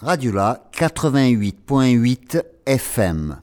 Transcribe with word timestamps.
Radiola 0.00 0.70
88.8 0.72 2.42
FM. 2.66 3.40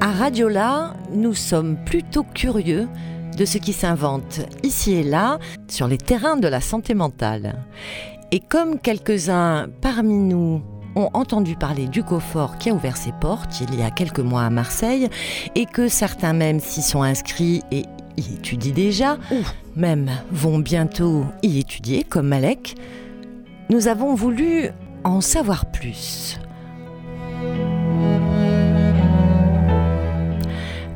À 0.00 0.12
Radiola, 0.12 0.94
nous 1.12 1.34
sommes 1.34 1.76
plutôt 1.84 2.22
curieux 2.22 2.88
de 3.36 3.44
ce 3.44 3.58
qui 3.58 3.72
s'invente 3.72 4.40
ici 4.62 4.94
et 4.94 5.02
là 5.02 5.38
sur 5.68 5.88
les 5.88 5.98
terrains 5.98 6.36
de 6.36 6.48
la 6.48 6.60
santé 6.60 6.94
mentale. 6.94 7.56
Et 8.32 8.40
comme 8.40 8.78
quelques-uns 8.78 9.68
parmi 9.80 10.16
nous 10.16 10.62
ont 10.96 11.10
entendu 11.12 11.56
parler 11.56 11.86
du 11.86 12.02
Cofort 12.02 12.58
qui 12.58 12.70
a 12.70 12.74
ouvert 12.74 12.96
ses 12.96 13.12
portes 13.20 13.60
il 13.60 13.78
y 13.78 13.82
a 13.82 13.90
quelques 13.90 14.20
mois 14.20 14.42
à 14.42 14.50
Marseille 14.50 15.08
et 15.54 15.66
que 15.66 15.88
certains 15.88 16.32
même 16.32 16.60
s'y 16.60 16.82
sont 16.82 17.02
inscrits 17.02 17.62
et 17.70 17.84
y 18.16 18.34
étudient 18.34 18.72
déjà, 18.72 19.18
ou 19.32 19.40
même 19.76 20.10
vont 20.30 20.58
bientôt 20.58 21.24
y 21.42 21.58
étudier 21.58 22.04
comme 22.04 22.28
Malek, 22.28 22.76
nous 23.70 23.88
avons 23.88 24.14
voulu 24.14 24.70
en 25.04 25.20
savoir 25.20 25.66
plus. 25.66 26.38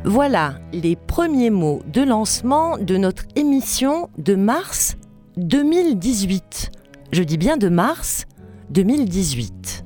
Voilà 0.05 0.55
les 0.71 0.95
premiers 0.95 1.49
mots 1.49 1.81
de 1.91 2.01
lancement 2.01 2.77
de 2.77 2.95
notre 2.95 3.25
émission 3.35 4.09
de 4.17 4.33
mars 4.33 4.95
2018. 5.35 6.71
Je 7.11 7.21
dis 7.21 7.37
bien 7.37 7.57
de 7.57 7.67
mars 7.67 8.25
2018. 8.69 9.83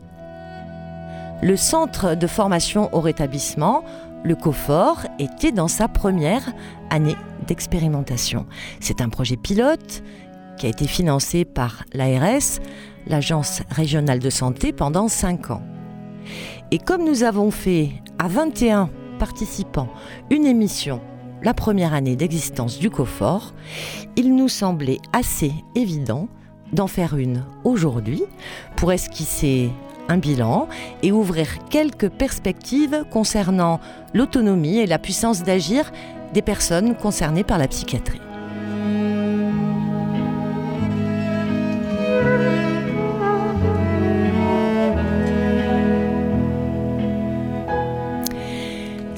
Le 1.41 1.55
centre 1.55 2.13
de 2.13 2.27
formation 2.27 2.93
au 2.93 3.01
rétablissement, 3.01 3.83
le 4.23 4.35
COFOR, 4.35 4.99
était 5.17 5.51
dans 5.51 5.67
sa 5.67 5.87
première 5.87 6.53
année 6.91 7.17
d'expérimentation. 7.47 8.45
C'est 8.79 9.01
un 9.01 9.09
projet 9.09 9.35
pilote 9.35 10.03
qui 10.57 10.67
a 10.67 10.69
été 10.69 10.85
financé 10.85 11.43
par 11.43 11.85
l'ARS, 11.91 12.59
l'Agence 13.07 13.63
régionale 13.71 14.19
de 14.19 14.29
santé, 14.29 14.73
pendant 14.73 15.07
5 15.07 15.49
ans. 15.49 15.63
Et 16.69 16.77
comme 16.77 17.03
nous 17.03 17.23
avons 17.23 17.49
fait 17.49 17.89
à 18.19 18.27
21 18.27 18.91
participants 19.23 19.87
une 20.31 20.45
émission 20.45 20.99
la 21.43 21.53
première 21.53 21.93
année 21.93 22.17
d'existence 22.17 22.77
du 22.77 22.89
COFOR, 22.89 23.53
il 24.17 24.35
nous 24.35 24.49
semblait 24.49 24.97
assez 25.13 25.53
évident 25.75 26.27
d'en 26.73 26.87
faire 26.87 27.15
une 27.15 27.45
aujourd'hui 27.63 28.23
pour 28.75 28.91
esquisser 28.91 29.69
un 30.09 30.17
bilan 30.17 30.67
et 31.03 31.13
ouvrir 31.13 31.47
quelques 31.69 32.09
perspectives 32.09 33.05
concernant 33.11 33.79
l'autonomie 34.13 34.79
et 34.79 34.87
la 34.87 34.99
puissance 34.99 35.43
d'agir 35.43 35.93
des 36.33 36.41
personnes 36.41 36.93
concernées 36.93 37.45
par 37.45 37.59
la 37.59 37.69
psychiatrie. 37.69 38.19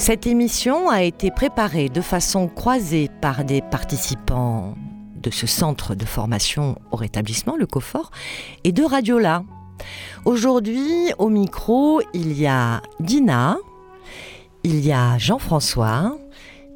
Cette 0.05 0.27
émission 0.27 0.87
a 0.91 1.01
été 1.01 1.31
préparée 1.31 1.89
de 1.89 1.99
façon 1.99 2.47
croisée 2.47 3.09
par 3.21 3.43
des 3.43 3.63
participants 3.63 4.75
de 5.15 5.31
ce 5.31 5.47
centre 5.47 5.95
de 5.95 6.05
formation 6.05 6.77
au 6.91 6.95
rétablissement, 6.95 7.55
le 7.57 7.65
COFOR, 7.65 8.11
et 8.63 8.71
de 8.71 8.83
Radiola. 8.83 9.43
Aujourd'hui, 10.23 11.11
au 11.17 11.29
micro, 11.29 12.01
il 12.13 12.39
y 12.39 12.45
a 12.45 12.83
Dina, 12.99 13.57
il 14.63 14.85
y 14.85 14.91
a 14.91 15.17
Jean-François, 15.17 16.15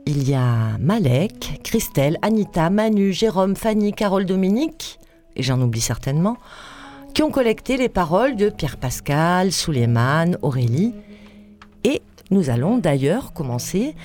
il 0.07 0.27
y 0.27 0.33
a 0.33 0.79
Malek, 0.79 1.61
Christelle, 1.63 2.17
Anita, 2.23 2.71
Manu, 2.71 3.13
Jérôme, 3.13 3.55
Fanny, 3.55 3.93
Carole, 3.93 4.25
Dominique, 4.25 4.97
et 5.35 5.43
j'en 5.43 5.61
oublie 5.61 5.81
certainement, 5.81 6.37
qui 7.13 7.21
ont 7.21 7.29
collecté 7.29 7.77
les 7.77 7.89
paroles 7.89 8.35
de 8.35 8.49
Pierre 8.49 8.77
Pascal, 8.77 9.51
Souleymane, 9.51 10.39
Aurélie 10.41 10.95
et 11.83 12.01
nous 12.31 12.49
allons 12.49 12.77
d'ailleurs 12.77 13.33
commencer 13.33 13.95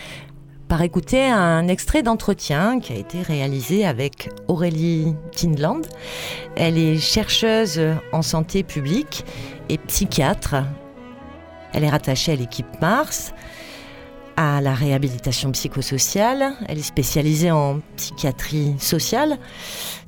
par 0.69 0.83
écouter 0.83 1.25
un 1.27 1.69
extrait 1.69 2.03
d'entretien 2.03 2.81
qui 2.81 2.93
a 2.93 2.97
été 2.97 3.21
réalisé 3.21 3.85
avec 3.87 4.31
Aurélie 4.49 5.15
Tinland. 5.33 5.83
Elle 6.57 6.79
est 6.79 6.97
chercheuse 6.97 7.81
en 8.13 8.23
santé 8.23 8.63
publique 8.63 9.25
et 9.69 9.79
psychiatre. 9.79 10.57
Elle 11.73 11.84
est 11.84 11.91
rattachée 11.91 12.33
à 12.33 12.37
l'équipe 12.37 12.81
Mars, 12.81 13.34
à 14.37 14.61
la 14.61 14.75
réhabilitation 14.75 15.53
psychosociale. 15.53 16.53
Elle 16.69 16.78
est 16.78 16.83
spécialisée 16.83 17.50
en 17.50 17.81
psychiatrie 17.97 18.75
sociale. 18.78 19.39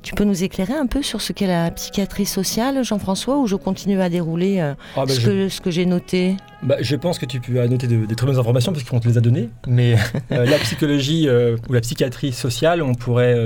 Tu 0.03 0.13
peux 0.15 0.23
nous 0.23 0.43
éclairer 0.43 0.73
un 0.73 0.85
peu 0.85 1.01
sur 1.03 1.21
ce 1.21 1.33
qu'est 1.33 1.47
la 1.47 1.71
psychiatrie 1.71 2.25
sociale, 2.25 2.83
Jean-François, 2.83 3.37
ou 3.37 3.47
je 3.47 3.55
continue 3.55 4.01
à 4.01 4.09
dérouler 4.09 4.59
euh, 4.59 4.73
Ah, 4.95 5.05
bah, 5.05 5.13
ce, 5.13 5.19
je- 5.21 5.25
que, 5.27 5.49
ce 5.49 5.61
que 5.61 5.71
j'ai 5.71 5.85
noté? 5.85 6.35
Bah, 6.63 6.75
je 6.81 6.95
pense 6.95 7.19
que 7.19 7.25
tu 7.25 7.39
noter 7.51 7.87
de- 7.87 8.05
des 8.05 8.15
très 8.15 8.25
bonnes 8.27 8.39
informations 8.39 8.71
parce 8.73 8.83
qu'on 8.83 8.99
te 8.99 9.07
les 9.07 9.17
a 9.17 9.21
données. 9.21 9.49
Mais 9.67 9.95
euh, 10.31 10.45
la 10.45 10.57
psychologie 10.59 11.27
euh, 11.27 11.57
ou 11.69 11.73
la 11.73 11.81
psychiatrie 11.81 12.31
sociale, 12.33 12.81
on 12.81 12.95
pourrait 12.95 13.37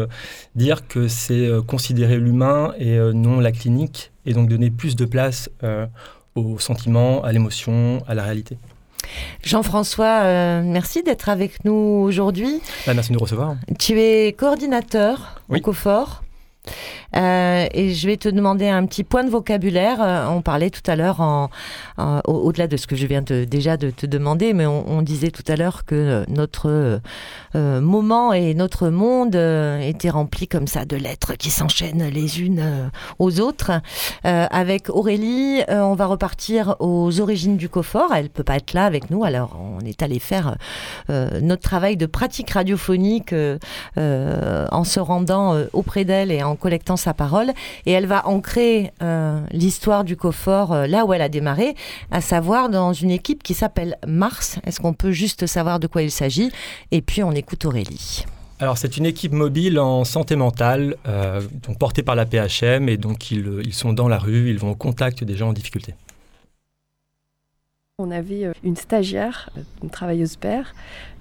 dire 0.56 0.88
que 0.88 1.08
c'est 1.08 1.50
considérer 1.68 2.18
l'humain 2.18 2.74
et 2.80 2.98
non 3.14 3.40
la 3.40 3.52
clinique, 3.52 4.12
et 4.26 4.34
donc 4.34 4.50
donner 4.50 4.70
plus 4.70 4.96
de 4.96 5.06
place 5.06 5.50
aux 6.36 6.60
sentiments, 6.60 7.24
à 7.24 7.32
l'émotion, 7.32 8.04
à 8.08 8.14
la 8.14 8.24
réalité. 8.24 8.58
Jean-François, 9.44 10.22
euh, 10.24 10.62
merci 10.64 11.04
d'être 11.04 11.30
avec 11.30 11.64
nous 11.66 11.74
aujourd'hui. 11.74 12.62
Bah, 12.86 12.94
merci 12.94 13.10
de 13.10 13.16
nous 13.16 13.20
recevoir. 13.22 13.56
Tu 13.80 14.00
es 14.00 14.34
coordinateur 14.34 15.42
Oui. 15.50 15.60
au 15.60 15.62
COFOR. 15.62 16.22
Euh, 17.16 17.68
et 17.74 17.94
je 17.94 18.08
vais 18.08 18.18
te 18.18 18.30
demander 18.30 18.68
un 18.68 18.86
petit 18.86 19.04
point 19.04 19.24
de 19.24 19.30
vocabulaire. 19.30 20.02
Euh, 20.02 20.28
on 20.28 20.42
parlait 20.42 20.70
tout 20.70 20.90
à 20.90 20.96
l'heure, 20.96 21.50
au-delà 22.26 22.68
de 22.68 22.78
ce 22.78 22.88
que 22.88 22.96
je 22.96 23.06
viens 23.06 23.22
déjà 23.22 23.78
de 23.78 23.90
te 23.90 24.06
demander, 24.06 24.54
mais 24.54 24.66
on, 24.66 25.02
disait 25.02 25.32
tout 25.32 25.44
à 25.48 25.56
l'heure 25.56 25.84
que 25.86 25.96
euh, 25.96 26.24
notre 26.28 27.02
moment 27.56 28.34
et 28.34 28.54
notre 28.54 28.90
monde 28.90 29.36
étaient 29.36 30.10
remplis 30.10 30.48
comme 30.48 30.68
ça 30.68 30.86
de 30.86 30.96
lettres 30.96 31.34
qui 31.34 31.50
s'enchaînent 31.50 32.08
les 32.08 32.42
unes 32.42 32.92
aux 33.20 33.40
autres. 33.40 33.72
Avec 34.24 34.90
Aurélie, 34.90 35.62
on 35.70 35.96
va 35.96 36.06
repartir 36.06 36.76
aux 36.80 37.20
origines 37.20 37.58
du 37.58 37.70
COFOR. 37.70 38.14
Elle 38.14 38.30
peut 38.30 38.44
pas 38.44 38.58
être 38.58 38.74
là 38.74 38.86
avec 38.86 39.10
nous, 39.10 39.24
alors 39.24 39.60
on 39.60 39.84
est 39.86 40.04
allé 40.04 40.20
faire 40.20 40.58
notre 41.10 41.62
travail 41.62 41.98
de 41.98 42.06
pratique 42.06 42.52
radiophonique 42.52 43.34
en 43.98 44.84
se 44.84 45.00
rendant 45.00 45.58
auprès 45.74 46.06
d'elle 46.06 46.32
et 46.32 46.44
en 46.44 46.51
collectant 46.56 46.98
sa 46.98 47.14
parole. 47.14 47.52
Et 47.86 47.92
elle 47.92 48.06
va 48.06 48.28
ancrer 48.28 48.92
euh, 49.02 49.40
l'histoire 49.52 50.04
du 50.04 50.16
COFOR 50.16 50.72
euh, 50.72 50.88
là 50.88 51.06
où 51.06 51.14
elle 51.14 51.22
a 51.22 51.30
démarré, 51.30 51.76
à 52.12 52.22
savoir 52.22 52.70
dans 52.70 52.94
une 52.94 53.12
équipe 53.12 53.44
qui 53.44 53.54
s'appelle 53.54 53.98
Mars. 54.08 54.60
Est-ce 54.66 54.80
qu'on 54.80 54.94
peut 54.94 55.12
juste 55.12 55.46
savoir 55.46 55.80
de 55.80 55.88
quoi 55.88 56.02
il 56.02 56.12
s'agit? 56.12 56.52
Et 56.92 57.02
puis 57.02 57.24
on 57.24 57.32
écoute 57.32 57.66
Aurélie. 57.66 58.26
Alors, 58.60 58.78
c'est 58.78 58.96
une 58.98 59.08
équipe 59.08 59.32
mobile 59.32 59.80
en 59.80 60.04
santé 60.04 60.36
mentale, 60.36 60.96
euh, 61.08 61.42
donc 61.68 61.80
portée 61.80 62.04
par 62.04 62.16
la 62.16 62.28
PHM, 62.28 62.90
et 62.90 62.98
donc 62.98 63.32
ils, 63.32 63.62
ils 63.66 63.74
sont 63.74 63.92
dans 63.92 64.08
la 64.08 64.20
rue, 64.20 64.52
ils 64.52 64.60
vont 64.60 64.72
au 64.72 64.76
contact 64.76 65.24
des 65.24 65.36
gens 65.36 65.50
en 65.50 65.54
difficulté. 65.54 65.96
On 67.98 68.12
avait 68.12 68.52
une 68.64 68.76
stagiaire, 68.76 69.50
une 69.82 69.90
travailleuse 69.90 70.36
père, 70.36 70.76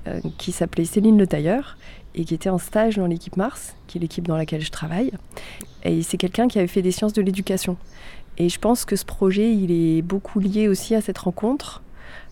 euh, 0.07 0.21
qui 0.39 0.51
s'appelait 0.51 0.87
Céline 0.87 1.19
Le 1.19 1.27
Tailleur 1.27 1.77
et 2.15 2.25
qui 2.25 2.35
était 2.35 2.51
en 2.51 2.59
stage 2.59 2.97
dans 2.97 3.07
l'équipe 3.07 3.37
Mars, 3.37 3.75
qui 3.87 3.99
est 3.99 4.01
l'équipe 4.01 4.27
dans 4.27 4.37
laquelle 4.37 4.63
je 4.63 4.71
travaille. 4.71 5.13
Et 5.85 6.03
c'est 6.03 6.17
quelqu'un 6.17 6.49
qui 6.49 6.59
avait 6.59 6.69
fait 6.69 6.83
des 6.83 6.93
sciences 6.93 7.13
de 7.13 7.23
l'éducation. 7.23 7.77
Et 8.39 8.49
je 8.49 8.59
pense 8.59 8.85
que 8.85 8.97
ce 8.97 9.05
projet, 9.05 9.55
il 9.55 9.71
est 9.71 10.03
beaucoup 10.03 10.41
lié 10.41 10.69
aussi 10.69 10.95
à 10.95 11.01
cette 11.01 11.19
rencontre. 11.19 11.83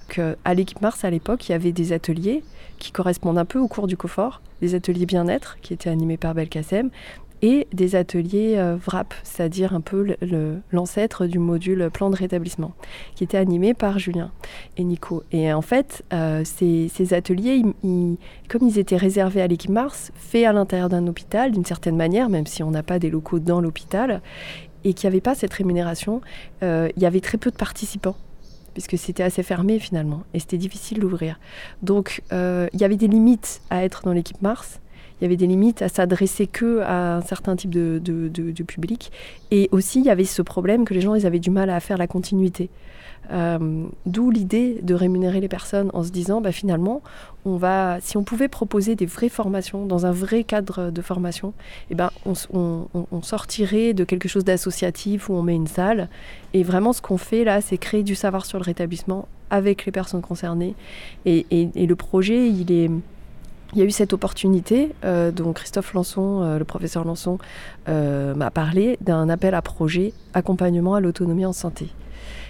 Que 0.08 0.36
à 0.44 0.54
l'équipe 0.54 0.80
Mars, 0.80 1.04
à 1.04 1.10
l'époque, 1.10 1.48
il 1.48 1.52
y 1.52 1.54
avait 1.54 1.72
des 1.72 1.92
ateliers 1.92 2.42
qui 2.78 2.92
correspondent 2.92 3.38
un 3.38 3.44
peu 3.44 3.58
au 3.58 3.68
cours 3.68 3.86
du 3.86 3.96
COFOR, 3.96 4.40
des 4.62 4.74
ateliers 4.74 5.06
bien-être 5.06 5.58
qui 5.60 5.74
étaient 5.74 5.90
animés 5.90 6.16
par 6.16 6.34
Belkacem, 6.34 6.90
et 7.42 7.66
des 7.72 7.96
ateliers 7.96 8.54
euh, 8.56 8.76
VRAP, 8.76 9.14
c'est-à-dire 9.22 9.74
un 9.74 9.80
peu 9.80 10.16
l'ancêtre 10.72 11.26
du 11.26 11.38
module 11.38 11.90
plan 11.92 12.10
de 12.10 12.16
rétablissement, 12.16 12.72
qui 13.14 13.24
était 13.24 13.38
animé 13.38 13.74
par 13.74 13.98
Julien 13.98 14.30
et 14.76 14.84
Nico. 14.84 15.22
Et 15.32 15.52
en 15.52 15.62
fait, 15.62 16.04
euh, 16.12 16.42
ces, 16.44 17.14
ateliers, 17.14 17.62
comme 18.48 18.62
ils 18.62 18.78
étaient 18.78 18.96
réservés 18.96 19.42
à 19.42 19.46
l'équipe 19.46 19.70
Mars, 19.70 20.12
faits 20.16 20.46
à 20.46 20.52
l'intérieur 20.52 20.88
d'un 20.88 21.06
hôpital 21.06 21.52
d'une 21.52 21.64
certaine 21.64 21.96
manière, 21.96 22.28
même 22.28 22.46
si 22.46 22.62
on 22.62 22.70
n'a 22.70 22.82
pas 22.82 22.98
des 22.98 23.10
locaux 23.10 23.38
dans 23.38 23.60
l'hôpital, 23.60 24.20
et 24.84 24.94
qu'il 24.94 25.08
n'y 25.08 25.14
avait 25.14 25.20
pas 25.20 25.34
cette 25.34 25.52
rémunération, 25.52 26.20
euh, 26.62 26.88
il 26.96 27.02
y 27.02 27.06
avait 27.06 27.20
très 27.20 27.38
peu 27.38 27.50
de 27.50 27.56
participants 27.56 28.16
puisque 28.74 28.96
c'était 28.96 29.24
assez 29.24 29.42
fermé 29.42 29.80
finalement, 29.80 30.22
et 30.34 30.38
c'était 30.38 30.56
difficile 30.56 31.00
d'ouvrir. 31.00 31.40
Donc 31.82 32.22
euh, 32.32 32.68
il 32.72 32.80
y 32.80 32.84
avait 32.84 32.96
des 32.96 33.08
limites 33.08 33.60
à 33.70 33.82
être 33.82 34.02
dans 34.04 34.12
l'équipe 34.12 34.40
Mars, 34.40 34.78
il 35.20 35.24
y 35.24 35.26
avait 35.26 35.36
des 35.36 35.46
limites 35.46 35.82
à 35.82 35.88
s'adresser 35.88 36.46
que 36.46 36.80
à 36.80 37.16
un 37.16 37.22
certain 37.22 37.56
type 37.56 37.70
de, 37.70 38.62
public. 38.66 39.10
Et 39.50 39.68
aussi, 39.72 40.00
il 40.00 40.06
y 40.06 40.10
avait 40.10 40.24
ce 40.24 40.42
problème 40.42 40.84
que 40.84 40.94
les 40.94 41.00
gens, 41.00 41.14
ils 41.14 41.26
avaient 41.26 41.38
du 41.38 41.50
mal 41.50 41.70
à 41.70 41.80
faire 41.80 41.98
la 41.98 42.06
continuité. 42.06 42.70
Euh, 43.30 43.84
d'où 44.06 44.30
l'idée 44.30 44.78
de 44.82 44.94
rémunérer 44.94 45.40
les 45.40 45.48
personnes 45.48 45.90
en 45.92 46.02
se 46.02 46.10
disant, 46.10 46.40
bah, 46.40 46.52
finalement, 46.52 47.02
on 47.44 47.56
va, 47.56 47.98
si 48.00 48.16
on 48.16 48.24
pouvait 48.24 48.48
proposer 48.48 48.94
des 48.94 49.06
vraies 49.06 49.28
formations 49.28 49.84
dans 49.84 50.06
un 50.06 50.12
vrai 50.12 50.44
cadre 50.44 50.90
de 50.90 51.02
formation, 51.02 51.52
eh 51.90 51.94
ben, 51.94 52.10
on, 52.24 53.22
sortirait 53.22 53.92
de 53.92 54.04
quelque 54.04 54.28
chose 54.28 54.44
d'associatif 54.44 55.28
où 55.28 55.34
on 55.34 55.42
met 55.42 55.54
une 55.54 55.66
salle. 55.66 56.08
Et 56.54 56.62
vraiment, 56.62 56.92
ce 56.92 57.02
qu'on 57.02 57.18
fait 57.18 57.44
là, 57.44 57.60
c'est 57.60 57.76
créer 57.76 58.02
du 58.02 58.14
savoir 58.14 58.46
sur 58.46 58.58
le 58.58 58.64
rétablissement 58.64 59.28
avec 59.50 59.84
les 59.84 59.92
personnes 59.92 60.22
concernées. 60.22 60.74
Et, 61.26 61.44
le 61.74 61.96
projet, 61.96 62.48
il 62.48 62.72
est 62.72 62.90
il 63.72 63.78
y 63.78 63.82
a 63.82 63.84
eu 63.84 63.90
cette 63.90 64.12
opportunité 64.12 64.94
euh, 65.04 65.30
dont 65.30 65.52
Christophe 65.52 65.92
Lançon, 65.92 66.42
euh, 66.42 66.58
le 66.58 66.64
professeur 66.64 67.04
Lançon, 67.04 67.38
m'a 67.86 68.50
parlé 68.50 68.98
d'un 69.00 69.28
appel 69.28 69.54
à 69.54 69.62
projet 69.62 70.12
accompagnement 70.34 70.94
à 70.94 71.00
l'autonomie 71.00 71.46
en 71.46 71.52
santé. 71.52 71.88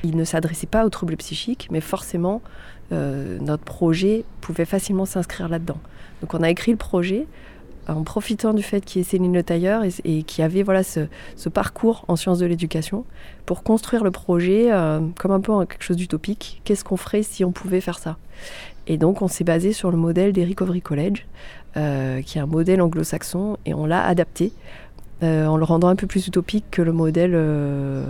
Il 0.05 0.17
ne 0.17 0.25
s'adressait 0.25 0.67
pas 0.67 0.85
aux 0.85 0.91
troubles 0.91 1.17
psychiques, 1.17 1.69
mais 1.71 1.81
forcément, 1.81 2.43
euh, 2.93 3.39
notre 3.41 3.65
projet 3.65 4.25
pouvait 4.41 4.65
facilement 4.65 5.05
s'inscrire 5.05 5.49
là-dedans. 5.49 5.79
Donc 6.21 6.35
on 6.35 6.43
a 6.43 6.51
écrit 6.51 6.71
le 6.71 6.79
projet 6.79 7.27
en 7.87 8.03
profitant 8.03 8.53
du 8.53 8.63
fait 8.63 8.83
qu'il 8.83 9.01
y 9.01 9.03
ait 9.03 9.09
Céline 9.09 9.33
Le 9.33 9.43
Tailleur 9.43 9.83
et, 10.05 10.23
qui 10.23 10.43
avait 10.43 10.63
voilà 10.63 10.83
ce, 10.83 11.01
parcours 11.49 12.05
en 12.09 12.17
sciences 12.17 12.39
de 12.39 12.47
l'éducation 12.47 13.05
pour 13.47 13.63
construire 13.63 14.05
le 14.05 14.11
projet 14.11 14.71
euh, 14.71 15.01
comme 15.19 15.33
un 15.33 15.41
peu 15.41 15.53
quelque 15.65 15.83
chose 15.83 15.97
d'utopique. 15.97 16.61
Qu'est-ce 16.65 16.85
qu'on 16.85 16.99
ferait 16.99 17.23
si 17.23 17.45
on 17.45 17.53
pouvait 17.53 17.81
faire 17.81 17.99
ça? 17.99 18.19
Et 18.89 18.97
donc 18.97 19.23
on 19.23 19.29
s'est 19.29 19.45
basé 19.45 19.73
sur 19.73 19.91
le 19.91 19.99
modèle 19.99 20.33
des 20.33 20.45
Recovery 20.45 20.81
College, 20.81 21.27
euh, 21.77 22.23
qui 22.23 22.39
est 22.39 22.41
un 22.41 22.47
modèle 22.47 22.81
anglo-saxon, 22.81 23.59
et 23.67 23.75
on 23.75 23.85
l'a 23.85 24.05
adapté 24.05 24.51
euh, 25.23 25.47
en 25.47 25.59
le 25.59 25.65
rendant 25.65 25.89
un 25.89 25.97
peu 25.97 26.07
plus 26.07 26.27
utopique 26.27 26.65
que 26.71 26.81
le 26.81 26.93
modèle, 26.93 27.33
euh, 27.35 28.03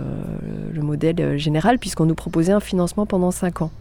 le 0.73 0.81
modèle 0.81 1.37
général, 1.37 1.79
puisqu'on 1.79 2.05
nous 2.05 2.15
proposait 2.15 2.53
un 2.53 2.61
financement 2.61 3.05
pendant 3.05 3.31
5 3.31 3.61
ans. 3.61 3.71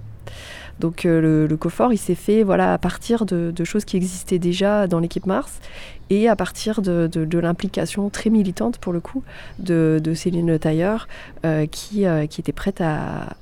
Donc 0.81 1.05
le, 1.05 1.47
le, 1.47 1.56
COFOR, 1.56 1.93
il 1.93 1.99
s'est 1.99 2.15
fait 2.15 2.43
voilà, 2.43 2.73
à 2.73 2.79
partir 2.79 3.27
de, 3.27 3.53
choses 3.65 3.85
qui 3.85 3.97
existaient 3.97 4.39
déjà 4.39 4.87
dans 4.87 5.00
l'équipe 5.00 5.27
Mars 5.27 5.61
et 6.10 6.28
à 6.28 6.37
partir 6.37 6.82
de, 6.82 7.38
l'implication 7.38 8.10
très 8.10 8.31
militante 8.31 8.78
pour 8.78 8.93
le 8.93 9.00
coup 9.00 9.22
de, 9.58 10.00
Céline 10.14 10.46
Le 10.46 10.58
Tailleur 10.58 11.06
euh, 11.44 11.66
qui, 11.66 12.06
euh, 12.06 12.26
qui, 12.26 12.40
était 12.40 12.52
prête 12.52 12.81
à, 12.81 13.37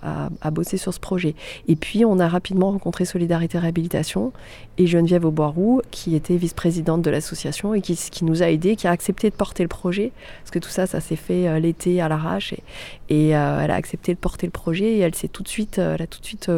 bosser 0.50 0.76
sur 0.76 0.94
ce 0.94 1.00
projet. 1.00 1.34
Et 1.68 1.76
puis 1.76 2.04
on 2.04 2.18
a 2.18 2.28
rapidement 2.28 2.70
rencontré 2.70 3.04
Solidarité 3.04 3.58
Réhabilitation 3.58 4.32
et 4.78 4.86
Geneviève 4.86 5.24
Auboiroux 5.24 5.82
qui 5.90 6.14
était 6.14 6.36
vice-présidente 6.36 7.02
de 7.02 7.10
l'association 7.10 7.74
et 7.74 7.80
qui, 7.80 8.24
nous 8.24 8.42
a 8.42 8.50
aidés, 8.50 8.76
qui 8.76 8.86
a 8.86 8.90
accepté 8.90 9.30
de 9.30 9.34
porter 9.34 9.62
le 9.62 9.69
projet 9.69 10.12
parce 10.42 10.50
que 10.50 10.58
tout 10.58 10.69
ça, 10.69 10.86
ça 10.86 11.00
s'est 11.00 11.16
fait 11.16 11.48
euh, 11.48 11.58
l'été 11.58 12.00
à 12.00 12.08
l'arrache 12.08 12.52
et, 12.52 12.62
et 13.08 13.28
elle 13.28 13.70
a 13.70 13.74
accepté 13.74 14.14
de 14.14 14.19
porter 14.19 14.46
le 14.46 14.52
projet 14.52 14.84
et 14.84 14.98
elle 15.00 15.14
s'est 15.14 15.28
tout 15.28 15.42
de 15.42 15.48
suite, 15.48 15.78
elle 15.78 16.02
a 16.02 16.06
tout 16.06 16.20
de 16.20 16.26
suite 16.26 16.50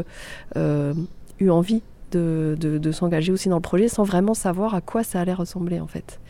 eu 1.41 1.51
envie 1.51 1.83
de, 2.13 2.93
s'engager 2.93 3.33
aussi 3.33 3.49
dans 3.49 3.57
le 3.57 3.63
projet 3.63 3.89
sans 3.89 4.05
vraiment 4.05 4.35
savoir 4.35 4.75
à 4.75 4.81
quoi 4.81 5.05
ça 5.05 5.21
allait 5.21 5.35
ressembler 5.35 5.81
en 5.81 5.87
fait. 5.87 6.21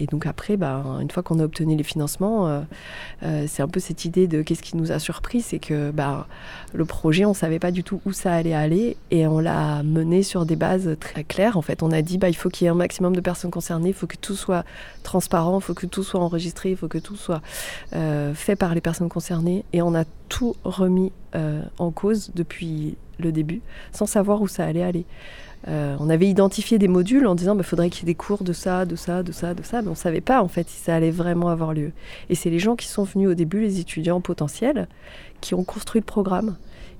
Et 0.00 0.06
donc 0.06 0.26
après, 0.26 0.56
bah, 0.56 0.84
une 1.00 1.10
fois 1.10 1.22
qu'on 1.22 1.38
a 1.38 1.44
obtenu 1.44 1.76
les 1.76 1.82
financements, 1.82 2.48
euh, 2.48 2.60
euh, 3.22 3.44
c'est 3.48 3.62
un 3.62 3.68
peu 3.68 3.80
cette 3.80 4.04
idée 4.04 4.26
de 4.26 4.42
qu'est-ce 4.42 4.62
qui 4.62 4.76
nous 4.76 4.92
a 4.92 4.98
surpris, 4.98 5.40
c'est 5.40 5.58
que 5.58 5.90
bah, 5.90 6.26
le 6.72 6.84
projet, 6.84 7.24
on 7.24 7.30
ne 7.30 7.34
savait 7.34 7.58
pas 7.58 7.70
du 7.70 7.84
tout 7.84 8.00
où 8.06 8.12
ça 8.12 8.32
allait 8.32 8.54
aller 8.54 8.96
et 9.10 9.26
on 9.26 9.38
l'a 9.38 9.82
mené 9.82 10.22
sur 10.22 10.46
des 10.46 10.56
bases 10.56 10.96
très 11.00 11.24
claires. 11.24 11.56
En 11.56 11.62
fait, 11.62 11.82
on 11.82 11.90
a 11.90 12.02
dit 12.02 12.18
bah, 12.18 12.28
il 12.28 12.34
faut 12.34 12.48
qu'il 12.48 12.64
y 12.64 12.68
ait 12.68 12.70
un 12.70 12.74
maximum 12.74 13.14
de 13.14 13.20
personnes 13.20 13.50
concernées, 13.50 13.90
il 13.90 13.94
faut 13.94 14.06
que 14.06 14.16
tout 14.16 14.36
soit 14.36 14.64
transparent, 15.02 15.58
il 15.58 15.62
faut 15.62 15.74
que 15.74 15.86
tout 15.86 16.02
soit 16.02 16.20
enregistré, 16.20 16.70
il 16.70 16.76
faut 16.76 16.88
que 16.88 16.98
tout 16.98 17.16
soit 17.16 17.42
euh, 17.94 18.34
fait 18.34 18.56
par 18.56 18.74
les 18.74 18.80
personnes 18.80 19.08
concernées. 19.08 19.64
Et 19.72 19.82
on 19.82 19.94
a 19.94 20.04
tout 20.28 20.56
remis 20.64 21.12
en 21.78 21.90
cause 21.90 22.30
depuis 22.34 22.98
le 23.22 23.32
début, 23.32 23.60
sans 23.92 24.06
savoir 24.06 24.42
où 24.42 24.48
ça 24.48 24.64
allait 24.64 24.82
aller. 24.82 25.04
Euh, 25.68 25.96
on 26.00 26.10
avait 26.10 26.28
identifié 26.28 26.78
des 26.78 26.88
modules 26.88 27.26
en 27.26 27.34
disant 27.34 27.54
bah, 27.54 27.62
faudrait 27.62 27.88
qu'il 27.88 28.02
y 28.02 28.10
ait 28.10 28.12
des 28.12 28.16
cours 28.16 28.42
de 28.42 28.52
ça, 28.52 28.84
de 28.84 28.96
ça, 28.96 29.22
de 29.22 29.30
ça, 29.30 29.54
de 29.54 29.62
ça, 29.62 29.80
mais 29.80 29.88
on 29.88 29.92
ne 29.92 29.96
savait 29.96 30.20
pas 30.20 30.42
en 30.42 30.48
fait 30.48 30.68
si 30.68 30.78
ça 30.78 30.94
allait 30.94 31.12
vraiment 31.12 31.48
avoir 31.48 31.72
lieu. 31.72 31.92
Et 32.30 32.34
c'est 32.34 32.50
les 32.50 32.58
gens 32.58 32.74
qui 32.74 32.88
sont 32.88 33.04
venus 33.04 33.28
au 33.28 33.34
début, 33.34 33.60
les 33.60 33.78
étudiants 33.78 34.20
potentiels, 34.20 34.88
qui 35.40 35.54
ont 35.54 35.62
construit 35.62 36.00
le 36.00 36.06
programme 36.06 36.56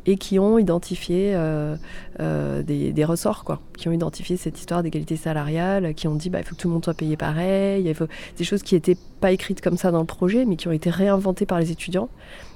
et 0.07 0.17
qui 0.17 0.39
ont 0.39 0.59
identifié 0.59 1.33
euh, 1.35 1.77
euh, 2.21 2.63
des, 2.63 3.05
ressorts, 3.05 3.45
quoi, 3.45 3.61
qui 3.77 3.89
ont 3.89 3.93
identifié 3.93 4.37
cette 4.37 4.59
histoire 4.59 4.83
d'égalité 4.83 5.17
salariale, 5.17 5.95
qui 5.95 6.09
ont 6.09 6.15
dit 6.15 6.31
bah, 6.31 6.41
il 6.41 6.45
faut 6.45 6.55
que 6.55 6.61
tout 6.61 6.69
le 6.69 6.75
monde 6.75 6.85
soit 6.85 6.95
payé 6.95 7.17
pareil, 7.17 7.85
il 7.87 7.95
faut 7.95 8.07
des 8.37 8.45
choses 8.45 8.63
qui 8.63 8.75
n'étaient 8.75 8.97
pas 9.21 9.33
écrites 9.33 9.61
comme 9.61 9.77
ça 9.77 9.91
dans 9.91 10.01
le 10.01 10.07
projet, 10.07 10.45
mais 10.45 10.57
qui 10.57 10.69
ont 10.69 10.73
été 10.73 10.91
réinventées 10.91 11.47
par 11.47 11.59
les 11.59 11.71
étudiants. 11.71 12.09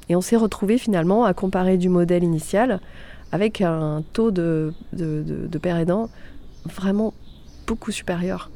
Et 0.09 0.15
on 0.15 0.21
s'est 0.21 0.37
retrouvé 0.37 0.79
finalement 0.79 1.25
à 1.25 1.35
comparer 1.35 1.79
du 1.79 1.89
modèle 1.89 2.23
initial 2.23 2.81
avec 3.32 3.61
un 3.61 4.02
taux 4.12 4.31
de, 4.31 4.73
de, 4.93 5.23
de, 5.23 5.58
père 5.58 5.76
aidant 5.76 6.08
vraiment 6.64 7.12
beaucoup 7.67 7.90
supérieur 7.90 8.50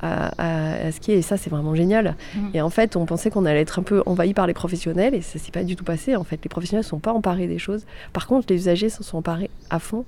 à, 0.00 0.92
ce 0.92 1.00
qui 1.00 1.12
est. 1.12 1.18
Et 1.18 1.22
ça, 1.22 1.36
c'est 1.36 1.50
vraiment 1.50 1.74
génial. 1.74 2.16
Mmh. 2.34 2.40
Et 2.54 2.60
en 2.60 2.70
fait, 2.70 2.96
on 2.96 3.06
pensait 3.06 3.30
qu'on 3.30 3.46
allait 3.46 3.60
être 3.60 3.78
un 3.78 3.82
peu 3.82 4.02
envahi 4.06 4.34
par 4.34 4.46
les 4.46 4.54
professionnels 4.54 5.14
et 5.14 5.22
ça 5.22 5.38
s'est 5.38 5.52
pas 5.52 5.64
du 5.64 5.76
tout 5.76 5.84
passé. 5.84 6.16
En 6.16 6.24
fait, 6.24 6.40
les 6.42 6.48
professionnels 6.48 6.84
ne 6.84 6.88
sont 6.88 6.98
pas 6.98 7.12
emparés 7.12 7.46
des 7.46 7.58
choses. 7.58 7.86
Par 8.12 8.26
contre, 8.26 8.46
les 8.50 8.56
usagers 8.56 8.90
se 8.90 9.02
sont 9.02 9.18
emparés 9.18 9.50
à 9.70 9.78
fond. 9.78 10.04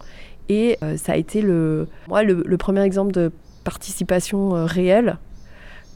Et 0.49 0.79
euh, 0.83 0.97
ça 0.97 1.13
a 1.13 1.17
été 1.17 1.41
le, 1.43 1.89
moi, 2.09 2.23
le, 2.23 2.57
premier 2.57 2.83
exemple 2.83 3.13
de 3.13 3.33
participation 3.65 4.55
euh, 4.55 4.65
réelle 4.65 5.17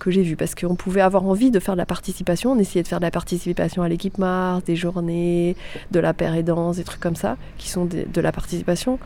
que 0.01 0.11
j'ai 0.11 0.23
vu 0.23 0.35
parce 0.35 0.57
qu'on 0.57 0.75
pouvait 0.75 1.01
avoir 1.01 1.25
envie 1.25 1.53
de 1.53 1.61
faire 1.61 1.75
de 1.75 1.79
la 1.79 1.87
participation. 1.87 2.51
On 2.51 2.59
essayait 2.59 2.83
de 2.83 2.89
faire 2.89 2.99
de 2.99 3.05
la 3.05 3.13
participation 3.13 3.85
à 3.85 3.89
l'équipe 3.89 4.19
Mars, 4.19 4.65
des 4.65 4.75
journées, 4.75 5.55
de 5.93 6.01
la 6.01 6.13
paire 6.13 6.35
et 6.35 6.43
danse, 6.43 6.77
des 6.77 6.85
trucs 6.85 7.01
comme 7.01 7.15
ça, 7.15 7.37
qui 7.59 7.69
sont 7.69 7.85
de, 7.85 8.21
la 8.21 8.33
participation. 8.33 8.99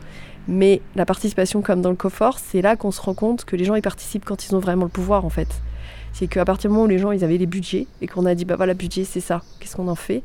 Mais 0.47 0.81
la 0.95 1.05
participation, 1.05 1.61
comme 1.61 1.81
dans 1.81 1.91
le 1.91 1.95
COFOR, 1.95 2.39
c'est 2.39 2.61
là 2.61 2.75
qu'on 2.75 2.91
se 2.91 3.01
rend 3.01 3.13
compte 3.13 3.45
que 3.45 3.55
les 3.55 3.65
gens 3.65 3.75
ils 3.75 3.83
participent 3.83 4.25
quand 4.25 4.47
ils 4.47 4.55
ont 4.55 4.59
vraiment 4.59 4.85
le 4.85 4.89
pouvoir 4.89 5.25
en 5.25 5.29
fait. 5.29 5.49
C'est 6.13 6.27
qu'à 6.27 6.45
partir 6.45 6.69
du 6.69 6.73
moment 6.73 6.85
où 6.85 6.89
les 6.89 6.97
gens 6.97 7.11
ils 7.11 7.23
avaient 7.23 7.37
les 7.37 7.45
budgets 7.45 7.87
et 8.01 8.07
qu'on 8.07 8.25
a 8.25 8.33
dit 8.33 8.45
bah 8.45 8.55
voilà, 8.55 8.73
budget 8.73 9.03
c'est 9.03 9.19
ça, 9.19 9.41
qu'est-ce 9.59 9.75
qu'on 9.75 9.87
en 9.87 9.95
fait? 9.95 10.23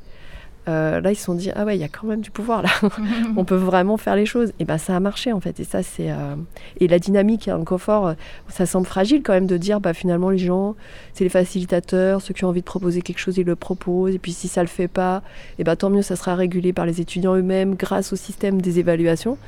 Euh, 0.71 1.01
là 1.01 1.11
ils 1.13 1.17
se 1.17 1.25
sont 1.25 1.35
dit 1.35 1.51
ah 1.55 1.65
ouais 1.65 1.77
il 1.77 1.81
y 1.81 1.85
a 1.85 1.89
quand 1.89 2.07
même 2.07 2.21
du 2.21 2.31
pouvoir 2.31 2.63
là. 2.63 2.71
On 3.37 3.45
peut 3.45 3.57
vraiment 3.57 3.97
faire 3.97 4.17
les 4.17 4.27
choses. 4.27 4.53
Et 4.59 4.65
ben 4.65 4.79
ça 4.79 4.97
a 4.97 5.01
marché 5.01 5.33
en 5.33 5.41
fait. 5.41 5.61
Et 5.61 5.65
ça 5.65 5.83
c'est 5.83 6.11
euh, 6.11 6.37
et 6.79 6.89
la 6.89 6.99
dynamique 6.99 7.49
un 7.49 7.65
confort 7.65 8.09
euh, 8.09 8.15
ça 8.49 8.67
semble 8.67 8.87
fragile 8.87 9.23
quand 9.23 9.33
même 9.33 9.47
de 9.47 9.57
dire 9.57 9.81
bah 9.81 9.93
finalement 9.93 10.31
les 10.31 10.39
gens 10.39 10.77
c'est 11.13 11.25
les 11.25 11.31
facilitateurs 11.31 12.23
ceux 12.23 12.35
qui 12.35 12.45
ont 12.45 12.49
envie 12.49 12.61
de 12.61 12.67
proposer 12.67 13.03
quelque 13.03 13.19
chose 13.19 13.37
ils 13.37 13.47
le 13.47 13.57
proposent. 13.57 14.15
Et 14.15 14.19
puis 14.19 14.33
si 14.33 14.49
ça 14.49 14.63
le 14.63 14.69
fait 14.69 14.89
pas 14.89 15.23
et 15.59 15.65
ben 15.65 15.77
tant 15.77 15.91
mieux 15.91 16.03
ça 16.03 16.17
sera 16.17 16.35
régulé 16.35 16.73
par 16.73 16.87
les 16.87 17.01
étudiants 17.01 17.35
eux-mêmes 17.35 17.75
grâce 17.75 18.13
au 18.13 18.17
système 18.17 18.63
des 18.63 18.79
évaluations 18.79 19.39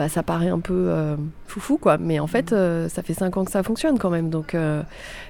bah, 0.00 0.08
ça 0.08 0.22
paraît 0.22 0.48
un 0.48 0.60
peu 0.60 0.86
euh, 0.88 1.14
foufou, 1.46 1.76
quoi. 1.76 1.98
Mais 1.98 2.20
en 2.20 2.26
fait, 2.26 2.54
euh, 2.54 2.88
ça 2.88 3.02
fait 3.02 3.12
cinq 3.12 3.36
ans 3.36 3.44
que 3.44 3.50
ça 3.50 3.62
fonctionne 3.62 3.98
quand 3.98 4.08
même. 4.08 4.30
Donc, 4.30 4.54
euh, 4.54 4.82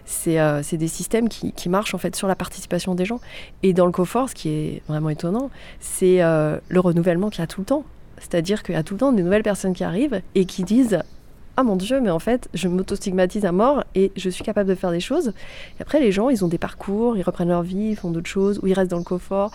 c'est 0.04 0.76
des 0.76 0.86
systèmes 0.86 1.28
qui, 1.28 1.50
qui, 1.50 1.68
marchent 1.68 1.92
en 1.92 1.98
fait 1.98 2.14
sur 2.14 2.28
la 2.28 2.36
participation 2.36 2.94
des 2.94 3.04
gens. 3.04 3.18
Et 3.64 3.72
dans 3.72 3.84
le 3.84 3.90
COFOR, 3.90 4.28
ce 4.28 4.36
qui 4.36 4.48
est 4.48 4.82
vraiment 4.86 5.10
étonnant, 5.10 5.50
c'est 5.80 6.18
le 6.18 6.78
renouvellement 6.78 7.30
qu'il 7.30 7.40
y 7.40 7.42
a 7.42 7.48
tout 7.48 7.62
le 7.62 7.64
temps. 7.64 7.84
C'est-à-dire 8.18 8.62
qu'il 8.62 8.76
y 8.76 8.78
a 8.78 8.84
tout 8.84 8.94
le 8.94 9.00
temps 9.00 9.10
des 9.10 9.24
nouvelles 9.24 9.42
personnes 9.42 9.74
qui 9.74 9.82
arrivent 9.82 10.22
et 10.36 10.44
qui 10.44 10.62
disent 10.62 11.00
ah 11.57 11.62
mon 11.62 11.76
Dieu, 11.76 12.00
mais 12.00 12.11
en 12.11 12.19
fait, 12.19 12.49
je 12.54 12.69
m'auto-stigmatise 12.69 13.45
à 13.45 13.52
mort 13.52 13.85
et 13.95 14.12
je 14.16 14.30
suis 14.30 14.42
capable 14.42 14.69
de 14.69 14.75
faire 14.75 14.92
des 14.92 15.00
choses. 15.00 15.28
Et 15.78 15.83
après, 15.83 16.00
les 16.00 16.12
gens, 16.12 16.30
ils 16.30 16.45
ont 16.45 16.49
des 16.49 16.59
parcours, 16.59 17.16
ils 17.16 17.23
reprennent 17.23 17.49
leur 17.49 17.62
vie, 17.62 17.90
ils 17.90 17.97
font 17.97 18.11
d'autres 18.11 18.28
choses, 18.28 18.61
ou 18.62 18.66
ils 18.66 18.73
restent 18.73 18.90
dans 18.90 18.99
le 18.99 19.04
confort. 19.04 19.50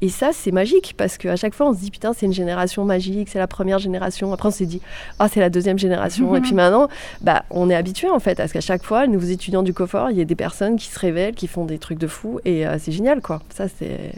Et 0.00 0.08
ça, 0.08 0.30
c'est 0.32 0.52
magique 0.52 0.94
parce 0.96 1.18
qu'à 1.18 1.36
chaque 1.36 1.54
fois, 1.54 1.68
on 1.68 1.74
se 1.74 1.80
dit, 1.80 1.90
putain, 1.90 2.12
c'est 2.12 2.26
une 2.26 2.32
génération 2.32 2.84
magique, 2.84 3.28
c'est 3.28 3.38
la 3.38 3.46
première 3.46 3.78
génération. 3.78 4.32
Après, 4.32 4.48
on 4.48 4.52
s'est 4.52 4.66
dit, 4.66 4.80
ah, 5.18 5.28
c'est 5.28 5.40
la 5.40 5.50
deuxième 5.50 5.78
génération. 5.78 6.34
et 6.36 6.40
puis 6.40 6.54
maintenant, 6.54 6.88
bah, 7.20 7.44
on 7.50 7.68
est 7.68 7.74
habitué 7.74 8.08
en 8.08 8.20
fait 8.20 8.40
à 8.40 8.48
ce 8.48 8.52
qu'à 8.52 8.60
chaque 8.60 8.84
fois, 8.84 9.06
les 9.06 9.12
nouveaux 9.12 9.26
étudiants 9.26 9.62
du 9.62 9.74
confort, 9.74 10.10
il 10.10 10.16
y 10.16 10.20
a 10.20 10.24
des 10.24 10.36
personnes 10.36 10.76
qui 10.76 10.86
se 10.86 10.98
révèlent, 10.98 11.34
qui 11.34 11.46
font 11.46 11.64
des 11.64 11.78
trucs 11.78 11.98
de 11.98 12.06
fou. 12.06 12.40
Et 12.44 12.66
euh, 12.66 12.76
c'est 12.78 12.92
génial, 12.92 13.20
quoi. 13.20 13.40
Ça, 13.54 13.66
c'est. 13.68 14.12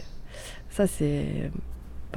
Ça, 0.69 0.87
c'est 0.87 1.25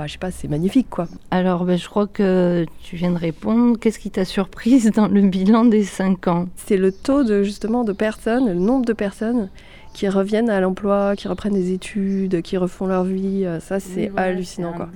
je 0.04 0.12
sais 0.12 0.18
pas, 0.18 0.30
c'est 0.30 0.48
magnifique 0.48 0.88
quoi. 0.90 1.08
Alors 1.30 1.64
ben, 1.64 1.78
je 1.78 1.88
crois 1.88 2.06
que 2.06 2.66
tu 2.82 2.96
viens 2.96 3.12
de 3.12 3.18
répondre. 3.18 3.78
Qu'est-ce 3.78 3.98
qui 3.98 4.10
t'a 4.10 4.24
surprise 4.24 4.90
dans 4.90 5.08
le 5.08 5.22
bilan 5.22 5.64
des 5.64 5.84
5 5.84 6.28
ans? 6.28 6.48
C'est 6.56 6.76
le 6.76 6.92
taux 6.92 7.24
de 7.24 7.42
justement 7.42 7.84
de 7.84 7.92
personnes, 7.92 8.46
le 8.46 8.54
nombre 8.54 8.84
de 8.84 8.92
personnes 8.92 9.48
qui 9.94 10.08
reviennent 10.10 10.50
à 10.50 10.60
l'emploi, 10.60 11.16
qui 11.16 11.26
reprennent 11.26 11.54
des 11.54 11.72
études, 11.72 12.42
qui 12.42 12.58
refont 12.58 12.86
leur 12.86 13.04
vie. 13.04 13.46
Euh, 13.46 13.60
ça 13.60 13.80
c'est 13.80 14.12
hallucinant 14.16 14.74
quoi. 14.74 14.90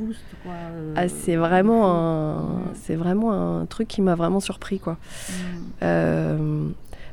Euh, 0.46 0.94
ah, 0.96 1.08
c'est 1.08 1.36
vraiment 1.36 1.90
un, 1.90 2.62
c'est 2.74 2.96
vraiment 2.96 3.32
un 3.32 3.64
truc 3.64 3.88
qui 3.88 4.02
m'a 4.02 4.14
vraiment 4.14 4.40
surpris 4.40 4.78
quoi. 4.78 4.92
Mm. 4.92 5.34
Euh, 5.82 6.68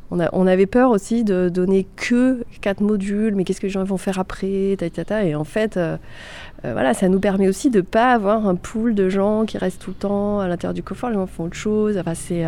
On, 0.10 0.20
a, 0.22 0.30
on, 0.32 0.48
avait 0.48 0.68
peur 0.68 0.92
aussi 0.92 1.26
de 1.26 1.50
donner 1.50 1.86
que 1.98 2.46
quatre 2.62 2.80
modules, 2.80 3.36
mais 3.36 3.44
qu'est-ce 3.44 3.60
que 3.60 3.68
les 3.68 3.72
gens 3.72 3.84
vont 3.84 3.98
faire 3.98 4.20
après, 4.20 4.78
ta, 4.78 5.26
Et 5.26 5.36
en 5.36 5.44
fait, 5.44 5.76
euh, 5.76 5.98
euh, 6.66 6.74
voilà, 6.74 6.94
ça 6.94 7.08
nous 7.10 7.20
permet 7.20 7.48
aussi 7.48 7.70
de 7.70 7.78
ne 7.78 7.82
pas 7.82 8.14
avoir 8.14 8.48
un 8.48 8.56
pool 8.56 8.96
de 8.96 9.10
gens 9.10 9.46
qui 9.46 9.58
restent 9.58 9.82
tout 9.82 9.92
le 9.92 9.96
temps 9.96 10.40
à 10.40 10.48
l'intérieur 10.48 10.74
du 10.74 10.84
coffre, 10.84 11.08
les 11.10 11.16
gens 11.16 11.28
font 11.28 11.46
autre 11.46 11.56
chose. 11.56 11.98
Enfin, 11.98 12.16
c'est, 12.16 12.46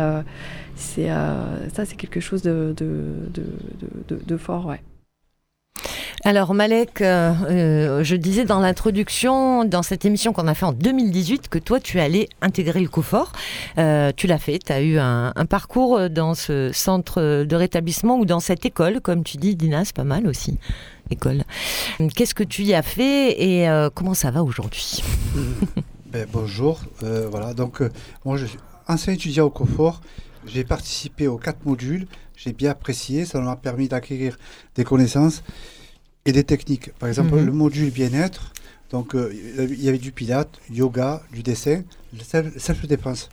c'est, 0.76 1.08
ça, 1.08 1.84
c'est 1.84 1.96
quelque 1.96 2.20
chose 2.20 2.42
de, 2.42 2.74
de 4.10 4.36
fort, 4.36 4.66
ouais. 4.66 4.80
Alors 6.22 6.52
Malek, 6.52 7.00
euh, 7.00 7.32
euh, 7.48 8.04
je 8.04 8.14
disais 8.14 8.44
dans 8.44 8.60
l'introduction, 8.60 9.64
dans 9.64 9.82
cette 9.82 10.04
émission 10.04 10.34
qu'on 10.34 10.48
a 10.48 10.54
fait 10.54 10.66
en 10.66 10.72
2018, 10.72 11.48
que 11.48 11.58
toi 11.58 11.80
tu 11.80 11.98
allais 11.98 12.28
intégrer 12.42 12.80
le 12.80 12.88
COFOR. 12.88 13.32
Euh, 13.78 14.12
tu 14.14 14.26
l'as 14.26 14.38
fait, 14.38 14.58
tu 14.58 14.70
as 14.70 14.82
eu 14.82 14.98
un, 14.98 15.32
parcours 15.48 16.10
dans 16.10 16.34
ce 16.34 16.72
centre 16.74 17.44
de 17.44 17.56
rétablissement 17.56 18.18
ou 18.18 18.26
dans 18.26 18.40
cette 18.40 18.66
école, 18.66 19.00
comme 19.00 19.24
tu 19.24 19.38
dis, 19.38 19.56
Dina, 19.56 19.86
c'est 19.86 19.96
pas 19.96 20.04
mal 20.04 20.26
aussi. 20.26 20.58
École. 21.08 21.42
Qu'est-ce 22.14 22.34
que 22.34 22.44
tu 22.44 22.64
y 22.64 22.74
as 22.74 22.82
fait 22.82 23.42
et 23.42 23.88
comment 23.94 24.14
ça 24.14 24.30
va 24.30 24.42
aujourd'hui? 24.42 25.02
Ben, 26.12 26.26
Bonjour, 26.32 26.80
voilà, 27.30 27.54
donc 27.54 27.82
moi 28.24 28.36
je 28.36 28.44
suis 28.44 28.58
ancien 28.88 29.12
étudiant 29.12 29.46
au 29.46 29.50
COFOR. 29.50 30.00
J'ai 30.44 30.64
participé 30.64 31.28
aux 31.28 31.38
quatre 31.38 31.64
modules, 31.64 32.06
j'ai 32.36 32.52
bien 32.52 32.72
apprécié, 32.72 33.24
ça 33.24 33.40
m'a 33.40 33.56
permis 33.56 33.88
d'acquérir 33.88 34.36
des 34.74 34.84
connaissances 34.84 35.44
et 36.26 36.32
des 36.32 36.44
techniques. 36.44 36.92
Par 36.94 37.08
exemple, 37.08 37.34
mhm. 37.34 37.46
le 37.46 37.52
module 37.52 37.90
bien-être, 37.90 38.52
donc 38.90 39.14
euh, 39.14 39.32
il 39.32 39.82
y 39.82 39.88
avait 39.88 39.98
du 39.98 40.12
pilate, 40.12 40.60
yoga, 40.70 41.22
du 41.32 41.42
dessin, 41.42 41.82
self-défense. 42.56 43.30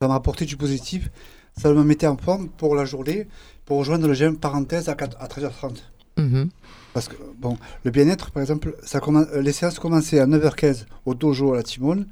Ça 0.00 0.08
m'a 0.08 0.14
apporté 0.14 0.44
du 0.44 0.56
positif. 0.56 1.10
Ça 1.56 1.72
me 1.72 1.84
mettait 1.84 2.06
en 2.06 2.16
forme 2.16 2.48
pour 2.48 2.74
la 2.74 2.84
journée, 2.84 3.28
pour 3.66 3.78
rejoindre 3.78 4.08
le 4.08 4.14
gym 4.14 4.36
parenthèse 4.36 4.88
à, 4.88 4.94
13h30. 4.94 5.76
Mhm. 6.16 6.48
Parce 6.94 7.08
que, 7.08 7.16
bon, 7.38 7.56
le 7.84 7.90
bien-être, 7.90 8.30
par 8.30 8.42
exemple, 8.42 8.76
ça 8.82 9.00
commence, 9.00 9.26
euh, 9.32 9.40
les 9.40 9.52
séances 9.52 9.78
commençaient 9.78 10.18
à 10.18 10.26
9h15 10.26 10.86
au 11.06 11.14
dojo 11.14 11.52
à 11.52 11.56
la 11.56 11.62
Timone, 11.62 12.06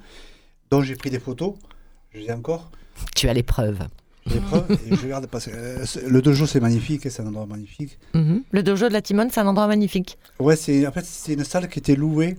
dont 0.71 0.83
j'ai 0.83 0.95
pris 0.95 1.11
des 1.11 1.21
photos, 1.21 1.55
je 2.13 2.21
les 2.21 2.27
ai 2.27 2.33
encore. 2.33 2.71
Tu 3.15 3.29
as 3.29 3.35
l'épreuve 4.35 4.65
je 4.91 5.03
regarde 5.03 5.27
parce 5.27 5.47
que 5.47 5.51
euh, 5.55 5.85
le 6.09 6.23
dojo 6.23 6.47
c'est 6.47 6.61
magnifique, 6.61 7.11
c'est 7.11 7.23
un 7.23 7.27
endroit 7.27 7.47
magnifique. 7.47 7.99
Mhm. 8.15 8.43
Le 8.51 8.63
dojo 8.63 8.89
de 8.89 8.93
la 8.93 9.03
Timone, 9.03 9.29
c'est 9.31 9.41
un 9.41 9.47
endroit 9.47 9.67
magnifique. 9.67 10.19
Ouais, 10.39 10.57
c'est 10.57 10.87
en 10.87 10.93
fait 10.93 11.05
c'est 11.05 11.35
une 11.35 11.45
salle 11.45 11.69
qui 11.69 11.79
était 11.79 11.97
louée. 11.97 12.37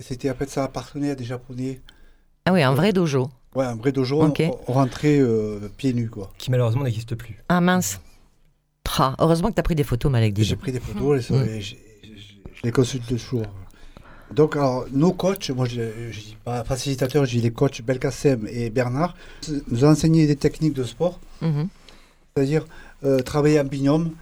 C'était 0.00 0.30
en 0.30 0.34
fait 0.34 0.48
ça 0.48 0.64
appartenait 0.64 1.10
à 1.10 1.14
des 1.14 1.24
japonais. 1.24 1.80
Ah 2.44 2.52
oui, 2.52 2.62
un 2.62 2.74
vrai 2.74 2.92
dojo. 2.92 3.28
Ouais, 3.54 3.64
un 3.64 3.76
vrai 3.76 3.92
dojo. 3.92 4.22
On, 4.22 4.72
rentrait 4.72 5.18
euh, 5.18 5.68
pieds 5.76 5.92
nus 5.92 6.10
quoi. 6.10 6.32
Qui 6.38 6.50
malheureusement 6.50 6.84
n'existe 6.84 7.14
plus. 7.14 7.42
Ah 7.48 7.60
mince. 7.60 8.00
heureusement 9.18 9.48
que 9.48 9.54
tu 9.54 9.60
as 9.60 9.64
pris 9.64 9.74
des 9.74 9.84
photos, 9.84 10.10
Malek. 10.10 10.34
J'ai 10.38 10.56
pris 10.56 10.72
des 10.72 10.80
photos, 10.80 11.30
mm. 11.30 11.60
je, 11.60 11.74
les 12.64 12.72
consulte 12.72 13.06
toujours. 13.06 13.42
Donc, 14.34 14.56
alors, 14.56 14.86
nos 14.92 15.12
coachs, 15.12 15.50
moi 15.50 15.66
je 15.66 15.80
ne 15.80 16.12
dis 16.12 16.36
pas 16.44 16.62
facilitateur, 16.64 17.24
je 17.24 17.30
dis 17.30 17.40
les 17.40 17.50
coachs 17.50 17.82
Belkacem 17.82 18.46
et 18.50 18.70
Bernard, 18.70 19.16
nous 19.70 19.84
ont 19.84 19.88
enseigné 19.88 20.26
des 20.26 20.36
techniques 20.36 20.74
de 20.74 20.84
sport, 20.84 21.18
mhm. 21.40 21.68
c'est-à-dire 22.34 22.66
euh, 23.04 23.20
travailler 23.20 23.58
en 23.58 23.64
binôme, 23.64 24.12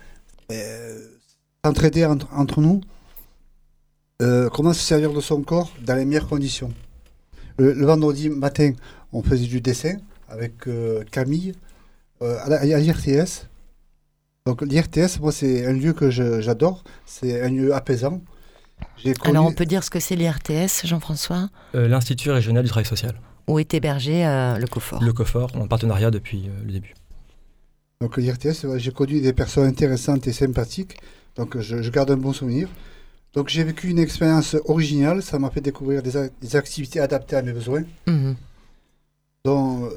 euh, 0.53 1.01
s'entraider 1.65 2.05
entre, 2.05 2.61
nous, 2.61 2.81
euh, 4.23 4.49
comment 4.49 4.73
se 4.73 4.81
servir 4.81 5.13
de 5.13 5.21
son 5.21 5.43
corps 5.43 5.73
dans 5.85 5.97
les 5.97 6.05
meilleures 6.05 6.29
conditions. 6.29 6.73
Le, 7.59 7.73
vendredi 7.85 8.29
matin, 8.29 8.73
on 9.13 9.23
faisait 9.23 9.47
du 9.47 9.61
dessin 9.61 9.97
avec 10.29 10.69
Camille 11.11 11.55
à 12.21 12.65
l'IRTS. 12.65 13.49
Donc 14.45 14.63
l'IRTS, 14.63 15.19
moi, 15.21 15.33
c'est 15.33 15.67
un 15.67 15.73
lieu 15.73 15.93
que 15.93 16.11
j'adore, 16.11 16.85
c'est 17.07 17.41
un 17.41 17.49
lieu 17.49 17.75
apaisant. 17.75 18.21
Alors 19.25 19.47
on 19.47 19.53
peut 19.53 19.67
dire 19.67 19.85
ce 19.85 19.91
que 19.91 20.01
c'est 20.01 20.17
l'IRTS, 20.17 20.85
Jean-François 20.85 21.49
euh, 21.75 21.89
L'Institut 21.89 22.31
régional 22.31 22.65
du 22.65 22.71
travail 22.71 22.87
social. 22.87 23.15
Où 23.47 23.59
est 23.59 23.75
hébergé 23.75 24.27
euh, 24.27 24.59
le 24.59 24.67
COFOR 24.67 25.03
Le 25.03 25.13
COFOR, 25.13 25.49
en 25.57 25.67
partenariat 25.69 26.11
depuis 26.11 26.49
euh, 26.49 26.65
le 26.65 26.73
début. 26.73 26.95
Donc 28.01 28.17
l'IRTS, 28.17 28.67
j'ai 28.77 28.91
connu 28.91 29.21
des 29.21 29.33
personnes 29.33 29.67
intéressantes 29.67 30.27
et 30.27 30.33
sympathiques, 30.33 30.97
donc 31.37 31.59
je, 31.61 31.91
garde 31.91 32.11
un 32.11 32.17
bon 32.17 32.33
souvenir. 32.33 32.69
Donc 33.33 33.49
j'ai 33.49 33.65
vécu 33.65 33.89
une 33.89 33.99
expérience 33.99 34.57
originale, 34.67 35.23
ça 35.23 35.39
m'a 35.39 35.51
fait 35.51 35.61
découvrir 35.61 36.03
des, 36.03 36.57
activités 36.57 37.01
adaptées 37.01 37.37
à 37.37 37.43
mes 37.43 37.53
besoins. 37.53 37.85
Mhm. 38.07 38.37
Donc, 39.45 39.93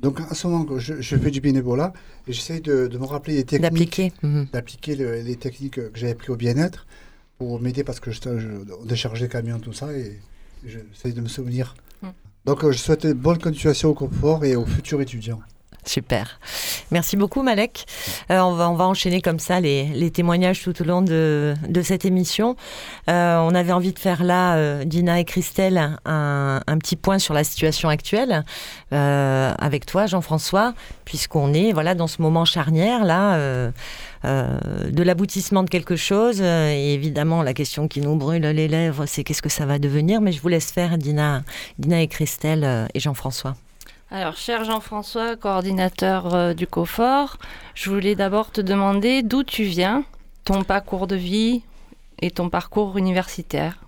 donc, 0.00 0.20
en 0.20 0.32
ce 0.32 0.46
moment, 0.46 0.78
je, 0.78 1.00
je 1.00 1.16
fais 1.16 1.32
du 1.32 1.40
bénévolat 1.40 1.92
et 2.28 2.32
j'essaie 2.32 2.60
de, 2.60 2.88
me 2.96 3.04
rappeler 3.04 3.34
les 3.34 3.44
techniques. 3.44 3.70
D'appliquer. 3.70 4.12
Mhm. 4.22 4.46
D'appliquer 4.52 4.94
les 4.94 5.36
techniques 5.36 5.74
que 5.74 5.90
j'avais 5.94 6.14
prises 6.14 6.30
au 6.30 6.36
bien-être 6.36 6.86
pour 7.42 7.60
m'aider 7.60 7.82
parce 7.82 7.98
que 7.98 8.12
je, 8.12 8.20
je 8.38 8.48
déchargeais 8.86 9.28
camion, 9.28 9.58
tout 9.58 9.72
ça, 9.72 9.92
et 9.92 10.20
j'essaie 10.64 11.10
de 11.12 11.20
me 11.20 11.26
souvenir. 11.26 11.74
Mm. 12.00 12.08
Donc, 12.44 12.62
euh, 12.62 12.70
je 12.70 12.78
souhaite 12.78 13.02
une 13.02 13.14
bonne 13.14 13.38
continuation 13.38 13.88
au 13.88 13.94
confort 13.94 14.44
et 14.44 14.54
aux 14.54 14.64
futurs 14.64 15.00
étudiants. 15.00 15.40
Super. 15.84 16.38
Merci 16.92 17.16
beaucoup, 17.16 17.42
Malek. 17.42 17.86
Euh, 18.30 18.38
on, 18.38 18.52
va, 18.52 18.86
enchaîner 18.86 19.20
comme 19.20 19.40
ça 19.40 19.58
les, 19.58 20.10
témoignages 20.12 20.62
tout 20.62 20.80
au 20.80 20.84
long 20.84 21.02
de, 21.02 21.54
cette 21.82 22.04
émission. 22.04 22.56
Euh, 23.10 23.38
on 23.38 23.52
avait 23.54 23.72
envie 23.72 23.92
de 23.92 23.98
faire 23.98 24.22
là, 24.22 24.54
euh, 24.54 24.84
Dina 24.84 25.18
et 25.18 25.24
Christelle, 25.24 25.98
un, 26.04 26.60
un, 26.64 26.78
petit 26.78 26.94
point 26.94 27.18
sur 27.18 27.34
la 27.34 27.42
situation 27.42 27.88
actuelle 27.88 28.44
avec 28.92 29.86
toi, 29.86 30.06
Jean-François, 30.06 30.74
puisqu'on 31.04 31.52
est 31.54 31.72
voilà 31.72 31.94
dans 31.94 32.06
ce 32.06 32.22
moment 32.22 32.44
charnière 32.44 33.04
là. 33.04 33.36
de 34.24 35.02
l'aboutissement 35.02 35.62
de 35.64 35.70
quelque 35.70 35.96
chose. 35.96 36.40
Et 36.40 36.94
évidemment, 36.94 37.42
la 37.42 37.54
question 37.54 37.88
qui 37.88 38.00
nous 38.00 38.14
brûle 38.16 38.42
les 38.42 38.68
lèvres, 38.68 39.06
c'est 39.06 39.24
qu'est-ce 39.24 39.42
que 39.42 39.48
ça 39.48 39.66
va 39.66 39.78
devenir? 39.78 40.20
Mais 40.20 40.32
je 40.32 40.40
vous 40.40 40.48
laisse 40.48 40.70
faire, 40.70 40.96
Dina, 40.98 41.42
Dina 41.78 42.02
et 42.02 42.08
Christelle 42.08 42.88
et 42.94 43.00
Jean-François. 43.00 43.56
Alors, 44.14 44.36
cher 44.36 44.64
Jean-François, 44.64 45.36
coordinateur 45.36 46.34
euh, 46.34 46.52
du 46.52 46.66
COFOR, 46.66 47.38
je 47.74 47.88
voulais 47.88 48.14
d'abord 48.14 48.50
te 48.50 48.60
demander 48.60 49.22
d'où 49.22 49.42
tu 49.42 49.62
viens, 49.62 50.04
ton 50.44 50.64
parcours 50.64 51.06
de 51.06 51.16
vie 51.16 51.62
et 52.20 52.30
ton 52.30 52.50
parcours 52.50 52.98
universitaire. 52.98 53.78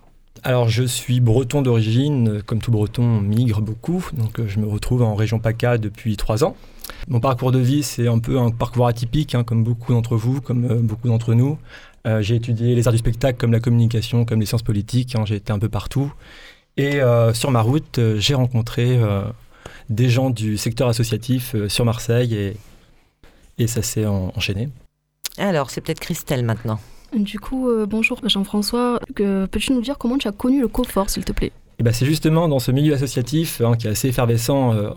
Alors, 0.42 0.70
je 0.70 0.82
suis 0.82 1.20
breton 1.20 1.60
d'origine, 1.60 2.40
comme 2.46 2.60
tout 2.60 2.70
breton, 2.70 3.20
migre 3.20 3.60
beaucoup, 3.60 4.02
donc 4.14 4.40
euh, 4.40 4.48
je 4.48 4.60
me 4.60 4.66
retrouve 4.66 5.02
en 5.02 5.14
région 5.14 5.40
PACA 5.40 5.76
depuis 5.76 6.16
trois 6.16 6.42
ans. 6.42 6.56
Mon 7.06 7.20
parcours 7.20 7.52
de 7.52 7.58
vie, 7.58 7.82
c'est 7.82 8.08
un 8.08 8.18
peu 8.18 8.38
un 8.38 8.50
parcours 8.50 8.86
atypique, 8.86 9.34
hein, 9.34 9.44
comme 9.44 9.62
beaucoup 9.62 9.92
d'entre 9.92 10.16
vous, 10.16 10.40
comme 10.40 10.64
euh, 10.64 10.80
beaucoup 10.80 11.08
d'entre 11.08 11.34
nous. 11.34 11.58
j'ai 12.20 12.36
étudié 12.36 12.74
les 12.74 12.86
arts 12.88 12.94
du 12.94 12.98
spectacle, 12.98 13.38
comme 13.38 13.52
la 13.52 13.60
communication, 13.60 14.24
comme 14.24 14.40
les 14.40 14.46
sciences 14.46 14.62
politiques, 14.62 15.16
hein, 15.16 15.24
j'ai 15.26 15.36
été 15.36 15.52
un 15.52 15.58
peu 15.58 15.68
partout. 15.68 16.10
Et 16.78 17.00
sur 17.34 17.52
ma 17.52 17.60
route, 17.60 18.00
j'ai 18.16 18.34
rencontré 18.34 18.98
des 19.88 20.08
gens 20.08 20.30
du 20.30 20.56
secteur 20.56 20.88
associatif 20.88 21.54
euh, 21.54 21.68
sur 21.68 21.84
Marseille 21.84 22.34
et, 22.34 22.56
et 23.58 23.66
ça 23.66 23.82
s'est 23.82 24.06
enchaîné. 24.06 24.68
Alors, 25.38 25.70
c'est 25.70 25.80
peut-être 25.80 26.00
Christelle 26.00 26.44
maintenant. 26.44 26.78
Du 27.14 27.38
coup, 27.38 27.68
euh, 27.68 27.86
bonjour 27.86 28.20
Jean-François. 28.24 29.00
Peux-tu 29.14 29.72
nous 29.72 29.80
dire 29.80 29.98
comment 29.98 30.18
tu 30.18 30.28
as 30.28 30.32
connu 30.32 30.60
le 30.60 30.68
COFOR, 30.68 31.10
s'il 31.10 31.24
te 31.24 31.32
plaît? 31.32 31.52
Eh 31.78 31.82
ben, 31.82 31.92
C'est 31.92 32.06
justement 32.06 32.48
dans 32.48 32.58
ce 32.58 32.70
milieu 32.70 32.94
associatif 32.94 33.60
hein, 33.60 33.76
qui 33.76 33.86
est 33.86 33.90
assez 33.90 34.08
effervescent. 34.08 34.74
Euh, 34.74 34.90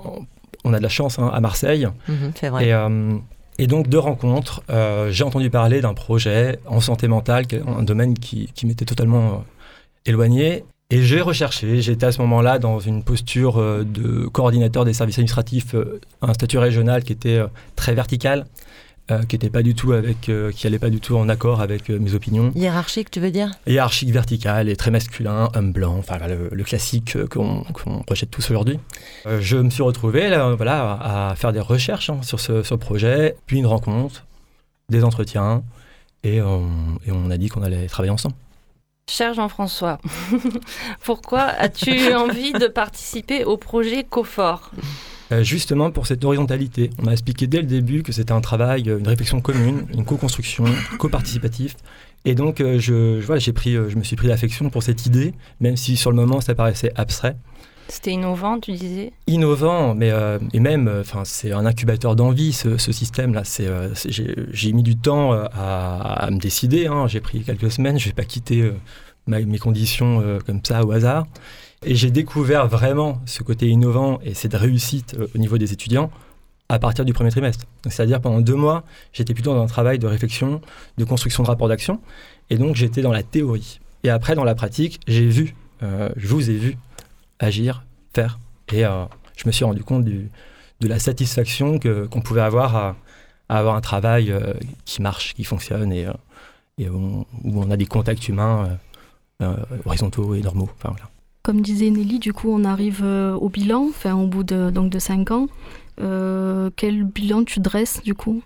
on 0.63 0.73
a 0.73 0.77
de 0.77 0.83
la 0.83 0.89
chance 0.89 1.19
hein, 1.19 1.29
à 1.33 1.39
Marseille. 1.39 1.87
Mhm, 2.07 2.31
c'est 2.35 2.49
vrai. 2.49 2.71
Et, 3.59 3.65
donc, 3.65 3.87
de 3.87 3.97
rencontres, 3.97 4.61
j'ai 5.09 5.23
entendu 5.23 5.49
parler 5.49 5.81
d'un 5.81 5.95
projet 5.95 6.59
en 6.67 6.79
santé 6.79 7.07
mentale, 7.07 7.45
un 7.65 7.81
domaine 7.81 8.13
qui, 8.13 8.51
qui 8.53 8.67
m'était 8.67 8.85
totalement 8.85 9.43
éloigné. 10.05 10.63
Et 10.89 11.03
j'ai 11.03 11.19
recherché, 11.19 11.81
j'étais 11.81 12.05
à 12.05 12.13
ce 12.13 12.21
moment-là 12.21 12.59
dans 12.59 12.79
une 12.79 13.03
posture 13.03 13.57
euh, 13.57 13.83
de 13.83 14.25
coordinateur 14.27 14.85
des 14.85 14.93
services 14.93 15.17
administratifs, 15.17 15.75
euh, 15.75 15.99
un 16.21 16.33
statut 16.33 16.59
régional 16.59 17.03
qui 17.03 17.11
était 17.11 17.39
euh, 17.39 17.47
très 17.75 17.93
vertical, 17.93 18.45
qui 19.29 19.35
n'était 19.35 19.49
pas 19.49 19.63
du 19.63 19.73
tout 19.73 19.93
avec, 19.93 20.19
qui 20.19 20.67
allait 20.67 20.79
pas 20.79 20.89
du 20.89 20.99
tout 20.99 21.15
en 21.15 21.29
accord 21.29 21.61
avec 21.61 21.87
mes 21.87 22.13
opinions. 22.13 22.51
Hiérarchique, 22.55 23.09
tu 23.09 23.21
veux 23.21 23.31
dire? 23.31 23.51
Hiérarchique, 23.65 24.09
vertical 24.09 24.67
et 24.67 24.75
très 24.75 24.91
masculin, 24.91 25.47
homme 25.55 25.71
blanc, 25.71 25.95
enfin 25.97 26.17
le, 26.27 26.63
classique 26.65 27.17
qu'on 27.29 27.63
rejette 28.05 28.31
tous 28.31 28.51
aujourd'hui. 28.51 28.77
je 29.39 29.55
me 29.55 29.69
suis 29.69 29.81
retrouvé 29.81 30.27
là, 30.27 30.53
voilà, 30.55 31.29
à 31.29 31.35
faire 31.37 31.53
des 31.53 31.61
recherches 31.61 32.09
hein, 32.09 32.19
sur 32.21 32.41
ce, 32.41 32.75
projet, 32.75 33.37
puis 33.45 33.59
une 33.59 33.65
rencontre, 33.65 34.25
des 34.89 35.05
entretiens, 35.05 35.63
et 36.25 36.39
et 36.39 36.41
on 36.41 37.31
a 37.31 37.37
dit 37.37 37.47
qu'on 37.47 37.63
allait 37.63 37.87
travailler 37.87 38.11
ensemble. 38.11 38.35
Cher 39.09 39.33
Jean-François, 39.33 39.99
pourquoi 41.05 41.43
as-tu 41.43 42.13
envie 42.13 42.51
de 42.51 42.67
participer 42.67 43.45
au 43.45 43.55
projet 43.55 44.03
COFOR 44.03 44.69
euh, 45.31 45.43
Justement 45.43 45.91
pour 45.91 46.07
cette 46.07 46.25
horizontalité. 46.25 46.89
On 46.99 47.03
m'a 47.03 47.13
expliqué 47.13 47.47
dès 47.47 47.61
le 47.61 47.67
début 47.67 48.03
que 48.03 48.11
c'était 48.11 48.33
un 48.33 48.41
travail, 48.41 48.89
euh, 48.89 48.99
une 48.99 49.07
réflexion 49.07 49.39
commune, 49.39 49.87
une 49.93 50.03
co-construction, 50.03 50.65
co-participatif. 50.99 51.77
Et 52.25 52.35
donc, 52.35 52.59
euh, 52.59 52.79
je, 52.79 53.21
je, 53.21 53.51
pris, 53.51 53.75
je 53.75 53.95
me 53.95 54.03
suis 54.03 54.17
pris 54.17 54.27
l'affection 54.27 54.69
pour 54.69 54.83
cette 54.83 55.05
idée, 55.05 55.33
même 55.61 55.77
si 55.77 55.95
sur 55.95 56.11
le 56.11 56.17
moment 56.17 56.41
ça 56.41 56.53
paraissait 56.53 56.91
abstrait. 56.97 57.37
C'était 57.89 58.11
innovant, 58.11 58.59
tu 58.59 58.73
disais 58.73 59.13
Innovant, 59.27 59.95
mais 59.95 60.11
et 60.53 60.59
même, 60.59 60.91
enfin, 60.99 61.23
c'est 61.23 61.51
un 61.51 61.65
incubateur 61.65 62.15
d'envie 62.15 62.51
ce, 62.51 62.77
système-là. 62.77 63.43
C'est, 63.43 63.67
j'ai, 64.09 64.73
mis 64.73 64.83
du 64.83 64.97
temps 64.97 65.31
à, 65.31 66.27
me 66.31 66.37
décider. 66.37 66.87
Hein. 66.87 67.07
J'ai 67.07 67.21
pris 67.21 67.41
quelques 67.43 67.71
semaines. 67.71 67.97
Je 67.97 68.07
vais 68.07 68.13
pas 68.13 68.25
quitter 68.25 68.71
mes 69.27 69.57
conditions 69.57 70.21
comme 70.45 70.59
ça 70.63 70.83
au 70.83 70.91
hasard. 70.91 71.27
Et 71.85 71.95
j'ai 71.95 72.11
découvert 72.11 72.67
vraiment 72.67 73.21
ce 73.25 73.43
côté 73.43 73.67
innovant 73.67 74.19
et 74.23 74.33
cette 74.33 74.55
réussite 74.55 75.15
au 75.33 75.37
niveau 75.37 75.57
des 75.57 75.71
étudiants 75.73 76.09
à 76.69 76.79
partir 76.79 77.05
du 77.05 77.13
premier 77.13 77.29
trimestre. 77.29 77.65
C'est-à-dire 77.89 78.21
pendant 78.21 78.41
deux 78.41 78.55
mois, 78.55 78.83
j'étais 79.13 79.33
plutôt 79.33 79.53
dans 79.53 79.63
un 79.63 79.67
travail 79.67 79.99
de 79.99 80.07
réflexion, 80.07 80.61
de 80.97 81.05
construction 81.05 81.43
de 81.43 81.47
rapport 81.47 81.67
d'action, 81.67 82.01
et 82.49 82.57
donc 82.57 82.75
j'étais 82.75 83.01
dans 83.01 83.11
la 83.11 83.23
théorie. 83.23 83.79
Et 84.03 84.09
après, 84.09 84.35
dans 84.35 84.43
la 84.43 84.55
pratique, 84.55 84.99
j'ai 85.07 85.27
vu, 85.27 85.55
euh, 85.83 86.09
je 86.15 86.27
vous 86.27 86.49
ai 86.49 86.55
vu 86.55 86.77
agir, 87.39 87.85
faire, 88.13 88.39
et 88.71 88.85
euh, 88.85 89.05
je 89.35 89.47
me 89.47 89.51
suis 89.51 89.65
rendu 89.65 89.83
compte 89.83 90.03
du, 90.03 90.29
de 90.79 90.87
la 90.87 90.99
satisfaction 90.99 91.79
que, 91.79 92.05
qu'on 92.05 92.21
pouvait 92.21 92.41
avoir 92.41 92.75
à, 92.75 92.95
avoir 93.49 93.75
un 93.75 93.81
travail 93.81 94.31
euh, 94.31 94.53
qui 94.85 95.01
marche, 95.01 95.33
qui 95.33 95.43
fonctionne, 95.43 95.91
et, 95.91 96.07
et 96.77 96.89
où, 96.89 97.25
on, 97.43 97.71
a 97.71 97.77
des 97.77 97.85
contacts 97.85 98.27
humains 98.27 98.77
horizontaux 99.85 100.35
et 100.35 100.41
normaux. 100.41 100.69
Enfin, 100.77 100.89
voilà. 100.89 101.09
Comme 101.43 101.61
disait 101.61 101.89
Nelly, 101.89 102.19
du 102.19 102.33
coup, 102.33 102.49
on 102.51 102.65
arrive 102.65 103.03
au 103.03 103.49
bilan, 103.49 103.87
enfin, 103.89 104.15
au 104.15 104.27
bout 104.27 104.43
de, 104.43 104.69
donc, 104.69 104.89
de 104.89 104.99
cinq 104.99 105.31
ans. 105.31 105.47
Euh, 105.99 106.69
quel 106.75 107.03
bilan 107.03 107.43
tu 107.43 107.59
dresses 107.59 108.01
du 108.03 108.13
coup? 108.13 108.43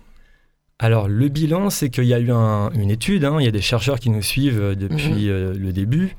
Alors 0.78 1.06
le 1.06 1.28
bilan, 1.28 1.70
c'est 1.70 1.90
qu'il 1.90 2.04
y 2.04 2.14
a 2.14 2.18
eu 2.18 2.30
une 2.30 2.90
étude, 2.90 3.24
hein. 3.24 3.36
il 3.38 3.44
y 3.44 3.48
a 3.48 3.52
des 3.52 3.60
chercheurs 3.60 4.00
qui 4.00 4.10
nous 4.10 4.22
suivent 4.22 4.60
euh, 4.60 4.74
depuis 4.74 5.26
mhm. 5.26 5.30
euh, 5.30 5.54
le 5.54 5.72
début, 5.72 6.16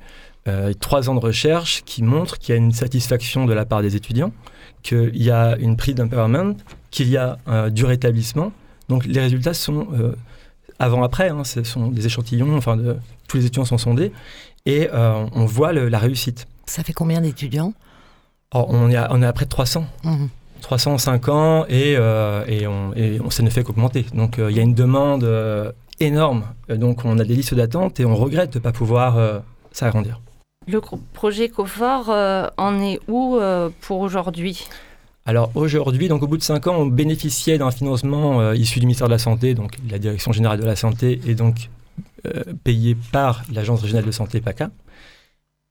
trois 0.80 1.10
ans 1.10 1.16
de 1.16 1.20
recherche 1.20 1.84
qui 1.86 2.04
montrent 2.04 2.38
qu'il 2.38 2.54
y 2.54 2.58
a 2.58 2.60
une 2.60 2.72
satisfaction 2.72 3.46
de 3.46 3.54
la 3.54 3.66
part 3.66 3.82
des 3.82 3.96
étudiants, 3.96 4.32
qu'il 4.82 5.22
y 5.22 5.32
a 5.32 5.56
une 5.58 5.78
prise 5.78 5.96
d'empowerment, 5.96 6.56
qu'il 6.92 7.10
y 7.10 7.18
a 7.18 7.38
du 7.70 7.86
rétablissement. 7.86 8.52
Donc 8.90 9.06
les 9.06 9.22
résultats 9.22 9.54
sont 9.54 9.88
avant-après, 10.80 11.30
hein, 11.30 11.44
ce 11.46 11.64
sont 11.64 11.88
des 11.88 12.06
échantillons, 12.06 12.58
enfin 12.58 12.76
de, 12.76 12.98
tous 13.28 13.38
les 13.38 13.46
étudiants 13.46 13.66
sont 13.66 13.78
sondés, 13.78 14.12
et 14.66 14.90
on 14.92 15.46
voit 15.46 15.72
la 15.72 16.00
réussite. 16.00 16.48
Ça 16.66 16.84
fait 16.84 16.94
combien 16.94 17.22
d'étudiants? 17.22 17.74
On, 18.52 18.90
est 18.90 18.96
à, 18.96 19.08
on 19.12 19.22
est 19.22 19.26
à 19.26 19.34
près 19.34 19.46
de 19.46 19.50
300. 19.50 19.86
305 20.64 21.30
ans 21.30 21.66
et, 21.68 21.96
euh, 21.98 22.46
et, 22.48 22.66
on, 22.66 22.94
et 22.96 23.20
ça 23.30 23.44
ne 23.44 23.50
fait 23.50 23.64
qu'augmenter. 23.64 24.06
Donc 24.14 24.40
euh, 24.40 24.50
il 24.50 24.58
y 24.58 24.60
a 24.60 24.64
une 24.64 24.74
demande 24.74 25.24
euh, 25.24 25.72
énorme. 26.00 26.46
Donc 26.70 27.06
on 27.06 27.20
a 27.20 27.24
des 27.24 27.36
listes 27.36 27.54
d'attente 27.54 28.00
et 28.00 28.06
on 28.06 28.16
regrette 28.16 28.54
de 28.54 28.60
ne 28.60 28.64
pas 28.64 28.72
pouvoir 28.72 29.42
s'agrandir. 29.72 30.20
Le 30.68 30.80
projet 31.14 31.50
COFOR 31.50 32.10
en 32.58 32.80
est 32.82 33.00
où 33.08 33.40
pour 33.82 34.00
aujourd'hui? 34.00 34.66
Alors 35.26 35.52
aujourd'hui, 35.56 36.08
donc 36.08 36.24
au 36.24 36.28
bout 36.28 36.38
de 36.38 36.44
5 36.44 36.68
ans, 36.68 36.76
on 36.78 36.86
bénéficiait 36.86 37.58
d'un 37.58 37.72
financement 37.72 38.52
issu 38.54 38.80
du 38.80 38.86
ministère 38.86 39.08
de 39.08 39.14
la 39.14 39.20
Santé, 39.20 39.54
donc 39.54 39.78
la 39.90 40.00
Direction 40.00 40.32
générale 40.32 40.60
de 40.60 40.66
la 40.66 40.76
santé, 40.76 41.20
et 41.26 41.36
donc 41.36 41.70
payé 42.64 42.96
par 43.12 43.44
l'Agence 43.52 43.82
régionale 43.82 44.06
de 44.06 44.12
santé 44.12 44.42
PACA. 44.42 44.70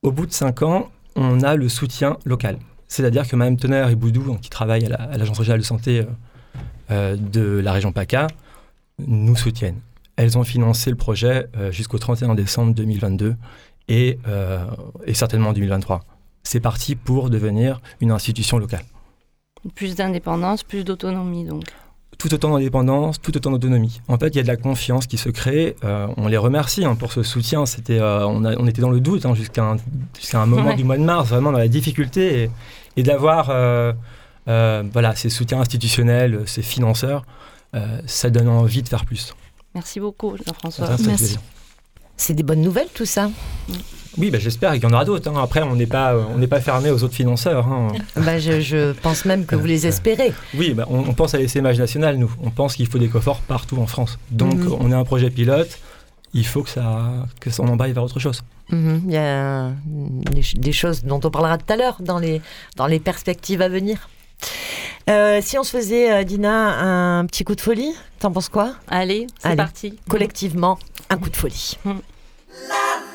Au 0.03 0.11
bout 0.11 0.27
de 0.27 0.33
5 0.33 0.63
ans, 0.63 0.91
on 1.17 1.43
a 1.43 1.55
le 1.55 1.69
soutien 1.69 2.19
local. 2.25 2.59
C'est-à-dire 2.89 3.27
que 3.27 3.37
Mme 3.37 3.57
Tonnerre 3.57 3.89
et 3.89 3.95
Boudou, 3.95 4.37
qui 4.43 4.51
travaillent 4.51 4.85
à 4.85 5.17
l'Agence 5.17 5.39
régionale 5.39 5.61
de 5.61 5.65
santé 5.65 6.01
euh, 6.01 6.05
euh, 6.91 7.17
de 7.17 7.59
la 7.59 7.73
région 7.73 7.91
PACA, 7.93 8.27
nous 8.99 9.37
soutiennent. 9.37 9.81
Elles 10.17 10.37
ont 10.37 10.45
financé 10.45 10.91
le 10.91 10.97
projet 10.97 11.47
euh, 11.57 11.73
jusqu'au 11.73 11.99
31 11.99 12.35
décembre 12.35 12.75
2022 12.75 13.35
et, 13.89 14.19
et 15.07 15.15
certainement 15.15 15.51
en 15.51 15.53
2023. 15.53 16.05
C'est 16.43 16.61
parti 16.61 16.97
pour 16.97 17.31
devenir 17.31 17.81
une 18.01 18.11
institution 18.11 18.59
locale. 18.59 18.85
Plus 19.75 19.95
d'indépendance, 19.95 20.63
plus 20.63 20.85
d'autonomie 20.85 21.45
donc 21.45 21.65
tout 22.23 22.33
autant 22.35 22.53
d'indépendance, 22.53 23.21
tout 23.21 23.37
autant 23.37 23.51
d'autonomie. 23.51 24.01
En 24.07 24.17
fait, 24.17 24.29
il 24.29 24.37
y 24.37 24.39
a 24.39 24.43
de 24.45 24.49
la 24.49 24.57
confiance 24.57 25.09
qui 25.09 25.19
se 25.19 25.29
crée. 25.29 25.75
Euh, 25.83 26.07
on 26.17 26.29
les 26.29 26.37
remercie 26.37 26.85
hein, 26.85 26.95
pour 26.95 27.13
ce 27.13 27.25
soutien. 27.25 27.67
C'était, 27.67 27.99
euh, 27.99 28.25
on, 28.27 28.45
on, 28.45 28.67
était 28.69 28.81
dans 28.81 28.91
le 28.91 29.01
doute 29.01 29.27
hein, 29.27 29.35
jusqu'à 29.35 29.65
un, 29.65 29.77
un, 30.35 30.47
moment 30.47 30.75
du 30.75 30.85
mois 30.85 30.97
de 30.97 31.03
mars, 31.03 31.29
vraiment 31.31 31.51
dans 31.51 31.59
la 31.59 31.67
difficulté. 31.67 32.49
Et, 32.97 33.03
d'avoir 33.03 33.49
euh, 33.51 33.93
voilà, 34.47 35.17
ces 35.17 35.31
soutiens 35.31 35.61
institutionnels, 35.61 36.43
ces 36.47 36.63
financeurs, 36.63 37.25
ça 38.07 38.31
donne 38.31 38.49
envie 38.49 38.83
de 38.83 38.89
faire 38.89 39.05
plus. 39.05 39.35
Merci 39.75 39.99
beaucoup, 39.99 40.37
Jean-François. 40.37 40.97
Merci. 41.05 41.39
C'est 42.23 42.35
des 42.35 42.45
bonnes 42.45 42.61
nouvelles, 42.61 42.87
tout 42.95 43.05
ça 43.05 43.31
oui, 44.19 44.31
bah, 44.31 44.39
j'espère 44.39 44.75
qu'il 44.75 44.83
y 44.83 44.87
en 44.87 44.93
aura 44.93 45.07
d'autres. 45.07 45.31
Hein. 45.31 45.43
Après, 45.43 45.63
on 45.63 45.75
n'est 45.75 45.87
pas, 45.87 46.15
on 46.15 46.37
n'est 46.37 46.47
pas 46.47 46.61
fermé 46.61 46.91
aux 46.91 47.03
autres 47.03 47.15
financeurs. 47.15 47.67
Hein. 47.67 47.89
Bah, 48.15 48.39
je, 48.39 48.93
pense 48.93 49.25
même 49.25 49.47
que 49.47 49.57
vous 49.57 49.65
les 49.65 49.87
espérez. 49.87 50.35
Oui, 50.55 50.75
bah, 50.75 50.85
on, 50.91 51.15
pense 51.15 51.35
à 51.35 51.39
l'essaimage 51.39 51.79
national, 51.79 52.19
nous. 52.19 52.31
On 52.43 52.51
pense 52.51 52.77
qu'il 52.77 52.87
faut 52.87 52.99
des 52.99 53.09
coffres 53.09 53.41
partout 53.49 53.79
en 53.79 53.87
France. 53.87 54.19
Donc, 54.31 54.53
mhm. 54.55 54.77
on 54.79 54.93
est 54.93 54.95
un 54.95 55.05
projet 55.05 55.31
pilote. 55.31 55.79
Il 56.35 56.47
faut 56.47 56.63
que 56.63 56.69
ça, 56.69 57.27
que 57.41 57.49
ça 57.49 57.63
emballe 57.63 57.93
vers 57.93 58.05
autre 58.05 58.21
chose. 58.21 58.43
Mhm. 58.69 59.03
Il 59.07 59.13
y 59.13 59.17
a 59.17 59.71
des, 60.57 60.73
choses 60.73 61.05
dont 61.05 61.21
on 61.25 61.31
parlera 61.31 61.57
tout 61.57 61.73
à 61.73 61.77
l'heure 61.77 61.97
dans 62.01 62.19
les, 62.19 62.43
dans 62.77 62.87
les 62.87 63.01
perspectives 63.01 63.63
à 63.63 63.71
venir. 63.71 64.11
Euh, 65.09 65.41
si 65.43 65.59
on 65.59 65.63
se 65.63 65.77
faisait, 65.77 66.13
euh, 66.13 66.25
Dina, 66.25 67.19
un 67.19 67.27
petit 67.27 67.45
coup 67.45 67.55
de 67.55 67.61
folie, 67.63 67.95
t'en 68.19 68.31
penses 68.31 68.51
quoi? 68.51 68.75
Allez, 68.89 69.27
c'est 69.39 69.57
parti. 69.57 69.99
Collectivement, 70.09 70.79
un 71.11 71.17
coup 71.17 71.31
de 71.31 71.37
folie. 71.37 71.79
la. 72.69 73.12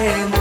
I 0.00 0.04
am 0.04 0.39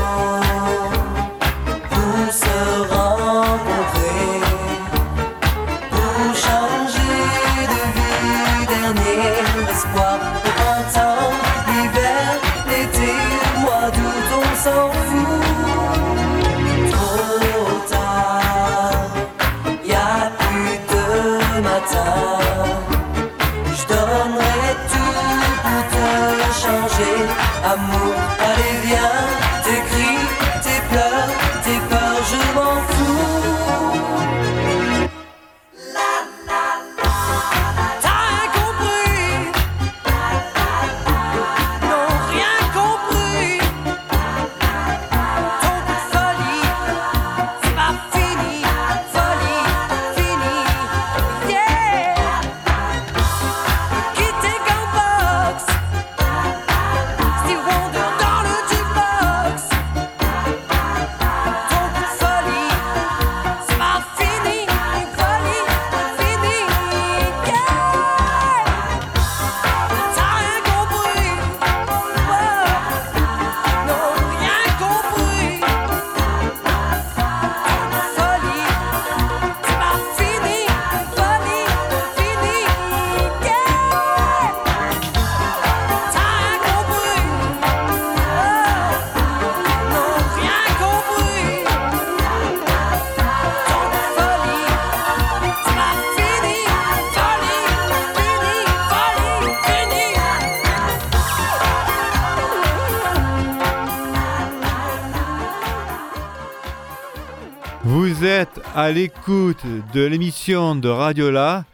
à 108.89 108.91
l'écoute 108.91 109.63
de 109.93 110.04
l'émission 110.04 110.73
de 110.73 110.89
Radiola. 110.89 111.65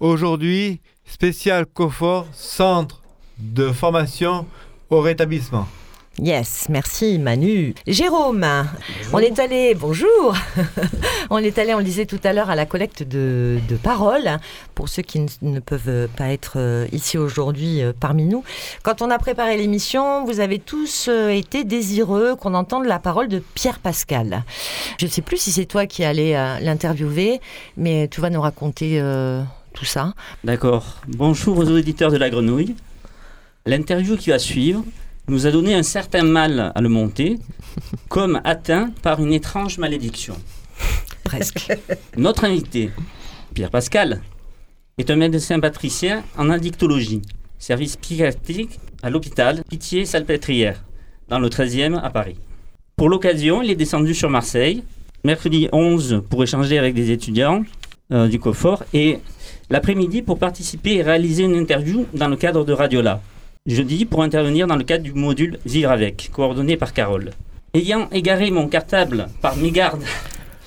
Aujourd'hui, 0.00 0.80
spécial 1.04 1.66
COFOR, 1.66 2.26
centre 2.32 3.00
de 3.38 3.70
formation 3.70 4.44
au 4.90 5.00
rétablissement. 5.00 5.68
Yes, 6.22 6.68
merci 6.68 7.18
Manu. 7.18 7.74
Jérôme, 7.88 8.46
on 9.12 9.18
est 9.18 9.40
allé, 9.40 9.74
bonjour, 9.74 10.36
on 11.30 11.38
est 11.38 11.58
allé, 11.58 11.74
on 11.74 11.78
le 11.78 11.84
disait 11.84 12.06
tout 12.06 12.20
à 12.22 12.32
l'heure, 12.32 12.50
à 12.50 12.54
la 12.54 12.66
collecte 12.66 13.02
de, 13.02 13.58
paroles, 13.82 14.38
pour 14.76 14.88
ceux 14.88 15.02
qui 15.02 15.26
ne, 15.42 15.58
peuvent 15.58 16.08
pas 16.16 16.28
être 16.28 16.52
euh, 16.56 16.86
ici 16.92 17.18
aujourd'hui 17.18 17.82
euh, 17.82 17.92
parmi 17.98 18.26
nous. 18.26 18.44
Quand 18.84 19.02
on 19.02 19.10
a 19.10 19.18
préparé 19.18 19.56
l'émission, 19.56 20.24
vous 20.24 20.38
avez 20.38 20.60
tous 20.60 21.08
euh, 21.08 21.30
été 21.30 21.64
désireux 21.64 22.36
qu'on 22.36 22.54
entende 22.54 22.84
la 22.84 23.00
parole 23.00 23.26
de 23.26 23.42
Pierre 23.54 23.80
Pascal. 23.80 24.44
Je 25.00 25.06
ne 25.06 25.10
sais 25.10 25.22
plus 25.22 25.38
si 25.38 25.50
c'est 25.50 25.66
toi 25.66 25.86
qui 25.86 26.04
allais 26.04 26.34
l'interviewer, 26.60 27.40
mais 27.76 28.06
tu 28.06 28.20
vas 28.20 28.30
nous 28.30 28.40
raconter 28.40 29.02
tout 29.72 29.84
ça. 29.84 30.14
D'accord. 30.44 31.00
Bonjour 31.08 31.58
aux 31.58 31.68
auditeurs 31.68 32.12
de 32.12 32.18
la 32.18 32.30
grenouille. 32.30 32.76
L'interview 33.66 34.16
qui 34.16 34.30
va 34.30 34.38
suivre 34.38 34.84
nous 35.28 35.46
a 35.46 35.50
donné 35.50 35.74
un 35.74 35.82
certain 35.82 36.22
mal 36.22 36.72
à 36.74 36.80
le 36.80 36.88
monter, 36.88 37.38
comme 38.08 38.40
atteint 38.44 38.90
par 39.02 39.20
une 39.22 39.32
étrange 39.32 39.78
malédiction. 39.78 40.36
Presque. 41.24 41.72
Notre 42.16 42.44
invité, 42.44 42.90
Pierre 43.54 43.70
Pascal, 43.70 44.20
est 44.98 45.10
un 45.10 45.16
médecin 45.16 45.58
patricien 45.60 46.22
en 46.36 46.50
addictologie, 46.50 47.22
service 47.58 47.96
psychiatrique 47.96 48.78
à 49.02 49.10
l'hôpital 49.10 49.64
Pitié-Salpêtrière, 49.68 50.84
dans 51.28 51.38
le 51.38 51.48
13e 51.48 51.98
à 51.98 52.10
Paris. 52.10 52.36
Pour 52.96 53.08
l'occasion, 53.08 53.62
il 53.62 53.70
est 53.70 53.76
descendu 53.76 54.14
sur 54.14 54.30
Marseille, 54.30 54.84
mercredi 55.24 55.68
11 55.72 56.22
pour 56.28 56.42
échanger 56.42 56.78
avec 56.78 56.94
des 56.94 57.10
étudiants 57.10 57.64
euh, 58.12 58.28
du 58.28 58.38
COFOR 58.38 58.84
et 58.92 59.18
l'après-midi 59.70 60.22
pour 60.22 60.38
participer 60.38 60.96
et 60.96 61.02
réaliser 61.02 61.44
une 61.44 61.56
interview 61.56 62.06
dans 62.12 62.28
le 62.28 62.36
cadre 62.36 62.64
de 62.64 62.72
Radiola, 62.72 63.20
jeudi 63.66 64.04
pour 64.04 64.22
intervenir 64.22 64.66
dans 64.66 64.76
le 64.76 64.84
cadre 64.84 65.04
du 65.04 65.14
module 65.14 65.58
Vivre 65.64 65.90
avec, 65.90 66.30
coordonné 66.30 66.76
par 66.76 66.92
Carole. 66.92 67.30
Ayant 67.72 68.10
égaré 68.10 68.50
mon 68.50 68.68
cartable 68.68 69.28
par 69.40 69.56
mégarde 69.56 70.04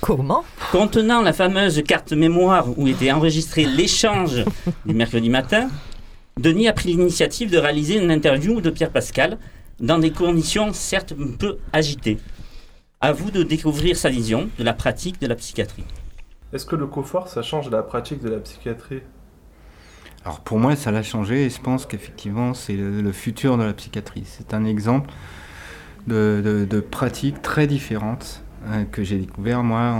Comment? 0.02 0.44
Contenant 0.72 1.22
la 1.22 1.32
fameuse 1.32 1.84
carte 1.84 2.14
mémoire 2.14 2.68
où 2.76 2.88
était 2.88 3.12
enregistré 3.12 3.66
l'échange 3.66 4.44
du 4.86 4.96
mercredi 4.96 5.30
matin, 5.30 5.70
Denis 6.40 6.68
a 6.68 6.74
pris 6.74 6.90
l'initiative 6.90 7.52
de 7.52 7.60
réaliser 7.60 8.02
une 8.02 8.10
interview 8.10 8.62
de 8.62 8.72
Pierre 8.72 8.92
Pascal 8.92 9.38
dans 9.80 10.00
des 10.00 10.12
conditions 10.12 10.74
certes 10.74 11.14
un 11.20 11.38
peu 11.38 11.60
agitées. 11.74 12.18
À 13.00 13.12
vous 13.12 13.30
de 13.30 13.44
découvrir 13.44 13.96
sa 13.96 14.10
vision 14.10 14.50
de 14.58 14.64
la 14.64 14.74
pratique 14.74 15.22
de 15.22 15.28
la 15.28 15.36
psychiatrie. 15.36 15.84
Est-ce 16.52 16.66
que 16.66 16.76
le 16.76 16.88
confort, 16.88 17.28
ça 17.28 17.44
change 17.44 17.70
la 17.70 17.84
pratique 17.84 18.24
de 18.24 18.30
la 18.30 18.40
psychiatrie? 18.40 19.02
Alors 20.26 20.42
pour 20.42 20.60
moi, 20.60 20.76
ça 20.76 20.92
l'a 20.92 21.04
changé 21.04 21.46
et 21.46 21.50
je 21.50 21.62
pense 21.62 21.86
qu'effectivement, 21.86 22.54
c'est 22.54 22.76
le, 22.76 23.12
futur 23.12 23.58
de 23.58 23.64
la 23.64 23.74
psychiatrie. 23.74 24.24
C'est 24.26 24.54
un 24.54 24.66
exemple 24.66 25.10
de, 26.08 26.86
pratiques 26.92 27.42
très 27.42 27.68
différentes 27.68 28.44
euh, 28.68 28.84
que 28.92 29.04
j'ai 29.04 29.18
découvert 29.18 29.64
moi 29.64 29.96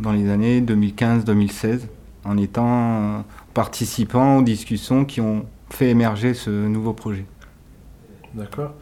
dans 0.00 0.12
les 0.12 0.30
années 0.30 0.60
2015-2016 0.60 1.80
en 2.24 2.38
étant 2.38 3.24
participant 3.54 4.38
aux 4.38 4.42
discussions 4.42 5.04
qui 5.04 5.20
ont 5.20 5.44
fait 5.70 5.90
émerger 5.90 6.34
ce 6.34 6.50
nouveau 6.50 6.92
projet. 6.92 7.26
D'accord. 8.34 8.72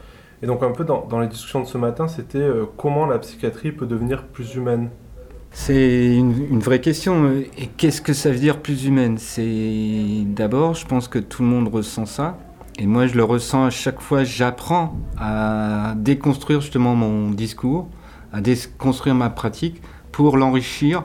Et 0.42 0.46
donc 0.46 0.62
un 0.62 0.70
peu 0.70 0.84
dans, 0.84 1.20
les 1.20 1.28
discussions 1.28 1.60
de 1.60 1.66
ce 1.66 1.78
matin, 1.78 2.08
c'était 2.08 2.38
euh, 2.38 2.64
comment 2.76 3.06
la 3.06 3.18
psychiatrie 3.18 3.72
peut 3.72 3.86
devenir 3.86 4.26
plus 4.26 4.54
humaine? 4.54 4.90
C'est 5.52 6.16
une, 6.16 6.60
vraie 6.60 6.80
question. 6.80 7.32
Et 7.58 7.66
qu'est-ce 7.76 8.00
que 8.00 8.12
ça 8.12 8.30
veut 8.30 8.38
dire 8.38 8.60
plus 8.60 8.84
humaine? 8.84 9.18
C'est 9.18 10.24
d'abord, 10.26 10.74
je 10.74 10.86
pense 10.86 11.08
que 11.08 11.18
tout 11.18 11.42
le 11.42 11.48
monde 11.48 11.68
ressent 11.68 12.06
ça. 12.06 12.38
Et 12.78 12.86
moi, 12.86 13.06
je 13.06 13.14
le 13.16 13.24
ressens 13.24 13.64
à 13.64 13.70
chaque 13.70 14.00
fois. 14.00 14.24
J'apprends 14.24 14.96
à 15.18 15.94
déconstruire 15.96 16.60
justement 16.60 16.94
mon 16.94 17.30
discours, 17.30 17.88
à 18.32 18.40
déconstruire 18.40 19.14
ma 19.14 19.28
pratique 19.28 19.82
pour 20.12 20.36
l'enrichir 20.36 21.04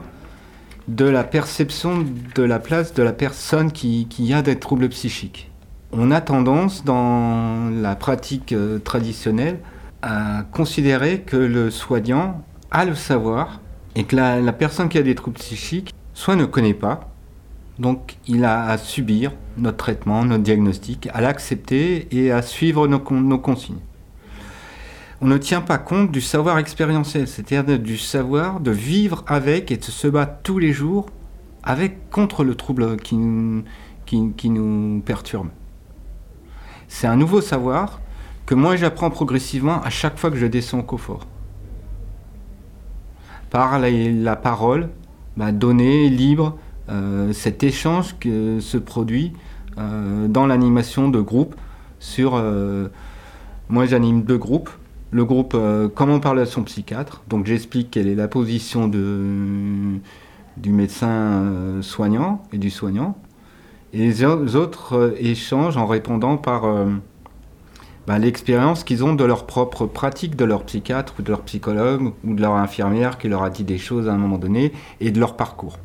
de 0.88 1.06
la 1.06 1.24
perception 1.24 2.06
de 2.36 2.44
la 2.44 2.60
place 2.60 2.94
de 2.94 3.02
la 3.02 3.14
personne 3.14 3.72
qui, 3.72 4.08
qui 4.08 4.32
a 4.34 4.44
des 4.44 4.58
troubles 4.58 4.90
psychiques. 4.90 5.52
On 5.92 6.12
a 6.12 6.22
tendance 6.22 6.84
dans 6.84 7.72
la 7.72 7.96
pratique 7.96 8.52
euh, 8.54 8.78
traditionnelle 8.80 9.60
à 10.04 10.44
considérer 10.52 11.22
que 11.22 11.38
le 11.38 11.72
soignant 11.72 12.44
a 12.70 12.86
le 12.86 12.94
savoir 12.94 13.62
et 13.96 14.04
que 14.04 14.16
la, 14.16 14.54
personne 14.54 14.90
qui 14.90 14.98
a 14.98 15.04
des 15.04 15.16
troubles 15.16 15.38
psychiques 15.38 15.94
soit 16.14 16.36
ne 16.36 16.46
connaît 16.46 16.74
pas, 16.74 17.12
donc 17.80 18.18
il 18.28 18.44
a 18.46 18.66
à 18.66 18.78
subir 18.78 19.32
notre 19.58 19.78
traitement, 19.78 20.26
notre 20.26 20.44
diagnostic, 20.44 21.10
à 21.14 21.22
l'accepter 21.22 22.08
et 22.12 22.32
à 22.32 22.42
suivre 22.42 22.88
nos, 22.88 23.00
consignes. 23.00 23.80
On 25.22 25.28
ne 25.28 25.38
tient 25.38 25.62
pas 25.62 25.78
compte 25.78 26.12
du 26.12 26.22
savoir 26.22 26.58
expérientiel, 26.58 27.28
c'est-à-dire 27.28 27.80
du 27.80 27.98
savoir 27.98 28.60
de 28.60 28.72
vivre 28.72 29.24
avec 29.28 29.72
et 29.72 29.78
de 29.78 29.84
se 29.84 30.08
battre 30.08 30.40
tous 30.44 30.60
les 30.60 30.74
jours 30.74 31.08
avec 31.64 32.10
contre 32.10 32.44
le 32.44 32.56
trouble 32.56 32.98
qui, 32.98 33.18
qui 34.06 34.50
nous 34.50 35.02
perturbe. 35.06 35.50
C'est 36.88 37.08
un 37.08 37.16
nouveau 37.16 37.42
savoir 37.42 38.02
que 38.46 38.56
moi 38.56 38.76
j'apprends 38.76 39.10
progressivement 39.10 39.82
à 39.82 39.90
chaque 39.90 40.20
fois 40.20 40.30
que 40.30 40.38
je 40.38 40.46
descends 40.46 40.80
au 40.80 40.84
confort 40.84 41.26
par 43.56 43.80
la, 43.80 44.36
parole, 44.36 44.90
bah, 45.38 45.54
donner 45.54 46.10
libre 46.10 46.58
euh, 46.90 47.32
cet 47.32 47.64
échange 47.64 48.18
que 48.20 48.60
se 48.60 48.78
produit 48.78 49.32
euh, 49.78 50.28
dans 50.28 50.46
l'animation 50.46 51.08
de 51.08 51.22
groupe 51.22 51.56
sur... 51.98 52.34
Euh, 52.36 52.90
moi 53.70 53.86
j'anime 53.86 54.24
deux 54.24 54.38
groupes. 54.38 54.70
Le 55.12 55.24
groupe 55.24 55.56
Comment 55.96 56.20
parler 56.20 56.42
à 56.42 56.46
son 56.46 56.64
psychiatre. 56.64 57.24
Donc 57.30 57.46
j'explique 57.46 57.92
quelle 57.92 58.10
est 58.10 58.16
la 58.16 58.28
position 58.28 58.90
de, 58.90 60.00
du 60.58 60.74
médecin 60.74 61.80
soignant 61.80 62.44
et 62.52 62.58
du 62.58 62.70
soignant. 62.70 63.18
Et 63.94 64.00
les 64.00 64.26
autres 64.26 65.16
échangent 65.18 65.78
en 65.78 65.88
répondant 65.88 66.36
par 66.36 66.66
bah, 68.08 68.20
l'expérience 68.20 68.84
qu'ils 68.84 69.04
ont 69.04 69.14
de 69.14 69.24
leur 69.24 69.46
propre 69.46 69.86
pratique, 69.86 70.36
de 70.36 70.46
leur 70.46 70.64
psychiatre 70.64 71.16
ou 71.20 71.22
de 71.24 71.30
leur 71.30 71.42
psychologue 71.42 72.14
ou 72.24 72.36
de 72.36 72.42
leur 72.42 72.54
infirmière 72.54 73.18
qui 73.18 73.28
leur 73.28 73.44
a 73.44 73.50
dit 73.50 73.64
des 73.64 73.78
choses 73.78 74.08
à 74.08 74.14
un 74.14 74.18
moment 74.18 74.38
donné 74.38 74.74
et 75.00 75.12
de 75.12 75.20
leur 75.20 75.36
parcours. 75.36 75.80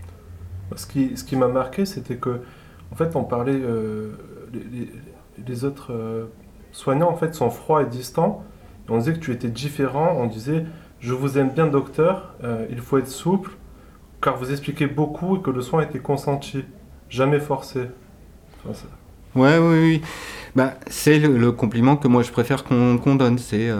Ce 0.76 0.86
qui, 0.86 1.16
ce 1.16 1.24
qui 1.24 1.36
m'a 1.36 1.48
marqué, 1.48 1.84
c'était 1.84 2.16
que, 2.16 2.42
en 2.92 2.96
fait, 2.96 3.16
on 3.16 3.24
parlait, 3.24 3.52
euh, 3.54 4.12
les, 4.52 4.88
les, 5.44 5.64
autres 5.64 5.92
euh, 5.92 6.26
soignants, 6.72 7.10
en 7.10 7.16
fait, 7.16 7.34
sont 7.34 7.50
froids 7.50 7.82
et 7.82 7.86
distants. 7.86 8.44
on 8.88 8.98
disait 8.98 9.14
que 9.14 9.18
tu 9.18 9.32
étais 9.32 9.48
différent. 9.48 10.14
On 10.16 10.26
disait, 10.26 10.64
je 11.00 11.14
vous 11.14 11.38
aime 11.38 11.50
bien, 11.50 11.66
docteur, 11.66 12.34
euh, 12.44 12.66
il 12.70 12.78
faut 12.78 12.98
être 12.98 13.08
souple, 13.08 13.52
car 14.22 14.36
vous 14.36 14.52
expliquez 14.52 14.86
beaucoup 14.86 15.38
et 15.38 15.40
que 15.40 15.50
le 15.50 15.62
soin 15.62 15.82
était 15.82 15.98
consenti, 15.98 16.64
jamais 17.08 17.40
forcé. 17.40 17.86
Enfin, 18.68 18.86
ouais, 19.34 19.58
oui, 19.58 19.78
oui. 19.80 20.02
Bah, 20.56 20.74
c'est 20.88 21.18
le, 21.18 21.52
compliment 21.52 21.96
que 21.96 22.08
moi 22.08 22.22
je 22.22 22.30
préfère 22.30 22.64
qu'on 22.64 23.14
donne. 23.14 23.38
C'est 23.38 23.70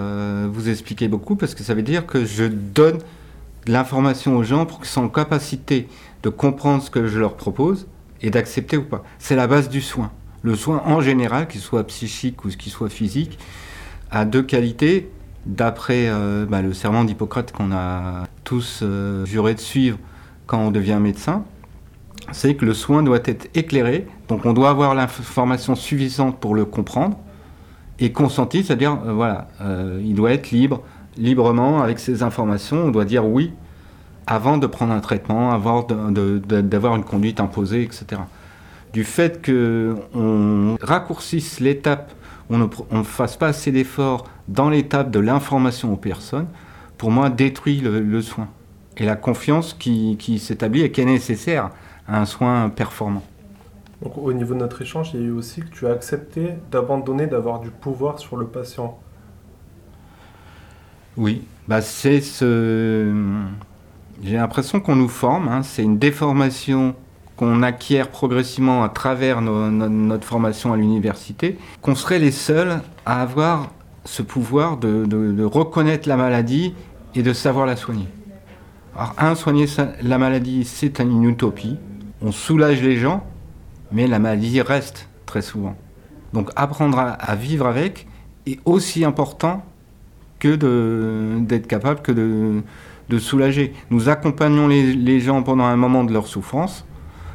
vous 0.52 0.68
expliquez 0.68 1.08
beaucoup 1.08 1.36
parce 1.36 1.54
que 1.54 1.62
ça 1.62 1.74
veut 1.74 1.82
dire 1.82 2.06
que 2.06 2.24
je 2.24 2.44
donne 2.44 2.98
l'information 3.66 4.36
aux 4.36 4.42
gens 4.42 4.66
pour 4.66 4.78
qu'ils 4.78 4.88
soient 4.88 5.02
en 5.02 5.08
capacité 5.08 5.88
de 6.22 6.28
comprendre 6.28 6.82
ce 6.82 6.90
que 6.90 7.06
je 7.06 7.18
leur 7.18 7.36
propose 7.36 7.86
et 8.22 8.30
d'accepter 8.30 8.76
ou 8.76 8.84
pas. 8.84 9.02
C'est 9.18 9.36
la 9.36 9.46
base 9.46 9.68
du 9.68 9.80
soin. 9.80 10.10
Le 10.42 10.54
soin 10.54 10.82
en 10.84 11.00
général, 11.00 11.48
qu'il 11.48 11.60
soit 11.60 11.84
psychique 11.84 12.44
ou 12.44 12.48
qu'il 12.48 12.72
soit 12.72 12.88
physique, 12.88 13.38
a 14.10 14.24
deux 14.24 14.42
qualités. 14.42 15.10
D'après 15.46 16.08
euh, 16.08 16.44
bah, 16.44 16.60
le 16.60 16.74
serment 16.74 17.02
d'Hippocrate 17.02 17.50
qu'on 17.50 17.72
a 17.72 18.24
tous 18.44 18.80
euh, 18.82 19.24
juré 19.24 19.54
de 19.54 19.60
suivre 19.60 19.96
quand 20.46 20.58
on 20.58 20.70
devient 20.70 20.98
médecin, 21.00 21.44
c'est 22.30 22.54
que 22.56 22.66
le 22.66 22.74
soin 22.74 23.02
doit 23.02 23.20
être 23.24 23.48
éclairé, 23.54 24.06
donc 24.30 24.46
on 24.46 24.52
doit 24.52 24.70
avoir 24.70 24.94
l'information 24.94 25.74
suffisante 25.74 26.38
pour 26.38 26.54
le 26.54 26.64
comprendre, 26.64 27.18
et 27.98 28.12
consenti, 28.12 28.62
c'est-à-dire, 28.62 28.96
euh, 29.04 29.12
voilà, 29.12 29.48
il 30.02 30.14
doit 30.14 30.32
être 30.32 30.52
libre, 30.52 30.82
librement 31.18 31.82
avec 31.82 31.98
ces 31.98 32.22
informations, 32.22 32.84
on 32.84 32.90
doit 32.90 33.04
dire 33.04 33.26
oui 33.26 33.52
avant 34.28 34.56
de 34.56 34.68
prendre 34.68 34.92
un 34.92 35.00
traitement, 35.00 35.50
avant 35.50 35.82
d'avoir 35.82 36.94
une 36.94 37.02
conduite 37.02 37.40
imposée, 37.40 37.82
etc. 37.82 38.22
Du 38.92 39.02
fait 39.02 39.44
qu'on 39.44 40.76
raccourcisse 40.80 41.58
l'étape, 41.58 42.12
on 42.48 42.58
ne 42.58 43.02
fasse 43.02 43.36
pas 43.36 43.48
assez 43.48 43.72
d'efforts 43.72 44.28
dans 44.46 44.70
l'étape 44.70 45.10
de 45.10 45.18
l'information 45.18 45.92
aux 45.92 45.96
personnes, 45.96 46.46
pour 46.96 47.10
moi, 47.10 47.28
détruit 47.28 47.80
le, 47.80 48.22
soin. 48.22 48.46
Et 48.96 49.04
la 49.04 49.16
confiance 49.16 49.74
qui 49.74 50.38
s'établit 50.38 50.82
et 50.82 50.92
qui 50.92 51.00
est 51.00 51.06
nécessaire 51.06 51.70
à 52.06 52.20
un 52.20 52.24
soin 52.24 52.68
performant. 52.68 53.24
Donc, 54.02 54.16
au 54.16 54.32
niveau 54.32 54.54
de 54.54 54.60
notre 54.60 54.80
échange, 54.80 55.10
il 55.12 55.20
y 55.20 55.22
a 55.22 55.26
eu 55.26 55.30
aussi 55.32 55.60
que 55.60 55.68
tu 55.68 55.86
as 55.86 55.90
accepté 55.90 56.54
d'abandonner, 56.70 57.26
d'avoir 57.26 57.60
du 57.60 57.70
pouvoir 57.70 58.18
sur 58.18 58.36
le 58.36 58.46
patient. 58.46 58.98
Oui, 61.16 61.42
bah 61.68 61.82
c'est 61.82 62.20
ce. 62.20 63.12
J'ai 64.22 64.36
l'impression 64.36 64.80
qu'on 64.80 64.96
nous 64.96 65.08
forme, 65.08 65.48
hein. 65.48 65.62
c'est 65.62 65.82
une 65.82 65.98
déformation 65.98 66.94
qu'on 67.36 67.62
acquiert 67.62 68.10
progressivement 68.10 68.84
à 68.84 68.90
travers 68.90 69.40
notre 69.40 70.26
formation 70.26 70.74
à 70.74 70.76
l'université, 70.76 71.58
qu'on 71.80 71.94
serait 71.94 72.18
les 72.18 72.32
seuls 72.32 72.80
à 73.06 73.22
avoir 73.22 73.70
ce 74.04 74.22
pouvoir 74.22 74.76
de, 74.76 75.44
reconnaître 75.44 76.06
la 76.06 76.16
maladie 76.16 76.74
et 77.14 77.22
de 77.22 77.32
savoir 77.32 77.64
la 77.64 77.76
soigner. 77.76 78.06
Alors, 78.94 79.14
un, 79.16 79.34
soigner 79.34 79.66
la 80.02 80.18
maladie, 80.18 80.64
c'est 80.64 81.00
une 81.00 81.24
utopie. 81.24 81.78
On 82.20 82.30
soulage 82.30 82.82
les 82.82 82.96
gens, 82.96 83.24
mais 83.92 84.06
la 84.06 84.18
maladie 84.18 84.60
reste 84.60 85.08
très 85.26 85.42
souvent. 85.42 85.76
Donc 86.32 86.50
apprendre 86.56 86.98
à 86.98 87.34
vivre 87.34 87.66
avec 87.66 88.06
est 88.46 88.58
aussi 88.64 89.04
important 89.04 89.64
que 90.38 91.38
d'être 91.40 91.66
capable 91.66 92.00
que 92.00 92.12
de, 92.12 93.18
soulager. 93.18 93.72
Nous 93.90 94.08
accompagnons 94.08 94.68
les, 94.68 95.20
gens 95.20 95.42
pendant 95.42 95.64
un 95.64 95.76
moment 95.76 96.04
de 96.04 96.12
leur 96.12 96.26
souffrance, 96.26 96.86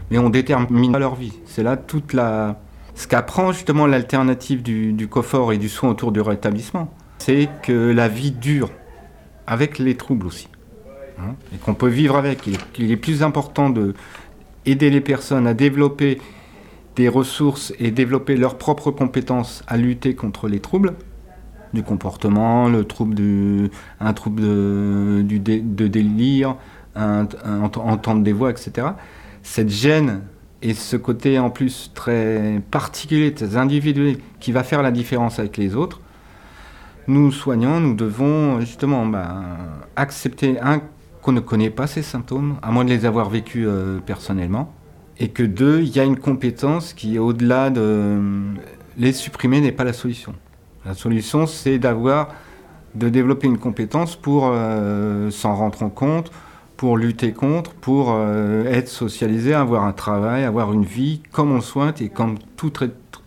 mais 0.10 0.18
on 0.18 0.30
détermine 0.30 0.91
pas 0.91 1.00
leur 1.00 1.15
vie. 1.15 1.34
C'est 1.46 1.63
là 1.63 1.78
toute 1.78 2.13
la... 2.13 2.60
Ce 2.96 3.08
qu'apprend 3.08 3.52
justement 3.52 3.88
l'alternative 3.88 4.63
du, 4.63 5.08
confort 5.10 5.52
et 5.52 5.58
du 5.58 5.70
soin 5.70 5.89
autour 5.89 6.12
du 6.12 6.22
rétablissement, 6.22 6.91
c'est 7.20 7.50
que 7.62 7.91
la 7.91 8.08
vie 8.08 8.32
dure, 8.32 8.72
avec 9.48 9.80
les 9.80 9.96
troubles 9.96 10.28
aussi. 10.28 10.48
Hein, 11.20 11.36
et 11.54 11.58
qu'on 11.58 11.74
peut 11.74 11.89
vivre 11.89 12.15
avec. 12.15 12.48
Il 12.48 12.56
est, 12.56 12.60
il 12.80 12.91
est 12.91 12.98
plus 12.98 13.22
important 13.22 13.70
de 13.70 13.94
aider 14.65 14.89
les 14.89 15.02
personnes 15.02 15.46
à 15.46 15.54
développer 15.54 16.20
des 16.95 17.10
ressources 17.10 17.73
et 17.79 17.91
développer 17.91 18.36
leurs 18.36 18.58
propres 18.58 18.91
compétences 18.91 19.63
à 19.67 19.77
lutter 19.77 20.15
contre 20.15 20.47
les 20.47 20.60
troubles, 20.60 20.93
du 21.73 21.84
comportement, 21.84 22.69
le 22.69 22.86
trouble 22.86 23.15
un 23.99 24.13
trouble 24.13 24.41
de, 24.41 25.88
délire, 25.88 26.55
entendre 26.95 28.23
des 28.23 28.34
voix, 28.34 28.49
etc. 28.49 28.88
Cette 29.43 29.69
gêne 29.69 30.21
et 30.62 30.73
ce 30.73 30.95
côté 30.95 31.38
en 31.38 31.49
plus 31.49 31.91
très 31.93 32.62
particulier, 32.71 33.34
très 33.34 33.58
individuel, 33.58 34.17
qui 34.39 34.51
va 34.51 34.63
faire 34.63 34.81
la 34.81 34.91
différence 34.91 35.38
avec 35.38 35.58
les 35.58 35.75
autres, 35.75 36.01
nous 37.08 37.31
soignants, 37.31 37.79
nous 37.79 37.93
devons 37.93 38.60
justement 38.62 39.05
bah, 39.05 39.43
accepter, 39.95 40.58
qu'on 41.21 41.31
ne 41.34 41.39
connaît 41.39 41.69
pas 41.69 41.88
ces 41.88 42.01
symptômes, 42.01 42.58
à 42.62 42.71
moins 42.71 42.86
de 42.86 42.89
les 42.89 43.05
avoir 43.05 43.29
vécus 43.29 43.65
euh, 43.67 43.99
personnellement, 43.99 44.73
et 45.19 45.30
que 45.30 45.43
deux, 45.43 45.82
il 45.82 45.95
y 45.95 45.99
a 45.99 46.04
une 46.04 46.17
compétence 46.17 46.93
qui, 46.93 47.17
au-delà 47.19 47.69
de 47.69 48.19
les 48.97 49.13
supprimer, 49.13 49.62
n'est 49.62 49.71
pas 49.71 49.84
la 49.84 49.93
solution. 49.93 50.34
La 50.86 50.93
solution, 50.93 51.47
c'est 51.47 51.80
d'avoir, 51.80 52.30
de 52.95 53.10
développer 53.10 53.47
une 53.47 53.58
compétence 53.58 54.15
pour 54.15 54.49
euh, 54.51 55.30
s'en 55.32 55.56
rendre 55.56 55.89
compte, 55.89 56.32
pour 56.78 56.97
lutter 56.97 57.32
contre, 57.32 57.73
pour 57.73 58.12
euh, 58.12 58.65
être 58.65 58.89
socialisé, 58.89 59.54
avoir 59.54 59.84
un 59.84 59.93
travail, 59.93 60.43
avoir 60.43 60.73
une 60.73 60.84
vie 60.84 61.21
comme 61.32 61.51
on 61.51 61.62
souhaite 61.62 62.01
et 62.01 62.10
comme 62.10 62.38
tout 62.58 62.73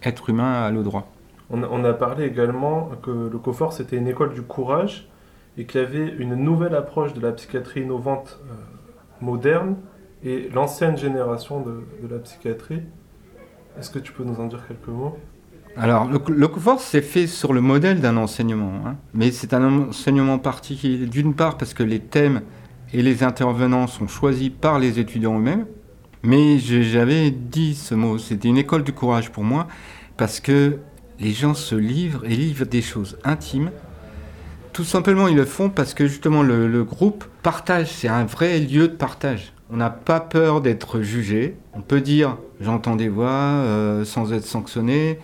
être 0.03 0.31
humain 0.31 0.63
a 0.63 0.71
le 0.71 0.83
droit. 0.83 1.11
On 1.51 1.85
a, 1.85 1.95
parlé 1.95 2.27
également 2.27 2.91
que 3.03 3.11
le 3.11 3.39
COFOR, 3.39 3.73
c'était 3.73 3.97
une 3.97 4.07
école 4.07 4.35
du 4.35 4.43
courage 4.43 5.09
et 5.57 5.65
qu'il 5.65 5.81
y 5.81 5.85
avait 5.85 6.15
une 6.19 6.35
nouvelle 6.35 6.75
approche 6.75 7.15
de 7.15 7.21
la 7.23 7.33
psychiatrie 7.33 7.81
innovante 7.81 8.39
euh, 8.51 8.55
moderne 9.23 9.77
et 10.25 10.49
l'ancienne 10.53 10.97
génération 10.97 11.61
de, 11.61 11.85
la 12.11 12.19
psychiatrie. 12.19 12.83
Est-ce 13.79 13.91
que 13.91 13.99
tu 13.99 14.13
peux 14.13 14.25
nous 14.25 14.41
en 14.41 14.47
dire 14.47 14.67
quelques 14.67 14.89
mots? 14.89 15.17
Alors, 15.77 16.07
le, 16.07 16.19
le 16.35 16.49
COFOR, 16.49 16.81
c'est 16.81 17.03
fait 17.03 17.27
sur 17.27 17.53
le 17.53 17.61
modèle 17.61 18.01
d'un 18.01 18.17
enseignement, 18.17 18.73
hein. 18.85 18.97
mais 19.15 19.31
c'est 19.31 19.55
un 19.55 19.89
enseignement 19.89 20.39
particulier, 20.39 21.07
d'une 21.07 21.35
part 21.35 21.57
parce 21.57 21.73
que 21.73 21.85
les 21.85 22.01
thèmes 22.01 22.41
et 22.93 23.03
les 23.03 23.23
intervenants 23.23 23.87
sont 23.87 24.09
choisis 24.09 24.51
par 24.51 24.79
les 24.79 24.99
étudiants 24.99 25.39
eux-mêmes, 25.39 25.67
mais 26.23 26.59
j'avais 26.59 27.31
dit 27.31 27.75
ce 27.75 27.95
mot, 27.95 28.19
c'était 28.19 28.49
une 28.49 28.59
école 28.59 28.83
du 28.83 28.93
courage 28.93 29.31
pour 29.31 29.45
moi, 29.45 29.69
parce 30.17 30.41
que 30.41 30.79
les 31.21 31.33
gens 31.33 31.55
se 31.55 31.75
livrent 31.75 32.25
et 32.25 32.35
livrent 32.35 32.67
des 32.67 32.83
choses 32.83 33.19
intimes. 33.25 33.71
Tout 34.73 34.85
simplement, 34.85 35.29
ils 35.29 35.37
le 35.37 35.45
font 35.45 35.71
parce 35.71 35.95
que 35.95 36.07
justement, 36.07 36.43
le, 36.43 36.85
groupe 36.85 37.25
partage, 37.43 37.89
c'est 37.89 38.09
un 38.09 38.25
vrai 38.25 38.59
lieu 38.61 38.89
de 38.89 38.95
partage. 38.95 39.53
On 39.71 39.77
n'a 39.77 39.91
pas 39.91 40.21
peur 40.21 40.61
d'être 40.61 41.01
jugé. 41.03 41.57
On 41.75 41.83
peut 41.83 42.01
dire 42.01 42.39
j'entends 42.61 42.97
des 42.97 43.09
voix 43.09 43.29
euh, 43.29 44.05
sans 44.05 44.33
être 44.33 44.47
sanctionné. 44.47 45.19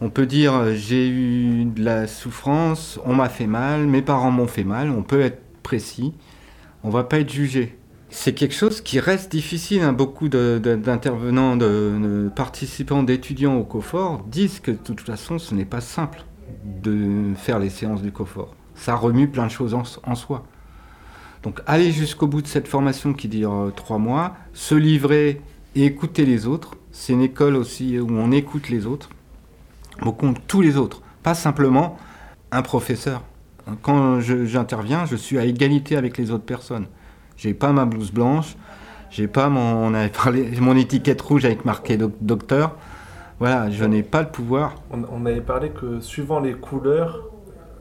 On 0.00 0.10
peut 0.10 0.26
dire 0.26 0.54
euh, 0.54 0.74
j'ai 0.74 1.08
eu 1.08 1.64
de 1.64 1.82
la 1.82 2.06
souffrance, 2.06 2.98
on 3.04 3.14
m'a 3.14 3.28
fait 3.28 3.46
mal, 3.46 3.86
mes 3.86 4.02
parents 4.02 4.30
m'ont 4.30 4.46
fait 4.46 4.64
mal, 4.64 4.90
on 4.90 5.02
peut 5.02 5.20
être 5.20 5.40
précis, 5.62 6.12
on 6.82 6.90
va 6.90 7.04
pas 7.04 7.20
être 7.20 7.32
jugé. 7.32 7.78
C'est 8.10 8.34
quelque 8.34 8.54
chose 8.54 8.80
qui 8.80 9.00
reste 9.00 9.32
difficile. 9.32 9.82
Hein. 9.82 9.92
Beaucoup 9.92 10.28
d'intervenants, 10.28 11.56
de, 11.56 12.30
participants, 12.36 13.02
d'étudiants 13.02 13.56
au 13.56 13.64
COFOR 13.64 14.22
disent 14.28 14.60
que 14.60 14.70
de 14.70 14.76
toute 14.76 15.00
façon 15.00 15.38
ce 15.38 15.54
n'est 15.54 15.64
pas 15.64 15.80
simple 15.80 16.24
de 16.64 17.32
faire 17.36 17.58
les 17.58 17.70
séances 17.70 18.02
du 18.02 18.12
COFOR. 18.12 18.54
Ça 18.74 18.94
remue 18.94 19.28
plein 19.28 19.46
de 19.46 19.50
choses 19.50 19.74
en, 19.74 20.14
soi. 20.14 20.44
Donc 21.44 21.60
aller 21.66 21.92
jusqu'au 21.92 22.26
bout 22.26 22.42
de 22.42 22.48
cette 22.48 22.66
formation 22.66 23.12
qui 23.12 23.28
dure 23.28 23.52
euh, 23.52 23.70
trois 23.70 23.98
mois, 23.98 24.34
se 24.52 24.74
livrer 24.74 25.40
et 25.76 25.84
écouter 25.84 26.26
les 26.26 26.46
autres, 26.46 26.76
c'est 26.90 27.12
une 27.12 27.22
école 27.22 27.54
aussi 27.54 27.98
où 28.00 28.10
on 28.10 28.32
écoute 28.32 28.68
les 28.68 28.86
autres 28.86 29.10
beaucoup 30.00 30.32
tous 30.46 30.60
les 30.60 30.76
autres, 30.76 31.02
pas 31.22 31.34
simplement 31.34 31.98
un 32.50 32.62
professeur. 32.62 33.22
Quand 33.82 34.20
j'interviens, 34.20 35.06
je, 35.06 35.16
suis 35.16 35.38
à 35.38 35.44
égalité 35.44 35.96
avec 35.96 36.18
les 36.18 36.30
autres 36.30 36.44
personnes. 36.44 36.86
J'ai 37.36 37.54
pas 37.54 37.72
ma 37.72 37.86
blouse 37.86 38.12
blanche, 38.12 38.56
j'ai 39.10 39.26
pas 39.26 39.48
on 39.48 39.90
mon 40.60 40.76
étiquette 40.76 41.20
rouge 41.20 41.44
avec 41.44 41.64
marqué 41.64 41.96
docteur. 42.20 42.76
Voilà, 43.40 43.70
je 43.70 43.84
n'ai 43.84 44.02
pas 44.02 44.22
le 44.22 44.28
pouvoir. 44.28 44.76
On, 44.90 45.26
avait 45.26 45.40
parlé 45.40 45.70
que 45.70 46.00
suivant 46.00 46.40
les 46.40 46.52
couleurs, 46.52 47.24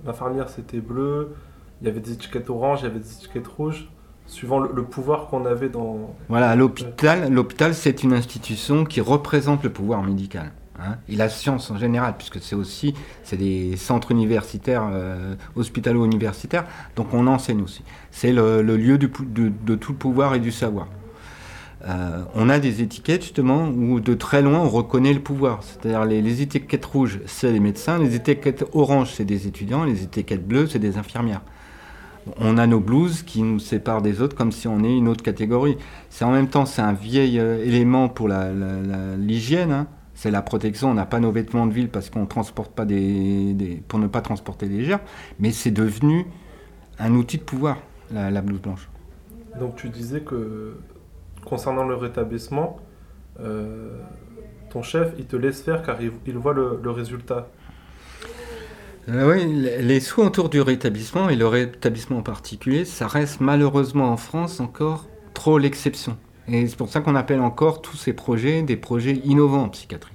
l'infirmière 0.06 0.50
c'était 0.50 0.80
bleu, 0.80 1.36
il 1.84 1.88
y 1.88 1.90
avait 1.90 2.00
des 2.00 2.14
étiquettes 2.14 2.50
oranges, 2.50 2.80
il 2.82 2.84
y 2.86 2.88
avait 2.88 3.00
des 3.00 3.12
étiquettes 3.12 3.48
rouges 3.48 3.90
suivant 4.26 4.60
le, 4.60 4.84
pouvoir 4.84 5.28
qu'on 5.28 5.46
avait 5.46 5.68
dans. 5.68 6.16
Voilà, 6.30 6.56
l'hôpital, 6.56 7.32
l'hôpital, 7.32 7.76
c'est 7.76 8.04
une 8.04 8.14
institution 8.14 8.86
qui 8.86 9.02
représente 9.02 9.64
le 9.64 9.70
pouvoir 9.70 10.02
médical. 10.02 10.54
Hein, 10.80 10.96
et 11.08 11.16
la 11.16 11.30
science 11.30 11.70
en 11.70 11.78
général, 11.78 12.16
puisque 12.18 12.40
c'est 12.42 12.56
aussi 12.56 12.96
des 13.32 13.76
centres 13.76 14.12
universitaires, 14.12 14.90
euh, 14.92 15.36
hospitalo-universitaires, 15.56 16.66
donc 16.96 17.14
on 17.14 17.28
enseigne 17.28 17.62
aussi. 17.62 17.84
C'est 18.12 18.32
le, 18.32 18.62
lieu 18.62 18.98
de, 18.98 19.06
tout 19.76 19.92
le 19.92 19.98
pouvoir 19.98 20.34
et 20.34 20.40
du 20.40 20.52
savoir. 20.52 20.88
euh, 21.86 22.24
on 22.34 22.50
a 22.50 22.60
des 22.60 22.82
étiquettes 22.82 23.24
justement 23.24 23.68
où 23.68 24.00
de 24.00 24.14
très 24.14 24.42
loin 24.42 24.62
on 24.62 24.70
reconnaît 24.70 25.14
le 25.14 25.20
pouvoir. 25.20 25.62
C'est-à-dire 25.62 26.06
les, 26.06 26.22
les 26.22 26.42
étiquettes 26.42 26.86
rouges, 26.86 27.20
c'est 27.28 27.52
les 27.52 27.60
médecins, 27.60 28.00
les 28.00 28.16
étiquettes 28.16 28.66
oranges, 28.74 29.12
c'est 29.14 29.26
des 29.26 29.48
étudiants, 29.48 29.84
les 29.84 30.02
étiquettes 30.02 30.48
bleues, 30.48 30.68
c'est 30.68 30.80
des 30.80 30.98
infirmières. 30.98 31.42
On 32.38 32.58
a 32.58 32.68
nos 32.68 32.80
blouses 32.80 33.24
qui 33.24 33.44
nous 33.44 33.60
séparent 33.60 34.02
des 34.02 34.22
autres 34.22 34.36
comme 34.36 34.52
si 34.52 34.68
on 34.68 34.84
est 34.84 34.98
une 34.98 35.08
autre 35.08 35.24
catégorie. 35.24 35.78
C'est 36.10 36.26
en 36.26 36.32
même 36.32 36.48
temps 36.48 36.66
c'est 36.66 36.82
un 36.82 36.94
vieil 36.94 37.40
euh, 37.40 37.64
élément 37.64 38.10
pour 38.10 38.30
l'hygiène. 39.18 39.72
hein. 39.72 39.88
C'est 40.16 40.32
la 40.32 40.42
protection. 40.42 40.92
On 40.92 40.94
n'a 40.94 41.06
pas 41.06 41.20
nos 41.20 41.32
vêtements 41.32 41.66
de 41.66 41.74
ville 41.74 41.90
parce 41.90 42.10
qu'on 42.10 42.26
transporte 42.26 42.72
pas 42.74 42.86
des, 42.86 43.84
pour 43.88 44.00
ne 44.00 44.08
pas 44.08 44.22
transporter 44.22 44.68
des 44.68 44.86
germes. 44.86 45.02
Mais 45.40 45.52
c'est 45.52 45.72
devenu 45.72 46.26
un 47.00 47.14
outil 47.16 47.40
de 47.40 47.44
pouvoir 47.44 47.78
la, 48.12 48.42
blouse 48.42 48.62
blanche. 48.62 48.90
Donc 49.60 49.76
tu 49.76 49.90
disais 49.90 50.22
que 50.22 50.78
concernant 51.44 51.84
le 51.84 51.96
rétablissement, 51.96 52.80
euh, 53.40 53.98
ton 54.70 54.84
chef, 54.84 55.14
il 55.18 55.26
te 55.26 55.36
laisse 55.36 55.62
faire 55.62 55.82
car 55.82 55.98
il, 56.02 56.38
voit 56.38 56.54
le 56.54 56.92
résultat. 56.92 57.48
Euh, 59.10 59.34
oui, 59.34 59.68
les 59.82 60.00
soins 60.00 60.28
autour 60.28 60.50
du 60.50 60.62
rétablissement, 60.62 61.28
et 61.28 61.36
le 61.36 61.48
rétablissement 61.48 62.20
en 62.20 62.24
particulier, 62.24 62.86
ça 62.86 63.08
reste 63.08 63.42
malheureusement 63.42 64.10
en 64.10 64.18
France 64.18 64.62
encore 64.62 65.08
trop 65.34 65.58
l'exception. 65.58 66.18
Et 66.48 66.68
c'est 66.68 66.78
pour 66.78 66.90
ça 66.90 67.02
qu'on 67.02 67.16
appelle 67.16 67.42
encore 67.42 67.82
tous 67.82 67.98
ces 67.98 68.14
projets 68.14 68.62
des 68.64 68.78
projets 68.78 69.20
innovants 69.26 69.64
en 69.64 69.70
psychiatrie. 69.70 70.14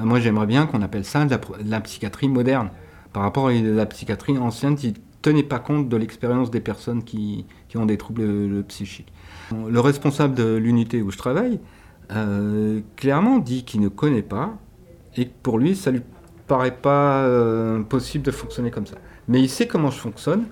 Euh, 0.00 0.04
Moi, 0.04 0.18
j'aimerais 0.18 0.46
bien 0.46 0.66
qu'on 0.66 0.82
appelle 0.82 1.04
ça 1.04 1.24
de 1.24 1.38
la, 1.64 1.80
psychiatrie 1.80 2.28
moderne, 2.28 2.70
par 3.12 3.22
rapport 3.22 3.48
à 3.48 3.52
la 3.52 3.86
psychiatrie 3.86 4.38
ancienne 4.38 4.74
qui 4.74 4.88
ne 4.88 4.94
tenait 5.22 5.44
pas 5.44 5.60
compte 5.60 5.88
de 5.88 5.96
l'expérience 5.96 6.50
des 6.50 6.60
personnes 6.60 7.04
qui, 7.04 7.46
ont 7.76 7.86
des 7.86 7.96
troubles 7.96 8.22
euh, 8.22 8.62
psychiques. 8.66 9.12
Le 9.52 9.78
responsable 9.78 10.34
de 10.34 10.56
l'unité 10.56 11.00
où 11.00 11.12
je 11.12 11.18
travaille, 11.18 11.60
clairement 12.96 13.38
dit 13.38 13.64
qu'il 13.64 13.80
ne 13.80 13.88
connaît 13.88 14.22
pas, 14.22 14.56
et 15.16 15.26
que 15.26 15.32
pour 15.42 15.58
lui, 15.58 15.76
ça 15.76 15.90
lui 15.90 16.02
paraît 16.46 16.76
pas 16.76 17.24
euh, 17.24 17.82
possible 17.82 18.24
de 18.24 18.30
fonctionner 18.30 18.70
comme 18.70 18.86
ça. 18.86 18.96
Mais 19.28 19.40
il 19.40 19.48
sait 19.48 19.66
comment 19.66 19.90
je 19.90 19.98
fonctionne 19.98 20.46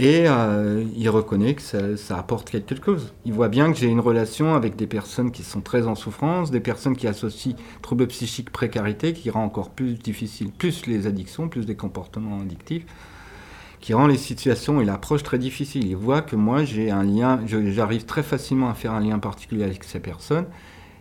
et 0.00 0.24
euh, 0.26 0.82
il 0.96 1.10
reconnaît 1.10 1.54
que 1.54 1.96
ça, 1.96 2.16
apporte 2.16 2.48
quelque 2.48 2.82
chose. 2.82 3.12
Il 3.26 3.34
voit 3.34 3.48
bien 3.48 3.70
que 3.70 3.76
j'ai 3.78 3.86
une 3.86 4.00
relation 4.00 4.54
avec 4.54 4.74
des 4.74 4.86
personnes 4.86 5.30
qui 5.30 5.42
sont 5.42 5.60
très 5.60 5.86
en 5.86 5.94
souffrance, 5.94 6.50
des 6.50 6.60
personnes 6.60 6.96
qui 6.96 7.06
associent 7.06 7.54
troubles 7.82 8.06
psychiques 8.06 8.48
précarité, 8.48 9.12
qui 9.12 9.28
rend 9.28 9.44
encore 9.44 9.68
plus 9.68 9.94
difficile, 9.94 10.52
plus 10.52 10.86
les 10.86 11.06
addictions, 11.06 11.50
plus 11.50 11.66
des 11.66 11.74
comportements 11.74 12.40
addictifs, 12.40 12.86
qui 13.80 13.92
rend 13.92 14.06
les 14.06 14.16
situations 14.16 14.80
et 14.80 14.86
l'approche 14.86 15.22
très 15.22 15.38
difficile. 15.38 15.86
Il 15.86 15.96
voit 15.96 16.22
que 16.22 16.34
moi 16.34 16.64
j'ai 16.64 16.90
un 16.90 17.02
lien, 17.02 17.40
j'arrive 17.46 18.06
très 18.06 18.22
facilement 18.22 18.70
à 18.70 18.74
faire 18.74 18.94
un 18.94 19.00
lien 19.00 19.18
particulier 19.18 19.64
avec 19.64 19.84
ces 19.84 20.00
personnes 20.00 20.46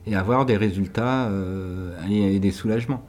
et 0.07 0.15
avoir 0.17 0.45
des 0.45 0.57
résultats 0.57 1.27
euh, 1.27 1.95
et 2.09 2.39
des 2.39 2.51
soulagements. 2.51 3.05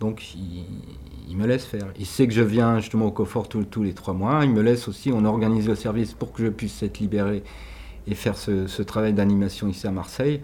Donc 0.00 0.34
il, 0.34 1.36
me 1.36 1.46
laisse 1.46 1.64
faire. 1.64 1.86
Il 1.98 2.06
sait 2.06 2.26
que 2.26 2.34
je 2.34 2.42
viens 2.42 2.78
justement 2.78 3.06
au 3.06 3.10
confort 3.10 3.48
tous, 3.48 3.82
les 3.82 3.94
trois 3.94 4.14
mois. 4.14 4.40
Il 4.44 4.50
me 4.50 4.62
laisse 4.62 4.88
aussi, 4.88 5.12
on 5.12 5.24
organise 5.24 5.68
le 5.68 5.74
service 5.74 6.12
pour 6.12 6.32
que 6.32 6.42
je 6.44 6.48
puisse 6.48 6.82
être 6.82 6.98
libéré 6.98 7.42
et 8.06 8.14
faire 8.14 8.36
ce, 8.36 8.66
ce 8.66 8.82
travail 8.82 9.12
d'animation 9.12 9.68
ici 9.68 9.86
à 9.86 9.90
Marseille. 9.90 10.42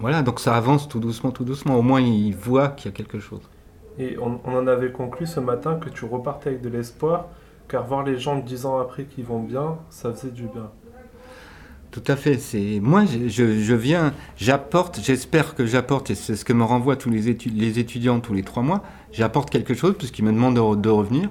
Voilà, 0.00 0.22
donc 0.22 0.38
ça 0.38 0.54
avance 0.54 0.88
tout 0.88 1.00
doucement, 1.00 1.30
tout 1.30 1.44
doucement. 1.44 1.76
Au 1.76 1.82
moins 1.82 2.00
il 2.00 2.34
voit 2.34 2.68
qu'il 2.68 2.90
y 2.90 2.94
a 2.94 2.96
quelque 2.96 3.18
chose. 3.18 3.42
Et 3.98 4.16
on, 4.18 4.40
on 4.44 4.56
en 4.56 4.66
avait 4.66 4.92
conclu 4.92 5.26
ce 5.26 5.40
matin 5.40 5.74
que 5.74 5.88
tu 5.88 6.04
repartais 6.04 6.50
avec 6.50 6.62
de 6.62 6.68
l'espoir, 6.68 7.28
car 7.66 7.84
voir 7.84 8.04
les 8.04 8.16
gens 8.16 8.38
dix 8.38 8.64
ans 8.64 8.78
après 8.78 9.04
qui 9.04 9.22
vont 9.22 9.40
bien, 9.40 9.78
ça 9.90 10.12
faisait 10.12 10.30
du 10.30 10.44
bien. 10.44 10.70
Tout 11.90 12.02
à 12.06 12.16
fait. 12.16 12.38
C'est 12.38 12.80
moi, 12.82 13.04
je, 13.06 13.74
viens, 13.74 14.12
j'apporte. 14.36 15.00
J'espère 15.02 15.54
que 15.54 15.66
j'apporte, 15.66 16.10
et 16.10 16.14
c'est 16.14 16.36
ce 16.36 16.44
que 16.44 16.52
me 16.52 16.64
renvoient 16.64 16.96
tous 16.96 17.10
les, 17.10 17.32
étu- 17.32 17.50
les 17.54 17.78
étudiants 17.78 18.20
tous 18.20 18.34
les 18.34 18.42
trois 18.42 18.62
mois. 18.62 18.82
J'apporte 19.12 19.50
quelque 19.50 19.74
chose 19.74 19.94
puisqu'ils 19.98 20.24
me 20.24 20.32
demandent 20.32 20.56
de, 20.56 20.60
re- 20.60 20.80
de 20.80 20.88
revenir. 20.90 21.30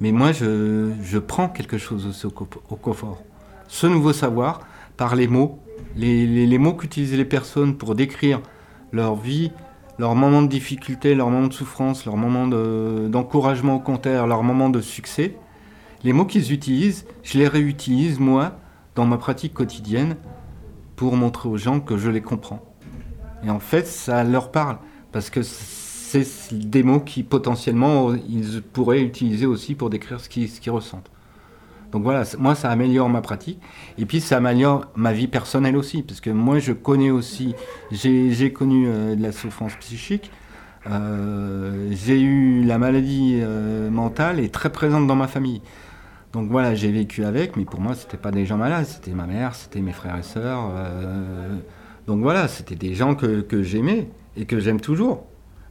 Mais 0.00 0.12
moi, 0.12 0.32
je, 0.32 1.18
prends 1.18 1.48
quelque 1.48 1.78
chose 1.78 2.06
aussi 2.06 2.26
au, 2.26 2.30
co- 2.30 2.48
au 2.68 2.76
confort. 2.76 3.22
Ce 3.68 3.86
nouveau 3.86 4.12
savoir 4.12 4.60
par 4.96 5.14
les 5.16 5.28
mots, 5.28 5.60
les, 5.96 6.58
mots 6.58 6.74
qu'utilisent 6.74 7.14
les 7.16 7.24
personnes 7.24 7.76
pour 7.76 7.94
décrire 7.94 8.40
leur 8.92 9.14
vie, 9.14 9.52
leurs 9.98 10.14
moments 10.14 10.42
de 10.42 10.48
difficulté, 10.48 11.14
leurs 11.14 11.30
moments 11.30 11.46
de 11.46 11.52
souffrance, 11.52 12.04
leurs 12.06 12.16
moments 12.16 12.46
de- 12.48 13.08
d'encouragement 13.08 13.76
au 13.76 13.80
contraire, 13.80 14.26
leurs 14.26 14.42
moments 14.42 14.68
de 14.68 14.80
succès. 14.80 15.36
Les 16.02 16.12
mots 16.12 16.26
qu'ils 16.26 16.52
utilisent, 16.52 17.06
je 17.22 17.38
les 17.38 17.48
réutilise 17.48 18.18
moi 18.18 18.52
dans 18.96 19.06
ma 19.06 19.18
pratique 19.18 19.54
quotidienne 19.54 20.16
pour 20.96 21.16
montrer 21.16 21.48
aux 21.48 21.56
gens 21.56 21.78
que 21.80 21.96
je 21.96 22.10
les 22.10 22.22
comprends. 22.22 22.64
Et 23.44 23.50
en 23.50 23.60
fait, 23.60 23.86
ça 23.86 24.24
leur 24.24 24.50
parle 24.50 24.78
parce 25.12 25.30
que 25.30 25.42
c'est 25.42 26.26
des 26.52 26.82
mots 26.82 27.00
qui 27.00 27.22
potentiellement 27.22 28.14
ils 28.14 28.62
pourraient 28.62 29.02
utiliser 29.02 29.46
aussi 29.46 29.74
pour 29.74 29.90
décrire 29.90 30.20
ce 30.20 30.28
qu'ils 30.28 30.70
ressentent. 30.70 31.10
Donc 31.92 32.02
voilà, 32.02 32.24
moi 32.38 32.54
ça 32.54 32.70
améliore 32.70 33.08
ma 33.08 33.20
pratique 33.20 33.60
et 33.96 34.06
puis 34.06 34.20
ça 34.20 34.38
améliore 34.38 34.86
ma 34.96 35.12
vie 35.12 35.28
personnelle 35.28 35.76
aussi 35.76 36.02
parce 36.02 36.20
que 36.20 36.30
moi 36.30 36.58
je 36.58 36.72
connais 36.72 37.10
aussi, 37.10 37.54
j'ai 37.92 38.52
connu 38.52 38.86
euh, 38.88 39.14
de 39.14 39.22
la 39.22 39.32
souffrance 39.32 39.74
psychique, 39.76 40.30
euh, 40.90 41.88
j'ai 41.92 42.20
eu 42.20 42.64
la 42.64 42.78
maladie 42.78 43.38
euh, 43.40 43.90
mentale 43.90 44.40
est 44.40 44.52
très 44.52 44.70
présente 44.70 45.06
dans 45.06 45.16
ma 45.16 45.28
famille. 45.28 45.62
Donc 46.36 46.50
voilà, 46.50 46.74
j'ai 46.74 46.92
vécu 46.92 47.24
avec, 47.24 47.56
mais 47.56 47.64
pour 47.64 47.80
moi, 47.80 47.94
c'était 47.94 48.18
pas 48.18 48.30
des 48.30 48.44
gens 48.44 48.58
malades, 48.58 48.84
c'était 48.84 49.12
ma 49.12 49.24
mère, 49.24 49.54
c'était 49.54 49.80
mes 49.80 49.92
frères 49.92 50.18
et 50.18 50.22
sœurs. 50.22 50.70
euh, 50.76 51.56
donc 52.06 52.20
voilà, 52.20 52.46
c'était 52.46 52.74
des 52.74 52.92
gens 52.92 53.14
que, 53.14 53.62
j'aimais 53.62 54.10
et 54.36 54.44
que 54.44 54.60
j'aime 54.60 54.78
toujours, 54.78 55.24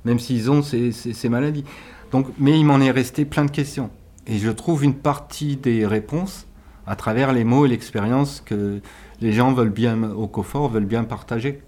même 0.05 0.17
s'ils 0.17 0.49
ont 0.49 0.63
ces, 0.63 1.29
maladies. 1.29 1.65
Donc, 2.11 2.25
mais 2.39 2.59
il 2.59 2.65
m'en 2.65 2.79
est 2.79 2.89
resté 2.89 3.25
plein 3.25 3.45
de 3.45 3.51
questions. 3.51 3.91
Et 4.25 4.39
je 4.39 4.49
trouve 4.49 4.83
une 4.83 4.95
partie 4.95 5.55
des 5.55 5.85
réponses 5.85 6.47
à 6.87 6.95
travers 6.95 7.31
les 7.31 7.43
mots 7.43 7.67
et 7.67 7.69
l'expérience 7.69 8.41
que 8.43 8.81
les 9.21 9.33
gens 9.33 9.53
veulent 9.53 9.69
bien, 9.69 10.01
au 10.13 10.25
confort, 10.25 10.69
veulent 10.69 10.85
bien 10.85 11.03
partager. 11.03 11.61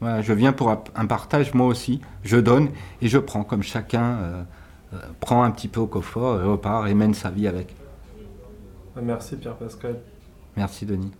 Voilà, 0.00 0.22
je 0.22 0.32
viens 0.32 0.54
pour 0.54 0.70
un- 0.70 1.06
partage, 1.06 1.52
moi 1.52 1.66
aussi. 1.66 2.00
Je 2.24 2.38
donne 2.38 2.70
et 3.02 3.08
je 3.08 3.18
prends, 3.18 3.44
comme 3.44 3.62
chacun 3.62 4.02
euh, 4.02 4.42
prend 5.20 5.42
un 5.42 5.50
petit 5.50 5.68
peu 5.68 5.80
au 5.80 5.86
confort 5.86 6.40
et 6.40 6.44
repart 6.44 6.88
et 6.88 6.94
mène 6.94 7.14
sa 7.14 7.30
vie 7.30 7.46
avec. 7.48 7.74
Merci 9.00 9.36
Pierre-Pascal. 9.36 9.96
Merci 10.56 10.86
Denis. 10.86 11.10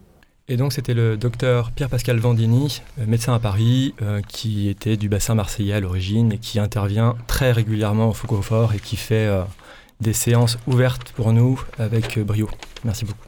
Et 0.49 0.57
donc 0.57 0.73
c'était 0.73 0.95
le 0.95 1.17
docteur 1.17 1.73
Pierre-Pascal 1.73 2.19
Vandini, 2.19 2.81
euh, 3.01 3.05
médecin 3.07 3.35
à 3.35 3.39
Paris, 3.41 3.95
euh, 4.01 4.21
qui 4.29 4.69
était 4.69 4.97
du 4.97 5.09
bassin 5.09 5.35
marseillais 5.35 5.75
à 5.75 5.81
l'origine 5.81 6.33
et 6.33 6.39
qui 6.39 6.61
intervient 6.61 7.17
très 7.27 7.51
régulièrement 7.53 8.09
au 8.11 8.13
Foucault-Fort 8.13 8.73
et 8.73 8.79
qui 8.79 8.97
fait 8.97 9.27
euh, 9.27 9.43
des 10.01 10.13
séances 10.13 10.57
ouvertes 10.69 11.11
pour 11.17 11.33
nous 11.33 11.61
avec 11.79 12.17
euh, 12.17 12.25
brio. 12.25 12.49
Merci 12.85 13.05
beaucoup. 13.05 13.19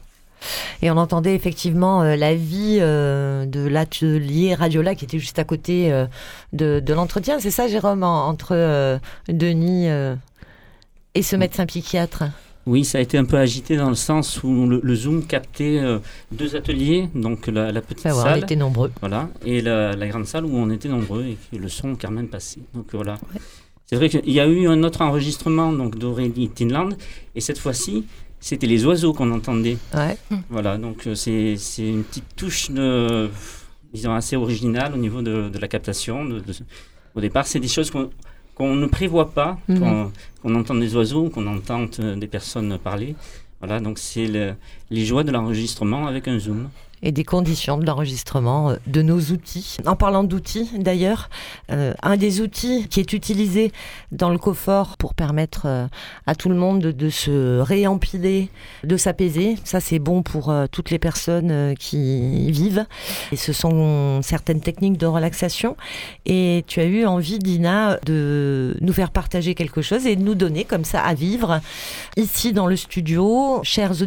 Et 0.81 0.89
on 0.89 0.95
entendait 0.95 1.35
effectivement 1.35 2.01
euh, 2.01 2.15
la 2.15 2.33
vie 2.33 2.77
euh, 2.79 3.45
de 3.45 3.67
l'atelier 3.67 4.55
Radiola 4.55 4.95
qui 4.95 5.03
était 5.03 5.19
juste 5.19 5.37
à 5.39 5.43
côté 5.43 5.91
euh, 5.91 6.07
de, 6.53 6.79
de 6.79 6.93
l'entretien. 6.93 7.39
C'est 7.41 7.51
ça, 7.51 7.67
Jérôme, 7.67 8.03
en- 8.03 8.29
entre 8.29 8.51
euh, 8.55 8.97
Denis 9.27 9.89
euh, 9.89 10.15
et 11.19 11.23
ce 11.23 11.35
médecin 11.35 11.65
psychiatre 11.65 12.23
Oui, 12.65 12.85
ça 12.85 12.97
a 12.97 13.01
été 13.01 13.17
un 13.17 13.25
peu 13.25 13.37
agité 13.37 13.75
dans 13.75 13.89
le 13.89 13.95
sens 13.95 14.41
où 14.43 14.67
le, 14.67 14.79
le 14.81 14.95
Zoom 14.95 15.25
captait 15.25 15.79
euh, 15.79 15.99
deux 16.31 16.55
ateliers, 16.55 17.09
donc 17.13 17.47
la, 17.47 17.71
la 17.71 17.81
petite 17.81 18.05
ouais, 18.05 18.11
on 18.13 18.21
salle. 18.23 18.39
était 18.43 18.55
nombreux. 18.55 18.91
Voilà, 19.01 19.29
et 19.45 19.61
la, 19.61 19.95
la 19.95 20.07
grande 20.07 20.25
salle 20.25 20.45
où 20.45 20.55
on 20.55 20.69
était 20.69 20.87
nombreux 20.89 21.25
et 21.25 21.57
le 21.57 21.67
son 21.69 21.95
quand 21.95 22.11
même 22.11 22.27
passé. 22.29 22.59
Donc 22.73 22.87
voilà. 22.93 23.17
C'est 23.85 23.95
vrai 23.97 24.07
qu'il 24.07 24.31
y 24.31 24.39
a 24.39 24.47
eu 24.47 24.67
un 24.67 24.81
autre 24.83 25.01
enregistrement 25.01 25.73
donc 25.73 25.97
d'Aurélie 25.97 26.49
Tinland, 26.49 26.91
et 27.35 27.41
cette 27.41 27.57
fois-ci, 27.57 28.05
c'était 28.39 28.67
les 28.67 28.85
oiseaux 28.85 29.13
qu'on 29.13 29.31
entendait. 29.31 29.77
Ouais. 29.93 30.15
Voilà, 30.49 30.77
donc 30.77 31.05
euh, 31.07 31.15
c'est 31.15 31.55
c'est 31.57 31.87
une 31.89 32.03
petite 32.03 32.35
touche 32.37 32.71
de, 32.71 33.29
disons, 33.93 34.13
assez 34.13 34.35
originale 34.37 34.93
au 34.93 34.97
niveau 34.97 35.21
de, 35.21 35.49
de 35.49 35.59
la 35.59 35.67
captation. 35.67 36.23
de- 36.23 36.39
de- 36.39 36.53
au 37.15 37.19
départ, 37.21 37.47
c'est 37.47 37.59
des 37.59 37.67
choses 37.67 37.89
qu'on 37.91 38.09
qu'on 38.59 38.75
ne 38.75 38.85
prévoit 38.87 39.31
pas, 39.31 39.57
Mhm. 39.69 39.79
qu'on 39.79 40.11
qu'on 40.41 40.55
entende 40.55 40.79
des 40.81 40.95
oiseaux, 40.95 41.29
qu'on 41.29 41.47
entende 41.47 41.89
euh, 41.99 42.15
des 42.15 42.27
personnes 42.27 42.77
parler. 42.77 43.15
Voilà, 43.61 43.79
donc 43.79 43.97
c'est 43.99 44.27
le- 44.27 44.53
les 44.89 45.03
joies 45.05 45.23
de 45.23 45.31
l'enregistrement 45.31 46.07
avec 46.07 46.27
un 46.27 46.37
zoom. 46.39 46.69
Et 47.03 47.11
des 47.11 47.23
conditions 47.23 47.77
de 47.77 47.85
l'enregistrement 47.85 48.71
euh, 48.71 48.75
de 48.87 49.01
nos 49.01 49.19
outils. 49.19 49.77
En 49.85 49.95
parlant 49.95 50.23
d'outils, 50.23 50.69
d'ailleurs, 50.77 51.29
euh, 51.71 51.93
un 52.01 52.17
des 52.17 52.41
outils 52.41 52.87
qui 52.89 52.99
est 52.99 53.13
utilisé 53.13 53.71
dans 54.11 54.29
le 54.29 54.37
COFOR 54.37 54.97
pour 54.97 55.13
permettre 55.13 55.63
euh, 55.65 55.87
à 56.27 56.35
tout 56.35 56.49
le 56.49 56.55
monde 56.55 56.81
de, 56.81 57.09
se 57.09 57.59
réempiler, 57.59 58.49
de 58.83 58.97
s'apaiser, 58.97 59.57
ça 59.63 59.79
c'est 59.79 59.99
bon 59.99 60.21
pour 60.21 60.53
toutes 60.71 60.91
les 60.91 60.99
personnes 60.99 61.75
qui 61.77 62.47
y 62.47 62.51
vivent. 62.51 62.85
Et 63.31 63.35
ce 63.35 63.53
sont 63.53 64.21
certaines 64.21 64.61
techniques 64.61 64.97
de 64.97 65.05
relaxation. 65.05 65.75
Et 66.25 66.63
tu 66.67 66.79
as 66.79 66.85
eu 66.85 67.05
envie, 67.05 67.39
Dina, 67.39 67.97
de 68.05 68.77
nous 68.81 68.93
faire 68.93 69.11
partager 69.11 69.55
quelque 69.55 69.81
chose 69.81 70.05
et 70.05 70.15
de 70.15 70.21
nous 70.21 70.35
donner 70.35 70.65
comme 70.65 70.85
ça 70.85 71.01
à 71.01 71.13
vivre 71.13 71.61
ici 72.15 72.53
dans 72.53 72.67
le 72.67 72.75
studio. 72.75 73.61
Chers 73.63 74.01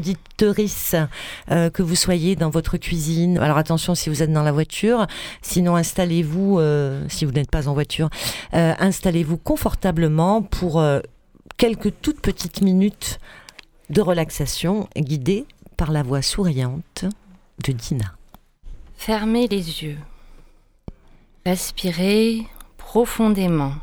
euh, 1.51 1.71
que 1.71 1.83
vous 1.83 1.95
soyez 1.95 2.37
dans 2.37 2.51
votre 2.51 2.77
cuisine. 2.83 3.39
Alors 3.39 3.57
attention 3.57 3.95
si 3.95 4.11
vous 4.11 4.23
êtes 4.23 4.33
dans 4.33 4.43
la 4.43 4.53
voiture, 4.53 5.07
sinon 5.41 5.77
installez-vous, 5.77 6.59
euh, 6.59 7.07
si 7.09 7.25
vous 7.25 7.33
n'êtes 7.33 7.51
pas 7.51 7.69
en 7.69 7.75
voiture, 7.75 8.11
euh, 8.53 8.75
installez-vous 8.79 9.39
confortablement 9.39 10.43
pour 10.43 10.81
euh, 10.81 11.01
quelques 11.57 11.93
toutes 12.03 12.21
petites 12.21 12.61
minutes 12.61 13.19
de 13.89 14.03
relaxation 14.03 14.89
guidée 14.97 15.47
par 15.77 15.93
la 15.93 16.03
voix 16.03 16.23
souriante 16.23 17.07
de 17.65 17.73
Dina. 17.73 18.13
Fermez 18.97 19.49
les 19.49 19.83
yeux. 19.83 19.99
Respirez 21.47 22.47
profondément. 22.77 23.75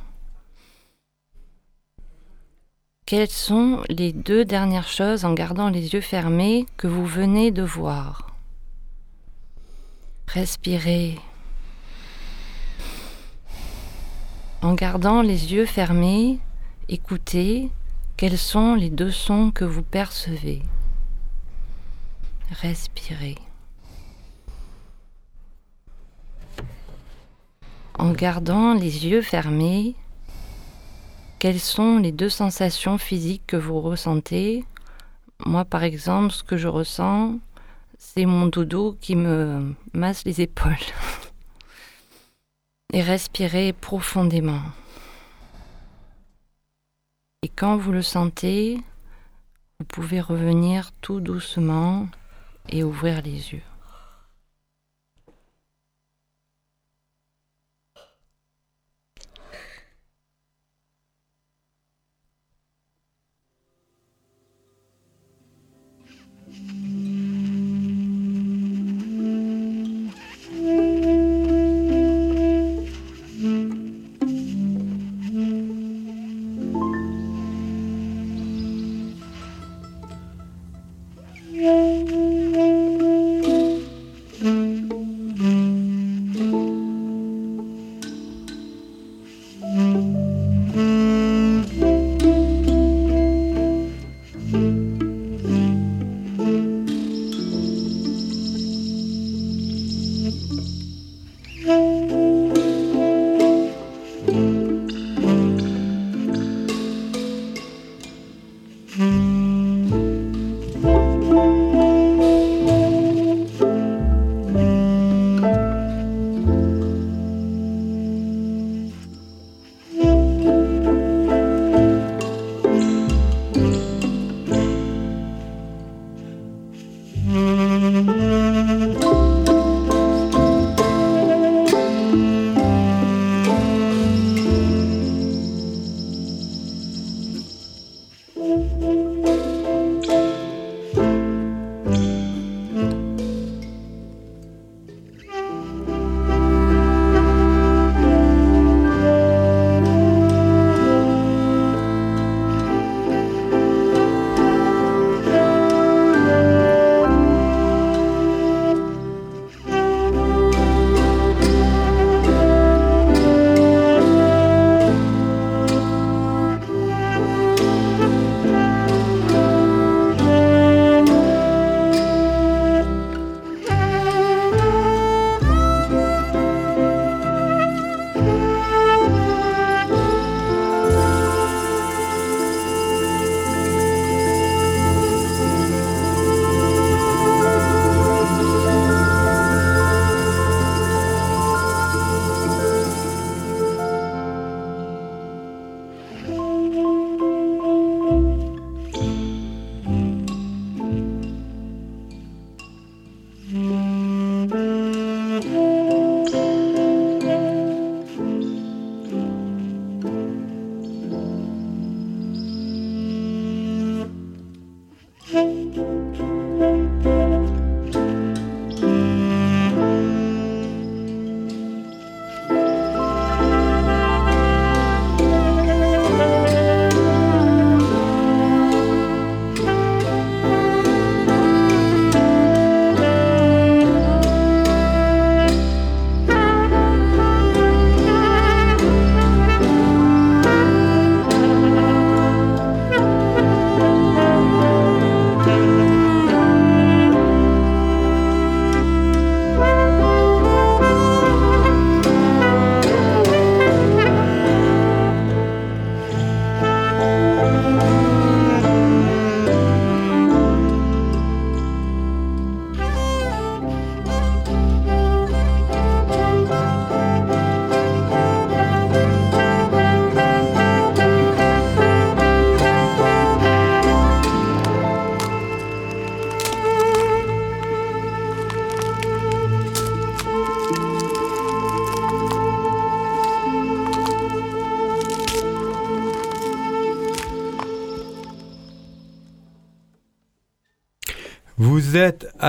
Quelles 3.06 3.30
sont 3.30 3.82
les 3.90 4.14
deux 4.14 4.46
dernières 4.46 4.88
choses 4.88 5.26
en 5.26 5.34
gardant 5.34 5.70
les 5.70 5.94
yeux 5.94 6.02
fermés 6.02 6.68
que 6.78 6.88
vous 6.88 7.06
venez 7.06 7.50
de 7.50 7.64
voir? 7.64 8.29
Respirez. 10.34 11.18
En 14.62 14.76
gardant 14.76 15.24
les 15.24 15.54
yeux 15.54 15.66
fermés, 15.66 16.38
écoutez 16.88 17.72
quels 18.16 18.38
sont 18.38 18.76
les 18.76 18.92
deux 18.92 19.10
sons 19.10 19.50
que 19.50 19.66
vous 19.66 19.82
percevez. 19.82 20.62
Respirez. 22.62 23.38
En 27.98 28.12
gardant 28.12 28.76
les 28.76 29.08
yeux 29.08 29.24
fermés, 29.24 29.96
quelles 31.40 31.60
sont 31.60 31.98
les 31.98 32.12
deux 32.12 32.30
sensations 32.30 33.00
physiques 33.00 33.48
que 33.48 33.58
vous 33.58 33.82
ressentez? 33.82 34.64
Moi, 35.44 35.66
par 35.66 35.84
exemple, 35.84 36.32
ce 36.32 36.44
que 36.44 36.58
je 36.58 36.68
ressens, 36.68 37.40
c'est 38.00 38.26
mon 38.26 38.48
dodo 38.48 38.98
qui 39.00 39.16
me 39.16 39.76
masse 39.94 40.24
les 40.26 40.42
épaules. 40.42 40.74
Et 42.94 43.04
respirez 43.04 43.74
profondément. 43.74 44.64
Et 47.44 47.50
quand 47.50 47.78
vous 47.78 47.92
le 47.92 48.02
sentez, 48.02 48.80
vous 49.78 49.86
pouvez 49.86 50.22
revenir 50.22 50.92
tout 51.02 51.20
doucement 51.20 52.08
et 52.70 52.84
ouvrir 52.84 53.22
les 53.22 53.54
yeux. 53.54 53.62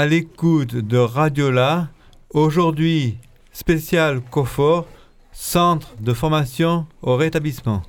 À 0.01 0.07
l'écoute 0.07 0.77
de 0.77 0.97
Radiola. 0.97 1.89
Aujourd'hui, 2.31 3.19
spécial 3.53 4.23
COFOR, 4.31 4.87
Centre 5.31 5.95
de 6.01 6.15
formation 6.15 6.87
au 7.03 7.17
rétablissement. 7.17 7.83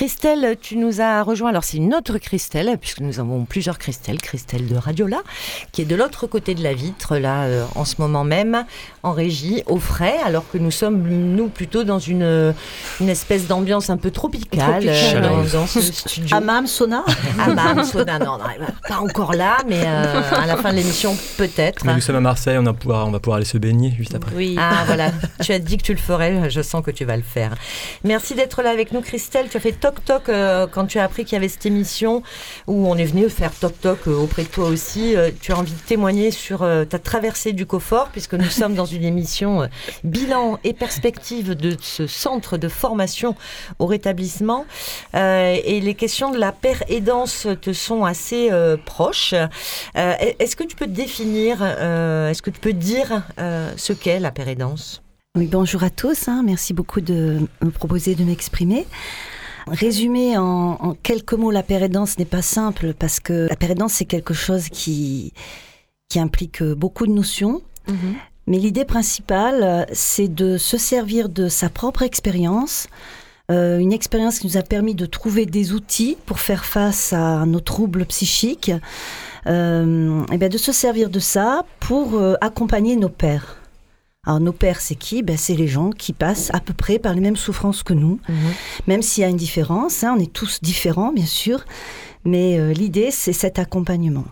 Christelle, 0.00 0.56
tu 0.58 0.78
nous 0.78 1.02
as 1.02 1.22
rejoint. 1.22 1.50
Alors, 1.50 1.62
c'est 1.62 1.76
une 1.76 1.94
autre 1.94 2.16
Christelle, 2.16 2.78
puisque 2.80 3.00
nous 3.00 3.20
avons 3.20 3.44
plusieurs 3.44 3.76
Christelle. 3.78 4.16
Christelle 4.16 4.66
de 4.66 4.74
Radiola, 4.74 5.18
qui 5.72 5.82
est 5.82 5.84
de 5.84 5.94
l'autre 5.94 6.26
côté 6.26 6.54
de 6.54 6.62
la 6.62 6.72
vitre, 6.72 7.18
là, 7.18 7.42
euh, 7.42 7.66
en 7.74 7.84
ce 7.84 7.96
moment 7.98 8.24
même, 8.24 8.64
en 9.02 9.12
régie, 9.12 9.62
au 9.66 9.76
frais, 9.76 10.16
alors 10.24 10.44
que 10.50 10.56
nous 10.56 10.70
sommes, 10.70 11.06
nous, 11.06 11.48
plutôt 11.48 11.84
dans 11.84 11.98
une, 11.98 12.54
une 12.98 13.08
espèce 13.10 13.46
d'ambiance 13.46 13.90
un 13.90 13.98
peu 13.98 14.10
tropicale, 14.10 14.82
Tropicale. 14.86 15.22
euh, 15.22 15.50
dans, 15.52 15.58
dans 15.60 15.66
ce 15.66 15.82
studio. 15.82 16.34
Hammam, 16.34 16.66
sauna? 16.66 17.04
Hammam, 17.38 17.84
sauna, 17.84 18.18
non, 18.18 18.38
non, 18.38 18.44
pas 18.88 19.00
encore 19.00 19.34
là, 19.34 19.58
mais 19.68 19.82
euh, 19.84 20.22
à 20.32 20.46
la 20.46 20.56
fin 20.56 20.70
de 20.70 20.76
l'émission, 20.78 21.14
peut-être. 21.36 21.84
Mais 21.84 21.92
nous 21.94 22.00
sommes 22.00 22.16
à 22.16 22.20
Marseille, 22.20 22.56
on, 22.56 22.62
va 22.62 22.72
pouvoir, 22.72 23.06
on 23.06 23.10
va 23.10 23.20
pouvoir 23.20 23.36
aller 23.36 23.44
se 23.44 23.58
baigner 23.58 23.92
juste 23.98 24.14
après. 24.14 24.34
Oui. 24.34 24.56
Ah 24.58 24.84
voilà, 24.86 25.10
tu 25.44 25.52
as 25.52 25.58
dit 25.58 25.76
que 25.76 25.82
tu 25.82 25.92
le 25.92 26.00
ferais, 26.00 26.48
je 26.48 26.62
sens 26.62 26.82
que 26.82 26.90
tu 26.90 27.04
vas 27.04 27.18
le 27.18 27.22
faire. 27.22 27.54
Merci 28.02 28.34
d'être 28.34 28.62
là 28.62 28.70
avec 28.70 28.92
nous 28.92 29.02
Christelle, 29.02 29.48
tu 29.50 29.58
as 29.58 29.60
fait 29.60 29.72
toc 29.90 30.04
toc 30.04 30.28
euh, 30.28 30.66
quand 30.66 30.86
tu 30.86 30.98
as 30.98 31.04
appris 31.04 31.24
qu'il 31.24 31.34
y 31.34 31.36
avait 31.36 31.48
cette 31.48 31.66
émission 31.66 32.22
où 32.66 32.86
on 32.86 32.96
est 32.96 33.04
venu 33.04 33.28
faire 33.28 33.52
toc 33.52 33.80
toc 33.80 33.98
euh, 34.06 34.14
auprès 34.14 34.42
de 34.44 34.48
toi 34.48 34.68
aussi. 34.68 35.16
Euh, 35.16 35.30
tu 35.40 35.52
as 35.52 35.58
envie 35.58 35.72
de 35.72 35.78
témoigner 35.78 36.30
sur 36.30 36.60
ta 36.88 36.98
traversée 36.98 37.52
du 37.52 37.66
Confort 37.66 38.08
puisque 38.10 38.34
nous 38.34 38.48
sommes 38.50 38.74
dans 38.74 38.84
une 38.84 39.04
émission 39.04 39.68
bilan 40.04 40.58
et 40.64 40.72
perspective 40.72 41.54
de 41.54 41.76
ce 41.80 42.06
centre 42.06 42.56
de 42.56 42.68
formation 42.68 43.34
au 43.78 43.86
rétablissement 43.86 44.64
et 45.14 45.80
les 45.80 45.94
questions 45.94 46.30
de 46.30 46.38
la 46.38 46.52
paire 46.52 46.82
aidance 46.88 47.46
te 47.60 47.72
sont 47.72 48.04
assez 48.04 48.50
proches. 48.84 49.34
Est-ce 49.94 50.56
que 50.56 50.64
tu 50.64 50.76
peux 50.76 50.86
définir, 50.86 51.62
est-ce 51.62 52.42
que 52.42 52.50
tu 52.50 52.60
peux 52.60 52.72
dire 52.72 53.22
ce 53.38 53.92
qu'est 53.92 54.20
la 54.20 54.30
paire 54.30 54.48
aidance? 54.48 55.02
Oui, 55.36 55.46
bonjour 55.46 55.84
à 55.84 55.90
tous. 55.90 56.26
hein. 56.28 56.42
Merci 56.44 56.74
beaucoup 56.74 57.00
de 57.00 57.38
me 57.62 57.70
proposer 57.70 58.16
de 58.16 58.24
m'exprimer. 58.24 58.86
Résumer 59.66 60.36
en, 60.38 60.78
en 60.80 60.94
quelques 60.94 61.34
mots 61.34 61.50
la 61.50 61.62
pérédance 61.62 62.18
n'est 62.18 62.24
pas 62.24 62.42
simple 62.42 62.94
parce 62.94 63.20
que 63.20 63.46
la 63.48 63.56
pérédance 63.56 63.94
c'est 63.94 64.04
quelque 64.04 64.34
chose 64.34 64.68
qui, 64.68 65.32
qui 66.08 66.18
implique 66.18 66.62
beaucoup 66.62 67.06
de 67.06 67.12
notions. 67.12 67.62
Mais 68.46 68.58
l'idée 68.58 68.84
principale, 68.84 69.86
c'est 69.92 70.26
de 70.26 70.58
se 70.58 70.76
servir 70.76 71.28
de 71.28 71.48
sa 71.48 71.68
propre 71.68 72.02
expérience, 72.02 72.88
euh, 73.50 73.78
une 73.78 73.92
expérience 73.92 74.38
qui 74.38 74.46
nous 74.46 74.56
a 74.56 74.62
permis 74.62 74.94
de 74.94 75.06
trouver 75.06 75.46
des 75.46 75.72
outils 75.72 76.16
pour 76.26 76.40
faire 76.40 76.64
face 76.64 77.12
à 77.12 77.44
nos 77.46 77.60
troubles 77.60 78.06
psychiques, 78.06 78.72
euh, 79.46 80.24
et 80.32 80.38
bien 80.38 80.48
de 80.48 80.58
se 80.58 80.72
servir 80.72 81.10
de 81.10 81.18
ça 81.18 81.64
pour 81.80 82.14
euh, 82.14 82.34
accompagner 82.40 82.96
nos 82.96 83.08
pères. 83.08 83.59
Alors 84.26 84.38
nos 84.40 84.52
pères, 84.52 84.80
c'est 84.80 84.96
qui? 84.96 85.22
Ben, 85.22 85.36
C'est 85.38 85.54
les 85.54 85.66
gens 85.68 85.90
qui 85.90 86.12
passent 86.12 86.50
à 86.52 86.60
peu 86.60 86.74
près 86.74 86.98
par 86.98 87.14
les 87.14 87.20
mêmes 87.22 87.36
souffrances 87.36 87.82
que 87.82 87.94
nous, 87.94 88.20
même 88.86 89.00
s'il 89.02 89.22
y 89.22 89.24
a 89.24 89.28
une 89.30 89.36
différence, 89.36 90.04
hein, 90.04 90.14
on 90.18 90.20
est 90.20 90.30
tous 90.32 90.60
différents 90.60 91.12
bien 91.12 91.24
sûr, 91.24 91.64
mais 92.26 92.58
euh, 92.58 92.72
l'idée 92.74 93.10
c'est 93.10 93.32
cet 93.32 93.58
accompagnement. 93.58 94.24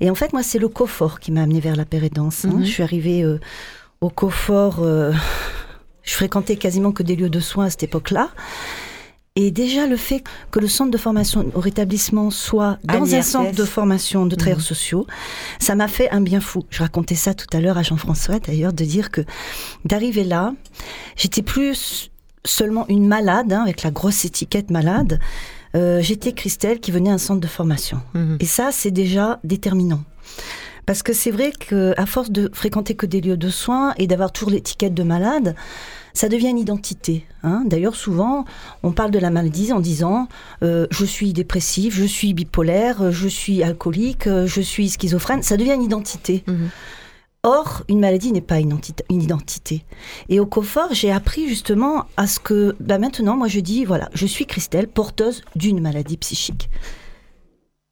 Et 0.00 0.08
en 0.08 0.14
fait, 0.14 0.32
moi, 0.32 0.42
c'est 0.42 0.58
le 0.58 0.68
COFOR 0.68 1.20
qui 1.20 1.30
m'a 1.30 1.42
amené 1.42 1.60
vers 1.60 1.76
la 1.76 1.84
pérédance. 1.84 2.46
hein. 2.46 2.52
Mhm. 2.54 2.64
Je 2.64 2.70
suis 2.70 2.82
arrivée 2.82 3.22
euh, 3.22 3.38
au 4.00 4.08
COFOR, 4.08 4.78
euh, 4.80 5.12
je 6.02 6.14
fréquentais 6.14 6.56
quasiment 6.56 6.90
que 6.92 7.02
des 7.02 7.14
lieux 7.14 7.28
de 7.28 7.40
soins 7.40 7.66
à 7.66 7.70
cette 7.70 7.82
époque-là. 7.82 8.30
Et 9.40 9.52
déjà, 9.52 9.86
le 9.86 9.96
fait 9.96 10.24
que 10.50 10.58
le 10.58 10.66
centre 10.66 10.90
de 10.90 10.98
formation 10.98 11.46
au 11.54 11.60
rétablissement 11.60 12.30
soit 12.30 12.78
dans 12.82 13.14
un 13.14 13.22
centre 13.22 13.52
de 13.54 13.64
formation 13.64 14.26
de 14.26 14.34
travailleurs 14.34 14.58
Mhm. 14.58 14.64
sociaux, 14.64 15.06
ça 15.60 15.76
m'a 15.76 15.86
fait 15.86 16.10
un 16.10 16.20
bien 16.20 16.40
fou. 16.40 16.64
Je 16.70 16.80
racontais 16.80 17.14
ça 17.14 17.34
tout 17.34 17.46
à 17.56 17.60
l'heure 17.60 17.78
à 17.78 17.84
Jean-François, 17.84 18.40
d'ailleurs, 18.40 18.72
de 18.72 18.84
dire 18.84 19.12
que 19.12 19.20
d'arriver 19.84 20.24
là, 20.24 20.54
j'étais 21.14 21.42
plus 21.42 22.10
seulement 22.44 22.84
une 22.88 23.06
malade, 23.06 23.52
hein, 23.52 23.62
avec 23.62 23.84
la 23.84 23.92
grosse 23.92 24.24
étiquette 24.24 24.70
malade. 24.70 25.20
Euh, 25.76 26.00
j'étais 26.02 26.32
Christelle 26.32 26.80
qui 26.80 26.90
venait 26.90 27.10
à 27.10 27.14
un 27.14 27.18
centre 27.18 27.40
de 27.40 27.46
formation. 27.46 28.00
Et 28.40 28.46
ça, 28.46 28.70
c'est 28.72 28.90
déjà 28.90 29.38
déterminant. 29.44 30.02
Parce 30.84 31.02
que 31.02 31.12
c'est 31.12 31.30
vrai 31.30 31.52
qu'à 31.52 32.06
force 32.06 32.30
de 32.30 32.50
fréquenter 32.54 32.94
que 32.96 33.04
des 33.06 33.20
lieux 33.20 33.36
de 33.36 33.50
soins 33.50 33.92
et 33.98 34.06
d'avoir 34.06 34.32
toujours 34.32 34.50
l'étiquette 34.50 34.94
de 34.94 35.02
malade, 35.02 35.54
ça 36.18 36.28
devient 36.28 36.48
une 36.48 36.58
identité. 36.58 37.24
hein. 37.44 37.62
D'ailleurs, 37.64 37.94
souvent, 37.94 38.44
on 38.82 38.90
parle 38.90 39.12
de 39.12 39.20
la 39.20 39.30
maladie 39.30 39.72
en 39.72 39.78
disant 39.78 40.26
euh, 40.64 40.88
je 40.90 41.04
suis 41.04 41.32
dépressif, 41.32 41.94
je 41.94 42.04
suis 42.04 42.34
bipolaire, 42.34 43.12
je 43.12 43.28
suis 43.28 43.62
alcoolique, 43.62 44.26
euh, 44.26 44.44
je 44.46 44.60
suis 44.60 44.88
schizophrène. 44.90 45.44
Ça 45.44 45.56
devient 45.56 45.74
une 45.74 45.82
identité. 45.84 46.44
Or, 47.44 47.84
une 47.88 48.00
maladie 48.00 48.32
n'est 48.32 48.40
pas 48.40 48.58
une, 48.58 48.72
entité- 48.72 49.04
une 49.10 49.22
identité. 49.22 49.84
Et 50.28 50.40
au 50.40 50.46
COFOR, 50.46 50.88
j'ai 50.92 51.12
appris 51.12 51.48
justement 51.48 52.06
à 52.16 52.26
ce 52.26 52.40
que, 52.40 52.74
bah 52.80 52.98
maintenant, 52.98 53.36
moi 53.36 53.46
je 53.46 53.60
dis, 53.60 53.84
voilà, 53.84 54.08
je 54.12 54.26
suis 54.26 54.44
Christelle, 54.44 54.88
porteuse 54.88 55.42
d'une 55.54 55.80
maladie 55.80 56.16
psychique. 56.16 56.68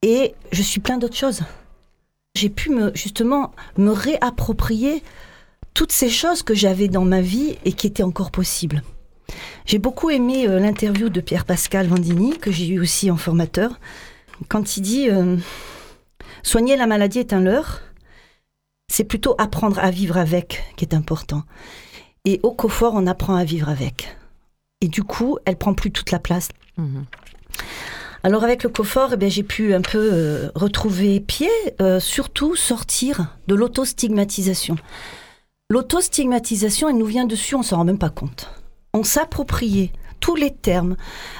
Et 0.02 0.34
je 0.50 0.62
suis 0.62 0.80
plein 0.80 0.98
d'autres 0.98 1.16
choses. 1.16 1.42
J'ai 2.34 2.48
pu 2.50 2.70
me, 2.70 2.90
justement 2.96 3.52
me 3.78 3.90
réapproprier 3.92 5.02
toutes 5.76 5.92
ces 5.92 6.08
choses 6.08 6.42
que 6.42 6.54
j'avais 6.54 6.88
dans 6.88 7.04
ma 7.04 7.20
vie 7.20 7.58
et 7.66 7.72
qui 7.74 7.86
étaient 7.86 8.02
encore 8.02 8.30
possibles. 8.30 8.82
J'ai 9.66 9.78
beaucoup 9.78 10.08
aimé 10.08 10.48
euh, 10.48 10.58
l'interview 10.58 11.10
de 11.10 11.20
Pierre-Pascal 11.20 11.86
Vandini, 11.86 12.38
que 12.38 12.50
j'ai 12.50 12.66
eu 12.68 12.80
aussi 12.80 13.10
en 13.10 13.18
formateur, 13.18 13.78
quand 14.48 14.78
il 14.78 14.80
dit 14.80 15.10
euh, 15.10 15.36
Soigner 16.42 16.76
la 16.76 16.86
maladie 16.86 17.18
est 17.18 17.34
un 17.34 17.40
leurre, 17.40 17.82
c'est 18.88 19.04
plutôt 19.04 19.34
apprendre 19.36 19.78
à 19.78 19.90
vivre 19.90 20.16
avec 20.16 20.64
qui 20.78 20.86
est 20.86 20.94
important. 20.94 21.42
Et 22.24 22.40
au 22.42 22.52
COFOR, 22.52 22.92
on 22.94 23.06
apprend 23.06 23.34
à 23.34 23.44
vivre 23.44 23.68
avec. 23.68 24.16
Et 24.80 24.88
du 24.88 25.02
coup, 25.02 25.36
elle 25.44 25.56
prend 25.56 25.74
plus 25.74 25.90
toute 25.90 26.10
la 26.10 26.18
place. 26.18 26.48
Alors 28.22 28.44
avec 28.44 28.62
le 28.62 28.70
COFOR, 28.70 29.14
eh 29.20 29.28
j'ai 29.28 29.42
pu 29.42 29.74
un 29.74 29.82
peu 29.82 30.08
euh, 30.10 30.48
retrouver 30.54 31.20
pied, 31.20 31.50
surtout 32.00 32.56
sortir 32.56 33.36
de 33.46 33.54
l'autostigmatisation. 33.54 34.76
L'autostigmatisation, 35.68 36.88
elle 36.88 36.96
nous 36.96 37.06
vient 37.06 37.24
dessus, 37.24 37.56
on 37.56 37.64
s'en 37.64 37.78
rend 37.78 37.84
même 37.84 37.98
pas 37.98 38.08
compte. 38.08 38.48
On 38.94 39.02
s'appropriait 39.02 39.90
tous 40.20 40.36
les 40.36 40.54
termes, 40.54 40.96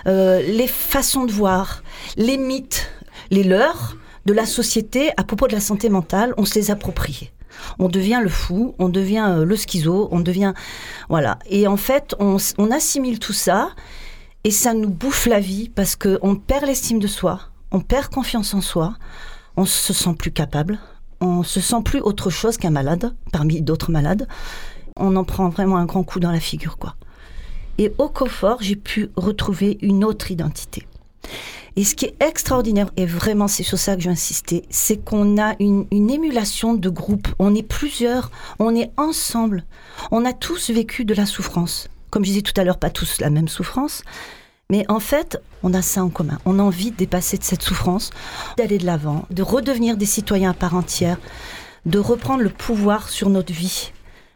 euh, 0.08 0.42
les 0.42 0.66
façons 0.66 1.26
de 1.26 1.30
voir, 1.30 1.84
les 2.16 2.36
mythes, 2.36 2.90
les 3.30 3.44
leurs 3.44 3.96
de 4.26 4.32
la 4.32 4.44
société 4.44 5.12
à 5.16 5.22
propos 5.22 5.46
de 5.46 5.52
la 5.52 5.60
santé 5.60 5.88
mentale, 5.88 6.34
on 6.38 6.44
se 6.44 6.56
les 6.56 6.72
appropriait. 6.72 7.30
On 7.78 7.88
devient 7.88 8.18
le 8.20 8.28
fou, 8.28 8.74
on 8.80 8.88
devient 8.88 9.26
euh, 9.28 9.44
le 9.44 9.54
schizo, 9.54 10.08
on 10.10 10.18
devient... 10.18 10.54
Voilà. 11.08 11.38
Et 11.46 11.68
en 11.68 11.76
fait, 11.76 12.16
on, 12.18 12.38
on 12.58 12.72
assimile 12.72 13.20
tout 13.20 13.32
ça 13.32 13.70
et 14.42 14.50
ça 14.50 14.74
nous 14.74 14.90
bouffe 14.90 15.26
la 15.26 15.38
vie 15.38 15.68
parce 15.68 15.94
qu'on 15.94 16.34
perd 16.34 16.66
l'estime 16.66 16.98
de 16.98 17.06
soi, 17.06 17.42
on 17.70 17.78
perd 17.78 18.08
confiance 18.08 18.54
en 18.54 18.60
soi, 18.60 18.96
on 19.56 19.66
se 19.66 19.92
sent 19.92 20.14
plus 20.18 20.32
capable, 20.32 20.80
on 21.20 21.42
se 21.42 21.60
sent 21.60 21.82
plus 21.84 22.00
autre 22.00 22.30
chose 22.30 22.56
qu'un 22.56 22.70
malade, 22.70 23.14
parmi 23.32 23.62
d'autres 23.62 23.90
malades. 23.90 24.26
On 24.96 25.16
en 25.16 25.24
prend 25.24 25.48
vraiment 25.48 25.76
un 25.76 25.86
grand 25.86 26.02
coup 26.02 26.20
dans 26.20 26.32
la 26.32 26.40
figure, 26.40 26.78
quoi. 26.78 26.94
Et 27.78 27.92
au 27.98 28.08
COFOR, 28.08 28.56
j'ai 28.60 28.76
pu 28.76 29.10
retrouver 29.16 29.78
une 29.82 30.04
autre 30.04 30.30
identité. 30.30 30.86
Et 31.76 31.84
ce 31.84 31.94
qui 31.94 32.06
est 32.06 32.16
extraordinaire, 32.22 32.90
et 32.96 33.04
vraiment 33.04 33.48
c'est 33.48 33.62
sur 33.62 33.78
ça 33.78 33.96
que 33.96 34.02
je 34.02 34.08
veux 34.08 34.12
insister, 34.12 34.62
c'est 34.70 34.96
qu'on 34.96 35.36
a 35.36 35.54
une, 35.60 35.86
une 35.90 36.10
émulation 36.10 36.72
de 36.72 36.88
groupe. 36.88 37.28
On 37.38 37.54
est 37.54 37.62
plusieurs, 37.62 38.30
on 38.58 38.74
est 38.74 38.90
ensemble. 38.96 39.64
On 40.10 40.24
a 40.24 40.32
tous 40.32 40.70
vécu 40.70 41.04
de 41.04 41.12
la 41.12 41.26
souffrance. 41.26 41.88
Comme 42.08 42.24
je 42.24 42.30
disais 42.30 42.42
tout 42.42 42.58
à 42.58 42.64
l'heure, 42.64 42.78
pas 42.78 42.88
tous 42.88 43.20
la 43.20 43.28
même 43.28 43.48
souffrance. 43.48 44.02
Mais 44.68 44.84
en 44.88 44.98
fait, 44.98 45.40
on 45.62 45.74
a 45.74 45.82
ça 45.82 46.02
en 46.02 46.08
commun. 46.08 46.38
On 46.44 46.58
a 46.58 46.62
envie 46.62 46.90
de 46.90 46.96
dépasser 46.96 47.38
de 47.38 47.44
cette 47.44 47.62
souffrance, 47.62 48.10
d'aller 48.56 48.78
de 48.78 48.86
l'avant, 48.86 49.26
de 49.30 49.42
redevenir 49.42 49.96
des 49.96 50.06
citoyens 50.06 50.50
à 50.50 50.54
part 50.54 50.74
entière, 50.74 51.18
de 51.86 52.00
reprendre 52.00 52.42
le 52.42 52.50
pouvoir 52.50 53.08
sur 53.08 53.28
notre 53.28 53.52
vie. 53.52 53.92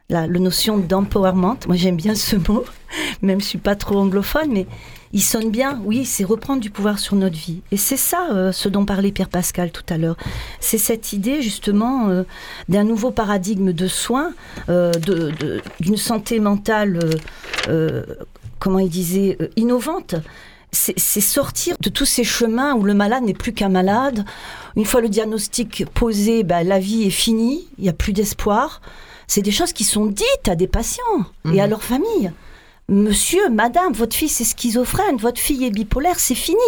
La, 0.09 0.29
la 0.29 0.39
notion 0.39 0.79
d'empowerment, 0.79 1.59
moi 1.67 1.77
j'aime 1.77 1.97
bien 1.97 2.15
ce 2.15 2.37
mot, 2.37 2.65
même 3.23 3.41
je 3.41 3.47
suis 3.47 3.59
pas 3.59 3.75
trop 3.75 3.97
anglophone, 3.99 4.53
mais 4.53 4.67
il 5.13 5.23
sonne 5.23 5.51
bien. 5.51 5.81
Oui, 5.85 6.05
c'est 6.05 6.23
reprendre 6.23 6.61
du 6.61 6.71
pouvoir 6.71 7.01
sur 7.01 7.17
notre 7.17 7.37
vie. 7.37 7.63
Et 7.73 7.77
c'est 7.77 7.97
ça 7.97 8.29
euh, 8.31 8.53
ce 8.53 8.69
dont 8.69 8.85
parlait 8.85 9.11
Pierre 9.11 9.29
Pascal 9.29 9.73
tout 9.73 9.83
à 9.89 9.99
l'heure. 9.99 10.17
C'est 10.61 10.79
cette 10.79 11.13
idée 11.13 11.43
justement 11.43 12.09
euh, 12.09 12.23
d'un 12.69 12.85
nouveau 12.85 13.11
paradigme 13.11 13.73
de 13.73 13.89
soins, 13.89 14.33
euh, 14.69 14.93
d'une 15.81 15.97
santé 15.97 16.39
mentale, 16.39 17.01
comment 18.61 18.79
il 18.79 18.89
disait, 18.89 19.37
euh, 19.41 19.49
innovante. 19.57 20.15
C'est 20.73 21.21
sortir 21.21 21.75
de 21.81 21.89
tous 21.89 22.05
ces 22.05 22.23
chemins 22.23 22.75
où 22.75 22.85
le 22.85 22.95
malade 22.95 23.25
n'est 23.25 23.35
plus 23.35 23.53
qu'un 23.53 23.69
malade. 23.69 24.25
Une 24.77 24.85
fois 24.85 25.01
le 25.01 25.09
diagnostic 25.09 25.85
posé, 25.95 26.45
bah, 26.45 26.63
la 26.63 26.79
vie 26.79 27.03
est 27.03 27.11
finie, 27.11 27.67
il 27.77 27.83
n'y 27.83 27.91
a 27.91 27.93
plus 27.93 28.13
d'espoir. 28.13 28.81
C'est 29.27 29.43
des 29.43 29.51
choses 29.51 29.73
qui 29.73 29.83
sont 29.83 30.07
dites 30.07 30.47
à 30.47 30.55
des 30.55 30.69
patients 30.69 31.25
et 31.53 31.61
à 31.61 31.67
leur 31.67 31.83
famille. 31.83 32.31
Monsieur, 32.89 33.49
madame, 33.49 33.93
votre 33.93 34.15
fils 34.15 34.41
est 34.41 34.45
schizophrène, 34.45 35.17
votre 35.17 35.41
fille 35.41 35.65
est 35.65 35.71
bipolaire, 35.71 36.21
c'est 36.21 36.37
fini. 36.37 36.59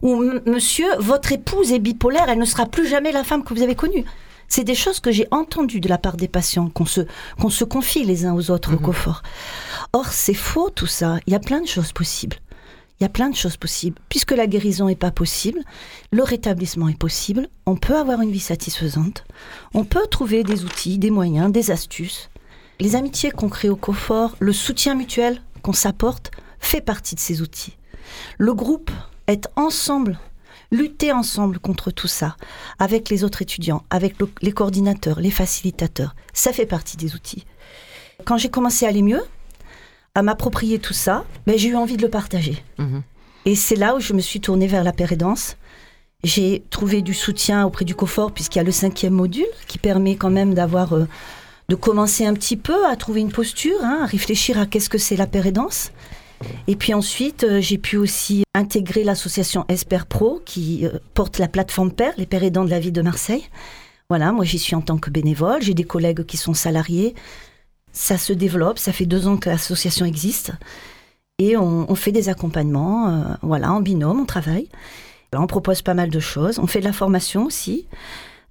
Ou 0.00 0.22
monsieur, 0.46 0.86
votre 0.98 1.32
épouse 1.32 1.72
est 1.72 1.78
bipolaire, 1.78 2.30
elle 2.30 2.38
ne 2.38 2.44
sera 2.46 2.64
plus 2.64 2.86
jamais 2.86 3.12
la 3.12 3.24
femme 3.24 3.44
que 3.44 3.52
vous 3.52 3.62
avez 3.62 3.74
connue. 3.74 4.04
C'est 4.48 4.64
des 4.64 4.74
choses 4.74 5.00
que 5.00 5.12
j'ai 5.12 5.28
entendues 5.30 5.80
de 5.80 5.88
la 5.88 5.98
part 5.98 6.16
des 6.16 6.28
patients, 6.28 6.70
qu'on 6.70 6.86
se, 6.86 7.02
qu'on 7.38 7.50
se 7.50 7.64
confie 7.64 8.04
les 8.04 8.24
uns 8.24 8.34
aux 8.34 8.50
autres 8.50 8.74
au 8.74 8.78
confort. 8.78 9.22
Or, 9.92 10.06
c'est 10.06 10.34
faux 10.34 10.70
tout 10.70 10.86
ça. 10.86 11.18
Il 11.26 11.32
y 11.32 11.36
a 11.36 11.40
plein 11.40 11.60
de 11.60 11.66
choses 11.66 11.92
possibles. 11.92 12.38
Il 12.98 13.04
y 13.04 13.06
a 13.06 13.10
plein 13.10 13.30
de 13.30 13.36
choses 13.36 13.56
possibles. 13.56 14.00
Puisque 14.08 14.32
la 14.32 14.46
guérison 14.46 14.86
n'est 14.86 14.96
pas 14.96 15.12
possible, 15.12 15.60
le 16.10 16.24
rétablissement 16.24 16.88
est 16.88 16.98
possible, 16.98 17.48
on 17.66 17.76
peut 17.76 17.96
avoir 17.96 18.22
une 18.22 18.32
vie 18.32 18.40
satisfaisante, 18.40 19.24
on 19.72 19.84
peut 19.84 20.06
trouver 20.10 20.42
des 20.42 20.64
outils, 20.64 20.98
des 20.98 21.12
moyens, 21.12 21.52
des 21.52 21.70
astuces. 21.70 22.28
Les 22.80 22.96
amitiés 22.96 23.30
qu'on 23.30 23.48
crée 23.48 23.68
au 23.68 23.76
confort, 23.76 24.34
le 24.40 24.52
soutien 24.52 24.94
mutuel 24.94 25.42
qu'on 25.62 25.72
s'apporte, 25.72 26.32
fait 26.58 26.80
partie 26.80 27.14
de 27.14 27.20
ces 27.20 27.40
outils. 27.40 27.76
Le 28.36 28.52
groupe, 28.52 28.90
être 29.28 29.48
ensemble, 29.54 30.18
lutter 30.70 31.12
ensemble 31.12 31.58
contre 31.58 31.90
tout 31.90 32.08
ça, 32.08 32.36
avec 32.78 33.08
les 33.08 33.24
autres 33.24 33.42
étudiants, 33.42 33.84
avec 33.90 34.16
les 34.42 34.52
coordinateurs, 34.52 35.20
les 35.20 35.30
facilitateurs, 35.30 36.14
ça 36.32 36.52
fait 36.52 36.66
partie 36.66 36.96
des 36.96 37.14
outils. 37.14 37.44
Quand 38.24 38.36
j'ai 38.36 38.50
commencé 38.50 38.84
à 38.84 38.88
aller 38.88 39.02
mieux, 39.02 39.22
à 40.14 40.22
m'approprier 40.22 40.78
tout 40.78 40.94
ça, 40.94 41.24
ben, 41.46 41.56
j'ai 41.56 41.68
eu 41.68 41.76
envie 41.76 41.96
de 41.96 42.02
le 42.02 42.10
partager. 42.10 42.62
Mhm. 42.78 43.02
Et 43.44 43.54
c'est 43.54 43.76
là 43.76 43.94
où 43.94 44.00
je 44.00 44.12
me 44.12 44.20
suis 44.20 44.40
tournée 44.40 44.66
vers 44.66 44.84
la 44.84 44.92
pérédance. 44.92 45.56
J'ai 46.24 46.64
trouvé 46.70 47.00
du 47.02 47.14
soutien 47.14 47.64
auprès 47.64 47.84
du 47.84 47.94
COFOR, 47.94 48.32
puisqu'il 48.32 48.58
y 48.58 48.60
a 48.60 48.64
le 48.64 48.72
cinquième 48.72 49.14
module, 49.14 49.46
qui 49.68 49.78
permet 49.78 50.16
quand 50.16 50.30
même 50.30 50.54
d'avoir, 50.54 50.94
euh, 50.94 51.06
de 51.68 51.74
commencer 51.76 52.26
un 52.26 52.34
petit 52.34 52.56
peu 52.56 52.86
à 52.86 52.96
trouver 52.96 53.20
une 53.20 53.30
posture, 53.30 53.78
hein, 53.82 54.00
à 54.02 54.06
réfléchir 54.06 54.58
à 54.58 54.66
qu'est-ce 54.66 54.90
que 54.90 54.98
c'est 54.98 55.16
la 55.16 55.28
pérédance. 55.28 55.92
Et 56.66 56.76
puis 56.76 56.94
ensuite, 56.94 57.44
euh, 57.44 57.60
j'ai 57.60 57.78
pu 57.78 57.96
aussi 57.96 58.44
intégrer 58.54 59.04
l'association 59.04 59.64
Esper 59.68 60.00
Pro, 60.08 60.40
qui 60.44 60.86
euh, 60.86 60.98
porte 61.14 61.38
la 61.38 61.48
plateforme 61.48 61.92
Père, 61.92 62.12
les 62.16 62.26
pères 62.26 62.44
aidants 62.44 62.64
de 62.64 62.70
la 62.70 62.80
ville 62.80 62.92
de 62.92 63.02
Marseille. 63.02 63.44
Voilà, 64.08 64.32
moi 64.32 64.44
j'y 64.44 64.58
suis 64.58 64.74
en 64.74 64.80
tant 64.80 64.98
que 64.98 65.10
bénévole, 65.10 65.62
j'ai 65.62 65.74
des 65.74 65.84
collègues 65.84 66.24
qui 66.24 66.36
sont 66.36 66.54
salariés. 66.54 67.14
Ça 67.92 68.16
se 68.16 68.32
développe, 68.32 68.78
ça 68.78 68.92
fait 68.92 69.06
deux 69.06 69.26
ans 69.26 69.36
que 69.36 69.50
l'association 69.50 70.06
existe. 70.06 70.52
Et 71.40 71.56
on, 71.56 71.94
fait 71.94 72.10
des 72.10 72.28
accompagnements, 72.28 73.08
euh, 73.08 73.22
voilà, 73.42 73.72
en 73.72 73.80
binôme, 73.80 74.20
on 74.20 74.24
travaille. 74.24 74.68
On 75.32 75.46
propose 75.46 75.82
pas 75.82 75.94
mal 75.94 76.10
de 76.10 76.20
choses. 76.20 76.58
On 76.58 76.66
fait 76.66 76.80
de 76.80 76.84
la 76.84 76.92
formation 76.92 77.44
aussi. 77.44 77.86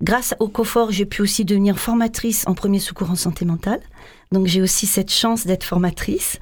Grâce 0.02 0.36
au 0.40 0.48
COFOR, 0.48 0.92
j'ai 0.92 1.06
pu 1.06 1.22
aussi 1.22 1.44
devenir 1.44 1.80
formatrice 1.80 2.46
en 2.48 2.54
premier 2.54 2.80
secours 2.80 3.10
en 3.10 3.16
santé 3.16 3.46
mentale. 3.46 3.82
Donc 4.32 4.46
j'ai 4.46 4.62
aussi 4.62 4.86
cette 4.86 5.12
chance 5.12 5.46
d'être 5.46 5.64
formatrice 5.64 6.40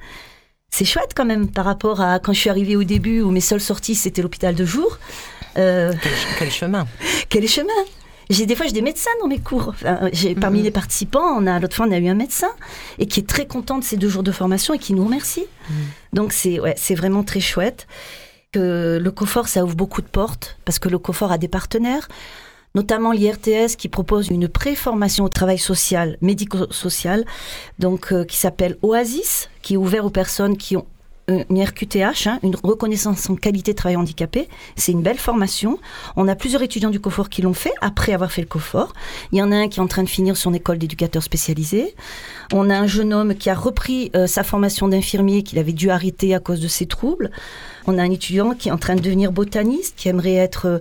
c'est 0.70 0.84
chouette 0.84 1.12
quand 1.14 1.24
même 1.24 1.48
par 1.48 1.64
rapport 1.64 2.00
à 2.00 2.18
quand 2.18 2.32
je 2.32 2.40
suis 2.40 2.50
arrivée 2.50 2.76
au 2.76 2.84
début 2.84 3.20
où 3.20 3.30
mes 3.30 3.40
seules 3.40 3.60
sorties 3.60 3.94
c'était 3.94 4.22
l'hôpital 4.22 4.54
de 4.54 4.64
jour. 4.64 4.98
Euh, 5.56 5.92
quel, 6.38 6.50
chemin? 6.50 6.86
Quel 7.28 7.48
chemin? 7.48 7.72
J'ai 8.28 8.44
des 8.44 8.54
fois 8.54 8.66
j'ai 8.66 8.72
des 8.72 8.82
médecins 8.82 9.10
dans 9.20 9.28
mes 9.28 9.38
cours. 9.38 9.74
j'ai, 10.12 10.34
mhm. 10.34 10.40
Parmi 10.40 10.62
les 10.62 10.70
participants, 10.70 11.36
on 11.38 11.46
a 11.46 11.58
l'autre 11.60 11.76
fois 11.76 11.86
on 11.86 11.92
a 11.92 11.98
eu 11.98 12.08
un 12.08 12.14
médecin 12.14 12.50
et 12.98 13.06
qui 13.06 13.20
est 13.20 13.28
très 13.28 13.46
content 13.46 13.78
de 13.78 13.84
ces 13.84 13.96
deux 13.96 14.08
jours 14.08 14.22
de 14.22 14.32
formation 14.32 14.74
et 14.74 14.78
qui 14.78 14.92
nous 14.92 15.04
remercie. 15.04 15.46
Mhm. 15.70 15.76
Donc 16.12 16.32
c'est 16.32 16.60
ouais, 16.60 16.74
c'est 16.76 16.94
vraiment 16.94 17.22
très 17.22 17.40
chouette 17.40 17.86
que 18.52 18.98
le 19.02 19.10
COFOR 19.10 19.48
ça 19.48 19.64
ouvre 19.64 19.76
beaucoup 19.76 20.02
de 20.02 20.06
portes 20.06 20.58
parce 20.64 20.78
que 20.78 20.88
le 20.88 20.98
COFOR 20.98 21.32
a 21.32 21.38
des 21.38 21.48
partenaires 21.48 22.08
notamment 22.76 23.10
l'IRTS 23.10 23.74
qui 23.76 23.88
propose 23.88 24.28
une 24.28 24.48
préformation 24.48 25.24
au 25.24 25.28
travail 25.28 25.58
social, 25.58 26.18
médico-social, 26.20 27.24
donc 27.80 28.12
euh, 28.12 28.24
qui 28.24 28.36
s'appelle 28.36 28.76
Oasis, 28.82 29.48
qui 29.62 29.74
est 29.74 29.76
ouvert 29.78 30.04
aux 30.04 30.10
personnes 30.10 30.56
qui 30.56 30.76
ont 30.76 30.86
une 31.28 31.60
RQTH, 31.60 32.28
hein, 32.28 32.38
une 32.42 32.54
reconnaissance 32.62 33.28
en 33.28 33.34
qualité 33.34 33.72
de 33.72 33.76
travail 33.76 33.96
handicapé. 33.96 34.48
C'est 34.76 34.92
une 34.92 35.02
belle 35.02 35.18
formation. 35.18 35.78
On 36.14 36.28
a 36.28 36.36
plusieurs 36.36 36.62
étudiants 36.62 36.90
du 36.90 37.00
COFOR 37.00 37.28
qui 37.28 37.42
l'ont 37.42 37.54
fait 37.54 37.72
après 37.80 38.12
avoir 38.12 38.30
fait 38.30 38.42
le 38.42 38.46
COFOR. 38.46 38.92
Il 39.32 39.38
y 39.38 39.42
en 39.42 39.50
a 39.50 39.56
un 39.56 39.68
qui 39.68 39.80
est 39.80 39.82
en 39.82 39.88
train 39.88 40.04
de 40.04 40.08
finir 40.08 40.36
son 40.36 40.54
école 40.54 40.78
d'éducateur 40.78 41.22
spécialisé. 41.22 41.96
On 42.52 42.70
a 42.70 42.78
un 42.78 42.86
jeune 42.86 43.12
homme 43.12 43.34
qui 43.34 43.50
a 43.50 43.54
repris 43.54 44.10
euh, 44.14 44.28
sa 44.28 44.44
formation 44.44 44.86
d'infirmier 44.86 45.42
qu'il 45.42 45.58
avait 45.58 45.72
dû 45.72 45.90
arrêter 45.90 46.32
à 46.34 46.38
cause 46.38 46.60
de 46.60 46.68
ses 46.68 46.86
troubles. 46.86 47.32
On 47.86 47.98
a 47.98 48.02
un 48.02 48.10
étudiant 48.10 48.54
qui 48.54 48.68
est 48.68 48.72
en 48.72 48.78
train 48.78 48.96
de 48.96 49.00
devenir 49.00 49.32
botaniste, 49.32 49.94
qui 49.96 50.08
aimerait 50.08 50.34
être 50.34 50.66
euh, 50.66 50.78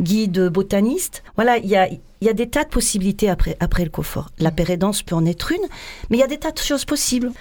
guide 0.00 0.48
botaniste. 0.48 1.22
Voilà, 1.36 1.58
il 1.58 1.66
y 1.66 1.76
a, 1.76 1.88
y 2.20 2.28
a 2.28 2.32
des 2.32 2.48
tas 2.48 2.64
de 2.64 2.68
possibilités 2.68 3.28
après, 3.28 3.56
après 3.60 3.84
le 3.84 3.90
COFOR. 3.90 4.30
La 4.38 4.50
pérédance 4.50 5.02
peut 5.02 5.14
en 5.14 5.24
être 5.24 5.52
une, 5.52 5.66
mais 6.10 6.16
il 6.16 6.20
y 6.20 6.24
a 6.24 6.28
des 6.28 6.38
tas 6.38 6.52
de 6.52 6.58
choses 6.58 6.84
possibles. 6.84 7.32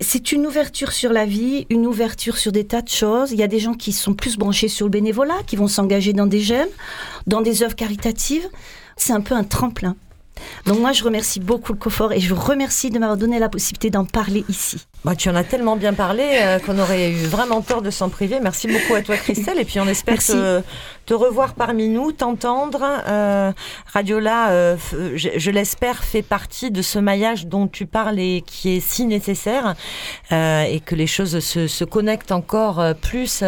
C'est 0.00 0.30
une 0.32 0.46
ouverture 0.46 0.92
sur 0.92 1.12
la 1.12 1.26
vie, 1.26 1.66
une 1.68 1.86
ouverture 1.86 2.36
sur 2.38 2.52
des 2.52 2.64
tas 2.64 2.82
de 2.82 2.88
choses. 2.88 3.32
Il 3.32 3.38
y 3.38 3.42
a 3.42 3.48
des 3.48 3.58
gens 3.58 3.74
qui 3.74 3.92
sont 3.92 4.14
plus 4.14 4.38
branchés 4.38 4.68
sur 4.68 4.86
le 4.86 4.90
bénévolat, 4.90 5.42
qui 5.46 5.56
vont 5.56 5.66
s'engager 5.66 6.12
dans 6.12 6.26
des 6.26 6.40
gemmes, 6.40 6.68
dans 7.26 7.40
des 7.40 7.64
œuvres 7.64 7.74
caritatives. 7.74 8.48
C'est 8.96 9.12
un 9.12 9.20
peu 9.20 9.34
un 9.34 9.44
tremplin. 9.44 9.96
Donc 10.66 10.78
moi, 10.78 10.92
je 10.92 11.04
remercie 11.04 11.40
beaucoup 11.40 11.72
le 11.72 11.78
COFOR 11.78 12.12
et 12.12 12.20
je 12.20 12.32
vous 12.32 12.40
remercie 12.40 12.90
de 12.90 12.98
m'avoir 12.98 13.16
donné 13.16 13.38
la 13.38 13.48
possibilité 13.48 13.90
d'en 13.90 14.04
parler 14.04 14.44
ici. 14.48 14.86
Bah, 15.04 15.16
tu 15.16 15.28
en 15.28 15.34
as 15.34 15.44
tellement 15.44 15.76
bien 15.76 15.94
parlé 15.94 16.24
euh, 16.24 16.58
qu'on 16.58 16.78
aurait 16.78 17.10
eu 17.10 17.24
vraiment 17.24 17.62
tort 17.62 17.82
de 17.82 17.90
s'en 17.90 18.08
priver. 18.08 18.38
Merci 18.40 18.68
beaucoup 18.68 18.94
à 18.94 19.02
toi, 19.02 19.16
Christelle. 19.16 19.58
Et 19.58 19.64
puis 19.64 19.80
on 19.80 19.86
espère 19.86 20.18
te, 20.18 20.60
te, 21.10 21.14
revoir 21.14 21.54
parmi 21.54 21.88
nous, 21.88 22.12
t'entendre. 22.12 22.82
Euh, 23.08 23.52
Radiola, 23.92 24.50
euh, 24.50 24.76
je, 25.14 25.50
l'espère, 25.50 26.04
fait 26.04 26.22
partie 26.22 26.70
de 26.70 26.82
ce 26.82 26.98
maillage 26.98 27.46
dont 27.46 27.66
tu 27.66 27.86
parles 27.86 28.18
et 28.18 28.42
qui 28.46 28.76
est 28.76 28.80
si 28.80 29.06
nécessaire 29.06 29.74
euh, 30.32 30.62
et 30.62 30.80
que 30.80 30.94
les 30.94 31.06
choses 31.06 31.40
se, 31.40 31.66
se 31.66 31.84
connectent 31.84 32.32
encore 32.32 32.82
plus 33.00 33.42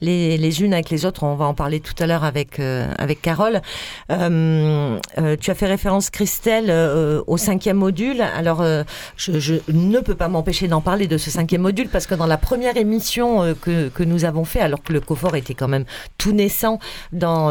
les, 0.00 0.36
les, 0.36 0.62
unes 0.62 0.74
avec 0.74 0.90
les 0.90 1.04
autres. 1.04 1.22
On 1.22 1.34
va 1.34 1.46
en 1.46 1.54
parler 1.54 1.80
tout 1.80 1.94
à 1.98 2.06
l'heure 2.06 2.24
avec, 2.24 2.60
avec 2.60 3.22
Carole. 3.22 3.60
tu 4.08 5.50
as 5.50 5.54
fait 5.54 5.66
référence, 5.66 6.10
Christelle, 6.10 6.70
euh, 7.06 7.22
au 7.26 7.36
cinquième 7.36 7.76
module. 7.76 8.20
Alors, 8.20 8.60
euh, 8.62 8.82
je, 9.16 9.54
ne 9.68 10.00
peux 10.00 10.14
pas 10.14 10.28
m'empêcher 10.28 10.68
d'en 10.68 10.80
parler 10.80 11.06
de 11.06 11.18
ce 11.18 11.30
cinquième 11.30 11.62
module 11.62 11.88
parce 11.88 12.06
que 12.06 12.14
dans 12.14 12.26
la 12.26 12.38
première 12.38 12.76
émission 12.76 13.42
euh, 13.42 13.54
que, 13.54 14.02
nous 14.02 14.24
avons 14.24 14.44
fait, 14.44 14.60
alors 14.60 14.82
que 14.82 14.92
le 14.92 15.00
COFOR 15.00 15.36
était 15.36 15.54
quand 15.54 15.68
même 15.68 15.84
tout 16.18 16.32
naissant 16.32 16.78
dans, 17.12 17.50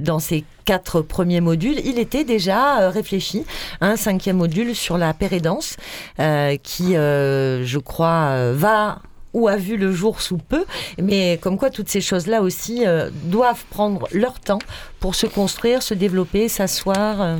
dans 0.00 0.18
ces 0.18 0.44
quatre 0.64 1.00
premiers 1.00 1.40
modules, 1.40 1.80
il 1.84 1.98
était 1.98 2.24
déjà 2.24 2.90
réfléchi 2.90 3.44
un 3.80 3.96
cinquième 3.96 4.36
module 4.36 4.74
sur 4.74 4.98
la 4.98 5.14
pérédance 5.14 5.76
qui, 6.16 6.94
je 6.94 7.78
crois, 7.78 8.52
va 8.52 9.00
ou 9.32 9.48
a 9.48 9.56
vu 9.56 9.76
le 9.76 9.92
jour 9.92 10.20
sous 10.20 10.38
peu, 10.38 10.64
mais 11.00 11.38
comme 11.40 11.56
quoi 11.56 11.70
toutes 11.70 11.88
ces 11.88 12.00
choses-là 12.00 12.42
aussi 12.42 12.86
euh, 12.86 13.10
doivent 13.24 13.64
prendre 13.70 14.08
leur 14.12 14.40
temps 14.40 14.58
pour 14.98 15.14
se 15.14 15.26
construire, 15.26 15.82
se 15.82 15.94
développer, 15.94 16.48
s'asseoir. 16.48 17.20
Euh. 17.20 17.36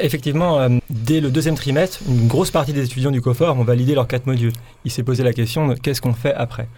Effectivement, 0.00 0.58
euh, 0.60 0.68
dès 0.88 1.20
le 1.20 1.30
deuxième 1.30 1.56
trimestre, 1.56 2.00
une 2.06 2.28
grosse 2.28 2.50
partie 2.50 2.72
des 2.72 2.84
étudiants 2.84 3.10
du 3.10 3.20
COFOR 3.20 3.58
ont 3.58 3.64
validé 3.64 3.94
leurs 3.94 4.06
quatre 4.06 4.26
modules. 4.26 4.52
Il 4.84 4.90
s'est 4.90 5.02
posé 5.02 5.22
la 5.22 5.32
question 5.32 5.74
qu'est-ce 5.74 6.00
qu'on 6.00 6.14
fait 6.14 6.34
après. 6.34 6.68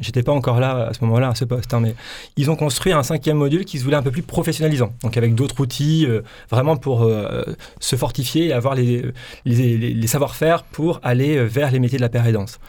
J'étais 0.00 0.22
pas 0.22 0.32
encore 0.32 0.60
là 0.60 0.88
à 0.88 0.94
ce 0.94 1.04
moment-là, 1.04 1.30
à 1.30 1.34
ce 1.34 1.44
poste, 1.44 1.74
hein, 1.74 1.80
mais 1.80 1.94
ils 2.36 2.50
ont 2.50 2.56
construit 2.56 2.92
un 2.92 3.02
cinquième 3.02 3.36
module 3.36 3.64
qui 3.64 3.78
se 3.78 3.84
voulait 3.84 3.96
un 3.96 4.02
peu 4.02 4.10
plus 4.10 4.22
professionnalisant, 4.22 4.92
donc 5.02 5.16
avec 5.16 5.34
d'autres 5.34 5.60
outils, 5.60 6.06
euh, 6.06 6.22
vraiment 6.50 6.76
pour 6.76 7.02
euh, 7.02 7.42
se 7.80 7.96
fortifier 7.96 8.46
et 8.46 8.52
avoir 8.52 8.74
les, 8.74 9.02
savoir-faire 10.06 10.62
pour 10.62 11.00
aller 11.02 11.36
euh, 11.36 11.44
vers 11.44 11.70
les 11.70 11.80
métiers 11.80 11.98
de 11.98 12.02
la 12.02 12.08
pérédance. 12.08 12.60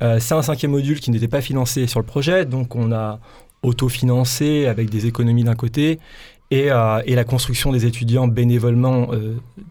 c'est 0.00 0.34
un 0.34 0.42
cinquième 0.42 0.70
module 0.70 1.00
qui 1.00 1.10
n'était 1.10 1.28
pas 1.28 1.40
financé 1.40 1.86
sur 1.86 2.00
le 2.00 2.06
projet, 2.06 2.44
donc 2.44 2.76
on 2.76 2.92
a 2.92 3.18
autofinancé 3.62 4.66
avec 4.66 4.90
des 4.90 5.06
économies 5.06 5.44
d'un 5.44 5.54
côté 5.54 5.98
et, 6.50 6.66
la 6.68 7.24
construction 7.24 7.72
des 7.72 7.86
étudiants 7.86 8.28
bénévolement 8.28 9.08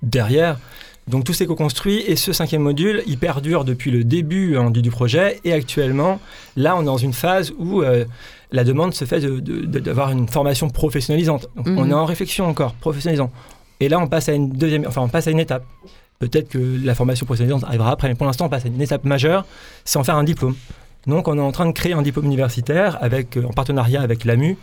derrière. 0.01 0.57
Donc 1.08 1.24
tout 1.24 1.34
s'est 1.34 1.45
co-construit 1.45 2.03
et 2.08 2.16
ce 2.16 2.34
cinquième 2.34 2.64
module, 2.64 3.03
il 3.06 3.18
perdure 3.20 3.64
depuis 3.64 3.91
le 3.91 4.03
début 4.03 4.58
hein, 4.58 4.72
du, 4.72 4.89
projet 4.89 5.39
et 5.43 5.53
actuellement, 5.53 6.20
là, 6.56 6.76
on 6.76 6.82
est 6.82 6.86
dans 6.86 6.97
une 6.97 7.14
phase 7.14 7.53
où 7.60 7.84
euh, 7.84 8.06
la 8.51 8.64
demande 8.64 8.93
se 8.93 9.06
fait 9.06 9.20
d'avoir 9.22 10.12
une 10.12 10.28
formation 10.28 10.70
professionnalisante. 10.70 11.47
Donc, 11.56 11.68
On 11.68 11.84
mhm. 11.84 11.91
est 11.91 11.93
en 11.93 12.06
réflexion 12.06 12.45
encore, 12.45 12.74
professionnalisant. 12.74 13.32
Et 13.80 13.89
là, 13.89 13.99
on 13.99 14.08
passe 14.08 14.30
à 14.30 14.34
une 14.34 14.49
deuxième, 14.49 14.86
enfin, 14.88 15.01
on 15.01 15.10
passe 15.10 15.28
à 15.28 15.32
une 15.32 15.39
étape. 15.39 15.64
Peut-être 16.20 16.49
que 16.49 16.58
la 16.84 16.95
formation 16.95 17.26
professionnalisante 17.26 17.68
arrivera 17.68 17.91
après, 17.91 18.08
mais 18.08 18.16
pour 18.16 18.26
l'instant, 18.26 18.45
on 18.45 18.49
passe 18.49 18.66
à 18.66 18.70
une 18.70 18.82
étape 18.82 19.03
majeure, 19.03 19.45
c'est 19.84 19.99
en 19.99 20.03
faire 20.03 20.16
un 20.16 20.24
diplôme. 20.24 20.56
Donc, 21.06 21.28
on 21.28 21.38
est 21.38 21.41
en 21.41 21.51
train 21.51 21.68
de 21.68 21.72
créer 21.72 21.93
un 21.93 22.01
diplôme 22.01 22.26
universitaire 22.26 22.97
avec, 23.01 23.38
euh, 23.38 23.43
en 23.43 23.53
partenariat 23.53 24.01
avec 24.01 24.26
l'AMU, 24.26 24.58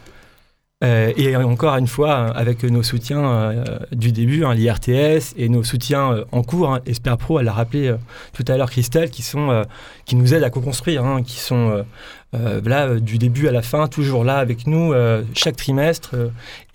euh, 0.83 1.13
et 1.17 1.37
encore 1.37 1.77
une 1.77 1.87
fois, 1.87 2.29
avec 2.37 2.65
nos 2.65 2.83
soutiens 2.83 3.25
euh, 3.25 3.79
du 3.93 4.11
début, 4.11 4.45
hein, 4.45 4.55
l'IRTS 4.55 5.35
et 5.37 5.49
nos 5.49 5.63
soutiens 5.63 6.13
euh, 6.13 6.25
en 6.33 6.43
cours, 6.43 6.73
hein, 6.73 6.81
Esper 6.87 7.17
Pro, 7.19 7.39
elle 7.39 7.47
l'a 7.47 7.53
rappelé 7.53 7.95
tout 8.33 8.45
à 8.49 8.57
l'heure 8.57 8.71
Christelle, 8.71 9.11
qui, 9.11 9.23
sont, 9.23 9.65
qui 10.05 10.17
nous 10.17 10.35
aident 10.35 10.45
à 10.45 10.51
co-construire, 10.51 11.05
hein, 11.05 11.23
qui 11.23 11.39
sont 11.39 11.85
là 12.33 12.95
du 12.99 13.19
début 13.19 13.49
à 13.49 13.53
la 13.53 13.63
fin, 13.63 13.87
toujours 13.89 14.25
là 14.25 14.39
avec 14.39 14.67
nous 14.67 14.93
chaque 15.35 15.57
trimestre 15.57 16.15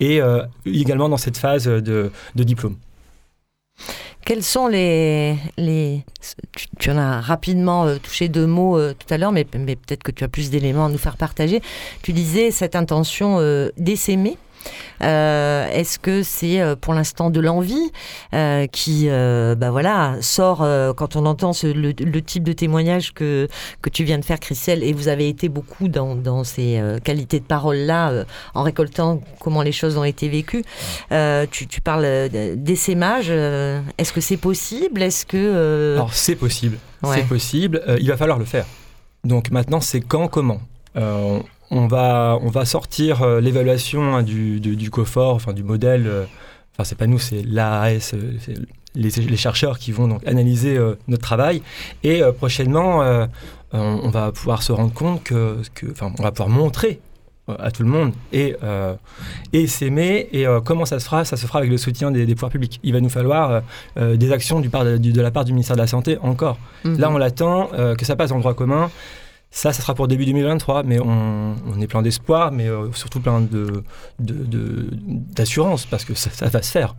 et 0.00 0.20
également 0.64 1.08
dans 1.08 1.16
cette 1.16 1.36
phase 1.36 1.64
de, 1.64 2.10
de 2.34 2.42
diplôme. 2.44 2.76
Quels 4.28 4.44
sont 4.44 4.66
les... 4.66 5.36
les 5.56 6.04
tu, 6.78 6.90
en 6.90 6.98
as 6.98 7.22
rapidement 7.22 7.86
euh, 7.86 7.96
touché 7.96 8.28
deux 8.28 8.46
mots 8.46 8.76
euh, 8.76 8.92
tout 8.92 9.06
à 9.08 9.16
l'heure, 9.16 9.32
mais, 9.32 9.46
mais 9.58 9.74
peut-être 9.74 10.02
que 10.02 10.10
tu 10.10 10.22
as 10.22 10.28
plus 10.28 10.50
d'éléments 10.50 10.84
à 10.84 10.88
nous 10.90 10.98
faire 10.98 11.16
partager. 11.16 11.62
Tu 12.02 12.12
disais 12.12 12.50
cette 12.50 12.76
intention 12.76 13.40
d'essaimer 13.78 14.36
euh, 15.02 15.68
est-ce 15.70 15.98
que 15.98 16.22
c'est 16.22 16.60
euh, 16.60 16.76
pour 16.76 16.94
l'instant 16.94 17.30
de 17.30 17.40
l'envie 17.40 17.90
euh, 18.34 18.66
qui, 18.66 19.08
bah 19.08 19.70
voilà, 19.70 20.16
sort 20.20 20.66
quand 20.96 21.16
on 21.16 21.26
entend 21.26 21.52
le, 21.62 22.20
type 22.20 22.44
de 22.44 22.52
témoignage 22.52 23.12
que, 23.12 23.48
que 23.82 23.90
tu 23.90 24.04
viens 24.04 24.18
de 24.18 24.24
faire, 24.24 24.40
Christelle, 24.40 24.82
et 24.82 24.92
vous 24.92 25.08
avez 25.08 25.28
été 25.28 25.48
beaucoup 25.48 25.88
dans, 25.88 26.44
ces 26.44 26.80
qualités 27.04 27.40
de 27.40 27.44
parole-là, 27.44 28.24
en 28.54 28.62
récoltant 28.62 29.20
comment 29.40 29.62
les 29.62 29.72
choses 29.72 29.96
ont 29.96 30.04
été 30.04 30.28
vécues. 30.28 30.64
Tu, 31.10 31.80
parles 31.82 32.28
d'essaimage. 32.56 33.30
Est-ce 33.30 34.12
que 34.12 34.20
c'est 34.20 34.36
possible? 34.36 35.02
Est-ce 35.02 35.26
que... 35.26 35.94
Alors 35.94 36.12
c'est 36.12 36.36
possible. 36.36 36.78
C'est 37.04 37.26
possible. 37.26 37.82
il 38.00 38.08
va 38.08 38.16
falloir 38.16 38.38
le 38.38 38.44
faire. 38.44 38.66
Donc 39.24 39.50
maintenant, 39.50 39.80
c'est 39.80 40.00
quand, 40.00 40.28
comment? 40.28 40.60
On 41.70 41.86
va, 41.86 42.38
on 42.42 42.48
va 42.48 42.64
sortir 42.64 43.22
euh, 43.22 43.40
l'évaluation 43.40 44.16
hein, 44.16 44.22
du, 44.22 44.60
du, 44.60 44.90
COFOR, 44.90 45.34
enfin 45.34 45.52
du 45.52 45.62
modèle, 45.62 46.06
euh, 46.06 46.24
enfin 46.72 46.84
c'est 46.84 46.96
pas 46.96 47.06
nous, 47.06 47.18
c'est 47.18 47.42
l'AAS, 47.42 48.14
euh, 48.14 48.32
les, 48.94 49.10
les, 49.10 49.36
chercheurs 49.36 49.78
qui 49.78 49.92
vont 49.92 50.08
donc 50.08 50.26
analyser 50.26 50.78
notre 51.08 51.22
travail. 51.22 51.62
Et 52.02 52.22
prochainement, 52.36 53.26
on, 53.72 54.08
va 54.08 54.32
pouvoir 54.32 54.62
se 54.62 54.72
rendre 54.72 54.92
compte 54.92 55.22
que, 55.22 55.58
enfin, 55.92 56.10
on 56.18 56.22
va 56.22 56.32
pouvoir 56.32 56.48
montrer 56.48 57.00
à 57.58 57.70
tout 57.70 57.82
le 57.82 57.90
monde 57.90 58.12
et, 58.32 58.56
et 59.52 59.66
s'aimer. 59.68 60.28
Et 60.32 60.46
comment 60.64 60.84
ça 60.84 60.98
se 60.98 61.04
fera? 61.04 61.24
Ça 61.24 61.36
se 61.36 61.46
fera 61.46 61.60
avec 61.60 61.70
le 61.70 61.76
soutien 61.76 62.10
des, 62.10 62.26
pouvoirs 62.34 62.50
publics. 62.50 62.80
Il 62.82 62.92
va 62.94 63.00
nous 63.00 63.10
falloir 63.10 63.62
des 63.96 64.32
actions 64.32 64.58
du 64.58 64.68
de 64.68 65.20
la 65.20 65.30
part 65.30 65.44
du 65.44 65.52
ministère 65.52 65.76
de 65.76 65.82
la 65.82 65.86
Santé 65.86 66.18
encore. 66.22 66.58
Mhm. 66.84 66.98
Là, 66.98 67.10
on 67.10 67.18
l'attend, 67.18 67.70
que 67.96 68.04
ça 68.04 68.16
passe 68.16 68.32
en 68.32 68.40
droit 68.40 68.54
commun. 68.54 68.90
Ça, 69.50 69.72
ça 69.72 69.80
sera 69.80 69.94
pour 69.94 70.08
début 70.08 70.26
2023, 70.26 70.82
mais 70.82 70.98
on, 71.00 71.56
est 71.80 71.86
plein 71.86 72.02
d'espoir, 72.02 72.52
mais 72.52 72.68
euh, 72.68 72.92
surtout 72.92 73.20
plein 73.20 73.46
d'assurance, 74.18 75.84
de, 75.84 75.90
parce 75.90 76.04
que 76.04 76.14
ça, 76.14 76.46
va 76.46 76.62
se 76.62 76.70
faire. 76.70 76.94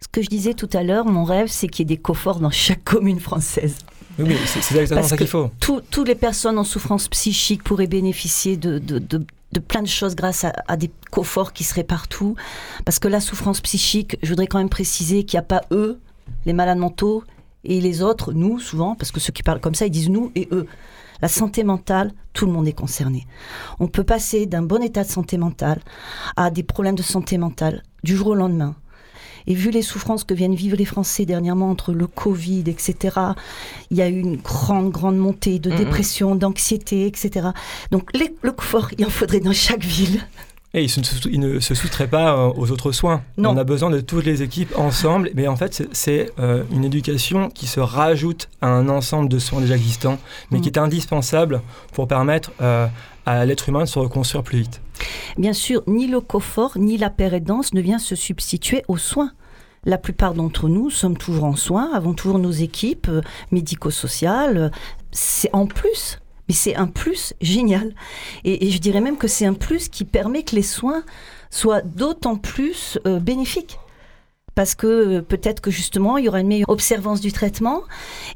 Ce 0.00 0.08
que 0.10 0.22
je 0.22 0.28
disais 0.28 0.54
tout 0.54 0.68
à 0.72 0.82
l'heure, 0.82 1.04
mon 1.04 1.24
rêve, 1.24 1.48
c'est 1.48 1.68
qu'il 1.68 1.80
y 1.80 1.92
ait 1.92 1.96
des 1.96 2.00
coforts 2.00 2.40
dans 2.40 2.50
chaque 2.50 2.84
commune 2.84 3.20
française. 3.20 3.76
Oui, 4.18 4.36
c'est 4.46 4.58
exactement 4.58 5.02
ça 5.02 5.16
qu'il 5.16 5.26
faut. 5.26 5.50
Toutes 5.58 6.06
les 6.06 6.14
personnes 6.14 6.58
en 6.58 6.64
souffrance 6.64 7.08
psychique 7.08 7.64
pourraient 7.64 7.86
bénéficier 7.86 8.56
de, 8.56 8.78
de 8.78 9.60
plein 9.60 9.82
de 9.82 9.88
choses 9.88 10.14
grâce 10.14 10.44
à, 10.44 10.52
à, 10.68 10.76
des 10.76 10.90
coforts 11.10 11.52
qui 11.52 11.64
seraient 11.64 11.84
partout. 11.84 12.36
Parce 12.84 12.98
que 12.98 13.08
la 13.08 13.20
souffrance 13.20 13.60
psychique, 13.60 14.16
je 14.22 14.28
voudrais 14.28 14.46
quand 14.46 14.58
même 14.58 14.68
préciser 14.68 15.24
qu'il 15.24 15.38
n'y 15.38 15.42
a 15.44 15.46
pas 15.46 15.62
eux, 15.70 15.98
les 16.46 16.52
malades 16.52 16.78
mentaux, 16.78 17.24
et 17.64 17.80
les 17.80 18.02
autres, 18.02 18.32
nous, 18.32 18.58
souvent, 18.58 18.94
parce 18.96 19.12
que 19.12 19.20
ceux 19.20 19.32
qui 19.32 19.42
parlent 19.42 19.60
comme 19.60 19.74
ça, 19.74 19.86
ils 19.86 19.90
disent 19.90 20.08
nous 20.08 20.32
et 20.34 20.48
eux. 20.50 20.66
La 21.22 21.28
santé 21.28 21.62
mentale, 21.62 22.12
tout 22.32 22.46
le 22.46 22.52
monde 22.52 22.66
est 22.66 22.72
concerné. 22.72 23.26
On 23.78 23.86
peut 23.86 24.02
passer 24.02 24.46
d'un 24.46 24.62
bon 24.62 24.82
état 24.82 25.04
de 25.04 25.08
santé 25.08 25.38
mentale 25.38 25.80
à 26.36 26.50
des 26.50 26.64
problèmes 26.64 26.96
de 26.96 27.02
santé 27.02 27.38
mentale 27.38 27.84
du 28.02 28.16
jour 28.16 28.28
au 28.28 28.34
lendemain. 28.34 28.74
Et 29.46 29.54
vu 29.54 29.70
les 29.70 29.82
souffrances 29.82 30.24
que 30.24 30.34
viennent 30.34 30.54
vivre 30.54 30.76
les 30.76 30.84
Français 30.84 31.24
dernièrement 31.24 31.70
entre 31.70 31.92
le 31.92 32.06
Covid, 32.06 32.64
etc., 32.66 33.16
il 33.90 33.96
y 33.96 34.02
a 34.02 34.08
eu 34.08 34.18
une 34.18 34.36
grande, 34.36 34.90
grande 34.90 35.16
montée 35.16 35.58
de 35.58 35.70
dépression, 35.70 36.34
d'anxiété, 36.34 37.06
etc. 37.06 37.48
Donc 37.90 38.10
le 38.14 38.50
confort, 38.50 38.90
il 38.98 39.04
en 39.06 39.10
faudrait 39.10 39.40
dans 39.40 39.52
chaque 39.52 39.84
ville. 39.84 40.20
Et 40.74 40.86
il, 41.26 41.40
ne 41.40 41.60
se 41.60 41.74
soustrait 41.74 42.06
pas 42.06 42.34
euh, 42.34 42.52
aux 42.56 42.70
autres 42.70 42.92
soins. 42.92 43.22
On 43.36 43.58
a 43.58 43.64
besoin 43.64 43.90
de 43.90 44.00
toutes 44.00 44.24
les 44.24 44.42
équipes 44.42 44.72
ensemble, 44.78 45.30
mais 45.34 45.46
en 45.46 45.56
fait, 45.56 45.86
c'est 45.92 46.30
euh, 46.38 46.64
une 46.72 46.84
éducation 46.84 47.50
qui 47.50 47.66
se 47.66 47.78
rajoute 47.78 48.48
à 48.62 48.68
un 48.68 48.88
ensemble 48.88 49.28
de 49.28 49.38
soins 49.38 49.60
déjà 49.60 49.76
existants, 49.76 50.18
mais 50.50 50.60
qui 50.60 50.70
mm. 50.70 50.72
est 50.72 50.78
indispensable 50.78 51.60
pour 51.92 52.08
permettre 52.08 52.52
euh, 52.62 52.86
à 53.26 53.44
l'être 53.44 53.68
humain 53.68 53.80
de 53.80 53.88
se 53.88 53.98
reconstruire 53.98 54.42
plus 54.42 54.60
vite. 54.60 54.80
Bien 55.36 55.52
sûr, 55.52 55.82
ni 55.86 56.06
le 56.06 56.20
confort, 56.22 56.78
ni 56.78 56.96
la 56.96 57.10
pérédance 57.10 57.74
ne 57.74 57.82
vient 57.82 57.98
se 57.98 58.14
substituer 58.14 58.82
aux 58.88 58.98
soins. 58.98 59.32
La 59.84 59.98
plupart 59.98 60.32
d'entre 60.32 60.70
nous 60.70 60.88
sommes 60.88 61.18
toujours 61.18 61.44
en 61.44 61.56
soins, 61.56 61.90
avons 61.92 62.14
toujours 62.14 62.38
nos 62.38 62.50
équipes 62.50 63.10
médico-sociales. 63.50 64.70
C'est 65.10 65.50
en 65.52 65.66
plus 65.66 66.21
mais 66.48 66.54
c'est 66.54 66.74
un 66.76 66.86
plus 66.86 67.34
génial. 67.40 67.94
Et, 68.44 68.70
je 68.70 68.78
dirais 68.78 69.00
même 69.00 69.16
que 69.16 69.28
c'est 69.28 69.46
un 69.46 69.54
plus 69.54 69.88
qui 69.88 70.04
permet 70.04 70.42
que 70.42 70.56
les 70.56 70.62
soins 70.62 71.04
soient 71.50 71.82
d'autant 71.82 72.36
plus 72.36 72.98
euh, 73.06 73.20
bénéfiques. 73.20 73.78
Parce 74.54 74.74
que 74.74 74.86
euh, 74.86 75.22
peut-être 75.22 75.60
que 75.60 75.70
justement, 75.70 76.18
il 76.18 76.26
y 76.26 76.28
aura 76.28 76.40
une 76.40 76.48
meilleure 76.48 76.68
observance 76.68 77.20
du 77.20 77.32
traitement 77.32 77.82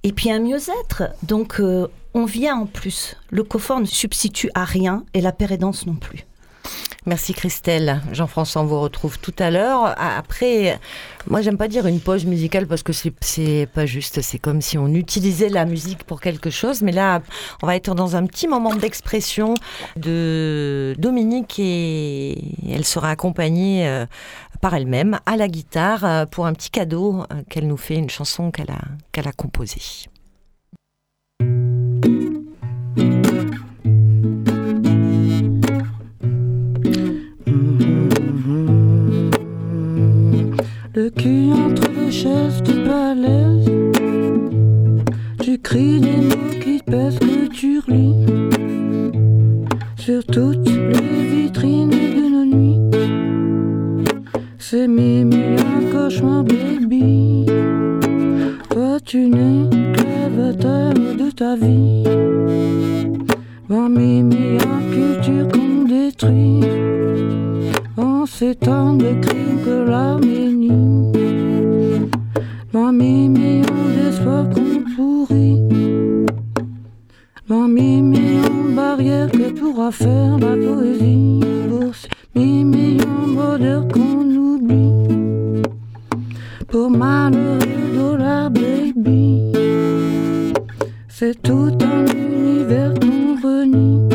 et 0.03 0.13
puis 0.13 0.31
un 0.31 0.39
mieux-être. 0.39 1.05
Donc, 1.23 1.61
euh, 1.61 1.89
on 2.15 2.25
vient 2.25 2.57
en 2.57 2.67
plus. 2.67 3.17
Le 3.31 3.43
confort 3.43 3.81
ne 3.81 3.87
substitue 3.87 4.51
à 4.55 4.65
rien 4.65 5.05
et 5.13 5.21
la 5.21 5.33
pérédance 5.33 5.87
non 5.87 5.95
plus. 5.95 6.25
Merci 7.07 7.35
Christelle. 7.35 8.03
Jean-François, 8.11 8.63
on 8.63 8.65
vous 8.65 8.81
retrouve 8.81 9.21
tout 9.21 9.35
à 9.39 9.53
l'heure. 9.53 9.95
Après, 9.97 10.81
moi 11.29 11.41
j'aime 11.41 11.57
pas 11.57 11.69
dire 11.69 11.87
une 11.87 12.01
pause 12.01 12.27
musicale 12.27 12.67
parce 12.67 12.83
que 12.83 12.93
c'est 12.93 13.69
pas 13.73 13.87
juste. 13.87 14.23
C'est 14.23 14.41
comme 14.41 14.61
si 14.61 14.77
on 14.77 14.89
utilisait 14.89 15.49
la 15.49 15.67
musique 15.67 16.03
pour 16.03 16.21
quelque 16.21 16.51
chose. 16.51 16.83
Mais 16.83 16.91
là, 16.91 17.23
on 17.63 17.67
va 17.69 17.77
être 17.77 17.95
dans 17.95 18.17
un 18.17 18.27
petit 18.27 18.49
moment 18.49 18.75
d'expression 18.75 19.55
de 19.95 20.97
Dominique 20.99 21.61
et 21.61 22.43
elle 22.69 22.85
sera 22.85 23.11
accompagnée 23.11 23.87
euh, 23.87 24.05
par 24.61 24.75
elle-même 24.75 25.21
à 25.27 25.37
la 25.37 25.47
guitare 25.47 26.05
euh, 26.05 26.27
pour 26.27 26.47
un 26.47 26.55
petit 26.55 26.71
cadeau 26.71 27.23
euh, 27.31 27.43
qu'elle 27.49 27.69
nous 27.69 27.77
fait, 27.77 27.95
une 27.95 28.11
chanson 28.11 28.51
qu'elle 28.51 28.71
a, 28.73 28.83
qu'elle 29.13 29.29
a 29.29 29.33
composée. 29.33 30.09
Le 41.07 41.11
cul 41.11 41.53
entre 41.53 41.89
les 41.97 42.11
chaises 42.11 42.61
du 42.65 42.75
balèze. 42.89 43.71
Tu 45.41 45.57
cries 45.59 46.01
des 46.01 46.21
mots 46.29 46.57
qui 46.63 46.81
pèsent 46.85 47.21
que 47.21 47.47
tu 47.47 47.79
relis 47.79 48.27
sur 49.97 50.25
toutes 50.25 50.69
les 50.69 51.23
vitrines 51.33 51.91
de 51.91 52.25
nos 52.35 52.47
nuits. 52.57 52.81
C'est 54.59 54.89
Mimi 54.89 55.45
un 55.71 55.93
cauchemar, 55.93 56.43
baby. 56.43 57.47
Toi, 58.71 58.99
tu 59.05 59.29
n'es 59.29 59.71
que 59.97 60.53
de 61.23 61.31
ta 61.31 61.55
vie. 61.55 62.03
Va 63.69 63.89
Mimi, 63.89 64.59
un 64.75 64.83
culture 64.93 65.47
qu'on 65.53 65.85
détruit. 65.85 66.65
En 67.97 68.27
ces 68.27 68.57
temps 68.57 68.95
de 68.95 69.13
crimes 69.21 69.61
que 69.65 69.89
l'Arménie 69.89 70.96
Mamie, 72.77 73.31
millions 73.31 73.89
d'espoir 73.97 74.45
qu'on 74.51 74.85
pourrit. 74.95 75.63
Millions 77.49 78.65
de 78.69 78.75
barrières 78.77 79.31
que 79.31 79.51
pourra 79.59 79.91
faire 79.91 80.37
la 80.39 80.55
poésie. 80.55 81.41
Pour 81.71 81.95
ces 81.95 82.39
millions 82.39 83.29
d'odeurs 83.35 83.89
qu'on 83.89 84.29
oublie. 84.29 85.63
Pour 86.69 86.91
malheureux 86.91 87.95
dollars, 87.95 88.51
baby. 88.51 89.53
C'est 91.09 91.41
tout 91.41 91.73
un 91.81 92.05
univers 92.15 92.93
qu'on 93.01 93.41
renie. 93.43 94.07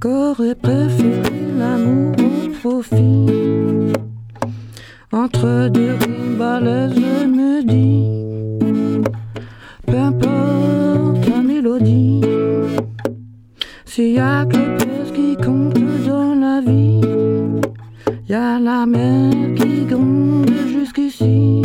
Qu'aurait 0.00 0.54
préféré 0.54 1.32
l'amour 1.58 2.14
au 2.20 2.48
profit? 2.60 4.03
Entre 5.14 5.68
deux 5.68 5.96
je 6.00 7.24
me 7.24 7.62
dis, 7.62 9.00
peu 9.86 9.96
importe 9.96 11.28
la 11.28 11.40
mélodie, 11.40 12.20
s'il 13.84 14.14
y 14.14 14.18
a 14.18 14.44
que 14.44 14.56
le 14.56 15.12
qui 15.12 15.36
compte 15.36 15.78
dans 16.04 16.34
la 16.34 16.60
vie, 16.60 17.00
y 18.28 18.34
a 18.34 18.58
la 18.58 18.86
mer 18.86 19.30
qui 19.54 19.84
gronde 19.84 20.50
jusqu'ici. 20.66 21.62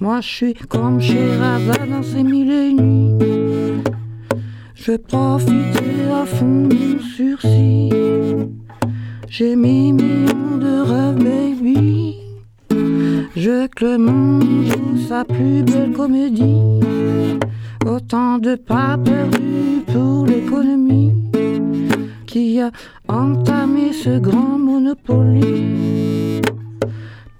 Moi 0.00 0.20
je 0.20 0.28
suis 0.28 0.54
comme 0.54 1.00
chez 1.00 1.36
Rabat 1.36 1.86
dans 1.86 2.02
ces 2.02 2.24
mille 2.24 2.50
et 2.50 2.72
nuits. 2.72 3.84
Je 4.74 4.96
profite 4.96 5.80
à 6.12 6.26
fond 6.26 6.68
mon 6.68 6.98
sursis. 7.16 7.90
J'ai 9.28 9.54
mis 9.54 9.92
millions 9.92 10.56
de 10.58 10.80
rêves, 10.80 11.22
baby. 11.22 12.21
Je 13.44 13.66
joue 13.76 14.96
sa 15.08 15.24
plus 15.24 15.64
belle 15.64 15.90
comédie. 15.90 16.78
Autant 17.84 18.38
de 18.38 18.54
pas 18.54 18.96
perdus 18.96 19.82
pour 19.92 20.26
l'économie 20.26 21.12
qui 22.24 22.60
a 22.60 22.70
entamé 23.08 23.92
ce 23.92 24.20
grand 24.20 24.56
monopoly. 24.58 26.40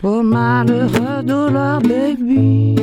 Pour 0.01 0.25
malheureux 0.25 1.23
dollar, 1.23 1.81
baby. 1.81 2.75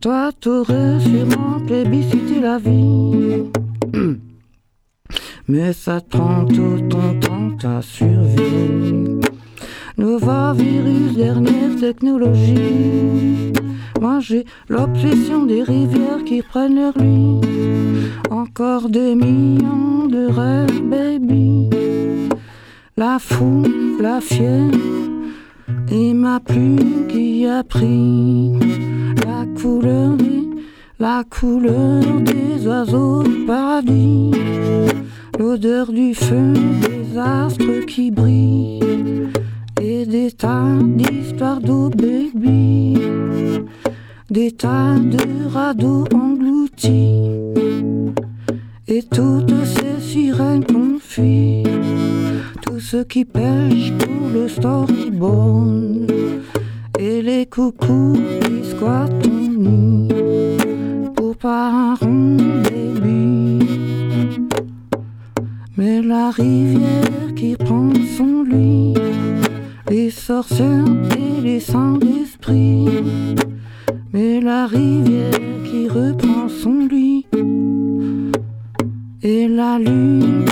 Toi, 0.00 0.32
t'aurais 0.40 0.98
sûrement 0.98 1.60
plébiscité 1.64 2.40
la 2.40 2.58
vie. 2.58 3.44
Mais 5.46 5.72
ça 5.72 6.00
prend 6.00 6.46
tout 6.46 6.80
ton 6.90 7.20
temps, 7.20 7.56
ta 7.60 7.80
survie. 7.80 8.81
Nouveau 10.02 10.52
virus, 10.54 11.14
dernière 11.14 11.76
technologie. 11.78 13.52
Moi 14.00 14.18
j'ai 14.18 14.44
l'obsession 14.68 15.46
des 15.46 15.62
rivières 15.62 16.24
qui 16.26 16.42
prennent 16.42 16.74
leur 16.74 16.98
lit. 16.98 17.40
Encore 18.28 18.88
des 18.88 19.14
millions 19.14 20.08
de 20.08 20.26
rêves, 20.26 20.82
baby. 20.82 21.70
La 22.96 23.20
foule, 23.20 24.00
la 24.00 24.20
fièvre, 24.20 24.76
et 25.88 26.12
ma 26.12 26.40
plume 26.40 27.06
qui 27.06 27.46
a 27.46 27.62
pris 27.62 28.50
la 29.24 29.46
couleur 29.56 30.16
la 30.98 31.22
couleur 31.28 32.02
des 32.20 32.66
oiseaux 32.66 33.22
du 33.22 33.44
paradis. 33.44 34.32
L'odeur 35.38 35.92
du 35.92 36.12
feu, 36.12 36.54
des 36.54 37.18
astres 37.18 37.86
qui 37.86 38.10
brillent 38.10 38.80
et 39.82 40.06
des 40.06 40.30
tas 40.30 40.78
d'histoires 40.80 41.60
d'eau, 41.60 41.90
baby. 41.90 42.96
Des 44.30 44.52
tas 44.52 44.96
de 44.98 45.48
radeaux 45.48 46.04
engloutis 46.14 47.30
et 48.86 49.02
toutes 49.02 49.64
ces 49.64 50.00
sirènes 50.00 50.64
confites. 50.64 51.68
Tous 52.62 52.78
ceux 52.80 53.04
qui 53.04 53.24
pêchent 53.24 53.92
pour 53.98 54.28
le 54.32 54.48
storyboard 54.48 56.12
et 56.98 57.20
les 57.20 57.46
coucous 57.46 58.16
qui 58.42 58.70
squattent 58.70 59.28
pour 61.16 61.36
parents, 61.36 62.36
baby. 62.64 63.66
Mais 65.76 66.00
la 66.00 66.30
rivière 66.30 67.34
qui 67.34 67.56
prend 67.56 67.90
son 68.16 68.44
lit, 68.44 68.94
les 69.90 70.10
sorcières 70.10 70.84
et 71.18 71.40
les 71.40 71.60
sans 71.60 71.98
d'esprit. 71.98 72.88
Mais 74.12 74.40
la 74.40 74.66
rivière 74.66 75.38
qui 75.64 75.88
reprend 75.88 76.48
son 76.48 76.86
lit, 76.86 77.26
et 79.22 79.48
la 79.48 79.78
lune. 79.78 80.44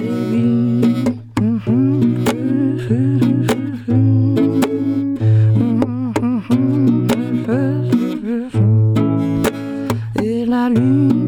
Et 10.23 10.45
la 10.45 10.69
lune, 10.69 11.20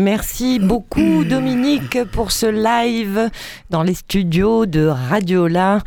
Merci 0.00 0.58
beaucoup 0.58 1.24
Dominique 1.24 2.04
pour 2.04 2.32
ce 2.32 2.46
live 2.46 3.28
dans 3.68 3.82
les 3.82 3.92
studios 3.92 4.64
de 4.64 4.86
Radiola 4.86 5.80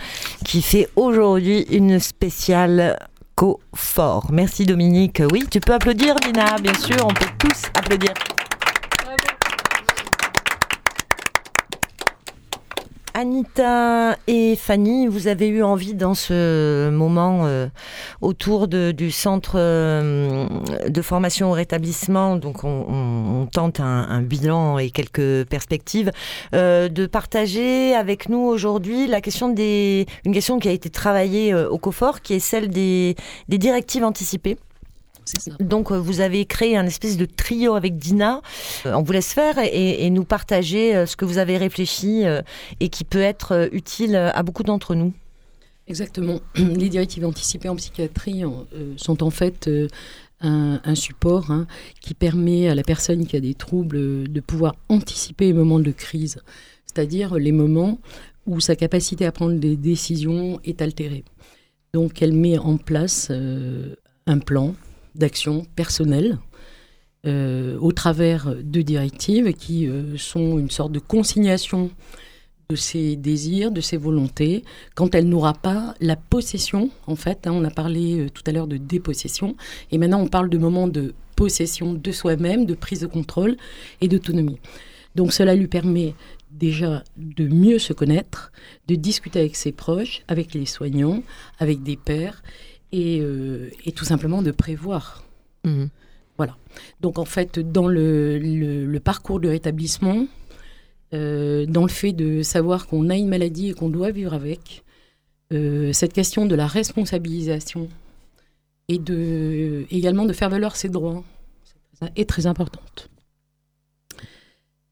qui 0.45 0.61
fait 0.61 0.87
aujourd'hui 0.95 1.65
une 1.71 1.97
spéciale 1.99 2.99
co-fort. 3.33 4.27
Merci 4.31 4.67
Dominique. 4.67 5.23
Oui, 5.31 5.45
tu 5.49 5.59
peux 5.59 5.73
applaudir 5.73 6.13
Nina, 6.27 6.57
bien 6.61 6.75
sûr, 6.75 6.97
on 7.03 7.13
peut 7.13 7.25
tous 7.39 7.63
applaudir. 7.75 8.13
Anita 13.15 14.17
et 14.25 14.55
Fanny, 14.55 15.07
vous 15.07 15.27
avez 15.27 15.47
eu 15.47 15.61
envie 15.61 15.93
dans 15.93 16.15
ce 16.15 16.89
moment 16.89 17.45
euh, 17.45 17.67
autour 18.21 18.67
du 18.67 19.11
centre 19.11 19.53
euh, 19.55 20.47
de 20.87 21.01
formation 21.03 21.51
au 21.51 21.53
rétablissement, 21.53 22.37
donc 22.37 22.63
on, 22.63 23.47
tente 23.51 23.79
un, 23.79 24.21
bilan 24.21 24.79
et 24.79 24.89
quelques 24.89 25.45
perspectives, 25.47 26.11
euh, 26.55 26.89
de 26.89 27.05
partager 27.05 27.93
avec 27.93 28.29
nous 28.29 28.39
aujourd'hui 28.39 29.05
la 29.05 29.21
question 29.21 29.49
des, 29.49 30.07
une 30.25 30.33
question 30.33 30.57
qui 30.57 30.69
a 30.69 30.71
été 30.71 30.89
travaillée 30.89 31.53
au 31.53 31.77
COFOR, 31.77 32.21
qui 32.21 32.33
est 32.33 32.39
celle 32.39 32.69
des 32.69 33.15
directives 33.47 34.03
anticipées. 34.03 34.57
Donc 35.59 35.91
euh, 35.91 35.97
vous 35.97 36.21
avez 36.21 36.45
créé 36.45 36.77
un 36.77 36.85
espèce 36.85 37.17
de 37.17 37.25
trio 37.25 37.75
avec 37.75 37.97
Dina. 37.97 38.41
Euh, 38.85 38.93
on 38.93 39.03
vous 39.03 39.11
laisse 39.11 39.33
faire 39.33 39.57
et, 39.57 40.05
et 40.05 40.09
nous 40.09 40.25
partager 40.25 40.95
euh, 40.95 41.05
ce 41.05 41.15
que 41.15 41.25
vous 41.25 41.37
avez 41.37 41.57
réfléchi 41.57 42.23
et 42.79 42.89
qui 42.89 43.03
peut 43.03 43.21
être 43.21 43.69
utile 43.71 44.15
à 44.15 44.43
beaucoup 44.43 44.63
d'entre 44.63 44.95
nous. 44.95 45.13
Exactement. 45.87 46.39
Les 46.55 46.89
directives 46.89 47.25
anticipées 47.25 47.69
en 47.69 47.75
psychiatrie 47.75 48.43
euh, 48.43 48.93
sont 48.97 49.23
en 49.23 49.29
fait 49.29 49.67
euh, 49.67 49.87
un, 50.41 50.79
un 50.83 50.95
support 50.95 51.51
hein, 51.51 51.67
qui 52.01 52.13
permet 52.13 52.69
à 52.69 52.75
la 52.75 52.83
personne 52.83 53.25
qui 53.25 53.35
a 53.35 53.39
des 53.39 53.53
troubles 53.53 54.31
de 54.31 54.39
pouvoir 54.39 54.75
anticiper 54.89 55.47
les 55.47 55.53
moments 55.53 55.79
de 55.79 55.91
crise, 55.91 56.41
c'est-à-dire 56.85 57.35
les 57.35 57.51
moments 57.51 57.99
où 58.45 58.59
sa 58.59 58.75
capacité 58.75 59.25
à 59.25 59.31
prendre 59.31 59.57
des 59.59 59.77
décisions 59.77 60.59
est 60.63 60.81
altérée. 60.81 61.23
Donc 61.93 62.21
elle 62.21 62.33
met 62.33 62.57
en 62.57 62.77
place 62.77 63.27
euh, 63.31 63.95
un 64.25 64.39
plan 64.39 64.75
d'action 65.15 65.65
personnelle 65.75 66.37
euh, 67.25 67.77
au 67.79 67.93
travers 67.93 68.53
de 68.55 68.81
directives 68.81 69.53
qui 69.53 69.87
euh, 69.87 70.17
sont 70.17 70.59
une 70.59 70.69
sorte 70.69 70.91
de 70.91 70.99
consignation 70.99 71.89
de 72.69 72.75
ses 72.75 73.15
désirs, 73.15 73.71
de 73.71 73.79
ses 73.79 73.95
volontés, 73.95 74.63
quand 74.93 75.15
elle 75.15 75.29
n'aura 75.29 75.53
pas 75.53 75.95
la 76.01 76.15
possession, 76.15 76.89
en 77.07 77.15
fait, 77.15 77.47
hein, 77.47 77.51
on 77.53 77.63
a 77.63 77.69
parlé 77.69 78.19
euh, 78.19 78.29
tout 78.29 78.43
à 78.45 78.51
l'heure 78.51 78.67
de 78.67 78.77
dépossession, 78.77 79.55
et 79.91 79.97
maintenant 79.97 80.19
on 80.19 80.27
parle 80.27 80.49
de 80.49 80.57
moments 80.57 80.87
de 80.87 81.13
possession 81.37 81.93
de 81.93 82.11
soi-même, 82.11 82.65
de 82.65 82.73
prise 82.73 82.99
de 82.99 83.07
contrôle 83.07 83.55
et 84.01 84.07
d'autonomie. 84.07 84.59
Donc 85.15 85.31
cela 85.31 85.55
lui 85.55 85.67
permet 85.67 86.15
déjà 86.51 87.03
de 87.17 87.47
mieux 87.47 87.79
se 87.79 87.93
connaître, 87.93 88.51
de 88.87 88.95
discuter 88.95 89.39
avec 89.39 89.55
ses 89.55 89.71
proches, 89.71 90.23
avec 90.27 90.53
les 90.53 90.65
soignants, 90.65 91.23
avec 91.59 91.83
des 91.83 91.97
pairs, 91.97 92.43
et, 92.93 93.19
euh, 93.19 93.69
et 93.85 93.91
tout 93.91 94.05
simplement 94.05 94.41
de 94.41 94.51
prévoir. 94.51 95.25
Voilà. 96.37 96.55
Donc 97.01 97.19
en 97.19 97.25
fait, 97.25 97.59
dans 97.59 97.87
le, 97.87 98.37
le- 98.39 98.85
le 98.85 98.99
parcours 98.99 99.39
de 99.41 99.49
rétablissement, 99.49 100.25
euh, 101.13 101.65
dans 101.67 101.83
le 101.83 101.89
fait 101.89 102.11
de 102.13 102.41
savoir 102.43 102.87
qu'on 102.87 103.09
a 103.09 103.15
une 103.15 103.27
maladie 103.27 103.69
et 103.69 103.73
qu'on 103.73 103.89
doit 103.89 104.11
vivre 104.11 104.33
avec, 104.33 104.83
euh, 105.51 105.91
cette 105.93 106.13
question 106.13 106.45
de 106.45 106.55
la 106.55 106.65
responsabilisation 106.67 107.87
et 108.87 108.97
de, 108.99 109.85
également 109.91 110.25
de 110.25 110.33
faire 110.33 110.49
valoir 110.49 110.75
ses 110.75 110.89
droits 110.89 111.23
est 112.15 112.27
très 112.27 112.47
importante. 112.47 113.09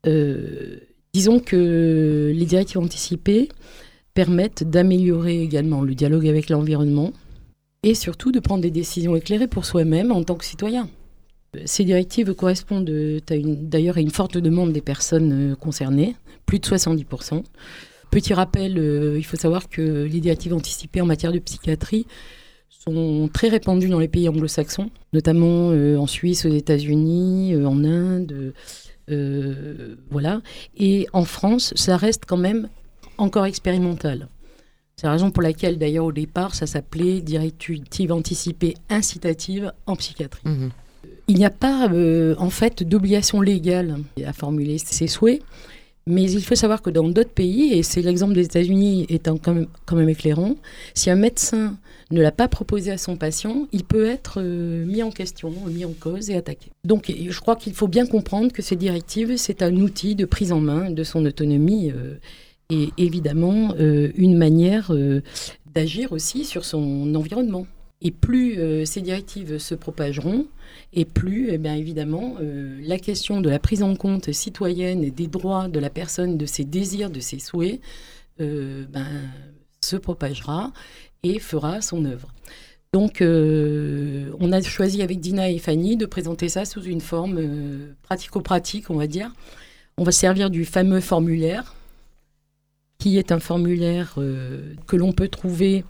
Euh, 0.08 0.78
disons 1.14 1.40
que 1.40 2.32
les 2.34 2.46
directives 2.46 2.78
anticipées 2.80 3.50
permettent 4.14 4.64
d'améliorer 4.64 5.42
également 5.42 5.82
le 5.82 5.94
dialogue 5.96 6.28
avec 6.28 6.50
l'environnement 6.50 7.12
et 7.84 7.96
surtout 7.96 8.32
de 8.32 8.40
prendre 8.40 8.62
des 8.62 8.72
décisions 8.72 9.16
éclairées 9.16 9.48
pour 9.48 9.66
soi-même 9.66 10.12
en 10.12 10.24
tant 10.24 10.36
que 10.36 10.46
citoyen. 10.46 10.90
Ces 11.66 11.84
directives 11.84 12.34
correspondent 12.34 12.90
euh, 12.90 13.20
d'ailleurs 13.28 13.98
à 13.98 14.02
une 14.02 14.12
forte 14.12 14.38
demande 14.38 14.72
des 14.72 14.82
personnes 14.82 15.52
euh, 15.52 15.56
concernées, 15.56 16.16
plus 16.46 16.60
de 16.60 16.66
70%. 16.66 17.44
Petit 18.10 18.34
rappel, 18.34 18.78
euh, 18.78 19.18
il 19.18 19.24
faut 19.24 19.36
savoir 19.36 19.68
que 19.68 20.04
les 20.04 20.20
directives 20.22 20.54
anticipées 20.54 21.02
en 21.02 21.06
matière 21.06 21.32
de 21.32 21.40
psychiatrie 21.40 22.06
sont 22.70 23.30
très 23.34 23.50
répandues 23.50 23.90
dans 23.90 24.00
les 24.00 24.08
pays 24.08 24.30
anglo-saxons, 24.30 24.90
notamment 25.14 25.68
en 25.68 26.08
Suisse, 26.08 26.46
aux 26.46 26.54
États-Unis, 26.54 27.56
en 27.64 27.84
Inde, 27.84 28.54
voilà. 30.10 30.42
Et 30.78 31.06
en 31.14 31.24
France, 31.24 31.74
ça 31.76 31.96
reste 31.96 32.24
quand 32.26 32.38
même 32.38 32.70
encore 33.20 33.46
expérimental. 33.46 34.30
C'est 35.02 35.08
la 35.08 35.14
raison 35.14 35.32
pour 35.32 35.42
laquelle, 35.42 35.80
d'ailleurs, 35.80 36.06
au 36.06 36.12
départ, 36.12 36.54
ça 36.54 36.68
s'appelait 36.68 37.22
directive 37.22 38.12
anticipée 38.12 38.76
incitative 38.88 39.74
en 39.88 39.96
psychiatrie. 39.96 40.44
Il 41.28 41.38
n'y 41.38 41.44
a 41.46 41.50
pas, 41.50 41.90
euh, 41.92 42.36
en 42.38 42.52
fait, 42.52 42.84
d'obligation 42.84 43.42
légale 43.42 43.98
à 44.24 44.32
formuler 44.32 44.78
ses 44.78 45.08
souhaits, 45.08 45.42
mais 46.06 46.30
il 46.30 46.44
faut 46.44 46.54
savoir 46.54 46.84
que 46.84 46.92
dans 46.92 47.10
d'autres 47.10 47.32
pays, 47.32 47.74
et 47.74 47.82
c'est 47.82 48.04
l'exemple 48.04 48.36
des 48.36 48.46
États-Unis 48.46 49.08
étant 49.10 49.38
quand 49.38 49.56
même, 49.56 49.68
quand 49.88 49.96
même 49.96 50.10
éclairant, 50.10 50.56
si 50.94 51.10
un 51.10 51.16
médecin 51.16 51.80
ne 52.12 52.22
l'a 52.22 52.32
pas 52.32 52.48
proposé 52.48 52.92
à 52.92 53.00
son 53.00 53.16
patient, 53.16 53.68
il 53.72 53.84
peut 53.84 54.06
être 54.06 54.36
euh, 54.38 54.86
mis 54.86 55.02
en 55.02 55.10
question, 55.10 55.52
mis 55.66 55.84
en 55.84 55.94
cause 56.00 56.30
et 56.30 56.36
attaqué. 56.36 56.70
Donc 56.84 57.12
je 57.12 57.40
crois 57.40 57.56
qu'il 57.56 57.74
faut 57.74 57.88
bien 57.88 58.06
comprendre 58.06 58.52
que 58.52 58.62
ces 58.62 58.76
directives, 58.76 59.36
c'est 59.38 59.64
un 59.64 59.76
outil 59.78 60.14
de 60.14 60.26
prise 60.26 60.52
en 60.52 60.60
main 60.60 60.92
de 60.92 61.04
son 61.04 61.26
autonomie 61.26 61.90
euh, 61.90 62.18
et 62.72 62.94
évidemment 62.98 63.74
euh, 63.80 64.12
une 64.16 64.38
manière 64.38 64.94
euh, 64.94 65.22
d'agir 65.76 66.14
aussi 66.14 66.46
sur 66.46 66.66
son 66.66 67.14
environnement. 67.14 67.68
Et 68.02 68.10
plus 68.10 68.58
euh, 68.58 68.86
ces 68.86 69.02
directives 69.02 69.60
se 69.60 69.76
propageront, 69.76 70.48
et 70.94 71.06
plus, 71.06 71.50
eh 71.52 71.58
bien, 71.58 71.76
évidemment, 71.76 72.36
la 72.40 72.98
question 72.98 73.42
de 73.42 73.50
la 73.50 73.60
prise 73.60 73.84
en 73.84 73.96
compte 73.96 74.32
citoyenne 74.32 75.10
des 75.10 75.28
droits 75.28 75.68
de 75.68 75.80
la 75.80 75.90
personne, 75.90 76.38
de 76.38 76.46
ses 76.46 76.64
désirs, 76.64 77.10
de 77.10 77.20
ses 77.20 77.40
souhaits, 77.40 77.80
ben, 78.40 79.08
se 79.82 79.96
propagera 79.98 80.72
et 81.24 81.40
fera 81.40 81.82
son 81.82 82.06
œuvre. 82.06 82.34
Donc, 82.94 83.22
on 83.22 84.52
a 84.52 84.62
choisi 84.62 85.02
avec 85.02 85.20
Dina 85.20 85.50
et 85.50 85.60
Fanny 85.60 85.98
de 85.98 86.06
présenter 86.06 86.50
ça 86.50 86.66
sous 86.66 86.84
une 86.84 87.02
forme 87.02 87.40
pratico-pratique, 88.04 88.90
on 88.90 88.96
va 88.96 89.08
dire. 89.08 89.32
On 89.98 90.04
va 90.04 90.12
servir 90.12 90.50
du 90.50 90.66
fameux 90.66 91.02
formulaire, 91.02 91.76
qui 93.02 93.18
est 93.18 93.32
un 93.32 93.40
formulaire 93.40 94.14
euh, 94.20 94.76
que 94.86 94.96
l'on 94.96 95.12
peut 95.12 95.28
trouver 95.28 95.84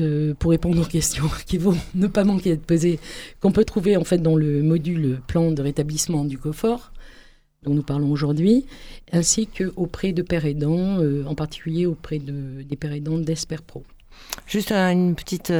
euh, 0.00 0.34
pour 0.34 0.50
répondre 0.50 0.82
aux 0.82 0.84
questions 0.84 1.30
qui 1.46 1.56
vont 1.56 1.76
ne 1.94 2.08
pas 2.08 2.24
manquer 2.24 2.50
d'être 2.50 2.66
posées, 2.66 2.98
qu'on 3.40 3.52
peut 3.52 3.64
trouver 3.64 3.96
en 3.96 4.02
fait 4.02 4.18
dans 4.18 4.34
le 4.34 4.64
module 4.64 5.20
plan 5.28 5.52
de 5.52 5.62
rétablissement 5.62 6.24
du 6.24 6.36
COFOR, 6.36 6.90
dont 7.62 7.74
nous 7.74 7.84
parlons 7.84 8.10
aujourd'hui, 8.10 8.66
ainsi 9.12 9.46
qu'auprès 9.46 10.12
de 10.12 10.20
pères 10.22 10.46
aidants, 10.46 10.98
euh, 10.98 11.22
en 11.26 11.36
particulier 11.36 11.86
auprès 11.86 12.18
de, 12.18 12.62
des 12.68 12.74
pères 12.74 12.92
aidants 12.92 13.18
d'Esper 13.18 13.62
Pro. 13.64 13.84
Juste 14.48 14.72
une 14.72 15.14
petite 15.14 15.52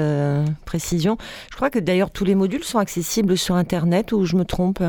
précision. 0.64 1.16
Je 1.48 1.54
crois 1.54 1.70
que 1.70 1.78
d'ailleurs 1.78 2.10
tous 2.10 2.24
les 2.24 2.34
modules 2.34 2.64
sont 2.64 2.78
accessibles 2.78 3.38
sur 3.38 3.54
Internet 3.54 4.10
ou 4.10 4.24
je 4.24 4.34
me 4.34 4.44
trompe 4.44 4.82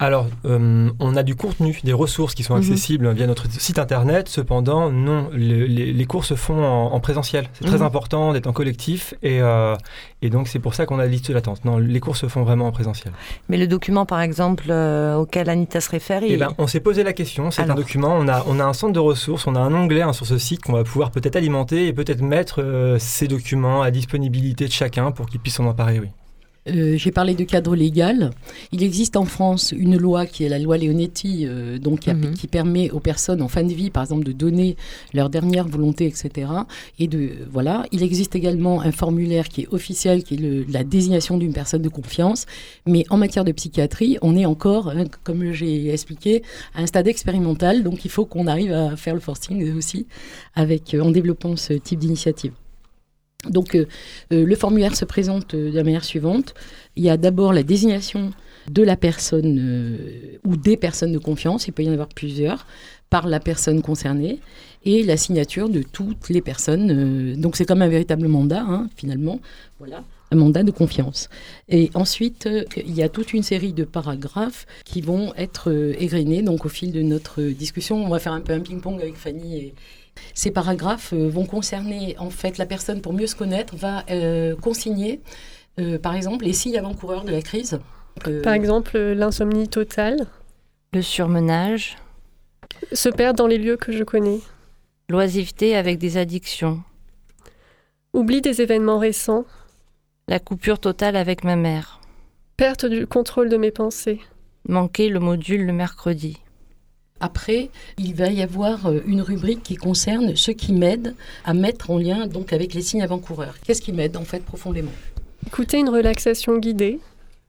Alors, 0.00 0.26
euh, 0.44 0.90
on 0.98 1.14
a 1.16 1.22
du 1.22 1.36
contenu, 1.36 1.78
des 1.84 1.92
ressources 1.92 2.34
qui 2.34 2.42
sont 2.42 2.54
Mhm. 2.54 2.60
accessibles 2.62 3.12
via 3.12 3.26
notre 3.28 3.48
site 3.50 3.78
internet. 3.78 4.28
Cependant, 4.28 4.90
non, 4.90 5.28
le- 5.32 5.66
les, 5.66 5.92
les 5.92 6.04
cours 6.04 6.24
se 6.24 6.34
font 6.34 6.62
en, 6.64 6.92
en 6.92 7.00
présentiel. 7.00 7.46
C'est 7.54 7.64
très 7.64 7.76
Mhm. 7.78 7.82
important 7.84 8.32
d'être 8.32 8.48
en 8.48 8.52
collectif 8.52 9.14
et, 9.22 9.40
euh, 9.40 9.76
et 10.20 10.30
donc 10.30 10.48
c'est 10.48 10.58
pour 10.58 10.74
ça 10.74 10.84
qu'on 10.84 10.98
a 10.98 11.04
la 11.04 11.08
liste 11.08 11.30
d'attente. 11.30 11.64
Non, 11.64 11.78
les 11.78 12.00
cours 12.00 12.16
se 12.16 12.26
font 12.26 12.42
vraiment 12.42 12.66
en 12.66 12.72
présentiel. 12.72 13.14
Mais 13.48 13.56
le 13.56 13.68
document, 13.68 14.04
par 14.04 14.20
exemple, 14.20 14.64
euh, 14.68 15.14
auquel 15.16 15.48
Anita 15.48 15.80
se 15.80 15.90
réfère, 15.90 16.22
Eh 16.24 16.32
il- 16.32 16.38
ben, 16.40 16.52
on 16.58 16.66
s'est 16.66 16.80
posé 16.80 17.04
la 17.04 17.12
question. 17.12 17.52
C'est 17.52 17.62
un 17.62 17.74
document. 17.74 18.16
On 18.18 18.26
a, 18.26 18.44
on 18.48 18.58
a 18.58 18.64
un 18.64 18.72
centre 18.72 18.92
de 18.92 18.98
ressources. 19.00 19.46
On 19.46 19.54
a 19.54 19.60
un 19.60 19.72
onglet 19.72 20.02
hein, 20.02 20.12
sur 20.12 20.26
ce 20.26 20.38
site 20.38 20.60
qu'on 20.62 20.72
va 20.72 20.82
pouvoir 20.82 21.12
peut-être 21.12 21.36
alimenter 21.36 21.86
et 21.86 21.92
peut-être 21.92 22.20
mettre 22.20 22.96
ces 22.98 23.28
documents 23.28 23.80
à 23.82 23.92
disponibilité 23.92 24.66
de 24.66 24.72
chacun 24.72 25.12
pour 25.12 25.26
qu'ils 25.28 25.40
puissent 25.40 25.54
s'en 25.54 25.66
emparer. 25.66 26.00
Oui. 26.00 26.08
Euh, 26.66 26.96
J'ai 26.96 27.10
parlé 27.10 27.34
de 27.34 27.44
cadre 27.44 27.76
légal. 27.76 28.30
Il 28.72 28.82
existe 28.82 29.16
en 29.16 29.26
France 29.26 29.74
une 29.76 29.98
loi 29.98 30.24
qui 30.24 30.44
est 30.44 30.48
la 30.48 30.58
loi 30.58 30.78
Leonetti, 30.78 31.44
euh, 31.46 31.78
donc 31.78 32.00
qui, 32.00 32.10
a- 32.10 32.14
Mhm. 32.14 32.32
qui 32.32 32.46
permet 32.46 32.90
aux 32.90 33.00
personnes 33.00 33.42
en 33.42 33.48
fin 33.48 33.62
de 33.64 33.72
vie, 33.74 33.90
par 33.90 34.02
exemple, 34.02 34.24
de 34.24 34.32
donner 34.32 34.76
leur 35.12 35.28
dernière 35.28 35.68
volonté, 35.68 36.06
etc. 36.06 36.48
Et 36.98 37.06
de 37.06 37.28
voilà. 37.52 37.84
Il 37.92 38.02
existe 38.02 38.34
également 38.34 38.80
un 38.80 38.92
formulaire 38.92 39.48
qui 39.50 39.62
est 39.62 39.68
officiel, 39.72 40.24
qui 40.24 40.34
est 40.34 40.38
le- 40.38 40.64
la 40.70 40.84
désignation 40.84 41.36
d'une 41.36 41.52
personne 41.52 41.82
de 41.82 41.90
confiance. 41.90 42.46
Mais 42.86 43.04
en 43.10 43.18
matière 43.18 43.44
de 43.44 43.52
psychiatrie, 43.52 44.16
on 44.22 44.34
est 44.34 44.46
encore, 44.46 44.88
hein, 44.88 45.04
comme 45.22 45.52
j'ai 45.52 45.90
expliqué, 45.92 46.42
à 46.74 46.80
un 46.80 46.86
stade 46.86 47.08
expérimental. 47.08 47.82
Donc 47.82 48.06
il 48.06 48.10
faut 48.10 48.24
qu'on 48.24 48.46
arrive 48.46 48.72
à 48.72 48.96
faire 48.96 49.12
le 49.14 49.20
forcing 49.20 49.70
aussi, 49.76 50.06
avec 50.54 50.94
euh, 50.94 51.02
en 51.02 51.10
développant 51.10 51.56
ce 51.56 51.74
type 51.74 51.98
d'initiative. 51.98 52.52
Donc, 53.48 53.74
euh, 53.74 53.86
euh, 54.32 54.44
le 54.44 54.56
formulaire 54.56 54.96
se 54.96 55.04
présente 55.04 55.54
euh, 55.54 55.70
de 55.70 55.76
la 55.76 55.84
manière 55.84 56.04
suivante. 56.04 56.54
Il 56.96 57.04
y 57.04 57.10
a 57.10 57.16
d'abord 57.16 57.52
la 57.52 57.62
désignation 57.62 58.32
de 58.70 58.82
la 58.82 58.96
personne 58.96 59.98
ou 60.42 60.56
des 60.56 60.78
personnes 60.78 61.12
de 61.12 61.18
confiance, 61.18 61.68
il 61.68 61.72
peut 61.72 61.82
y 61.82 61.88
en 61.90 61.92
avoir 61.92 62.08
plusieurs, 62.08 62.66
par 63.10 63.28
la 63.28 63.38
personne 63.38 63.82
concernée, 63.82 64.40
et 64.86 65.02
la 65.02 65.18
signature 65.18 65.68
de 65.68 65.82
toutes 65.82 66.30
les 66.30 66.40
personnes. 66.40 67.34
donc, 67.34 67.56
c'est 67.56 67.66
comme 67.66 67.82
un 67.82 67.88
véritable 67.88 68.26
mandat, 68.26 68.64
hein, 68.66 68.88
finalement. 68.96 69.38
Voilà. 69.78 70.02
Un 70.30 70.36
mandat 70.36 70.62
de 70.62 70.70
confiance. 70.70 71.28
Et 71.68 71.90
ensuite, 71.92 72.48
il 72.74 72.94
y 72.94 73.02
a 73.02 73.10
toute 73.10 73.34
une 73.34 73.42
série 73.42 73.74
de 73.74 73.84
paragraphes 73.84 74.66
qui 74.86 75.02
vont 75.02 75.34
être 75.36 75.70
égrenés. 75.98 76.40
Donc, 76.40 76.64
au 76.64 76.70
fil 76.70 76.90
de 76.90 77.02
notre 77.02 77.42
discussion, 77.42 78.02
on 78.02 78.08
va 78.08 78.18
faire 78.18 78.32
un 78.32 78.40
peu 78.40 78.54
un 78.54 78.60
ping-pong 78.60 78.98
avec 78.98 79.16
Fanny 79.16 79.58
et, 79.58 79.74
ces 80.34 80.50
paragraphes 80.50 81.12
euh, 81.12 81.28
vont 81.28 81.46
concerner, 81.46 82.16
en 82.18 82.30
fait, 82.30 82.58
la 82.58 82.66
personne, 82.66 83.00
pour 83.00 83.12
mieux 83.12 83.26
se 83.26 83.36
connaître, 83.36 83.76
va 83.76 84.04
euh, 84.10 84.56
consigner, 84.56 85.20
euh, 85.78 85.98
par 85.98 86.14
exemple, 86.14 86.44
les 86.44 86.52
signes 86.52 86.78
avant-coureurs 86.78 87.24
de 87.24 87.32
la 87.32 87.42
crise. 87.42 87.78
Euh, 88.28 88.42
Par 88.42 88.52
exemple, 88.54 88.96
l'insomnie 88.98 89.68
totale, 89.68 90.26
Le 90.92 91.02
surmenage, 91.02 91.96
se 92.92 93.08
perdre 93.08 93.38
dans 93.38 93.48
les 93.48 93.58
lieux 93.58 93.76
que 93.76 93.90
je 93.92 94.04
connais, 94.04 94.38
l'oisiveté 95.08 95.74
avec 95.76 95.98
des 95.98 96.16
addictions, 96.16 96.82
oubli 98.12 98.40
des 98.40 98.62
événements 98.62 98.98
récents, 98.98 99.44
la 100.28 100.38
coupure 100.38 100.78
totale 100.78 101.16
avec 101.16 101.42
ma 101.44 101.56
mère, 101.56 102.00
perte 102.56 102.86
du 102.86 103.06
contrôle 103.06 103.48
de 103.48 103.56
mes 103.56 103.72
pensées. 103.72 104.20
manquer 104.68 105.08
le 105.08 105.18
module 105.20 105.66
le 105.66 105.72
mercredi. 105.72 106.38
Après, 107.24 107.70
il 107.96 108.14
va 108.14 108.26
y 108.26 108.42
avoir 108.42 108.84
euh, 108.84 109.00
une 109.06 109.22
rubrique 109.22 109.62
qui 109.62 109.76
concerne 109.76 110.36
ce 110.36 110.50
qui 110.50 110.74
m'aide 110.74 111.14
à 111.46 111.54
mettre 111.54 111.90
en 111.90 111.96
lien 111.96 112.26
donc 112.26 112.52
avec 112.52 112.74
les 112.74 112.82
signes 112.82 113.00
avant-coureurs. 113.00 113.54
Qu'est-ce 113.64 113.80
qui 113.80 113.94
m'aide 113.94 114.18
en 114.18 114.26
fait 114.26 114.44
profondément? 114.44 114.90
Écouter 115.46 115.78
une 115.78 115.88
relaxation 115.88 116.58
guidée, 116.58 117.00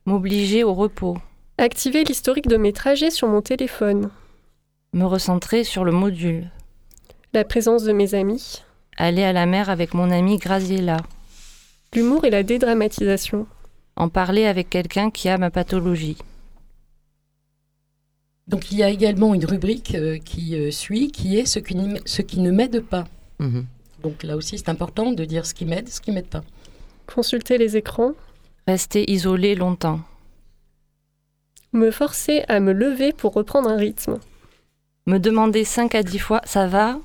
M'obliger 0.06 0.64
au 0.64 0.72
repos, 0.72 1.18
activer 1.58 2.04
l'historique 2.04 2.48
de 2.48 2.56
mes 2.56 2.72
trajets 2.72 3.10
sur 3.10 3.28
mon 3.28 3.42
téléphone, 3.42 4.08
me 4.94 5.04
recentrer 5.04 5.62
sur 5.62 5.84
le 5.84 5.92
module, 5.92 6.48
la 7.34 7.44
présence 7.44 7.82
de 7.82 7.92
mes 7.92 8.14
amis, 8.14 8.62
aller 8.96 9.24
à 9.24 9.34
la 9.34 9.44
mer 9.44 9.68
avec 9.68 9.92
mon 9.92 10.10
amie 10.10 10.38
Graziella, 10.38 11.02
l'humour 11.92 12.24
et 12.24 12.30
la 12.30 12.44
dédramatisation, 12.44 13.46
en 13.96 14.08
parler 14.08 14.46
avec 14.46 14.70
quelqu'un 14.70 15.10
qui 15.10 15.28
a 15.28 15.36
ma 15.36 15.50
pathologie. 15.50 16.16
Donc 18.48 18.70
il 18.70 18.78
y 18.78 18.82
a 18.82 18.88
également 18.90 19.34
une 19.34 19.44
rubrique 19.44 19.94
euh, 19.94 20.18
qui 20.18 20.54
euh, 20.54 20.70
suit, 20.70 21.10
qui 21.10 21.36
est 21.38 21.46
ce 21.46 21.58
qui, 21.58 21.74
ne- 21.74 21.98
ce 22.04 22.22
qui 22.22 22.40
ne 22.40 22.50
m'aide 22.50 22.80
pas. 22.80 23.06
Mhm. 23.40 23.66
Donc 24.02 24.22
là 24.22 24.36
aussi, 24.36 24.56
c'est 24.58 24.68
important 24.68 25.10
de 25.12 25.24
dire 25.24 25.46
ce 25.46 25.54
qui 25.54 25.64
m'aide, 25.64 25.88
ce 25.88 26.00
qui 26.00 26.12
m'aide 26.12 26.28
pas. 26.28 26.44
consulter 27.06 27.58
les 27.58 27.76
écrans, 27.76 28.12
Rester 28.68 29.08
isolé 29.10 29.54
longtemps, 29.54 30.00
me 31.72 31.90
forcer 31.92 32.42
à 32.48 32.58
me 32.58 32.72
lever 32.72 33.12
pour 33.12 33.32
reprendre 33.34 33.68
un 33.68 33.76
rythme, 33.76 34.18
me 35.06 35.18
demander 35.18 35.64
5 35.64 35.94
à 35.94 36.02
10 36.02 36.18
fois 36.18 36.40
ça 36.44 36.66
va, 36.66 36.98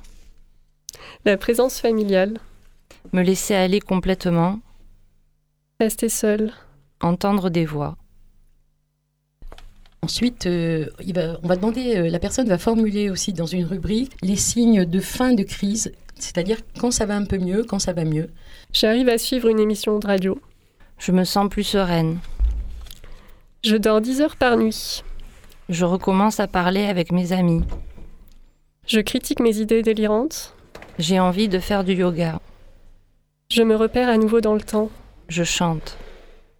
la 1.26 1.38
présence 1.38 1.80
familiale, 1.80 2.40
me 3.14 3.22
laisser 3.22 3.54
aller 3.54 3.80
complètement, 3.80 4.60
rester 5.80 6.10
seul, 6.10 6.52
entendre 7.00 7.50
des 7.52 7.66
voix. 7.66 7.96
Ensuite, 10.04 10.48
euh, 10.48 10.88
il 11.06 11.14
va- 11.14 11.38
on 11.44 11.48
va 11.48 11.56
demander, 11.56 11.96
euh, 11.96 12.10
la 12.10 12.18
personne 12.18 12.48
va 12.48 12.58
formuler 12.58 13.12
aussi 13.12 13.34
dans 13.34 13.46
une 13.46 13.66
rubrique 13.66 14.14
les 14.24 14.36
signes 14.36 14.84
de 14.84 15.00
fin 15.00 15.34
de 15.34 15.44
crise, 15.44 15.92
c'est-à-dire 16.18 16.58
quand 16.80 16.90
ça 16.90 17.06
va 17.06 17.16
un 17.16 17.26
peu 17.26 17.38
mieux, 17.38 17.64
quand 17.64 17.78
ça 17.78 17.94
va 17.94 18.04
mieux. 18.04 18.30
j'arrive 18.74 19.10
à 19.10 19.20
suivre 19.20 19.48
une 19.48 19.60
émission 19.60 20.00
de 20.00 20.08
radio, 20.08 20.42
Je 20.98 21.12
me 21.12 21.24
sens 21.24 21.48
plus 21.50 21.64
sereine. 21.64 22.18
je 23.64 23.76
dors 23.76 24.02
10 24.02 24.22
heures 24.22 24.38
par 24.38 24.58
nuit, 24.58 25.04
Je 25.70 25.86
recommence 25.86 26.40
à 26.40 26.48
parler 26.48 26.86
avec 26.86 27.12
mes 27.12 27.32
amis. 27.32 27.62
je 28.88 29.02
critique 29.02 29.40
mes 29.40 29.58
idées 29.60 29.84
délirantes, 29.84 30.56
J'ai 30.98 31.20
envie 31.20 31.48
de 31.48 31.60
faire 31.60 31.84
du 31.84 31.94
yoga. 31.94 32.40
je 33.52 33.62
me 33.62 33.76
repère 33.76 34.10
à 34.10 34.18
nouveau 34.18 34.42
dans 34.42 34.56
le 34.56 34.62
temps, 34.62 34.90
Je 35.28 35.44
chante. 35.44 35.96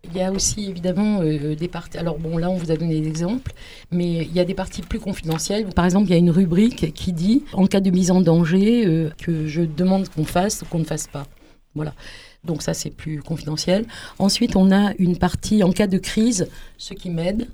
Il 0.04 0.18
y 0.18 0.22
a 0.22 0.32
aussi 0.32 0.66
évidemment 0.66 1.22
euh, 1.22 1.56
des 1.56 1.68
parties. 1.68 1.98
Alors 1.98 2.18
bon, 2.18 2.38
là 2.38 2.50
on 2.50 2.56
vous 2.56 2.72
a 2.72 2.76
donné 2.76 3.00
des 3.00 3.08
exemples, 3.08 3.54
mais 3.92 4.26
il 4.26 4.34
y 4.34 4.40
a 4.40 4.46
des 4.46 4.56
parties 4.56 4.82
plus 4.82 5.00
confidentielles. 5.00 5.68
Par 5.68 5.86
exemple, 5.86 6.08
il 6.08 6.12
y 6.12 6.16
a 6.16 6.18
une 6.18 6.32
rubrique 6.32 6.94
qui 6.94 7.14
dit 7.14 7.44
en 7.54 7.68
cas 7.68 7.80
de 7.82 7.92
mise 7.92 8.10
en 8.10 8.22
danger 8.22 8.86
euh, 8.86 9.12
que 9.20 9.48
je 9.48 9.62
demande 9.62 10.10
qu'on 10.10 10.26
fasse 10.26 10.64
ou 10.64 10.66
qu'on 10.66 10.80
ne 10.80 10.86
fasse 10.86 11.08
pas. 11.08 11.28
Voilà. 11.76 11.94
Donc 12.44 12.64
ça 12.64 12.74
c'est 12.74 12.90
plus 12.90 13.22
confidentiel. 13.22 13.86
Ensuite, 14.18 14.56
on 14.56 14.72
a 14.72 14.94
une 14.98 15.18
partie 15.18 15.64
en 15.64 15.72
cas 15.72 15.88
de 15.88 16.00
crise, 16.00 16.50
ce 16.78 16.94
qui 16.96 17.10
m'aide 17.10 17.48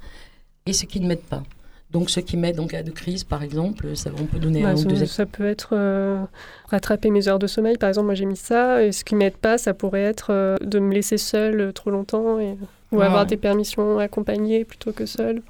et 0.65 0.73
ce 0.73 0.85
qui 0.85 1.01
ne 1.01 1.07
m'aide 1.07 1.21
pas. 1.21 1.43
Donc 1.91 2.09
ce 2.09 2.19
qui 2.19 2.35
m'aide 2.37 2.59
en 2.59 2.67
cas 2.67 2.83
de 2.83 2.91
crise, 2.91 3.23
par 3.23 3.43
exemple, 3.43 3.95
ça, 3.95 4.09
on 4.19 4.25
peut 4.25 4.39
donner 4.39 4.63
Bah, 4.63 4.69
un 4.69 4.73
ou 4.73 4.77
ça, 4.77 4.89
deux 4.89 5.05
ça 5.05 5.25
peut 5.25 5.45
être 5.47 5.69
euh, 5.71 6.23
rattraper 6.69 7.09
mes 7.11 7.27
heures 7.27 7.39
de 7.39 7.47
sommeil, 7.47 7.77
par 7.77 7.87
exemple, 7.89 8.07
moi 8.07 8.15
j'ai 8.15 8.25
mis 8.25 8.35
ça, 8.35 8.83
et 8.83 8.91
ce 8.91 9.03
qui 9.05 9.15
m'aide 9.15 9.37
pas, 9.37 9.57
ça 9.57 9.73
pourrait 9.73 10.03
être 10.03 10.31
euh, 10.31 10.57
de 10.61 10.79
me 10.79 10.93
laisser 10.93 11.17
seule 11.17 11.61
euh, 11.61 11.71
trop 11.71 11.89
longtemps, 11.89 12.39
et, 12.39 12.57
ou 12.91 12.97
Ouais. 12.97 13.05
avoir 13.05 13.25
des 13.25 13.37
permissions 13.37 13.99
accompagnées 13.99 14.65
plutôt 14.65 14.91
que 14.91 15.05
seule. 15.05 15.41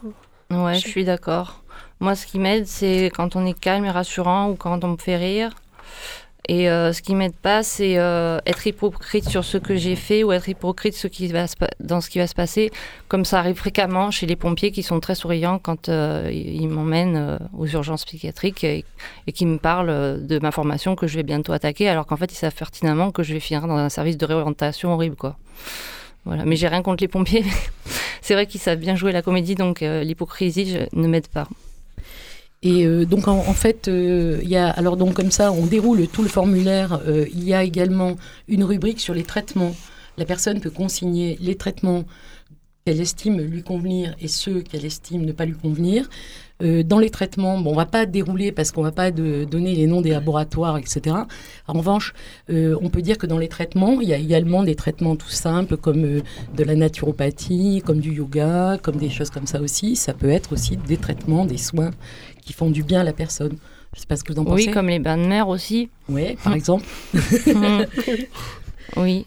Ouais, 0.51 0.73
je 0.75 0.88
suis 0.88 1.03
d'accord. 1.03 1.63
Moi, 1.99 2.15
ce 2.15 2.25
qui 2.25 2.39
m'aide, 2.39 2.67
c'est 2.67 3.11
quand 3.15 3.35
on 3.35 3.45
est 3.45 3.57
calme 3.59 3.85
et 3.85 3.91
rassurant 3.91 4.49
ou 4.51 4.55
quand 4.55 4.83
on 4.83 4.89
me 4.89 4.97
fait 4.97 5.17
rire. 5.17 5.55
Et 6.49 6.69
euh, 6.69 6.93
ce 6.93 7.01
qui 7.01 7.13
m'aide 7.13 7.35
pas, 7.35 7.61
c'est 7.61 7.97
euh, 7.97 8.39
être 8.45 8.65
hypocrite 8.65 9.27
sur 9.27 9.43
ce 9.43 9.57
que 9.57 9.75
j'ai 9.75 9.95
fait 9.97 10.23
ou 10.23 10.31
être 10.31 10.47
hypocrite 10.47 10.95
dans 11.81 11.99
ce 11.99 12.09
qui 12.09 12.17
va 12.19 12.27
se 12.27 12.35
passer, 12.35 12.71
comme 13.09 13.25
ça 13.25 13.39
arrive 13.39 13.55
fréquemment 13.55 14.11
chez 14.11 14.25
les 14.25 14.37
pompiers 14.37 14.71
qui 14.71 14.81
sont 14.81 15.01
très 15.01 15.15
souriants 15.15 15.59
quand 15.59 15.89
euh, 15.89 16.31
ils 16.31 16.69
m'emmènent 16.69 17.37
aux 17.57 17.67
urgences 17.67 18.05
psychiatriques 18.05 18.63
et, 18.63 18.85
et 19.27 19.31
qui 19.33 19.45
me 19.45 19.57
parlent 19.57 20.25
de 20.25 20.39
ma 20.39 20.51
formation 20.51 20.95
que 20.95 21.05
je 21.05 21.17
vais 21.17 21.23
bientôt 21.23 21.51
attaquer, 21.51 21.89
alors 21.89 22.05
qu'en 22.05 22.15
fait 22.15 22.31
ils 22.31 22.37
savent 22.37 22.55
pertinemment 22.55 23.11
que 23.11 23.23
je 23.23 23.33
vais 23.33 23.41
finir 23.41 23.67
dans 23.67 23.77
un 23.77 23.89
service 23.89 24.17
de 24.17 24.25
réorientation 24.25 24.93
horrible, 24.93 25.17
quoi. 25.17 25.37
Voilà. 26.23 26.45
Mais 26.45 26.55
j'ai 26.55 26.67
rien 26.67 26.81
contre 26.81 27.03
les 27.03 27.07
pompiers. 27.07 27.45
c'est 28.21 28.33
vrai 28.33 28.45
qu'ils 28.47 28.61
savent 28.61 28.79
bien 28.79 28.95
jouer 28.95 29.11
la 29.11 29.21
comédie, 29.21 29.55
donc 29.55 29.81
l'hypocrisie 29.81 30.77
ne 30.93 31.07
m'aide 31.07 31.27
pas. 31.27 31.47
Et 32.63 32.85
euh, 32.85 33.05
donc 33.05 33.27
en, 33.27 33.37
en 33.37 33.53
fait, 33.53 33.87
euh, 33.87 34.39
il 34.41 34.49
y 34.49 34.57
a 34.57 34.69
alors 34.69 34.97
donc 34.97 35.13
comme 35.13 35.31
ça, 35.31 35.51
on 35.51 35.65
déroule 35.65 36.07
tout 36.07 36.23
le 36.23 36.29
formulaire. 36.29 36.99
euh, 37.07 37.25
il 37.31 37.43
y 37.43 37.53
a 37.53 37.63
également 37.63 38.15
une 38.47 38.63
rubrique 38.63 38.99
sur 38.99 39.13
les 39.13 39.23
traitements. 39.23 39.75
La 40.17 40.25
personne 40.25 40.59
peut 40.59 40.71
consigner 40.71 41.37
les 41.39 41.55
traitements 41.55 42.03
qu'elle 42.85 42.99
estime 43.01 43.39
lui 43.41 43.61
convenir 43.63 44.15
et 44.19 44.27
ceux 44.27 44.61
qu'elle 44.61 44.85
estime 44.85 45.23
ne 45.25 45.31
pas 45.33 45.45
lui 45.45 45.53
convenir. 45.55 46.09
Dans 46.59 46.97
les 46.97 47.11
traitements, 47.11 47.59
bon, 47.59 47.69
on 47.73 47.75
va 47.75 47.85
pas 47.85 48.07
dérouler 48.07 48.51
parce 48.51 48.71
qu'on 48.71 48.81
va 48.81 48.91
pas 48.91 49.11
de- 49.11 49.43
donner 49.43 49.75
les 49.75 49.85
noms 49.85 50.01
des 50.01 50.09
laboratoires, 50.09 50.79
etc. 50.79 51.15
En 51.67 51.73
revanche, 51.73 52.15
on 52.49 52.89
peut 52.89 53.03
dire 53.03 53.19
que 53.19 53.27
dans 53.27 53.37
les 53.37 53.47
traitements, 53.49 54.01
il 54.01 54.07
y 54.09 54.13
a 54.13 54.17
également 54.17 54.63
des 54.63 54.73
traitements 54.73 55.15
tout 55.15 55.29
simples 55.29 55.77
comme 55.77 56.01
de 56.01 56.63
la 56.63 56.75
naturopathie, 56.75 57.83
comme 57.85 57.99
du 57.99 58.11
yoga, 58.13 58.79
comme 58.81 58.95
des 58.95 59.11
choses 59.11 59.29
comme 59.29 59.45
ça 59.45 59.61
aussi. 59.61 59.95
Ça 59.95 60.15
peut 60.15 60.29
être 60.29 60.53
aussi 60.53 60.77
des 60.77 60.97
traitements, 60.97 61.45
des 61.45 61.57
soins 61.59 61.91
qui 62.47 62.53
font 62.53 62.69
du 62.71 62.81
bien 62.83 63.01
à 63.01 63.03
la 63.03 63.13
personne. 63.13 63.57
Je 63.93 63.99
sais 64.01 64.05
pas 64.07 64.15
ce 64.15 64.23
que 64.23 64.31
vous 64.33 64.39
en 64.39 64.45
pensez. 64.45 64.67
Oui, 64.67 64.71
comme 64.71 64.87
les 64.87 64.99
bains 64.99 65.17
de 65.17 65.25
mer 65.25 65.47
aussi. 65.49 65.89
Oui, 66.07 66.35
par 66.43 66.53
exemple. 66.53 66.85
Mhm. 67.13 67.85
oui. 68.97 69.25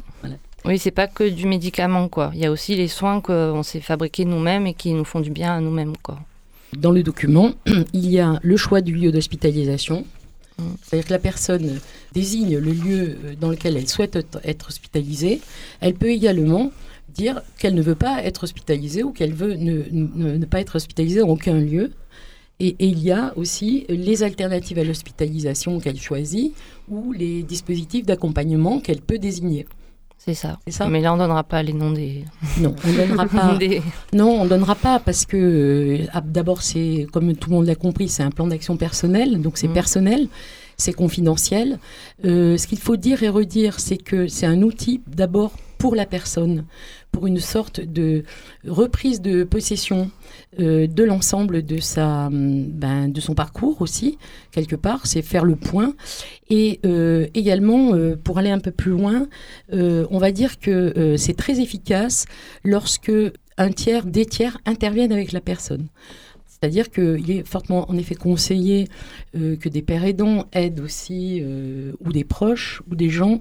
Oui, 0.67 0.79
c'est 0.79 0.91
pas 0.91 1.07
que 1.07 1.27
du 1.29 1.47
médicament, 1.47 2.09
quoi. 2.09 2.31
Il 2.35 2.41
y 2.41 2.45
a 2.47 2.51
aussi 2.51 2.77
les 2.77 2.89
soins 2.89 3.21
qu'on 3.23 3.63
s'est 3.63 3.81
fabriqués 3.81 4.27
nous-mêmes 4.27 4.67
et 4.67 4.75
qui 4.75 4.93
nous 4.93 5.05
font 5.07 5.21
du 5.21 5.31
bien 5.31 5.55
à 5.57 5.61
nous-mêmes, 5.61 5.97
quoi. 6.03 6.19
Dans 6.77 6.93
le 6.93 7.03
document, 7.03 7.53
il 7.95 8.11
y 8.11 8.21
a 8.21 8.39
le 8.43 8.57
choix 8.59 8.81
du 8.83 8.95
lieu 8.95 9.11
d'hospitalisation. 9.13 10.05
C'est-à-dire 10.83 11.07
que 11.07 11.13
la 11.15 11.19
personne 11.19 11.81
désigne 12.13 12.59
le 12.59 12.73
lieu 12.73 13.17
euh, 13.25 13.35
dans 13.41 13.49
lequel 13.49 13.79
elle 13.79 13.89
souhaite 13.89 14.17
être- 14.45 14.69
hospitalisée. 14.69 15.41
Elle 15.81 15.95
peut 15.95 16.11
également 16.11 16.71
dire 17.09 17.41
qu'elle 17.59 17.75
ne 17.75 17.81
veut 17.81 17.95
pas 17.95 18.23
être 18.23 18.45
hospitalisée 18.45 19.03
ou 19.03 19.11
qu'elle 19.13 19.33
veut 19.33 19.55
ne, 19.55 19.85
ne- 19.91 20.37
ne 20.37 20.45
pas 20.45 20.61
être 20.61 20.77
hospitalisée 20.77 21.21
dans 21.21 21.29
aucun 21.31 21.55
lieu. 21.59 21.93
Et, 22.61 22.77
et 22.79 22.87
il 22.87 23.03
y 23.03 23.11
a 23.11 23.33
aussi 23.37 23.87
les 23.89 24.23
alternatives 24.23 24.79
à 24.79 24.85
l'hospitalisation 24.85 25.81
qu'elle 25.81 25.99
choisit 26.01 26.53
ou 26.89 27.13
les 27.13 27.43
dispositifs 27.43 28.05
d'accompagnement 28.07 28.81
qu'elle 28.81 29.01
peut 29.01 29.19
désigner. 29.19 29.67
C'est 30.19 30.35
ça. 30.35 30.59
Ça. 30.69 30.87
Mais 30.87 31.01
là, 31.01 31.15
on 31.15 31.17
donnera 31.17 31.43
pas 31.43 31.63
les 31.63 31.73
noms 31.73 31.93
des. 31.93 32.25
Non, 32.61 32.75
on 32.87 32.93
donnera 32.93 33.27
pas. 33.39 33.57
Des- 33.57 33.81
Non, 34.13 34.43
on 34.43 34.45
donnera 34.45 34.75
pas 34.75 34.99
parce 35.01 35.25
que 35.25 35.37
euh, 36.03 36.07
ah, 36.13 36.21
d'abord 36.21 36.61
c'est 36.61 37.07
comme 37.11 37.35
tout 37.35 37.49
le 37.49 37.57
monde 37.57 37.67
l'a 37.67 37.75
compris, 37.75 38.09
c'est 38.11 38.23
un 38.23 38.31
plan 38.31 38.47
d'action 38.47 38.77
personnel, 38.77 39.41
donc 39.41 39.57
c'est 39.57 39.69
Mm. 39.69 39.73
personnel, 39.73 40.29
c'est 40.77 40.93
confidentiel. 40.93 41.79
Euh, 42.27 42.59
ce 42.59 42.67
qu'il 42.67 42.79
faut 42.79 42.97
dire 42.97 43.23
et 43.23 43.31
redire, 43.31 43.81
c'est 43.81 43.97
que 43.97 44.29
c'est 44.29 44.45
un 44.47 44.61
outil 44.61 45.01
d'abord 45.07 45.53
pour 45.81 45.97
la 45.97 46.05
personne, 46.05 46.67
pour 47.11 47.27
une 47.27 47.41
sorte 47.41 47.81
de 47.81 48.23
reprise 48.67 49.23
de 49.23 49.45
possession 49.45 50.11
euh, 50.61 50.87
de 50.87 51.05
l'ensemble 51.05 51.65
de 51.65 51.79
sa, 51.79 52.27
hum, 52.27 52.67
ben, 52.67 53.09
de 53.09 53.19
son 53.19 53.35
parcours 53.35 53.81
aussi 53.81 54.19
quelque 54.53 54.77
part, 54.77 55.07
c'est 55.07 55.23
faire 55.23 55.45
le 55.45 55.57
point 55.57 55.95
et 56.51 56.81
euh, 56.85 57.29
également 57.33 57.95
euh, 57.95 58.15
pour 58.15 58.37
aller 58.39 58.51
un 58.51 58.59
peu 58.59 58.73
plus 58.73 58.91
loin, 58.91 59.27
on 59.73 60.19
va 60.19 60.33
dire 60.33 60.59
que 60.59 61.17
c'est 61.17 61.37
très 61.37 61.61
efficace 61.61 62.27
lorsque 62.63 63.13
un 63.57 63.71
tiers, 63.71 64.05
des 64.05 64.27
tiers 64.27 64.59
interviennent 64.67 65.13
avec 65.13 65.33
la 65.33 65.41
personne. 65.41 65.87
C'est-à-dire 66.47 66.91
qu'il 66.91 67.31
est 67.31 67.49
fortement, 67.49 67.91
en 67.91 67.97
effet, 67.97 68.15
conseillé 68.15 68.89
que 69.33 69.69
des 69.69 69.81
pères 69.81 70.05
aidants 70.05 70.45
aident 70.53 70.81
aussi, 70.81 71.43
ou 72.05 72.13
des 72.13 72.25
proches, 72.25 72.83
ou 72.91 72.97
des 72.97 73.09
gens 73.09 73.41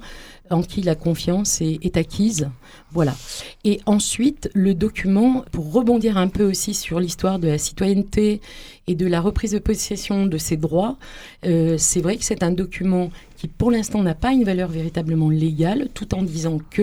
en 0.50 0.62
qui 0.62 0.82
la 0.82 0.96
confiance 0.96 1.62
est, 1.62 1.98
acquise. 1.98 2.50
Voilà. 2.92 3.16
Et 3.64 3.80
ensuite, 3.86 4.50
le 4.54 4.74
document, 4.74 5.44
pour 5.52 5.72
rebondir 5.72 6.18
un 6.18 6.28
peu 6.28 6.44
aussi 6.44 6.74
sur 6.74 7.00
l'histoire 7.00 7.40
de 7.40 7.48
la 7.48 7.58
citoyenneté 7.58 8.42
et 8.88 8.96
de 8.96 9.06
la 9.06 9.22
reprise 9.22 9.52
de 9.52 9.60
possession 9.60 10.26
de 10.26 10.38
ses 10.38 10.58
droits, 10.58 10.98
euh, 11.46 11.76
c'est 11.78 12.02
vrai 12.02 12.18
que 12.18 12.24
c'est 12.24 12.44
un 12.44 12.52
document 12.52 13.12
qui, 13.38 13.48
pour 13.48 13.72
l'instant, 13.72 14.02
n'a 14.02 14.16
pas 14.16 14.32
une 14.32 14.44
valeur 14.44 14.70
véritablement 14.70 15.30
légale, 15.30 15.90
tout 15.94 16.16
en 16.16 16.24
disant 16.24 16.60
que 16.70 16.82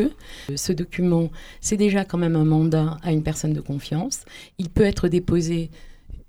euh, 0.50 0.56
ce 0.56 0.72
document, 0.72 1.30
c'est 1.60 1.76
déjà 1.76 2.04
quand 2.04 2.18
même 2.18 2.36
un 2.36 2.44
mandat 2.44 2.98
à 3.02 3.12
une 3.12 3.22
personne 3.22 3.52
de 3.52 3.60
confiance. 3.60 4.20
Il 4.58 4.70
peut 4.70 4.84
être 4.84 5.08
déposé 5.08 5.70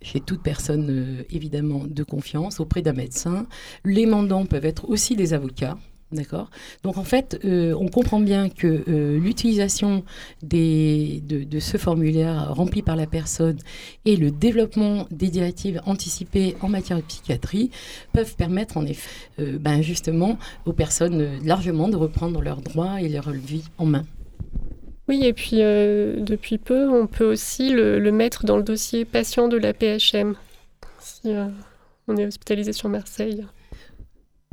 chez 0.02 0.20
toute 0.20 0.42
personne 0.42 0.88
euh, 0.90 1.24
évidemment 1.32 1.84
de 1.86 2.04
confiance, 2.04 2.60
auprès 2.60 2.82
d'un 2.82 2.94
médecin. 2.94 3.48
Les 3.84 4.06
mandants 4.06 4.46
peuvent 4.46 4.66
être 4.66 4.90
aussi 4.90 5.16
des 5.16 5.34
avocats. 5.34 5.78
D'accord 6.14 6.50
Donc 6.84 6.98
en 6.98 7.04
fait, 7.04 7.38
euh, 7.44 7.74
on 7.78 7.90
comprend 7.90 8.22
bien 8.22 8.48
que 8.48 8.84
euh, 8.88 9.20
l'utilisation 9.20 10.06
des- 10.42 11.22
de, 11.28 11.44
de 11.44 11.60
ce 11.60 11.76
formulaire 11.76 12.54
rempli 12.56 12.82
par 12.82 12.96
la 12.96 13.06
personne 13.08 13.58
et 14.06 14.16
le 14.16 14.32
développement 14.32 15.06
des 15.12 15.28
directives 15.28 15.82
anticipées 15.86 16.56
en 16.62 16.70
matière 16.70 16.98
de 16.98 17.04
psychiatrie 17.04 17.72
peuvent 18.14 18.38
permettre 18.38 18.78
en 18.78 18.86
effet 18.86 19.10
euh, 19.40 19.58
ben, 19.60 19.82
justement 19.82 20.38
aux 20.66 20.72
personnes 20.72 21.46
largement 21.46 21.90
de 21.90 21.98
reprendre 21.98 22.42
leurs 22.42 22.62
droits 22.62 23.02
et 23.02 23.10
leur 23.10 23.30
vie 23.32 23.66
en 23.78 23.86
main. 23.86 24.06
Oui, 25.10 25.26
et 25.26 25.34
puis 25.34 25.58
depuis 25.58 26.58
peu, 26.58 26.90
on 26.90 27.08
peut 27.08 27.26
aussi 27.30 27.70
le, 27.70 28.00
le 28.00 28.12
mettre 28.14 28.46
dans 28.46 28.56
le 28.58 28.64
dossier 28.64 29.04
patient 29.06 29.48
de 29.50 29.58
la 29.58 29.74
PHM, 29.74 30.36
si 31.00 31.34
on 32.10 32.18
est 32.18 32.26
hospitalisé 32.26 32.74
sur 32.74 32.90
Marseille. 32.90 33.46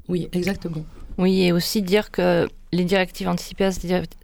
Oui, 0.08 0.28
exactement. 0.32 0.84
Oui, 1.18 1.42
et 1.42 1.52
aussi 1.52 1.82
dire 1.82 2.10
que 2.10 2.48
les 2.72 2.84
directives 2.84 3.28
anticipées 3.28 3.70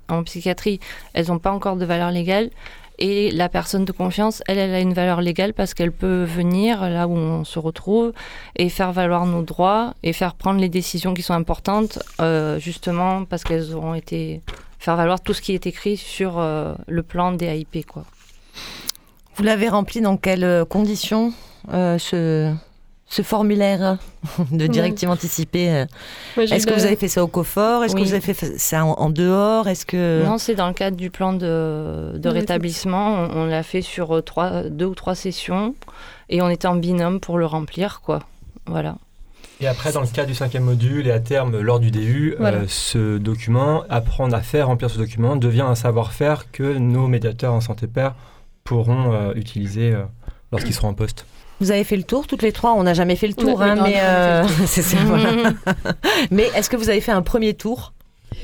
en 0.09 0.23
psychiatrie, 0.25 0.81
elles 1.13 1.29
n'ont 1.29 1.39
pas 1.39 1.53
encore 1.53 1.77
de 1.77 1.85
valeur 1.85 2.11
légale. 2.11 2.51
Et 3.03 3.31
la 3.31 3.49
personne 3.49 3.87
de 3.87 3.93
confiance, 3.93 4.43
elle, 4.47 4.59
elle 4.59 4.75
a 4.75 4.81
une 4.81 4.93
valeur 4.93 5.23
légale 5.23 5.55
parce 5.55 5.73
qu'elle 5.73 5.93
peut 5.93 6.23
venir 6.25 6.87
là 6.87 7.09
où 7.09 7.17
on 7.17 7.45
se 7.45 7.59
retrouve 7.59 8.13
et 8.57 8.69
faire 8.69 8.93
valoir 8.93 9.25
nos 9.25 9.43
droits 9.43 9.95
et 10.03 10.13
faire 10.13 10.35
prendre 10.35 10.61
les 10.61 10.69
décisions 10.69 11.15
qui 11.15 11.23
sont 11.23 11.33
importantes, 11.33 11.99
euh, 12.21 12.59
justement 12.59 13.25
parce 13.25 13.43
qu'elles 13.43 13.75
auront 13.75 13.95
été 13.95 14.43
faire 14.79 14.97
valoir 14.97 15.23
tout 15.23 15.33
ce 15.33 15.41
qui 15.41 15.55
est 15.55 15.67
écrit 15.67 15.97
sur 15.97 16.39
euh, 16.39 16.75
le 16.89 17.03
plan 17.03 17.33
des 17.33 17.47
AIP. 17.47 17.87
Vous 19.37 19.45
l'avez 19.45 19.71
rempli 19.71 20.03
dans 20.03 20.19
quelles 20.19 20.45
euh, 20.45 20.67
conditions 20.67 21.33
ce, 21.71 22.53
ce 23.11 23.23
formulaire 23.23 23.99
de 24.53 24.67
directive 24.67 25.11
anticipée 25.11 25.69
euh 25.71 25.87
Est-ce 26.41 26.67
que 26.67 26.73
vous 26.73 26.85
avez 26.87 26.97
fait 26.97 27.09
ça 27.09 27.23
au 27.23 27.27
COFOR? 27.27 27.85
Est-ce 27.85 27.95
Oui. 27.95 28.03
que 28.03 28.07
vous 28.07 28.15
avez 28.15 28.23
fait 28.35 28.57
ça 28.59 28.85
en, 28.85 28.93
en 28.93 29.11
dehors? 29.11 29.69
Est-ce 29.69 29.85
que 29.85 30.23
Non, 30.25 30.39
c'est 30.39 30.55
dans 30.55 30.69
le 30.69 30.75
cadre 30.75 30.97
du 30.97 31.11
plan 31.11 31.33
de, 31.33 32.21
rétablissement. 32.25 33.15
On, 33.35 33.43
on 33.43 33.45
l'a 33.47 33.63
fait 33.65 33.83
sur 33.83 34.17
euh, 34.17 34.23
trois, 34.23 34.63
deux 34.63 34.87
ou 34.87 34.95
trois 34.95 35.15
sessions 35.17 35.75
et 36.29 36.41
on 36.41 36.49
était 36.49 36.69
en 36.69 36.77
binôme 36.77 37.19
pour 37.21 37.37
le 37.37 37.47
remplir, 37.47 38.01
quoi. 38.01 38.21
Voilà. 38.67 38.97
Et 39.61 39.67
après, 39.67 39.93
dans 39.93 40.01
le 40.01 40.07
cas 40.07 40.25
du 40.25 40.35
cinquième 40.35 40.63
module 40.65 41.07
et 41.07 41.11
à 41.11 41.21
terme 41.21 41.61
lors 41.61 41.81
du 41.81 41.91
DU, 41.91 42.35
Voilà. 42.39 42.59
euh, 42.59 42.65
ce 42.69 43.19
document, 43.19 43.83
apprendre 43.91 44.35
à 44.37 44.41
faire 44.41 44.69
remplir 44.69 44.89
ce 44.89 44.97
document, 44.99 45.37
devient 45.37 45.61
un 45.63 45.75
savoir-faire 45.75 46.51
que 46.51 46.79
nos 46.79 47.09
médiateurs 47.09 47.53
en 47.53 47.61
santé 47.61 47.87
père 47.87 48.15
pourront 48.65 49.13
euh, 49.13 49.33
utiliser 49.35 49.93
euh, 49.93 50.05
lorsqu'ils 50.53 50.73
seront 50.75 50.89
en 50.89 50.95
poste. 50.95 51.27
Vous 51.61 51.71
avez 51.71 51.85
fait 51.85 51.97
le 51.97 52.03
tour 52.03 52.27
toutes 52.27 52.43
les 52.43 52.53
trois 52.53 52.75
On 52.75 52.83
n'a 52.83 52.95
jamais 52.95 53.17
fait 53.17 53.29
le 53.29 53.35
tour, 53.35 53.59
oui, 53.59 53.65
hein, 53.65 53.75
mais 53.77 53.97
on 53.97 54.05
a 54.05 54.43
euh, 54.45 54.49
fait 54.49 54.67
c'est 54.67 54.83
ça, 54.83 54.99
voilà. 55.05 55.53
mais 56.31 56.49
est-ce 56.57 56.69
que 56.71 56.77
vous 56.77 56.89
avez 56.91 57.01
fait 57.01 57.13
un 57.13 57.23
premier 57.23 57.55
tour? 57.55 57.93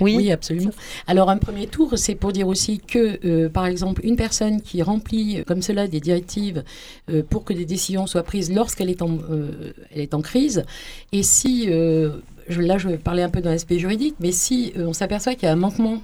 Oui, 0.01 0.31
absolument. 0.31 0.73
Alors 1.07 1.31
un 1.31 1.39
premier 1.39 1.69
tour, 1.69 1.95
c'est 1.97 2.17
pour 2.17 2.33
dire 2.33 2.49
aussi 2.49 2.80
que, 2.80 3.18
euh, 3.25 3.49
par 3.49 3.67
exemple, 3.67 4.05
une 4.05 4.17
personne 4.17 4.61
qui 4.61 4.83
remplit 4.83 5.38
euh, 5.38 5.45
comme 5.45 5.63
cela 5.63 5.87
des 5.88 6.01
directives 6.01 6.64
euh, 7.09 7.22
pour 7.22 7.45
que 7.45 7.53
des 7.55 7.64
décisions 7.64 8.07
soient 8.07 8.25
prises 8.25 8.53
lorsqu'elle 8.53 8.91
est, 8.91 9.01
en, 9.01 9.17
euh, 9.30 9.72
elle 9.95 10.01
est 10.03 10.13
en 10.13 10.21
crise, 10.21 10.64
et 11.13 11.22
si, 11.22 11.67
je- 11.68 12.61
là 12.61 12.79
je 12.79 12.88
vais 12.88 12.99
parler 12.99 13.22
un 13.22 13.30
peu 13.30 13.41
d'un 13.41 13.53
aspect 13.53 13.79
juridique, 13.79 14.17
mais 14.21 14.33
si 14.33 14.72
on 14.76 14.93
s'aperçoit 14.93 15.34
qu'il 15.34 15.45
y 15.45 15.49
a 15.49 15.53
un 15.53 15.57
manquement 15.57 16.03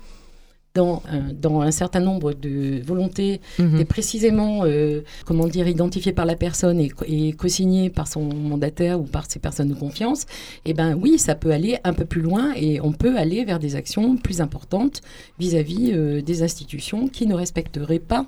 dans 0.74 1.02
un, 1.10 1.32
dans 1.34 1.60
un 1.60 1.70
certain 1.70 2.00
nombre 2.00 2.32
de 2.32 2.82
volontés 2.84 3.40
et 3.78 3.84
précisément, 3.84 4.60
euh, 4.64 5.02
comment 5.26 5.46
dire, 5.46 5.68
identifié 5.68 6.12
par 6.12 6.24
la 6.24 6.34
personne 6.34 6.80
et, 6.80 6.88
co- 6.88 7.04
et 7.06 7.32
co-signé 7.34 7.90
par 7.90 8.08
son 8.08 8.22
mandataire 8.34 8.98
ou 8.98 9.04
par 9.04 9.30
ses 9.30 9.38
personnes 9.38 9.68
de 9.68 9.74
confiance, 9.74 10.24
eh 10.64 10.72
ben 10.72 10.94
oui, 11.00 11.18
ça 11.18 11.34
peut 11.34 11.50
aller 11.50 11.78
un 11.84 11.92
peu 11.92 12.04
plus 12.06 12.22
loin 12.22 12.52
et 12.56 12.80
on 12.80 12.92
peut 12.92 13.18
aller 13.18 13.44
vers 13.44 13.58
des 13.58 13.76
actions 13.76 14.16
plus 14.16 14.40
importantes 14.40 15.02
vis-à-vis 15.38 15.92
euh, 15.92 16.22
des 16.22 16.42
institutions 16.42 17.06
qui 17.08 17.26
ne 17.26 17.34
respecteraient 17.34 17.98
pas 17.98 18.24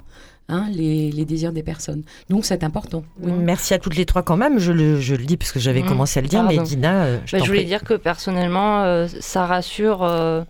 hein, 0.51 0.67
les, 0.71 1.11
les 1.13 1.25
désirs 1.25 1.53
des 1.53 1.63
personnes. 1.63 2.03
Donc 2.29 2.45
c'est 2.45 2.63
important. 2.63 3.05
Oui, 3.23 3.33
Merci 3.33 3.73
à 3.73 3.79
toutes 3.79 3.97
les 3.97 4.05
trois 4.05 4.23
quand 4.23 4.37
même. 4.37 4.59
Je 4.59 4.73
le, 4.73 5.01
je 5.01 5.15
le 5.15 5.25
dis 5.25 5.39
parce 5.39 5.51
que 5.53 5.61
j'avais 5.61 5.81
Mhm. 5.81 5.89
commencé 5.89 6.19
à 6.19 6.23
le 6.23 6.29
dire, 6.29 6.43
mais. 6.43 6.59
Dina, 6.59 7.05
euh, 7.05 7.19
je 7.25 7.37
Bah, 7.37 7.43
je 7.43 7.47
voulais 7.49 7.61
prie. 7.61 7.69
dire 7.69 7.83
que 7.85 7.95
personnellement, 7.95 8.83
euh, 8.83 9.07
ça 9.21 9.47
rassure 9.47 10.03
euh, 10.03 10.43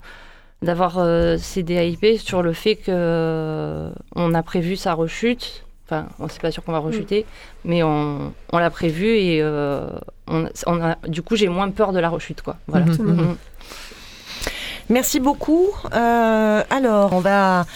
d'avoir 0.65 0.99
euh, 0.99 1.36
ces 1.39 1.62
DAIP 1.62 2.19
sur 2.19 2.43
le 2.43 2.53
fait 2.53 2.77
que 2.77 2.85
euh, 2.89 3.91
on 4.16 4.35
a 4.35 4.43
prévu 4.43 4.77
sa 4.77 4.95
rechute. 4.95 5.65
Enfin, 5.86 6.07
on 6.19 6.28
sait 6.28 6.41
pas 6.41 6.51
sûr 6.51 6.65
qu'on 6.65 6.73
va 6.73 6.78
rechuter, 6.78 7.27
mais 7.66 7.82
on, 7.82 8.32
on 8.53 8.59
l'a 8.59 8.70
prévu 8.70 9.07
et 9.07 9.41
euh, 9.43 9.86
on, 10.27 10.49
on 10.66 10.82
a, 10.82 10.97
du 11.07 11.20
coup, 11.20 11.36
j'ai 11.36 11.49
moins 11.49 11.70
peur 11.70 11.93
de 11.93 11.99
la 11.99 12.09
rechute, 12.09 12.41
quoi. 12.41 12.57
Voilà. 12.66 12.86
Mhm, 12.86 12.97
mhm. 13.03 13.20
Mhm. 13.20 13.36
Merci 14.89 15.20
beaucoup. 15.20 15.69
Euh, 15.95 16.62
alors, 16.70 17.12
on 17.12 17.20
va 17.20 17.66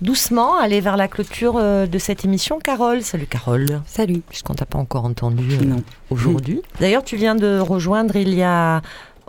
doucement 0.00 0.58
aller 0.58 0.80
vers 0.80 0.96
la 0.96 1.08
clôture 1.08 1.56
euh, 1.56 1.86
de 1.86 1.98
cette 1.98 2.24
émission. 2.24 2.58
Carole, 2.58 3.02
salut 3.02 3.26
Carole. 3.26 3.80
Salut. 3.86 4.22
Puisqu'on 4.28 4.54
t'a 4.54 4.66
pas 4.66 4.78
encore 4.78 5.04
entendu 5.04 5.48
euh, 5.60 5.76
aujourd'hui. 6.10 6.60
D'ailleurs, 6.80 7.04
tu 7.04 7.16
viens 7.16 7.34
de 7.34 7.58
rejoindre 7.58 8.16
il 8.16 8.34
y 8.34 8.42
a 8.42 8.82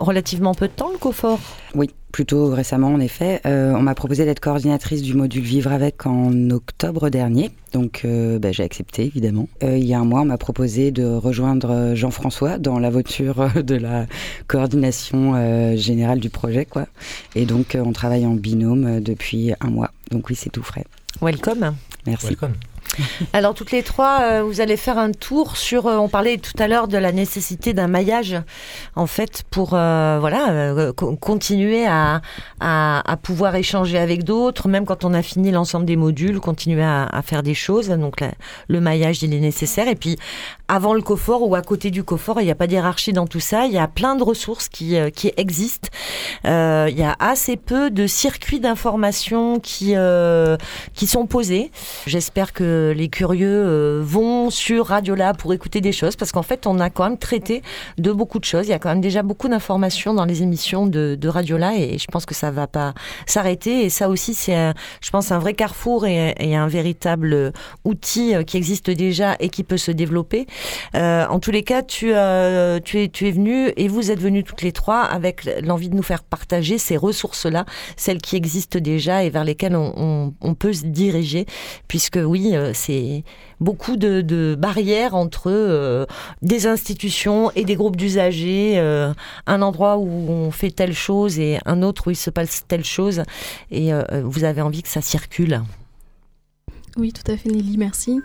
relativement 0.04 0.54
peu 0.54 0.68
de 0.68 0.72
temps 0.72 0.90
le 0.92 0.98
COFOR. 0.98 1.38
Oui, 1.74 1.90
plutôt 2.12 2.50
récemment 2.50 2.88
en 2.94 3.00
effet. 3.00 3.40
Euh, 3.44 3.72
on 3.74 3.82
m'a 3.82 3.96
proposé 3.96 4.24
d'être 4.24 4.38
coordinatrice 4.38 5.02
du 5.02 5.14
module 5.14 5.42
Vivre 5.42 5.72
avec 5.72 6.06
en 6.06 6.50
octobre 6.50 7.10
dernier. 7.10 7.50
Donc 7.72 8.02
euh, 8.04 8.38
bah, 8.38 8.52
j'ai 8.52 8.62
accepté 8.62 9.04
évidemment. 9.04 9.48
Euh, 9.64 9.76
il 9.76 9.84
y 9.84 9.94
a 9.94 9.98
un 9.98 10.04
mois, 10.04 10.20
on 10.20 10.26
m'a 10.26 10.38
proposé 10.38 10.92
de 10.92 11.04
rejoindre 11.04 11.94
Jean-François 11.94 12.58
dans 12.58 12.78
la 12.78 12.90
voiture 12.90 13.48
de 13.62 13.74
la 13.74 14.06
coordination 14.46 15.76
générale 15.76 16.20
du 16.20 16.30
projet. 16.30 16.66
quoi. 16.66 16.86
Et 17.34 17.46
donc 17.46 17.76
on 17.76 17.92
travaille 17.92 18.26
en 18.26 18.34
binôme 18.34 19.00
depuis 19.00 19.52
un 19.60 19.70
mois. 19.70 19.90
Donc 20.12 20.28
oui, 20.28 20.36
c'est 20.36 20.50
tout 20.50 20.62
frais. 20.62 20.84
Welcome. 21.20 21.74
Merci. 22.06 22.28
Welcome. 22.28 22.54
Alors 23.32 23.54
toutes 23.54 23.70
les 23.70 23.82
trois, 23.82 24.20
euh, 24.22 24.42
vous 24.42 24.60
allez 24.60 24.76
faire 24.76 24.98
un 24.98 25.10
tour 25.12 25.56
sur. 25.56 25.86
euh, 25.86 25.96
on 25.96 26.08
parlait 26.08 26.38
tout 26.38 26.52
à 26.58 26.68
l'heure 26.68 26.88
de 26.88 26.98
la 26.98 27.12
nécessité 27.12 27.72
d'un 27.72 27.86
maillage, 27.86 28.36
en 28.96 29.06
fait, 29.06 29.42
pour 29.50 29.70
euh, 29.74 30.18
voilà 30.20 30.92
co- 30.96 31.16
continuer 31.16 31.86
à, 31.86 32.20
pouvoir 33.22 33.54
échanger 33.56 33.98
avec 33.98 34.24
d'autres, 34.24 34.68
même 34.68 34.84
quand 34.84 35.04
on 35.04 35.14
a 35.14 35.22
fini 35.22 35.50
l'ensemble 35.50 35.86
des 35.86 35.96
modules, 35.96 36.40
continuer 36.40 36.82
à, 36.82 37.22
faire 37.24 37.42
des 37.42 37.54
choses. 37.54 37.88
Donc 37.88 38.16
le 38.68 38.80
maillage, 38.80 39.22
il 39.22 39.34
est 39.34 39.40
nécessaire. 39.40 39.88
Et 39.88 39.94
puis 39.94 40.16
avant 40.68 40.94
le 40.94 41.02
COFOR 41.02 41.46
ou 41.48 41.54
à 41.54 41.62
côté 41.62 41.90
du 41.90 42.04
COFOR, 42.04 42.40
il 42.40 42.44
n'y 42.44 42.50
a 42.50 42.54
pas 42.54 42.66
d'hierarchie 42.66 43.12
dans 43.12 43.26
tout 43.26 43.40
ça. 43.40 43.66
Il 43.66 43.72
y 43.72 43.78
a 43.78 43.88
plein 43.88 44.16
de 44.16 44.22
ressources 44.22 44.68
qui, 44.68 44.96
qui 45.14 45.32
existent. 45.36 45.88
Il 46.44 46.94
y 46.96 47.02
a 47.02 47.16
assez 47.18 47.56
peu 47.56 47.90
de 47.90 48.06
circuits 48.06 48.60
d'information 48.60 49.60
qui, 49.60 49.94
qui 50.94 51.06
sont 51.06 51.26
posés. 51.26 51.70
J'espère 52.06 52.52
que 52.52 52.83
les 52.92 53.08
curieux 53.08 53.48
euh, 53.48 54.00
vont 54.04 54.50
sur 54.50 54.86
Radiola 54.86 55.32
pour 55.34 55.52
écouter 55.52 55.80
des 55.80 55.92
choses 55.92 56.16
parce 56.16 56.32
qu'en 56.32 56.42
fait, 56.42 56.66
on 56.66 56.80
a 56.80 56.90
quand 56.90 57.04
même 57.04 57.18
traité 57.18 57.62
de 57.98 58.12
beaucoup 58.12 58.38
de 58.38 58.44
choses. 58.44 58.66
Il 58.66 58.70
y 58.70 58.74
a 58.74 58.78
quand 58.78 58.88
même 58.90 59.00
déjà 59.00 59.22
beaucoup 59.22 59.48
d'informations 59.48 60.14
dans 60.14 60.24
les 60.24 60.42
émissions 60.42 60.86
de, 60.86 61.16
de 61.18 61.28
Radiola 61.28 61.76
et 61.76 61.98
je 61.98 62.06
pense 62.06 62.26
que 62.26 62.34
ça 62.34 62.50
va 62.50 62.66
pas 62.66 62.94
s'arrêter. 63.26 63.84
Et 63.84 63.90
ça 63.90 64.08
aussi, 64.08 64.34
c'est, 64.34 64.72
je 65.00 65.10
pense, 65.10 65.32
un 65.32 65.38
vrai 65.38 65.54
carrefour 65.54 66.06
et, 66.06 66.34
un 66.54 66.68
véritable 66.68 67.52
outil 67.84 68.34
euh, 68.34 68.42
qui 68.42 68.56
existe 68.56 68.90
déjà 68.90 69.36
et 69.40 69.48
qui 69.48 69.64
peut 69.64 69.76
se 69.76 69.90
développer. 69.90 70.46
Euh, 70.94 71.26
en 71.28 71.38
tous 71.40 71.50
les 71.50 71.62
cas, 71.62 71.82
tu, 71.82 72.12
euh, 72.14 72.78
es, 72.94 73.30
venu 73.30 73.72
et 73.76 73.88
vous 73.88 74.10
êtes 74.10 74.20
venus 74.20 74.44
toutes 74.44 74.62
les 74.62 74.72
trois 74.72 75.02
avec 75.02 75.48
l'envie 75.62 75.88
de 75.88 75.96
nous 75.96 76.02
faire 76.02 76.22
partager 76.22 76.78
ces 76.78 76.96
ressources-là, 76.96 77.64
celles 77.96 78.20
qui 78.20 78.36
existent 78.36 78.78
déjà 78.78 79.24
et 79.24 79.30
vers 79.30 79.44
lesquelles 79.44 79.76
on, 79.76 80.32
on- 80.40 80.54
peut 80.54 80.72
se 80.72 80.86
diriger, 80.86 81.46
puisque 81.88 82.18
oui, 82.24 82.52
euh, 82.54 82.70
c'est 82.74 83.24
beaucoup 83.60 83.96
de, 83.96 84.20
de 84.20 84.56
barrières 84.58 85.14
entre 85.14 85.50
euh, 85.50 86.06
des 86.42 86.66
institutions 86.66 87.50
et 87.52 87.64
des 87.64 87.76
groupes 87.76 87.96
d'usagers, 87.96 88.74
euh, 88.76 89.12
un 89.46 89.62
endroit 89.62 89.96
où 89.96 90.30
on 90.30 90.50
fait 90.50 90.70
telle 90.70 90.94
chose 90.94 91.38
et 91.38 91.58
un 91.64 91.82
autre 91.82 92.08
où 92.08 92.10
il 92.10 92.16
se 92.16 92.30
passe 92.30 92.64
telle 92.68 92.84
chose, 92.84 93.22
et 93.70 93.92
euh, 93.92 94.02
vous 94.24 94.44
avez 94.44 94.60
envie 94.60 94.82
que 94.82 94.88
ça 94.88 95.00
circule. 95.00 95.62
Oui, 96.96 97.12
tout 97.12 97.30
à 97.30 97.36
fait, 97.36 97.48
Nelly, 97.48 97.76
merci. 97.76 98.20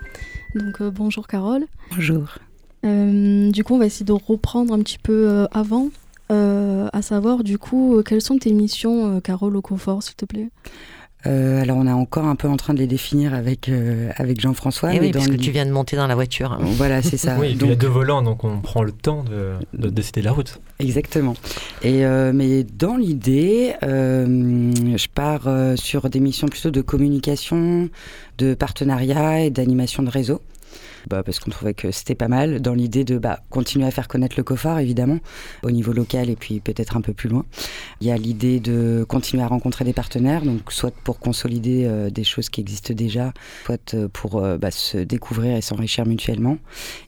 Donc, 0.56 0.82
euh, 0.82 0.92
bonjour 0.92 1.28
Carole. 1.28 1.66
Bonjour. 1.92 2.38
Euh, 2.86 3.52
du 3.52 3.64
coup, 3.64 3.76
on 3.76 3.80
va 3.80 3.86
essayer 3.86 4.06
de 4.06 4.14
reprendre 4.14 4.74
un 4.74 4.80
petit 4.80 5.00
peu 5.00 5.28
euh, 5.28 5.46
avant, 5.52 5.90
euh, 6.32 6.88
à 6.94 7.02
savoir, 7.02 7.44
du 7.44 7.58
coup, 7.58 8.02
quelles 8.06 8.22
sont 8.22 8.38
tes 8.38 8.54
missions, 8.54 9.18
euh, 9.18 9.20
Carole, 9.20 9.56
au 9.56 9.62
confort, 9.62 10.04
s'il 10.04 10.16
te 10.16 10.26
plaît? 10.26 10.50
Euh, 11.28 11.62
alors 11.62 11.76
on 11.76 11.86
est 11.86 11.92
encore 11.92 12.24
un 12.26 12.36
peu 12.36 12.48
en 12.48 12.56
train 12.56 12.74
de 12.74 12.80
les 12.80 12.88
définir 12.88 13.34
avec, 13.34 13.68
euh, 13.68 14.10
avec 14.16 14.40
Jean-François. 14.40 14.94
et 14.94 15.00
mais 15.00 15.08
oui, 15.08 15.12
puisque 15.12 15.32
le- 15.32 15.38
tu 15.38 15.52
viens 15.52 15.66
de 15.66 15.72
monter 15.72 15.98
dans 15.98 16.08
la 16.08 16.16
voiture. 16.16 16.58
Voilà, 16.62 17.02
c'est 17.02 17.18
ça. 17.18 17.36
Oui, 17.40 17.56
puis 17.56 17.58
il 17.58 17.62
y 17.62 17.64
a 17.66 17.76
Donc- 17.76 17.80
deux 17.82 17.88
volants, 17.90 18.22
donc 18.22 18.46
on 18.46 18.60
prend 18.62 18.84
le 18.84 18.94
temps 18.94 19.24
de, 19.24 19.54
de 19.78 19.90
décider 19.90 20.22
de 20.22 20.26
la 20.26 20.32
route. 20.32 20.62
Exactement. 20.80 21.34
Et 21.82 22.06
euh, 22.06 22.32
mais 22.34 22.64
dans 22.64 22.96
l'idée, 22.96 23.74
euh, 23.84 24.72
je 24.96 25.08
pars 25.14 25.48
euh, 25.48 25.76
sur 25.76 26.10
des 26.10 26.22
missions 26.22 26.48
plutôt 26.48 26.72
de 26.72 26.82
communication, 26.82 27.90
de 28.38 28.54
partenariat 28.54 29.42
et 29.42 29.50
d'animation 29.50 30.04
de 30.04 30.10
réseau. 30.10 30.42
Bah, 31.08 31.24
parce 31.24 31.40
qu'on 31.40 31.52
trouvait 31.52 31.74
que 31.74 31.92
c'était 31.92 32.16
pas 32.16 32.28
mal 32.28 32.62
dans 32.62 32.74
l'idée 32.74 33.04
de 33.04 33.18
bah, 33.18 33.40
continuer 33.50 33.86
à 33.86 33.92
faire 33.92 34.08
connaître 34.08 34.36
le 34.38 34.44
COFAR 34.44 34.80
évidemment 34.80 35.20
au 35.64 35.72
niveau 35.72 35.94
local 35.94 36.30
et 36.30 36.36
puis 36.36 36.60
peut-être 36.60 36.98
un 36.98 37.02
peu 37.02 37.14
plus 37.14 37.30
loin. 37.30 37.46
Il 38.02 38.08
y 38.08 38.12
a 38.12 38.18
l'idée 38.18 38.60
de 38.60 39.06
continuer 39.08 39.44
à 39.44 39.48
rencontrer 39.48 39.86
des 39.86 39.94
partenaires, 39.94 40.44
donc 40.44 40.72
soit 40.72 40.94
pour 41.04 41.20
consolider 41.20 41.86
euh, 41.86 42.10
des 42.10 42.24
choses 42.24 42.50
qui 42.50 42.62
existent 42.62 42.94
déjà, 42.94 43.34
soit 43.66 43.94
euh, 43.94 44.08
pour 44.12 44.38
euh, 44.38 44.58
bah, 44.58 44.72
se 44.72 44.98
découvrir 44.98 45.56
et 45.56 45.62
s'enrichir 45.62 46.06
mutuellement. 46.06 46.58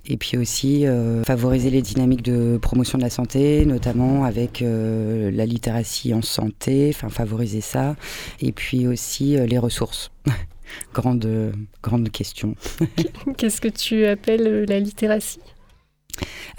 Et 0.06 0.18
puis 0.18 0.38
aussi 0.38 0.86
euh, 0.86 1.24
favoriser 1.24 1.70
les 1.70 1.82
dynamiques 1.82 2.24
de 2.24 2.58
promotion 2.62 2.98
de 2.98 3.04
la 3.04 3.10
santé, 3.10 3.66
notamment 3.66 4.24
avec 4.24 4.62
la 4.62 5.46
littératie 5.46 6.14
en 6.14 6.22
santé, 6.22 6.92
enfin 6.94 7.10
favoriser 7.10 7.62
ça. 7.62 7.96
Et 8.42 8.52
puis 8.52 8.88
aussi 8.88 9.38
les 9.48 9.58
ressources. 9.58 10.12
grande, 10.94 11.54
grande 11.82 12.10
question. 12.10 12.56
Qu'est-ce 13.38 13.62
que 13.62 13.68
tu 13.68 14.06
appelles 14.06 14.48
euh, 14.48 14.66
la 14.68 14.80
littératie? 14.80 15.40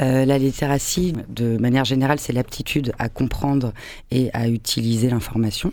Euh, 0.00 0.24
la 0.24 0.38
littératie, 0.38 1.12
de 1.28 1.56
manière 1.58 1.84
générale, 1.84 2.18
c'est 2.18 2.32
l'aptitude 2.32 2.92
à 2.98 3.08
comprendre 3.08 3.72
et 4.10 4.30
à 4.32 4.48
utiliser 4.48 5.10
l'information. 5.10 5.72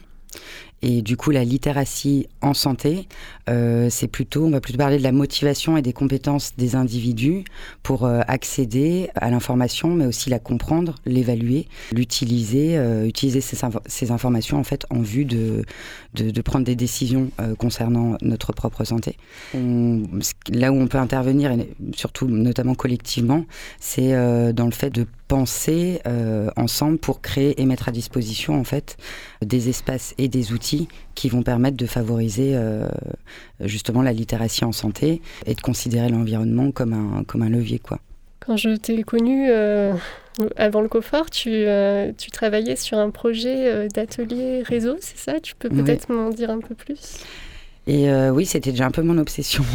Et 0.81 1.01
du 1.01 1.17
coup, 1.17 1.31
la 1.31 1.43
littératie 1.43 2.27
en 2.41 2.53
santé, 2.53 3.07
euh, 3.49 3.89
c'est 3.89 4.07
plutôt, 4.07 4.45
on 4.45 4.51
va 4.51 4.61
plutôt 4.61 4.77
parler 4.77 4.97
de 4.97 5.03
la 5.03 5.11
motivation 5.11 5.75
et 5.77 5.81
des 5.81 5.93
compétences 5.93 6.53
des 6.57 6.75
individus 6.75 7.43
pour 7.83 8.05
euh, 8.05 8.21
accéder 8.27 9.09
à 9.15 9.29
l'information, 9.29 9.89
mais 9.89 10.05
aussi 10.05 10.29
la 10.29 10.39
comprendre, 10.39 10.95
l'évaluer, 11.05 11.67
l'utiliser, 11.93 12.77
euh, 12.77 13.05
utiliser 13.05 13.41
ces, 13.41 13.57
inf- 13.57 13.81
ces 13.87 14.11
informations 14.11 14.57
en 14.57 14.63
fait 14.63 14.85
en 14.89 15.01
vue 15.01 15.25
de, 15.25 15.65
de, 16.13 16.41
prendre 16.41 16.65
des 16.65 16.75
décisions 16.75 17.29
concernant 17.57 18.17
notre 18.21 18.53
propre 18.53 18.83
santé. 18.83 19.17
Là 19.53 20.71
où 20.71 20.75
on 20.75 20.87
peut 20.87 20.97
intervenir, 20.97 21.51
et 21.51 21.69
surtout 21.95 22.27
notamment 22.27 22.75
collectivement, 22.75 23.45
c'est 23.79 24.13
dans 24.53 24.65
le 24.65 24.71
fait 24.71 24.89
de 24.89 25.05
penser 25.29 26.01
euh, 26.07 26.49
ensemble 26.57 26.97
pour 26.97 27.21
créer 27.21 27.61
et 27.61 27.65
mettre 27.65 27.87
à 27.87 27.91
disposition 27.91 28.59
en 28.59 28.63
fait 28.65 28.97
des 29.41 29.69
espaces 29.69 30.13
et 30.17 30.27
des 30.27 30.51
outils 30.51 30.87
qui 31.15 31.29
vont 31.29 31.43
permettre 31.43 31.77
de 31.77 31.85
favoriser 31.85 32.51
euh, 32.55 32.89
justement 33.61 34.01
la 34.01 34.11
littératie 34.11 34.65
en 34.65 34.71
santé 34.73 35.21
et 35.45 35.53
de 35.53 35.61
considérer 35.61 36.09
l'environnement 36.09 36.71
comme 36.71 36.93
un, 36.93 37.23
comme 37.23 37.43
un 37.43 37.49
levier 37.49 37.79
quoi. 37.79 37.99
Quand 38.41 38.57
je 38.57 38.75
t'ai 38.75 39.03
connu 39.03 39.49
euh, 39.49 39.93
avant 40.55 40.81
le 40.81 40.87
COFOR, 40.87 41.29
tu, 41.29 41.65
tu 42.17 42.31
travaillais 42.31 42.75
sur 42.75 42.97
un 42.97 43.11
projet 43.11 43.87
d'atelier 43.89 44.63
réseau, 44.63 44.95
c'est 44.99 45.17
ça? 45.17 45.39
Tu 45.39 45.53
peux 45.55 45.69
Oui. 45.71 45.83
peut-être 45.83 46.11
m'en 46.11 46.29
dire 46.29 46.49
un 46.49 46.59
peu 46.59 46.73
plus? 46.73 47.19
Et 47.89 48.07
euh, 48.07 48.29
oui, 48.29 48.45
c'était 48.45 48.69
déjà 48.69 48.85
un 48.85 48.91
peu 48.91 49.01
mon 49.01 49.17
obsession. 49.17 49.65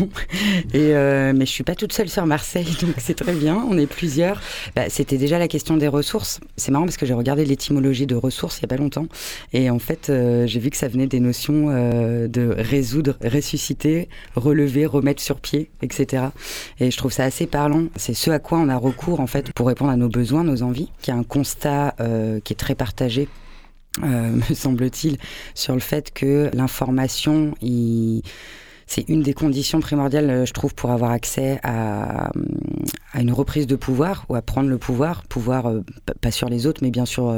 Euh, 0.75 1.33
mais 1.35 1.47
je 1.47 1.51
suis 1.51 1.65
pas 1.65 1.75
toute 1.75 1.93
seule 1.93 2.09
sur 2.09 2.27
Marseille, 2.27 2.67
donc 2.81 2.95
c'est 2.99 3.15
très 3.15 3.33
bien. 3.33 3.65
On 3.69 3.79
est 3.79 3.87
plusieurs. 3.87 4.41
Bah, 4.75 4.89
c'était 4.89 5.17
déjà 5.17 5.39
la 5.39 5.49
question 5.49 5.77
des 5.77 5.89
ressources. 5.89 6.41
C'est 6.57 6.73
marrant 6.73 6.85
parce 6.85 6.97
que 6.97 7.07
j'ai 7.07 7.15
regardé 7.15 7.45
l'étymologie 7.45 8.07
de 8.07 8.15
ressources 8.15 8.59
il 8.59 8.63
y 8.63 8.65
a 8.65 8.69
pas 8.69 8.77
longtemps, 8.77 9.07
et 9.53 9.71
en 9.71 9.79
fait, 9.79 10.11
euh, 10.11 10.47
j'ai 10.47 10.61
vu 10.61 10.71
que 10.71 10.77
ça 10.77 10.89
venait 10.89 11.07
des 11.07 11.21
notions 11.21 11.67
de 11.67 12.55
résoudre, 12.59 13.17
ressusciter, 13.25 14.09
relever, 14.35 14.87
remettre 14.87 15.23
sur 15.23 15.41
pied, 15.41 15.71
etc. 15.83 16.25
Et 16.81 16.91
je 16.91 16.97
trouve 16.97 17.13
ça 17.13 17.25
assez 17.25 17.47
parlant. 17.47 17.85
C'est 17.97 18.15
ce 18.15 18.31
à 18.31 18.39
quoi 18.39 18.59
on 18.59 18.69
a 18.69 18.77
recours 18.77 19.21
en 19.21 19.27
fait 19.27 19.53
pour 19.53 19.67
répondre 19.69 19.91
à 19.91 19.97
nos 19.97 20.09
besoins, 20.09 20.45
nos 20.45 20.63
envies. 20.63 20.91
Qui 21.03 21.11
est 21.11 21.15
un 21.15 21.25
constat 21.25 21.95
qui 22.45 22.53
est 22.53 22.57
très 22.57 22.75
partagé 22.75 23.29
euh, 24.03 24.41
me 24.49 24.55
semble-t-il, 24.55 25.19
sur 25.55 25.75
le 25.75 25.81
fait 25.81 26.13
que 26.13 26.51
l'information, 26.53 27.55
c'est 28.87 29.09
une 29.09 29.23
des 29.23 29.35
conditions 29.35 29.81
primordiales, 29.81 30.31
euh, 30.31 30.47
je 30.47 30.53
trouve, 30.53 30.75
pour 30.75 30.91
avoir 30.91 31.13
accès 31.13 31.61
à, 31.63 32.31
une 33.15 33.33
reprise 33.33 33.67
de 33.67 33.77
pouvoir 33.77 34.27
ou 34.29 34.35
à 34.35 34.43
prendre 34.43 34.69
le 34.69 34.79
pouvoir, 34.79 35.23
pouvoir 35.25 35.67
euh, 35.67 35.81
pas 36.21 36.33
sur 36.33 36.49
les 36.49 36.67
autres, 36.67 36.81
mais 36.83 36.91
bien 36.91 37.07
sûr 37.07 37.35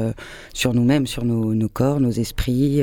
sur 0.53 0.73
nous-mêmes, 0.73 1.05
sur 1.05 1.23
nos, 1.23 1.69
corps, 1.69 1.99
nos 1.99 2.11
esprits, 2.11 2.81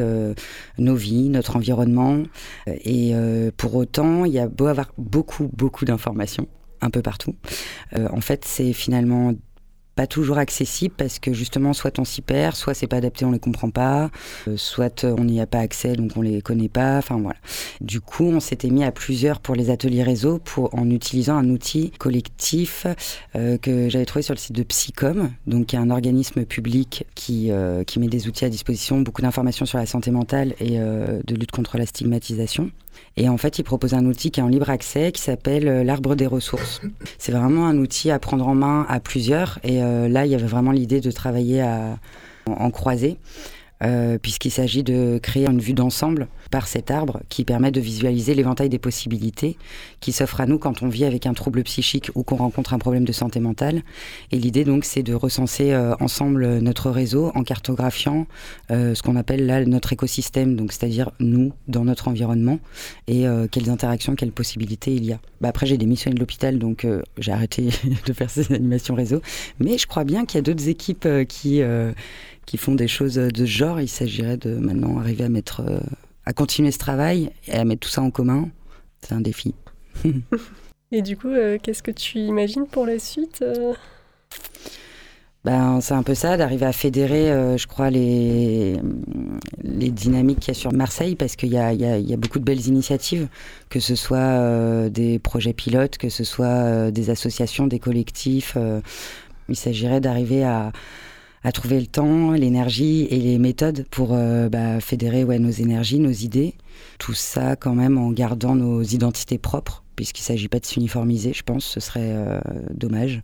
nos 0.78 0.94
vies, 0.94 1.28
notre 1.28 1.56
environnement. 1.56 2.22
Et 2.66 3.14
pour 3.56 3.74
autant, 3.74 4.24
il 4.24 4.32
y 4.32 4.38
a 4.38 4.46
beau 4.46 4.66
avoir 4.66 4.92
beaucoup, 4.96 5.50
beaucoup 5.52 5.84
d'informations 5.84 6.46
un 6.80 6.90
peu 6.90 7.02
partout. 7.02 7.34
En 7.94 8.20
fait, 8.20 8.44
c'est 8.44 8.72
finalement 8.72 9.34
pas 9.94 10.06
toujours 10.06 10.38
accessibles 10.38 10.94
parce 10.96 11.18
que 11.18 11.32
justement, 11.32 11.72
soit 11.72 11.98
on 11.98 12.04
s'y 12.04 12.22
perd, 12.22 12.56
soit 12.56 12.74
c'est 12.74 12.86
pas 12.86 12.96
adapté, 12.96 13.24
on 13.24 13.32
les 13.32 13.38
comprend 13.38 13.70
pas, 13.70 14.10
euh, 14.48 14.56
soit 14.56 15.04
on 15.04 15.24
n'y 15.24 15.40
a 15.40 15.46
pas 15.46 15.58
accès 15.58 15.94
donc 15.94 16.12
on 16.16 16.22
les 16.22 16.42
connaît 16.42 16.68
pas. 16.68 16.98
Enfin 16.98 17.18
voilà. 17.18 17.38
Du 17.80 18.00
coup, 18.00 18.24
on 18.24 18.40
s'était 18.40 18.70
mis 18.70 18.84
à 18.84 18.92
plusieurs 18.92 19.40
pour 19.40 19.54
les 19.54 19.70
ateliers 19.70 20.02
réseau 20.02 20.38
pour 20.38 20.74
en 20.74 20.88
utilisant 20.90 21.36
un 21.36 21.48
outil 21.50 21.90
collectif 21.98 22.86
euh, 23.36 23.58
que 23.58 23.88
j'avais 23.88 24.04
trouvé 24.04 24.22
sur 24.22 24.34
le 24.34 24.38
site 24.38 24.56
de 24.56 24.62
Psycom, 24.62 25.30
donc 25.46 25.66
qui 25.66 25.76
est 25.76 25.78
un 25.78 25.90
organisme 25.90 26.44
public 26.44 27.06
qui 27.14 27.50
euh, 27.50 27.84
qui 27.84 27.98
met 27.98 28.08
des 28.08 28.28
outils 28.28 28.44
à 28.44 28.48
disposition, 28.48 29.00
beaucoup 29.00 29.22
d'informations 29.22 29.66
sur 29.66 29.78
la 29.78 29.86
santé 29.86 30.10
mentale 30.10 30.54
et 30.60 30.78
euh, 30.78 31.20
de 31.26 31.34
lutte 31.34 31.50
contre 31.50 31.78
la 31.78 31.86
stigmatisation. 31.86 32.70
Et 33.16 33.28
en 33.28 33.36
fait, 33.36 33.58
il 33.58 33.62
propose 33.62 33.94
un 33.94 34.04
outil 34.06 34.30
qui 34.30 34.40
est 34.40 34.42
en 34.42 34.48
libre 34.48 34.70
accès, 34.70 35.12
qui 35.12 35.22
s'appelle 35.22 35.68
euh, 35.68 35.84
l'arbre 35.84 36.14
des 36.14 36.26
ressources. 36.26 36.80
C'est 37.18 37.32
vraiment 37.32 37.66
un 37.66 37.78
outil 37.78 38.10
à 38.10 38.18
prendre 38.18 38.46
en 38.46 38.54
main 38.54 38.86
à 38.88 39.00
plusieurs. 39.00 39.58
Et 39.62 39.82
euh, 39.82 40.08
là, 40.08 40.26
il 40.26 40.32
y 40.32 40.34
avait 40.34 40.46
vraiment 40.46 40.72
l'idée 40.72 41.00
de 41.00 41.10
travailler 41.10 41.62
en, 41.62 41.98
en 42.46 42.70
croisée. 42.70 43.18
Euh, 43.84 44.18
puisqu'il 44.20 44.50
s'agit 44.50 44.82
de 44.82 45.18
créer 45.22 45.46
une 45.46 45.60
vue 45.60 45.74
d'ensemble 45.74 46.28
par 46.50 46.66
cet 46.66 46.90
arbre 46.90 47.20
qui 47.28 47.44
permet 47.44 47.70
de 47.70 47.80
visualiser 47.80 48.34
l'éventail 48.34 48.68
des 48.68 48.78
possibilités 48.78 49.58
qui 50.00 50.12
s'offrent 50.12 50.40
à 50.40 50.46
nous 50.46 50.58
quand 50.58 50.82
on 50.82 50.88
vit 50.88 51.04
avec 51.04 51.26
un 51.26 51.34
trouble 51.34 51.62
psychique 51.64 52.10
ou 52.14 52.22
qu'on 52.22 52.36
rencontre 52.36 52.72
un 52.72 52.78
problème 52.78 53.04
de 53.04 53.12
santé 53.12 53.40
mentale. 53.40 53.82
Et 54.32 54.38
l'idée 54.38 54.64
donc 54.64 54.84
c'est 54.84 55.02
de 55.02 55.12
recenser 55.14 55.72
euh, 55.72 55.94
ensemble 56.00 56.58
notre 56.58 56.90
réseau 56.90 57.30
en 57.34 57.42
cartographiant 57.42 58.26
euh, 58.70 58.94
ce 58.94 59.02
qu'on 59.02 59.16
appelle 59.16 59.44
là 59.46 59.64
notre 59.64 59.92
écosystème, 59.92 60.56
donc 60.56 60.72
c'est-à-dire 60.72 61.10
nous 61.20 61.52
dans 61.68 61.84
notre 61.84 62.08
environnement 62.08 62.60
et 63.06 63.24
quelles 63.50 63.70
interactions, 63.70 64.14
quelles 64.14 64.32
possibilités 64.32 64.94
il 64.94 65.04
y 65.04 65.12
a. 65.12 65.18
Bah, 65.40 65.48
après 65.48 65.66
j'ai 65.66 65.76
démissionné 65.76 66.14
de 66.14 66.20
l'hôpital 66.20 66.58
donc 66.58 66.86
j'ai 67.18 67.32
arrêté 67.32 67.68
de 68.06 68.12
faire 68.12 68.30
ces 68.30 68.52
animations 68.52 68.94
réseau, 68.94 69.20
mais 69.58 69.78
je 69.78 69.86
crois 69.86 70.04
bien 70.04 70.24
qu'il 70.24 70.38
y 70.38 70.40
a 70.40 70.42
d'autres 70.42 70.68
équipes 70.68 71.08
qui 71.28 71.62
qui 72.46 72.56
font 72.56 72.74
des 72.74 72.88
choses 72.88 73.14
de 73.14 73.46
ce 73.46 73.50
genre. 73.50 73.80
Il 73.80 73.88
s'agirait 73.88 74.36
de 74.36 74.54
maintenant 74.56 74.98
arriver 74.98 75.24
à 75.24 75.28
mettre, 75.28 75.60
euh, 75.60 75.80
à 76.26 76.32
continuer 76.32 76.70
ce 76.70 76.78
travail 76.78 77.30
et 77.46 77.52
à 77.54 77.64
mettre 77.64 77.80
tout 77.80 77.90
ça 77.90 78.02
en 78.02 78.10
commun. 78.10 78.48
C'est 79.00 79.14
un 79.14 79.20
défi. 79.20 79.54
Et 80.92 81.02
du 81.02 81.16
coup, 81.16 81.28
euh, 81.28 81.58
qu'est-ce 81.60 81.82
que 81.82 81.90
tu 81.90 82.18
imagines 82.18 82.66
pour 82.66 82.86
la 82.86 82.98
suite 82.98 83.42
euh? 83.42 83.74
Ben, 85.44 85.82
c'est 85.82 85.92
un 85.92 86.02
peu 86.02 86.14
ça, 86.14 86.38
d'arriver 86.38 86.64
à 86.64 86.72
fédérer, 86.72 87.30
euh, 87.30 87.58
je 87.58 87.66
crois, 87.66 87.90
les, 87.90 88.76
les 89.62 89.90
dynamiques 89.90 90.40
qu'il 90.40 90.54
y 90.54 90.56
a 90.56 90.58
sur 90.58 90.72
Marseille, 90.72 91.16
parce 91.16 91.36
qu'il 91.36 91.50
y 91.50 91.56
y 91.56 92.02
y 92.02 92.14
a 92.14 92.16
beaucoup 92.16 92.38
de 92.38 92.44
belles 92.44 92.66
initiatives, 92.66 93.28
que 93.68 93.78
ce 93.78 93.94
soit 93.94 94.16
euh, 94.16 94.88
des 94.88 95.18
projets 95.18 95.52
pilotes, 95.52 95.98
que 95.98 96.08
ce 96.08 96.24
soit 96.24 96.46
euh, 96.46 96.90
des 96.90 97.10
associations, 97.10 97.66
des 97.66 97.78
collectifs. 97.78 98.56
il 99.50 99.56
s'agirait 99.56 100.00
d'arriver 100.00 100.44
à, 100.44 100.72
à 101.44 101.52
trouver 101.52 101.78
le 101.78 101.86
temps, 101.86 102.32
l'énergie 102.32 103.06
et 103.10 103.18
les 103.18 103.38
méthodes 103.38 103.86
pour 103.90 104.10
euh, 104.12 104.48
bah, 104.48 104.80
fédérer 104.80 105.24
ouais, 105.24 105.38
nos 105.38 105.50
énergies, 105.50 105.98
nos 105.98 106.10
idées. 106.10 106.54
Tout 106.98 107.12
ça 107.12 107.54
quand 107.54 107.74
même 107.74 107.98
en 107.98 108.10
gardant 108.10 108.54
nos 108.54 108.82
identités 108.82 109.36
propres, 109.38 109.84
puisqu'il 109.94 110.22
ne 110.22 110.26
s'agit 110.26 110.48
pas 110.48 110.58
de 110.58 110.64
s'uniformiser, 110.64 111.32
je 111.34 111.42
pense, 111.42 111.64
ce 111.66 111.80
serait 111.80 112.00
euh, 112.14 112.40
dommage. 112.72 113.20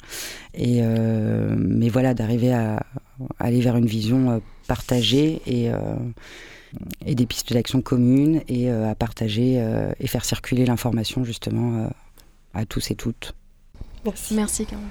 Et, 0.55 0.81
euh, 0.83 1.55
mais 1.59 1.89
voilà, 1.89 2.13
d'arriver 2.13 2.53
à, 2.53 2.77
à 3.39 3.45
aller 3.45 3.61
vers 3.61 3.77
une 3.77 3.87
vision 3.87 4.43
partagée 4.69 5.41
et, 5.47 5.71
euh, 5.71 5.79
et 7.07 7.15
des 7.15 7.27
pistes 7.27 7.53
d'action 7.53 7.81
communes 7.81 8.43
et 8.49 8.71
euh, 8.71 8.89
à 8.89 8.95
partager 8.95 9.57
euh, 9.59 9.93
et 9.99 10.07
faire 10.07 10.25
circuler 10.25 10.67
l'information 10.67 11.25
justement 11.25 11.85
euh, 11.85 11.89
à 12.55 12.67
tous 12.67 12.91
et 12.91 12.95
toutes. 12.95 13.35
Merci. 14.05 14.35
Merci, 14.35 14.67
Caroline. 14.67 14.89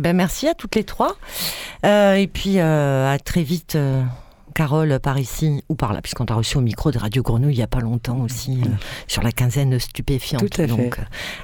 Ben, 0.00 0.16
merci 0.16 0.48
à 0.48 0.54
toutes 0.54 0.74
les 0.74 0.84
trois. 0.84 1.16
Euh, 1.84 2.14
et 2.14 2.26
puis 2.26 2.58
euh, 2.58 3.12
à 3.12 3.18
très 3.18 3.42
vite, 3.42 3.76
euh, 3.76 4.02
Carole, 4.54 4.98
par 5.00 5.18
ici 5.18 5.62
ou 5.68 5.74
par 5.74 5.92
là, 5.92 6.00
puisqu'on 6.00 6.26
t'a 6.26 6.34
reçu 6.34 6.56
au 6.56 6.60
micro 6.60 6.90
de 6.90 6.98
Radio 6.98 7.22
Grenouille 7.22 7.54
il 7.54 7.58
n'y 7.58 7.62
a 7.62 7.68
pas 7.68 7.80
longtemps 7.80 8.20
aussi, 8.20 8.60
euh, 8.64 8.68
sur 9.06 9.22
la 9.22 9.32
quinzaine 9.32 9.78
stupéfiante. 9.78 10.48
Tout 10.48 10.62
à. 10.62 10.66
Donc, 10.66 10.98
euh, 10.98 11.02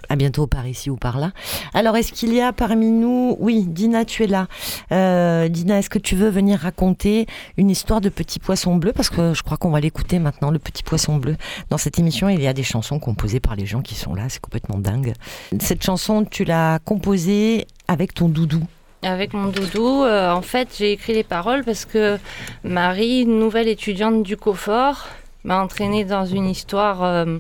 à 0.09 0.17
bientôt 0.17 0.47
par 0.47 0.67
ici 0.67 0.91
ou 0.91 0.97
par 0.97 1.19
là. 1.19 1.33
Alors, 1.75 1.97
est-ce 1.97 2.13
qu'il 2.13 2.33
y 2.33 2.41
a 2.41 2.53
parmi 2.53 2.91
nous. 2.91 3.37
Oui, 3.39 3.65
Dina, 3.67 4.05
tu 4.05 4.25
es 4.25 4.27
là. 4.27 4.47
Euh, 4.93 5.49
Dina, 5.49 5.79
est-ce 5.79 5.91
que 5.91 5.99
tu 5.99 6.17
veux 6.17 6.29
venir 6.29 6.61
raconter 6.61 7.27
une 7.57 7.71
histoire 7.71 8.01
de 8.01 8.09
petit 8.09 8.39
poisson 8.39 8.77
bleu? 8.77 8.93
Parce 8.93 9.11
que 9.11 9.35
je 9.35 9.43
crois 9.43 9.57
qu'on 9.57 9.71
va 9.71 9.81
l'écouter 9.81 10.19
maintenant, 10.19 10.51
le 10.51 10.59
petit 10.59 10.83
poisson 10.83 11.17
bleu. 11.17 11.37
Dans 11.69 11.79
cette 11.79 11.99
émission, 11.99 12.29
il 12.29 12.41
y 12.41 12.47
a 12.47 12.53
des 12.53 12.63
chansons 12.63 12.99
composées 12.99 13.41
par 13.41 13.57
les 13.57 13.67
gens 13.67 13.83
qui 13.83 13.95
sont 13.95 14.15
là, 14.15 14.29
c'est 14.29 14.41
complètement 14.41 14.79
dingue. 14.79 15.15
Cette 15.61 15.83
chanson, 15.83 16.25
tu 16.25 16.45
l'as 16.45 16.79
composée 16.85 17.67
avec 17.89 18.15
ton 18.15 18.29
doudou? 18.29 18.63
Avec 19.03 19.33
mon 19.33 19.47
doudou, 19.47 20.05
euh, 20.05 20.31
en 20.31 20.43
fait, 20.43 20.69
j'ai 20.79 20.93
écrit 20.93 21.15
les 21.15 21.25
paroles 21.25 21.65
parce 21.65 21.87
que 21.87 22.19
Marie, 22.65 23.25
nouvelle 23.25 23.69
étudiante 23.69 24.23
du 24.23 24.37
COFOR, 24.37 25.07
m'a 25.45 25.63
entraînée 25.63 26.05
dans 26.05 26.27
une 26.27 26.47
histoire 26.47 27.03
euh, 27.03 27.39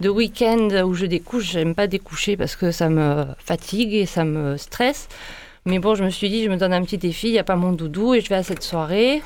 de 0.00 0.08
week-end 0.08 0.68
où 0.84 0.94
je 0.94 1.06
découche. 1.06 1.52
J'aime 1.52 1.76
pas 1.76 1.86
découcher 1.86 2.36
parce 2.36 2.56
que 2.56 2.72
ça 2.72 2.88
me 2.88 3.24
fatigue 3.38 3.94
et 3.94 4.04
ça 4.06 4.24
me 4.24 4.56
stresse. 4.56 5.08
Mais 5.64 5.78
bon, 5.78 5.94
je 5.94 6.02
me 6.02 6.10
suis 6.10 6.28
dit, 6.28 6.44
je 6.44 6.50
me 6.50 6.56
donne 6.56 6.72
un 6.72 6.82
petit 6.82 6.98
défi, 6.98 7.28
il 7.28 7.32
n'y 7.32 7.38
a 7.38 7.44
pas 7.44 7.56
mon 7.56 7.72
doudou 7.72 8.14
et 8.14 8.20
je 8.20 8.28
vais 8.28 8.34
à 8.36 8.42
cette 8.42 8.62
soirée. 8.64 9.22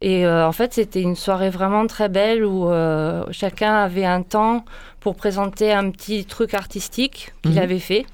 Et 0.00 0.26
euh, 0.26 0.46
en 0.46 0.52
fait, 0.52 0.72
c'était 0.74 1.02
une 1.02 1.14
soirée 1.16 1.50
vraiment 1.50 1.86
très 1.86 2.08
belle 2.08 2.44
où 2.44 2.68
euh, 2.68 3.22
chacun 3.30 3.74
avait 3.74 4.06
un 4.06 4.22
temps 4.22 4.64
pour 4.98 5.14
présenter 5.14 5.72
un 5.72 5.90
petit 5.90 6.24
truc 6.24 6.54
artistique 6.54 7.32
qu'il 7.42 7.52
Mhm. 7.52 7.58
avait 7.58 7.78
fait. 7.78 8.06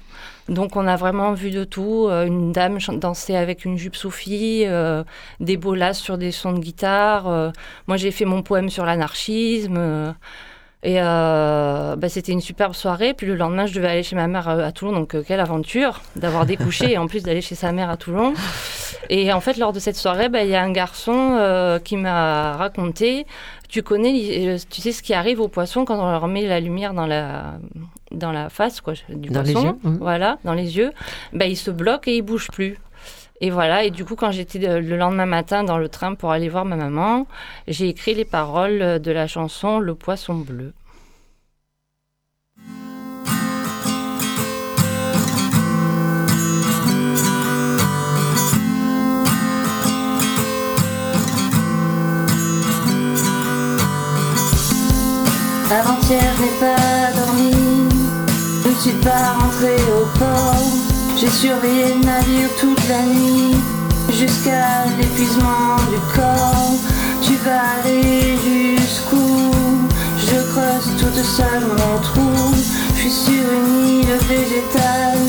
Donc 0.49 0.75
on 0.75 0.87
a 0.87 0.95
vraiment 0.95 1.33
vu 1.33 1.51
de 1.51 1.63
tout. 1.63 2.07
Euh, 2.07 2.25
une 2.25 2.51
dame 2.51 2.77
danser 2.93 3.35
avec 3.35 3.65
une 3.65 3.77
jupe 3.77 3.95
Sophie, 3.95 4.63
euh, 4.65 5.03
des 5.39 5.57
bolas 5.57 5.93
sur 5.93 6.17
des 6.17 6.31
sons 6.31 6.53
de 6.53 6.59
guitare. 6.59 7.27
euh, 7.27 7.51
moi 7.87 7.97
j'ai 7.97 8.11
fait 8.11 8.25
mon 8.25 8.41
poème 8.41 8.69
sur 8.69 8.85
l'anarchisme. 8.85 10.15
et 10.83 10.95
bah, 10.99 12.09
c'était 12.09 12.31
une 12.31 12.41
superbe 12.41 12.73
soirée. 12.73 13.13
Puis 13.13 13.27
le 13.27 13.35
lendemain, 13.35 13.65
je 13.65 13.73
devais 13.73 13.89
aller 13.89 14.03
chez 14.03 14.15
ma 14.15 14.27
mère 14.27 14.47
à 14.47 14.71
Toulon. 14.71 14.93
Donc, 14.93 15.15
quelle 15.25 15.39
aventure 15.39 16.01
d'avoir 16.15 16.45
découché 16.45 16.91
et 16.93 16.97
en 16.97 17.07
plus 17.07 17.23
d'aller 17.23 17.41
chez 17.41 17.55
sa 17.55 17.71
mère 17.71 17.89
à 17.89 17.97
Toulon. 17.97 18.33
Et 19.09 19.33
en 19.33 19.41
fait, 19.41 19.57
lors 19.57 19.73
de 19.73 19.79
cette 19.79 19.97
soirée, 19.97 20.29
bah, 20.29 20.43
il 20.43 20.49
y 20.49 20.55
a 20.55 20.63
un 20.63 20.71
garçon 20.71 21.79
qui 21.83 21.97
m'a 21.97 22.53
raconté 22.53 23.25
Tu 23.69 23.83
connais, 23.83 24.57
tu 24.69 24.81
sais 24.81 24.91
ce 24.93 25.03
qui 25.03 25.13
arrive 25.13 25.41
aux 25.41 25.49
poissons 25.49 25.83
quand 25.83 25.99
on 25.99 26.11
leur 26.11 26.27
met 26.27 26.43
la 26.47 26.59
lumière 26.59 26.93
dans 26.93 27.07
la, 27.07 27.59
dans 28.11 28.31
la 28.31 28.49
face 28.49 28.81
quoi, 28.81 28.93
du 29.09 29.29
Dans 29.29 29.41
les 29.41 29.53
poisson. 29.53 29.67
yeux, 29.83 29.89
mhm. 29.91 29.97
Voilà, 29.99 30.37
dans 30.43 30.53
les 30.53 30.77
yeux. 30.77 30.91
Bah, 31.33 31.45
ils 31.45 31.57
se 31.57 31.71
bloquent 31.71 32.09
et 32.11 32.17
ils 32.17 32.21
bougent 32.21 32.49
plus. 32.51 32.77
Et 33.39 33.51
voilà, 33.51 33.83
et 33.83 33.91
du 33.91 34.03
coup, 34.03 34.15
quand 34.15 34.31
j'étais 34.31 34.57
de- 34.59 34.77
le 34.77 34.97
lendemain 34.97 35.27
matin 35.27 35.63
dans 35.63 35.77
le 35.77 35.89
train 35.89 36.15
pour 36.15 36.31
aller 36.31 36.49
voir 36.49 36.65
ma 36.65 36.75
maman, 36.75 37.27
j'ai 37.67 37.87
écrit 37.89 38.15
les 38.15 38.25
paroles 38.25 38.99
de 38.99 39.11
la 39.11 39.27
chanson 39.27 39.79
Le 39.79 39.93
poisson 39.93 40.33
bleu. 40.35 40.73
Avant-hier, 55.69 56.33
n'ai 56.39 56.53
pas 56.59 57.11
suis 58.87 58.97
pas 58.99 59.33
rentrée 59.39 59.83
au 59.99 60.05
port. 60.17 60.63
J'ai 61.17 61.29
surveillé 61.29 61.93
le 61.95 62.05
navire 62.05 62.49
toute 62.59 62.87
la 62.87 63.01
nuit, 63.03 63.55
jusqu'à 64.11 64.85
l'épuisement 64.97 65.75
du 65.91 65.99
corps. 66.15 66.73
Tu 67.21 67.33
vas 67.43 67.65
aller 67.79 68.37
jusqu'où? 68.47 69.51
Je 70.17 70.37
creuse 70.51 70.89
toute 70.99 71.23
seule 71.23 71.65
mon 71.65 72.01
trou. 72.01 72.53
Je 72.95 73.01
suis 73.01 73.11
sur 73.11 73.45
une 73.59 73.99
île 73.99 74.19
végétale. 74.29 75.27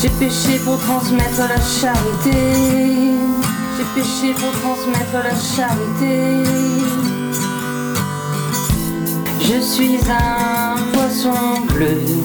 J'ai 0.00 0.10
péché 0.10 0.58
pour 0.64 0.78
transmettre 0.78 1.40
la 1.40 1.60
charité. 1.80 2.38
J'ai 3.76 4.00
péché 4.00 4.32
pour 4.34 4.52
transmettre 4.62 5.16
la 5.28 5.36
charité. 5.56 6.16
Je 9.40 9.60
suis 9.60 9.98
un 10.08 10.76
poisson 10.92 11.60
bleu. 11.74 12.24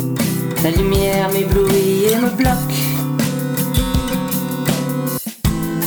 La 0.62 0.72
lumière 0.72 1.30
m'éblouit 1.32 2.04
et 2.12 2.18
me 2.18 2.30
bloque. 2.32 2.76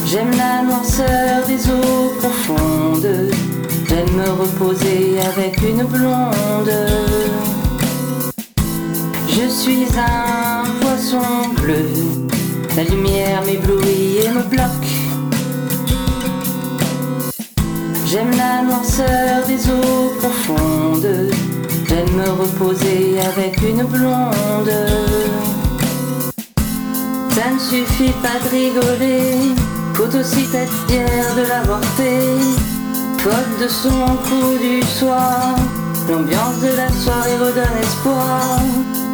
J'aime 0.07 0.31
la 0.31 0.62
noirceur 0.62 1.47
des 1.47 1.69
eaux 1.69 2.12
profondes. 2.19 3.31
J'aime 3.86 4.16
me 4.16 4.31
reposer 4.31 5.19
avec 5.20 5.61
une 5.61 5.85
blonde. 5.85 6.73
Je 9.28 9.47
suis 9.47 9.86
un 9.99 10.65
poisson 10.81 11.51
bleu. 11.61 11.85
La 12.74 12.85
lumière 12.85 13.43
m'éblouit 13.44 14.20
et 14.24 14.31
me 14.31 14.43
bloque. 14.43 14.93
J'aime 18.07 18.31
la 18.31 18.62
noirceur 18.62 19.47
des 19.47 19.69
eaux 19.70 20.12
profondes. 20.19 21.31
J'aime 21.93 22.16
me 22.16 22.31
reposer 22.31 23.20
avec 23.20 23.60
une 23.60 23.85
blonde. 23.85 24.73
Ça 27.35 27.51
ne 27.52 27.59
suffit 27.59 28.14
pas 28.23 28.39
de 28.43 28.48
rigoler, 28.48 29.55
faut 29.93 30.16
aussi 30.16 30.47
être 30.55 30.73
fier 30.89 31.35
de 31.36 31.47
l'avoir 31.47 31.85
fait. 31.97 32.39
Faute 33.19 33.60
de 33.60 33.69
son 33.69 34.06
coup 34.24 34.56
du 34.59 34.81
soir, 34.86 35.55
l'ambiance 36.10 36.60
de 36.62 36.74
la 36.74 36.89
soirée 36.89 37.36
redonne 37.36 37.78
espoir. 37.82 38.59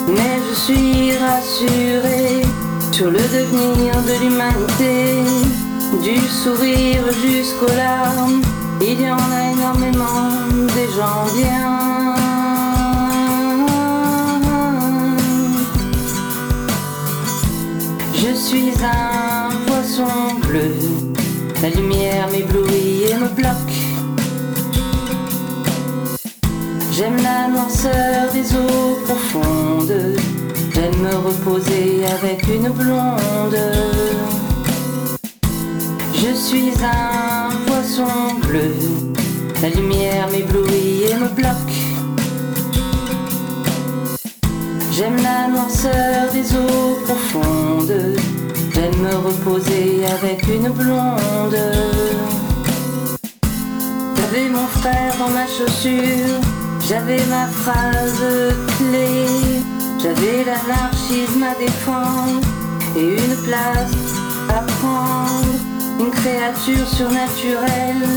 Mais 0.06 0.38
je 0.48 0.54
suis 0.54 1.16
rassuré 1.16 2.42
sur 2.92 3.10
le 3.10 3.18
devenir 3.18 3.92
de 4.06 4.22
l'humanité, 4.22 5.24
du 6.00 6.18
sourire 6.28 7.02
jusqu'aux 7.26 7.74
larmes. 7.76 8.40
Il 8.80 9.00
y 9.00 9.10
en 9.10 9.16
a 9.16 9.52
énormément 9.52 10.30
des 10.76 10.86
gens 10.94 11.26
bien. 11.36 12.17
Je 18.20 18.34
suis 18.34 18.72
un 18.82 19.48
poisson 19.66 20.34
bleu, 20.48 20.74
la 21.62 21.70
lumière 21.70 22.28
m'éblouit 22.32 23.04
et 23.08 23.14
me 23.14 23.28
bloque. 23.28 23.76
J'aime 26.90 27.16
la 27.22 27.46
noirceur 27.46 28.32
des 28.32 28.56
eaux 28.56 28.98
profondes, 29.04 30.16
j'aime 30.74 31.00
me 31.00 31.14
reposer 31.14 32.06
avec 32.18 32.42
une 32.48 32.70
blonde. 32.70 33.56
Je 36.12 36.34
suis 36.34 36.72
un 36.82 37.50
poisson 37.66 38.34
bleu, 38.48 38.74
la 39.62 39.68
lumière 39.68 40.28
m'éblouit 40.32 41.04
et 41.08 41.14
me 41.14 41.28
bloque. 41.28 41.87
J'aime 44.98 45.22
la 45.22 45.46
noirceur 45.46 46.32
des 46.32 46.56
eaux 46.56 46.98
profondes, 47.04 48.16
j'aime 48.74 49.00
me 49.00 49.14
reposer 49.14 50.04
avec 50.06 50.42
une 50.48 50.70
blonde. 50.70 51.56
J'avais 54.16 54.48
mon 54.48 54.66
frère 54.66 55.14
dans 55.20 55.28
ma 55.28 55.46
chaussure, 55.46 56.40
j'avais 56.88 57.24
ma 57.26 57.46
phrase 57.46 58.56
clé, 58.76 59.62
j'avais 60.02 60.42
l'anarchisme 60.42 61.44
à 61.44 61.54
défendre 61.54 62.40
et 62.96 63.14
une 63.14 63.36
place 63.46 63.94
à 64.48 64.62
prendre. 64.80 65.46
Une 66.00 66.10
créature 66.10 66.88
surnaturelle 66.88 68.08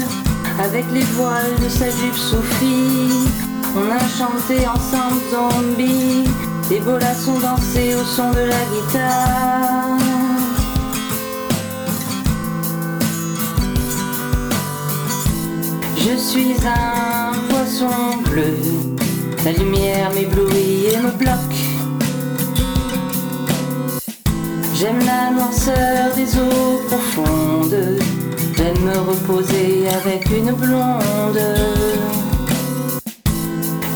avec 0.59 0.85
les 0.91 1.05
voiles 1.15 1.55
de 1.63 1.69
sa 1.69 1.91
jupe 1.91 2.17
Sophie. 2.17 3.29
On 3.75 3.89
a 3.89 3.99
chanté 3.99 4.67
ensemble 4.67 5.21
zombie, 5.31 6.25
les 6.71 6.79
bolas 6.79 7.27
ont 7.27 7.39
dansé 7.39 7.95
au 7.95 8.05
son 8.05 8.31
de 8.31 8.43
la 8.53 8.63
guitare. 8.71 9.97
Je 15.97 16.15
suis 16.17 16.55
un 16.65 17.33
poisson 17.49 18.17
bleu, 18.29 18.55
la 19.43 19.51
lumière 19.51 20.11
m'éblouit 20.15 20.85
et 20.93 20.97
me 20.97 21.11
bloque. 21.11 21.59
J'aime 24.73 24.99
la 25.05 25.31
noirceur 25.31 26.15
des 26.15 26.29
eaux 26.37 26.79
profondes, 26.87 27.99
j'aime 28.55 28.81
me 28.85 28.97
reposer 29.09 29.89
avec 29.99 30.25
une 30.31 30.53
blonde. 30.53 31.41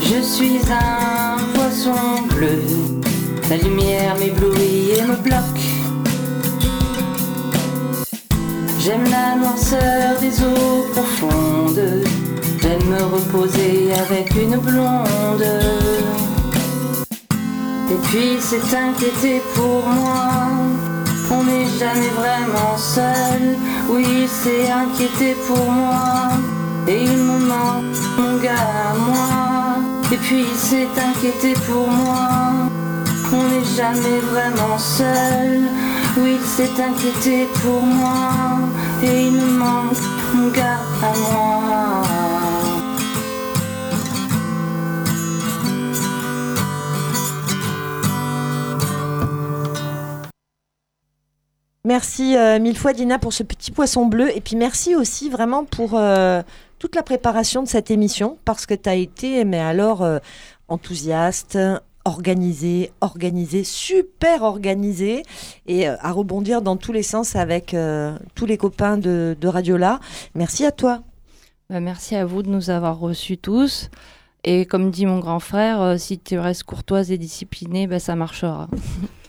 Je 0.02 0.20
suis 0.22 0.60
un 0.70 1.25
la 3.50 3.56
lumière 3.56 4.14
m'éblouit 4.20 4.90
et 4.96 5.02
me 5.02 5.16
bloque. 5.16 5.64
J'aime 8.78 9.04
la 9.10 9.34
noirceur 9.34 10.16
des 10.20 10.44
eaux 10.44 10.86
profondes, 10.92 12.04
j'aime 12.62 12.88
me 12.88 13.02
reposer 13.02 13.92
avec 13.94 14.32
une 14.36 14.58
blonde. 14.58 15.48
Et 17.90 17.98
puis 18.04 18.36
c'est 18.38 18.76
inquiété 18.76 19.42
pour 19.56 19.82
moi, 19.88 20.30
on 21.32 21.42
n'est 21.42 21.66
jamais 21.80 22.10
vraiment 22.10 22.76
seul. 22.76 23.56
Oui, 23.90 24.06
il 24.22 24.28
s'est 24.28 24.70
inquiété 24.70 25.34
pour 25.48 25.68
moi, 25.68 26.28
et 26.86 27.02
il 27.02 27.16
me 27.16 27.38
manque 27.38 27.98
mon 28.18 28.36
gars 28.38 28.94
moi. 29.04 29.35
Et 30.12 30.16
puis 30.18 30.44
il 30.48 30.56
s'est 30.56 30.88
inquiété 30.96 31.54
pour 31.66 31.88
moi, 31.88 32.70
on 33.32 33.42
n'est 33.48 33.64
jamais 33.64 34.20
vraiment 34.32 34.78
seul. 34.78 35.62
Oui, 36.18 36.38
il 36.40 36.46
s'est 36.46 36.80
inquiété 36.80 37.48
pour 37.62 37.82
moi, 37.82 38.30
et 39.02 39.26
il 39.26 39.32
me 39.32 39.58
manque 39.58 39.98
mon 40.32 40.48
gars 40.50 40.78
à 41.02 41.32
moi. 41.32 42.15
Merci 51.86 52.36
euh, 52.36 52.58
mille 52.58 52.76
fois 52.76 52.92
Dina 52.92 53.16
pour 53.20 53.32
ce 53.32 53.44
petit 53.44 53.70
poisson 53.70 54.06
bleu 54.06 54.36
et 54.36 54.40
puis 54.40 54.56
merci 54.56 54.96
aussi 54.96 55.30
vraiment 55.30 55.64
pour 55.64 55.92
euh, 55.94 56.42
toute 56.80 56.96
la 56.96 57.04
préparation 57.04 57.62
de 57.62 57.68
cette 57.68 57.92
émission 57.92 58.38
parce 58.44 58.66
que 58.66 58.74
tu 58.74 58.88
as 58.88 58.96
été 58.96 59.44
mais 59.44 59.60
alors 59.60 60.02
euh, 60.02 60.18
enthousiaste, 60.66 61.56
organisé, 62.04 62.90
organisé, 63.00 63.62
super 63.62 64.42
organisé 64.42 65.22
et 65.68 65.86
à 65.86 66.10
rebondir 66.10 66.60
dans 66.60 66.76
tous 66.76 66.90
les 66.90 67.04
sens 67.04 67.36
avec 67.36 67.76
tous 68.34 68.46
les 68.46 68.56
copains 68.56 68.98
de, 68.98 69.36
de 69.40 69.46
Radiola. 69.46 70.00
Merci 70.34 70.66
à 70.66 70.72
toi. 70.72 71.02
Bah, 71.70 71.78
merci 71.78 72.16
à 72.16 72.24
vous 72.24 72.42
de 72.42 72.48
nous 72.48 72.68
avoir 72.68 72.98
reçus 72.98 73.38
tous. 73.38 73.90
Et 74.42 74.66
comme 74.66 74.90
dit 74.90 75.06
mon 75.06 75.20
grand 75.20 75.38
frère, 75.38 76.00
si 76.00 76.18
tu 76.18 76.36
restes 76.36 76.64
courtoise 76.64 77.12
et 77.12 77.18
disciplinée, 77.18 77.86
bah, 77.86 78.00
ça 78.00 78.16
marchera. 78.16 78.68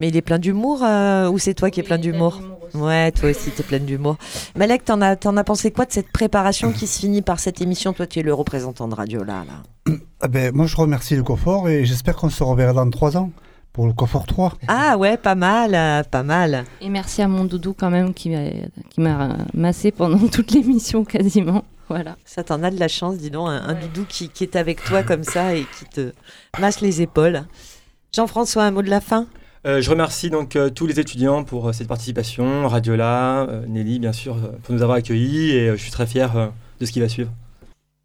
Mais 0.00 0.08
il 0.08 0.16
est 0.16 0.22
plein 0.22 0.38
d'humour 0.38 0.82
euh, 0.82 1.28
ou 1.30 1.38
c'est 1.38 1.54
toi 1.54 1.70
qui 1.70 1.80
es 1.80 1.82
plein 1.82 1.98
d'humour 1.98 2.40
Ouais, 2.72 3.10
toi 3.10 3.30
aussi, 3.30 3.50
tu 3.50 3.60
es 3.60 3.64
plein 3.64 3.80
d'humour. 3.80 4.16
Malek, 4.56 4.84
t'en 4.84 5.00
as, 5.02 5.16
en 5.26 5.36
as 5.36 5.44
pensé 5.44 5.72
quoi 5.72 5.86
de 5.86 5.92
cette 5.92 6.10
préparation 6.12 6.70
qui 6.72 6.86
se 6.86 7.00
finit 7.00 7.20
par 7.20 7.40
cette 7.40 7.60
émission 7.60 7.92
Toi, 7.92 8.06
tu 8.06 8.20
es 8.20 8.22
le 8.22 8.32
représentant 8.32 8.86
de 8.86 8.94
Radio 8.94 9.24
là. 9.24 9.44
là. 9.44 9.94
Ah 10.20 10.28
ben, 10.28 10.54
moi, 10.54 10.66
je 10.66 10.76
remercie 10.76 11.16
le 11.16 11.24
confort 11.24 11.68
et 11.68 11.84
j'espère 11.84 12.14
qu'on 12.16 12.30
se 12.30 12.42
reverra 12.44 12.72
dans 12.72 12.88
trois 12.88 13.16
ans 13.16 13.30
pour 13.72 13.86
le 13.86 13.92
confort 13.92 14.26
3. 14.26 14.54
Ah 14.68 14.96
ouais, 14.98 15.16
pas 15.16 15.34
mal, 15.34 16.04
pas 16.10 16.22
mal. 16.22 16.64
Et 16.80 16.88
merci 16.88 17.22
à 17.22 17.28
mon 17.28 17.44
doudou 17.44 17.74
quand 17.76 17.90
même 17.90 18.14
qui 18.14 18.30
m'a, 18.30 18.50
qui 18.90 19.00
m'a 19.00 19.36
massé 19.54 19.90
pendant 19.90 20.26
toute 20.32 20.52
l'émission 20.52 21.04
quasiment. 21.04 21.64
Voilà. 21.88 22.16
Ça, 22.24 22.44
t'en 22.44 22.62
as 22.62 22.70
de 22.70 22.78
la 22.78 22.88
chance, 22.88 23.16
dis 23.18 23.30
donc, 23.30 23.48
un, 23.48 23.68
un 23.68 23.74
doudou 23.74 24.04
qui, 24.08 24.28
qui 24.28 24.44
est 24.44 24.54
avec 24.54 24.82
toi 24.84 25.02
comme 25.02 25.24
ça 25.24 25.54
et 25.56 25.66
qui 25.78 25.84
te 25.86 26.12
masse 26.60 26.80
les 26.80 27.02
épaules. 27.02 27.42
Jean-François, 28.14 28.64
un 28.64 28.70
mot 28.70 28.82
de 28.82 28.90
la 28.90 29.00
fin? 29.00 29.26
Euh, 29.66 29.82
je 29.82 29.90
remercie 29.90 30.30
donc 30.30 30.56
euh, 30.56 30.70
tous 30.70 30.86
les 30.86 31.00
étudiants 31.00 31.44
pour 31.44 31.68
euh, 31.68 31.72
cette 31.72 31.88
participation, 31.88 32.66
Radiola, 32.66 33.46
Nelly 33.68 33.98
bien 33.98 34.12
sûr, 34.12 34.36
pour 34.62 34.74
nous 34.74 34.82
avoir 34.82 34.96
accueillis 34.96 35.50
et 35.50 35.70
je 35.72 35.76
suis 35.76 35.90
très 35.90 36.06
fier 36.06 36.52
de 36.80 36.86
ce 36.86 36.92
qui 36.92 37.00
va 37.00 37.08
suivre. 37.08 37.30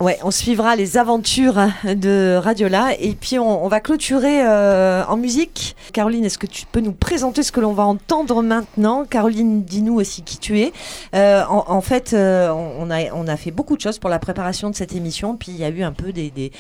Ouais, 0.03 0.19
on 0.23 0.31
suivra 0.31 0.75
les 0.75 0.97
aventures 0.97 1.55
de 1.85 2.35
Radiola 2.35 2.99
et 2.99 3.15
puis 3.15 3.39
on, 3.39 3.65
va 3.69 3.79
clôturer 3.79 4.45
euh, 4.45 5.05
en 5.05 5.15
musique. 5.15 5.77
Caroline, 5.93 6.25
est-ce 6.25 6.37
que 6.37 6.47
tu 6.47 6.65
peux 6.65 6.81
nous 6.81 6.91
présenter 6.91 7.43
ce 7.43 7.53
que 7.53 7.61
l'on 7.61 7.71
va 7.71 7.83
entendre 7.83 8.43
maintenant? 8.43 9.05
Caroline, 9.05 9.63
dis-nous 9.63 9.95
aussi 9.95 10.21
qui 10.23 10.37
tu 10.37 10.59
es. 10.59 10.73
Euh, 11.15 11.45
en, 11.47 11.79
fait, 11.79 12.11
euh, 12.11 12.49
on, 12.49 12.89
a, 12.89 13.37
fait 13.37 13.51
beaucoup 13.51 13.77
de 13.77 13.81
choses 13.81 13.97
pour 13.97 14.09
la 14.09 14.19
préparation 14.19 14.69
de 14.69 14.75
cette 14.75 14.93
émission, 14.93 15.37
puis 15.37 15.53
il 15.53 15.57
y 15.59 15.63
a 15.63 15.69
eu 15.69 15.81
un 15.81 15.93
peu 15.93 16.11
des, 16.11 16.51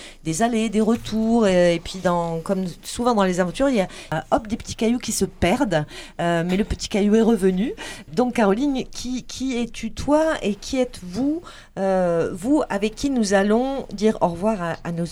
allées, 0.41 0.69
des 0.69 0.79
retours, 0.79 1.45
et, 1.45 1.81
puis 1.83 1.99
comme 2.45 2.63
souvent 2.83 3.15
dans 3.15 3.25
les 3.25 3.41
aventures, 3.41 3.67
il 3.67 3.75
y 3.75 3.81
a 3.81 3.87
hop 4.31 4.47
des 4.47 4.55
petits 4.55 4.75
cailloux 4.75 4.97
qui 4.97 5.11
se 5.11 5.25
perdent, 5.25 5.85
mais 6.19 6.55
le 6.55 6.63
petit 6.63 6.87
caillou 6.87 7.15
est 7.15 7.21
revenu. 7.21 7.73
Donc 8.13 8.35
Caroline, 8.35 8.85
qui, 8.89 9.23
qui 9.23 9.61
es-tu 9.61 9.91
toi? 9.91 10.35
Et 10.41 10.55
qui 10.55 10.79
êtes-vous? 10.79 11.41
Euh, 11.77 12.31
vous 12.33 12.63
avec 12.69 12.95
qui 12.95 13.09
nous 13.09 13.33
allons 13.33 13.85
dire 13.93 14.17
au 14.21 14.27
revoir 14.29 14.61
à, 14.61 14.75
à 14.83 14.91
nos 14.91 15.05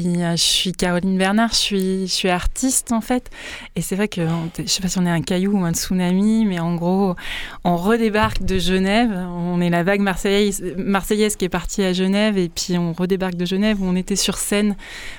euh, 0.00 0.32
je 0.32 0.42
suis 0.42 0.72
Caroline 0.72 1.16
Bernard, 1.16 1.52
je 1.52 2.06
suis, 2.06 2.28
artiste 2.28 2.90
en 2.90 3.00
fait. 3.00 3.30
Et 3.76 3.80
c'est 3.80 3.94
vrai 3.94 4.08
que, 4.08 4.26
je 4.58 4.66
sais 4.66 4.82
pas 4.82 4.88
si 4.88 4.98
on 4.98 5.06
est 5.06 5.10
un 5.10 5.22
caillou 5.22 5.52
ou 5.52 5.64
un 5.64 5.72
tsunami, 5.72 6.44
mais 6.46 6.58
en 6.58 6.74
gros, 6.74 7.14
on 7.62 7.76
redébarque 7.76 8.42
de 8.42 8.58
Genève. 8.58 9.12
On 9.12 9.60
est 9.60 9.70
la 9.70 9.84
vague 9.84 10.00
marseillaise, 10.00 10.64
marseillaise 10.76 11.36
qui 11.36 11.44
est 11.44 11.48
partie 11.48 11.84
à 11.84 11.92
Genève, 11.92 12.36
et 12.38 12.48
puis 12.48 12.76
on 12.76 12.92
redébarque 12.92 13.36
de 13.36 13.44
Genève 13.44 13.80
où 13.80 13.86
on 13.86 13.94
était 13.94 14.16
sur 14.16 14.36
scène 14.36 14.74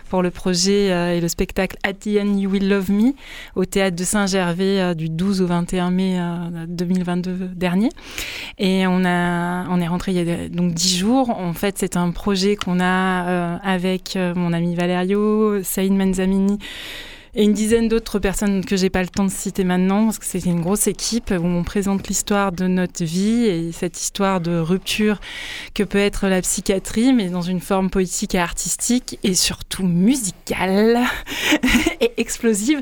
pour 0.09 0.21
le 0.21 0.31
projet 0.31 0.91
euh, 0.91 1.15
et 1.15 1.21
le 1.21 1.27
spectacle 1.27 1.77
At 1.83 1.93
the 1.93 2.17
End 2.21 2.37
You 2.37 2.49
Will 2.49 2.69
Love 2.69 2.91
Me 2.91 3.13
au 3.55 3.65
théâtre 3.65 3.95
de 3.95 4.03
Saint-Gervais 4.03 4.79
euh, 4.79 4.93
du 4.93 5.09
12 5.09 5.41
au 5.41 5.47
21 5.47 5.91
mai 5.91 6.19
euh, 6.19 6.65
2022 6.67 7.49
dernier. 7.55 7.89
Et 8.57 8.87
on, 8.87 9.03
a, 9.05 9.67
on 9.69 9.79
est 9.79 9.87
rentré 9.87 10.13
il 10.13 10.23
y 10.23 10.31
a 10.31 10.49
donc 10.49 10.73
dix 10.73 10.97
jours. 10.97 11.29
En 11.29 11.53
fait, 11.53 11.77
c'est 11.77 11.97
un 11.97 12.11
projet 12.11 12.55
qu'on 12.55 12.79
a 12.79 13.27
euh, 13.27 13.57
avec 13.63 14.15
euh, 14.15 14.33
mon 14.35 14.53
ami 14.53 14.75
Valerio, 14.75 15.63
Saïd 15.63 15.93
Manzamini, 15.93 16.59
et 17.35 17.43
une 17.43 17.53
dizaine 17.53 17.87
d'autres 17.87 18.19
personnes 18.19 18.63
que 18.63 18.77
j'ai 18.77 18.89
pas 18.89 19.01
le 19.01 19.09
temps 19.09 19.25
de 19.25 19.31
citer 19.31 19.63
maintenant 19.63 20.05
parce 20.05 20.19
que 20.19 20.25
c'est 20.25 20.45
une 20.45 20.61
grosse 20.61 20.87
équipe 20.87 21.31
où 21.31 21.45
on 21.45 21.63
présente 21.63 22.07
l'histoire 22.07 22.51
de 22.51 22.67
notre 22.67 23.03
vie 23.03 23.45
et 23.45 23.71
cette 23.71 23.99
histoire 23.99 24.39
de 24.39 24.57
rupture 24.57 25.19
que 25.73 25.83
peut 25.83 25.97
être 25.97 26.27
la 26.27 26.41
psychiatrie, 26.41 27.13
mais 27.13 27.29
dans 27.29 27.41
une 27.41 27.59
forme 27.59 27.89
poétique 27.89 28.35
et 28.35 28.39
artistique 28.39 29.19
et 29.23 29.33
surtout 29.33 29.83
musicale 29.83 30.99
et 32.01 32.13
explosive. 32.17 32.81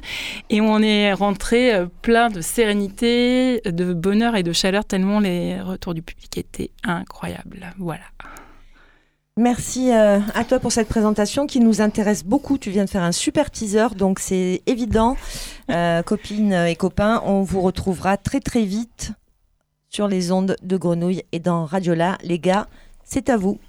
Et 0.49 0.61
on 0.61 0.79
est 0.79 1.13
rentré 1.13 1.73
euh, 1.73 1.87
plein 2.01 2.29
de 2.29 2.41
sérénité, 2.41 3.61
de 3.65 3.93
bonheur 3.93 4.35
et 4.35 4.43
de 4.43 4.53
chaleur 4.53 4.85
tellement 4.85 5.19
les 5.19 5.59
retours 5.61 5.93
du 5.93 6.01
public 6.01 6.37
étaient 6.37 6.71
incroyables. 6.83 7.73
Voilà. 7.79 8.03
Merci 9.35 9.91
euh, 9.91 10.19
à 10.35 10.43
toi 10.43 10.59
pour 10.59 10.71
cette 10.71 10.87
présentation 10.87 11.47
qui 11.47 11.59
nous 11.59 11.81
intéresse 11.81 12.23
beaucoup. 12.23 12.59
Tu 12.59 12.69
viens 12.69 12.85
de 12.85 12.89
faire 12.89 13.01
un 13.01 13.11
super 13.11 13.49
teaser, 13.49 13.87
donc 13.95 14.19
c'est 14.19 14.61
évident. 14.67 15.17
Euh, 15.71 16.03
copines 16.03 16.53
et 16.53 16.75
copains, 16.75 17.19
on 17.25 17.41
vous 17.41 17.61
retrouvera 17.61 18.15
très 18.17 18.39
très 18.41 18.63
vite 18.63 19.13
sur 19.89 20.07
les 20.07 20.31
ondes 20.31 20.55
de 20.61 20.77
Grenouille 20.77 21.23
et 21.31 21.39
dans 21.39 21.65
Radiola. 21.65 22.19
Les 22.21 22.37
gars, 22.37 22.67
c'est 23.03 23.29
à 23.31 23.37
vous. 23.37 23.59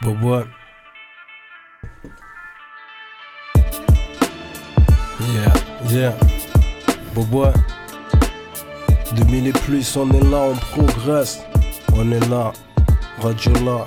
Bobo. 0.00 0.44
Yeah, 5.20 5.52
yeah. 5.90 6.14
Bobo. 7.16 7.46
2000 9.14 9.46
et 9.48 9.52
plus, 9.52 9.96
on 9.96 10.10
est 10.10 10.24
là, 10.24 10.38
on 10.52 10.54
progresse. 10.54 11.40
On 11.96 12.10
est 12.12 12.28
là, 12.28 12.52
radio 13.20 13.52
là. 13.64 13.86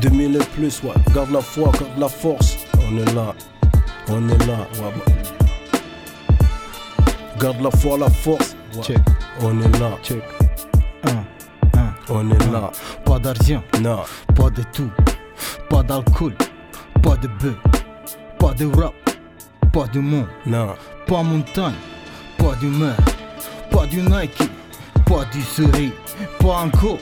2000 0.00 0.36
et 0.36 0.38
plus, 0.54 0.82
ouais. 0.82 0.92
Garde 1.14 1.30
la 1.30 1.40
foi, 1.40 1.70
garde 1.72 1.98
la 1.98 2.08
force. 2.08 2.56
On 2.88 2.96
est 2.98 3.12
là, 3.14 3.34
on 4.08 4.28
est 4.28 4.46
là, 4.46 4.58
ouais. 4.74 4.92
bah. 4.96 5.12
Garde 7.40 7.60
la 7.62 7.70
foi, 7.70 7.98
la 7.98 8.08
force. 8.10 8.54
ouais. 8.88 8.96
On 9.42 9.60
est 9.60 9.78
là. 9.78 9.90
On 12.12 12.28
est 12.28 12.50
là. 12.52 12.70
Pas 13.04 13.18
d'argent, 13.20 13.62
non. 13.80 14.00
Pas 14.34 14.50
de 14.50 14.62
tout, 14.72 14.90
pas 15.68 15.82
d'alcool, 15.82 16.34
pas 17.02 17.16
de 17.16 17.28
bœuf, 17.28 17.54
pas 18.38 18.52
de 18.52 18.66
rap, 18.66 18.94
pas 19.72 19.86
de 19.92 20.00
monde, 20.00 20.26
non. 20.44 20.74
Pas 21.06 21.22
montagne, 21.22 21.74
pas 22.36 22.54
d'humeur, 22.60 22.96
du 23.90 24.02
Nike, 24.02 24.48
pas 25.04 25.24
du 25.32 25.42
cerise, 25.42 25.92
pas 26.38 26.64
encore, 26.64 26.98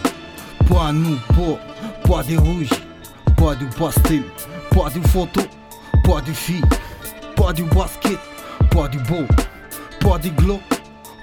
pas 0.68 0.90
nous, 0.92 1.16
pas, 1.28 1.58
pas 2.08 2.22
de 2.22 2.36
rouge, 2.38 2.70
pas 3.36 3.54
du 3.54 3.66
pastel, 3.66 4.22
pas 4.70 4.88
du 4.90 5.00
photo, 5.08 5.42
pas 6.04 6.22
du 6.22 6.32
fille, 6.32 6.64
pas 7.36 7.52
du 7.52 7.64
basket, 7.64 8.18
pas 8.70 8.88
du 8.88 8.98
beau, 9.00 9.26
pas 10.00 10.18
du 10.18 10.30
glow, 10.30 10.60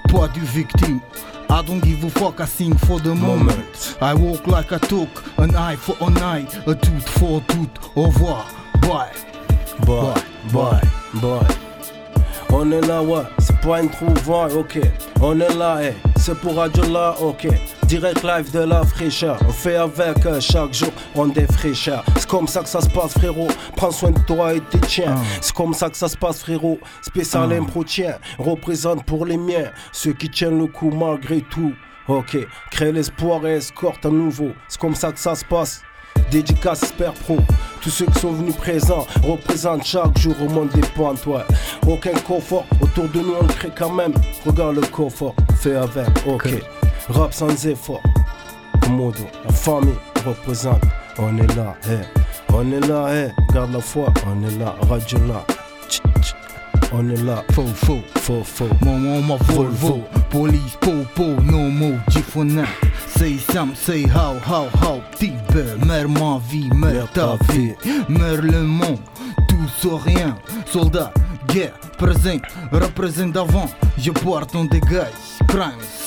pas 0.08 0.28
du 0.28 0.40
victime. 0.40 1.00
I 1.48 1.62
don't 1.62 1.82
give 1.82 2.04
a 2.04 2.10
fuck, 2.10 2.40
I 2.40 2.46
sing 2.46 2.76
for 2.76 3.00
the 3.00 3.14
moment. 3.14 3.96
I 4.00 4.14
walk 4.14 4.46
like 4.46 4.72
I 4.72 4.78
took 4.78 5.08
an 5.38 5.54
eye 5.56 5.76
for 5.76 5.96
an 6.00 6.16
eye, 6.18 6.46
a 6.66 6.74
tooth 6.74 7.08
for 7.18 7.40
a 7.40 7.52
tooth. 7.52 7.70
Au 7.96 8.04
revoir, 8.04 8.46
bye. 8.82 9.12
Bye, 9.86 10.22
bye, 10.52 10.80
bye. 11.20 11.46
On 12.50 12.70
est 12.70 12.80
là, 12.86 13.02
ouais, 13.02 13.22
pas 13.66 13.82
une 13.82 13.90
trouvaille, 13.90 14.52
ok. 14.52 14.78
On 15.20 15.40
est 15.40 15.54
là, 15.54 15.78
eh, 15.82 15.94
c'est 16.16 16.38
pour 16.38 16.56
Radio 16.56 16.84
là, 16.84 17.16
ok. 17.20 17.48
Direct 17.86 18.22
live 18.22 18.50
de 18.52 18.60
la 18.60 18.84
fraîcheur, 18.84 19.38
on 19.46 19.52
fait 19.52 19.76
avec 19.76 20.24
euh, 20.24 20.40
chaque 20.40 20.72
jour, 20.72 20.92
on 21.14 21.26
défraîcheur. 21.26 22.04
C'est 22.16 22.28
comme 22.28 22.46
ça 22.46 22.62
que 22.62 22.68
ça 22.68 22.80
se 22.80 22.88
passe, 22.88 23.12
frérot. 23.14 23.48
Prends 23.76 23.90
soin 23.90 24.12
de 24.12 24.20
toi 24.20 24.54
et 24.54 24.60
tes 24.60 24.78
tiens. 24.80 25.16
C'est 25.40 25.54
comme 25.54 25.74
ça 25.74 25.90
que 25.90 25.96
ça 25.96 26.08
se 26.08 26.16
passe, 26.16 26.40
frérot. 26.42 26.78
Spécial 27.02 27.52
impro 27.52 27.82
tien, 27.82 28.16
représente 28.38 29.04
pour 29.04 29.26
les 29.26 29.36
miens, 29.36 29.70
ceux 29.90 30.12
qui 30.12 30.28
tiennent 30.30 30.58
le 30.58 30.66
coup 30.66 30.90
malgré 30.90 31.40
tout. 31.40 31.72
Ok, 32.08 32.38
crée 32.70 32.92
l'espoir 32.92 33.44
et 33.46 33.56
escorte 33.56 34.06
à 34.06 34.10
nouveau. 34.10 34.52
C'est 34.68 34.80
comme 34.80 34.94
ça 34.94 35.10
que 35.10 35.18
ça 35.18 35.34
se 35.34 35.44
passe. 35.44 35.82
Dédicace 36.30 36.86
Super 36.86 37.12
Pro, 37.12 37.38
tous 37.80 37.90
ceux 37.90 38.06
qui 38.06 38.18
sont 38.18 38.32
venus 38.32 38.56
présents 38.56 39.06
représentent 39.22 39.84
chaque 39.84 40.18
jour 40.18 40.34
au 40.42 40.48
monde 40.48 40.68
des 40.74 40.80
pentes, 40.80 41.24
ouais. 41.26 41.42
Aucun 41.86 42.14
confort, 42.26 42.64
autour 42.80 43.08
de 43.08 43.20
nous 43.20 43.34
on 43.40 43.46
crée 43.46 43.70
quand 43.76 43.92
même. 43.92 44.12
Regarde 44.44 44.76
le 44.76 44.86
confort, 44.86 45.34
fait 45.56 45.76
avec, 45.76 46.08
ok. 46.26 46.48
Rap 47.08 47.32
sans 47.32 47.66
effort, 47.66 48.02
Komodo, 48.82 49.24
la 49.44 49.52
famille 49.52 49.94
représente. 50.24 50.82
On 51.18 51.36
est 51.38 51.56
là, 51.56 51.74
eh. 51.88 52.52
On 52.52 52.70
est 52.72 52.86
là, 52.86 53.06
eh. 53.14 53.52
Garde 53.54 53.72
la 53.72 53.80
foi, 53.80 54.06
on 54.26 54.46
est 54.46 54.58
là, 54.58 54.74
radio 54.88 55.18
là. 55.28 55.44
Tch, 55.88 56.00
tch. 56.20 56.45
On 56.92 57.08
est 57.08 57.22
là, 57.24 57.42
faux, 57.52 57.66
faux, 57.66 58.00
faux, 58.16 58.44
faux. 58.44 58.68
Maman, 58.84 59.20
ma 59.22 59.36
Volvo, 59.36 60.04
police, 60.30 60.76
popo, 60.80 61.40
no 61.42 61.68
more, 61.68 61.98
Gifona. 62.08 62.66
Say 63.08 63.38
some, 63.38 63.74
say 63.74 64.02
how, 64.02 64.38
how, 64.38 64.68
how, 64.80 65.00
beurre, 65.52 65.78
meurs 65.84 66.08
ma 66.08 66.38
vie, 66.48 66.68
meurs 66.74 67.10
ta 67.12 67.36
vie, 67.52 67.74
meurs 68.08 68.42
le 68.42 68.62
monde, 68.62 68.98
tout 69.48 69.68
sur 69.80 70.02
rien, 70.02 70.36
soldat, 70.66 71.12
guerre, 71.48 71.72
présent, 71.98 72.38
représente 72.70 73.32
d'avant, 73.32 73.68
je 73.98 74.10
porte 74.10 74.54
un 74.54 74.64
dégage, 74.66 75.12
crime, 75.48 75.72
style, 75.80 76.05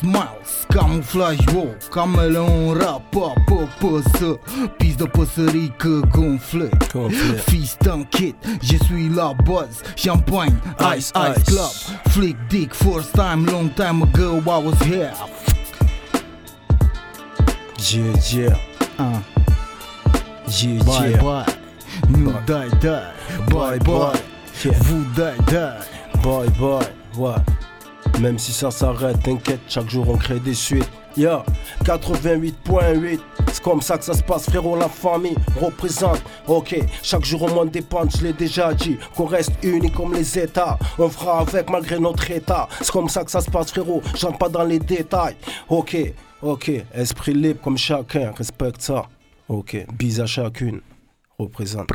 smiles, 0.00 0.66
camouflage, 0.70 1.38
wow, 1.54 1.74
caméléon, 1.92 2.74
rap, 2.74 3.02
pop, 3.10 3.36
pop, 3.46 4.02
ça, 4.18 4.68
piste 4.78 5.00
de 5.00 5.06
passerie 5.06 5.72
que 5.78 6.00
gonflé, 6.08 6.70
fils 7.48 7.76
t'inquiète, 7.78 8.36
je 8.62 8.76
suis 8.84 9.08
la 9.08 9.34
buzz, 9.44 9.82
champagne, 9.96 10.54
ice, 10.96 11.12
ice, 11.16 11.44
club, 11.44 11.70
flick 12.12 12.36
dick, 12.48 12.74
first 12.74 13.12
time, 13.14 13.44
long 13.46 13.68
time 13.70 14.02
ago, 14.02 14.40
I 14.46 14.58
was 14.58 14.78
here, 14.82 15.12
Yeah, 17.90 18.12
yeah. 18.32 18.58
Uh. 18.98 19.20
Yeah, 20.48 20.82
Bye 20.82 21.08
yeah. 21.08 21.22
bye, 21.22 21.46
nous 22.10 22.32
die 22.46 22.68
die, 22.80 23.12
bye 23.50 23.78
bye, 23.78 24.18
vous 24.80 25.04
die 25.14 25.36
die. 25.46 25.78
Bye 26.22 26.48
bye, 26.58 26.86
ouais. 27.16 27.36
Même 28.20 28.38
si 28.38 28.52
ça 28.52 28.72
s'arrête, 28.72 29.22
t'inquiète, 29.22 29.60
chaque 29.68 29.88
jour 29.88 30.08
on 30.08 30.16
crée 30.16 30.40
des 30.40 30.54
suites. 30.54 30.90
Yeah, 31.16 31.44
88.8, 31.84 33.20
c'est 33.52 33.62
comme 33.62 33.80
ça 33.80 33.96
que 33.96 34.04
ça 34.04 34.14
se 34.14 34.22
passe, 34.22 34.44
frérot, 34.48 34.76
la 34.76 34.88
famille 34.88 35.36
représente. 35.60 36.22
Ok, 36.46 36.78
chaque 37.02 37.24
jour 37.24 37.42
on 37.44 37.54
monte 37.54 37.70
des 37.70 37.80
pentes, 37.82 38.16
je 38.16 38.24
l'ai 38.24 38.32
déjà 38.32 38.74
dit. 38.74 38.98
Qu'on 39.16 39.26
reste 39.26 39.52
unis 39.62 39.90
comme 39.90 40.14
les 40.14 40.38
États, 40.38 40.78
on 40.98 41.08
fera 41.08 41.40
avec 41.40 41.70
malgré 41.70 41.98
notre 41.98 42.28
état. 42.30 42.68
C'est 42.80 42.90
comme 42.90 43.08
ça 43.08 43.24
que 43.24 43.30
ça 43.30 43.40
se 43.40 43.50
passe, 43.50 43.70
frérot, 43.70 44.02
j'entre 44.16 44.38
pas 44.38 44.48
dans 44.48 44.64
les 44.64 44.78
détails. 44.80 45.36
Ok, 45.68 45.96
ok, 46.42 46.70
esprit 46.94 47.34
libre 47.34 47.60
comme 47.62 47.78
chacun, 47.78 48.32
respecte 48.36 48.82
ça. 48.82 49.06
Ok, 49.48 49.86
bis 49.96 50.20
à 50.20 50.26
chacune, 50.26 50.80
représente. 51.38 51.88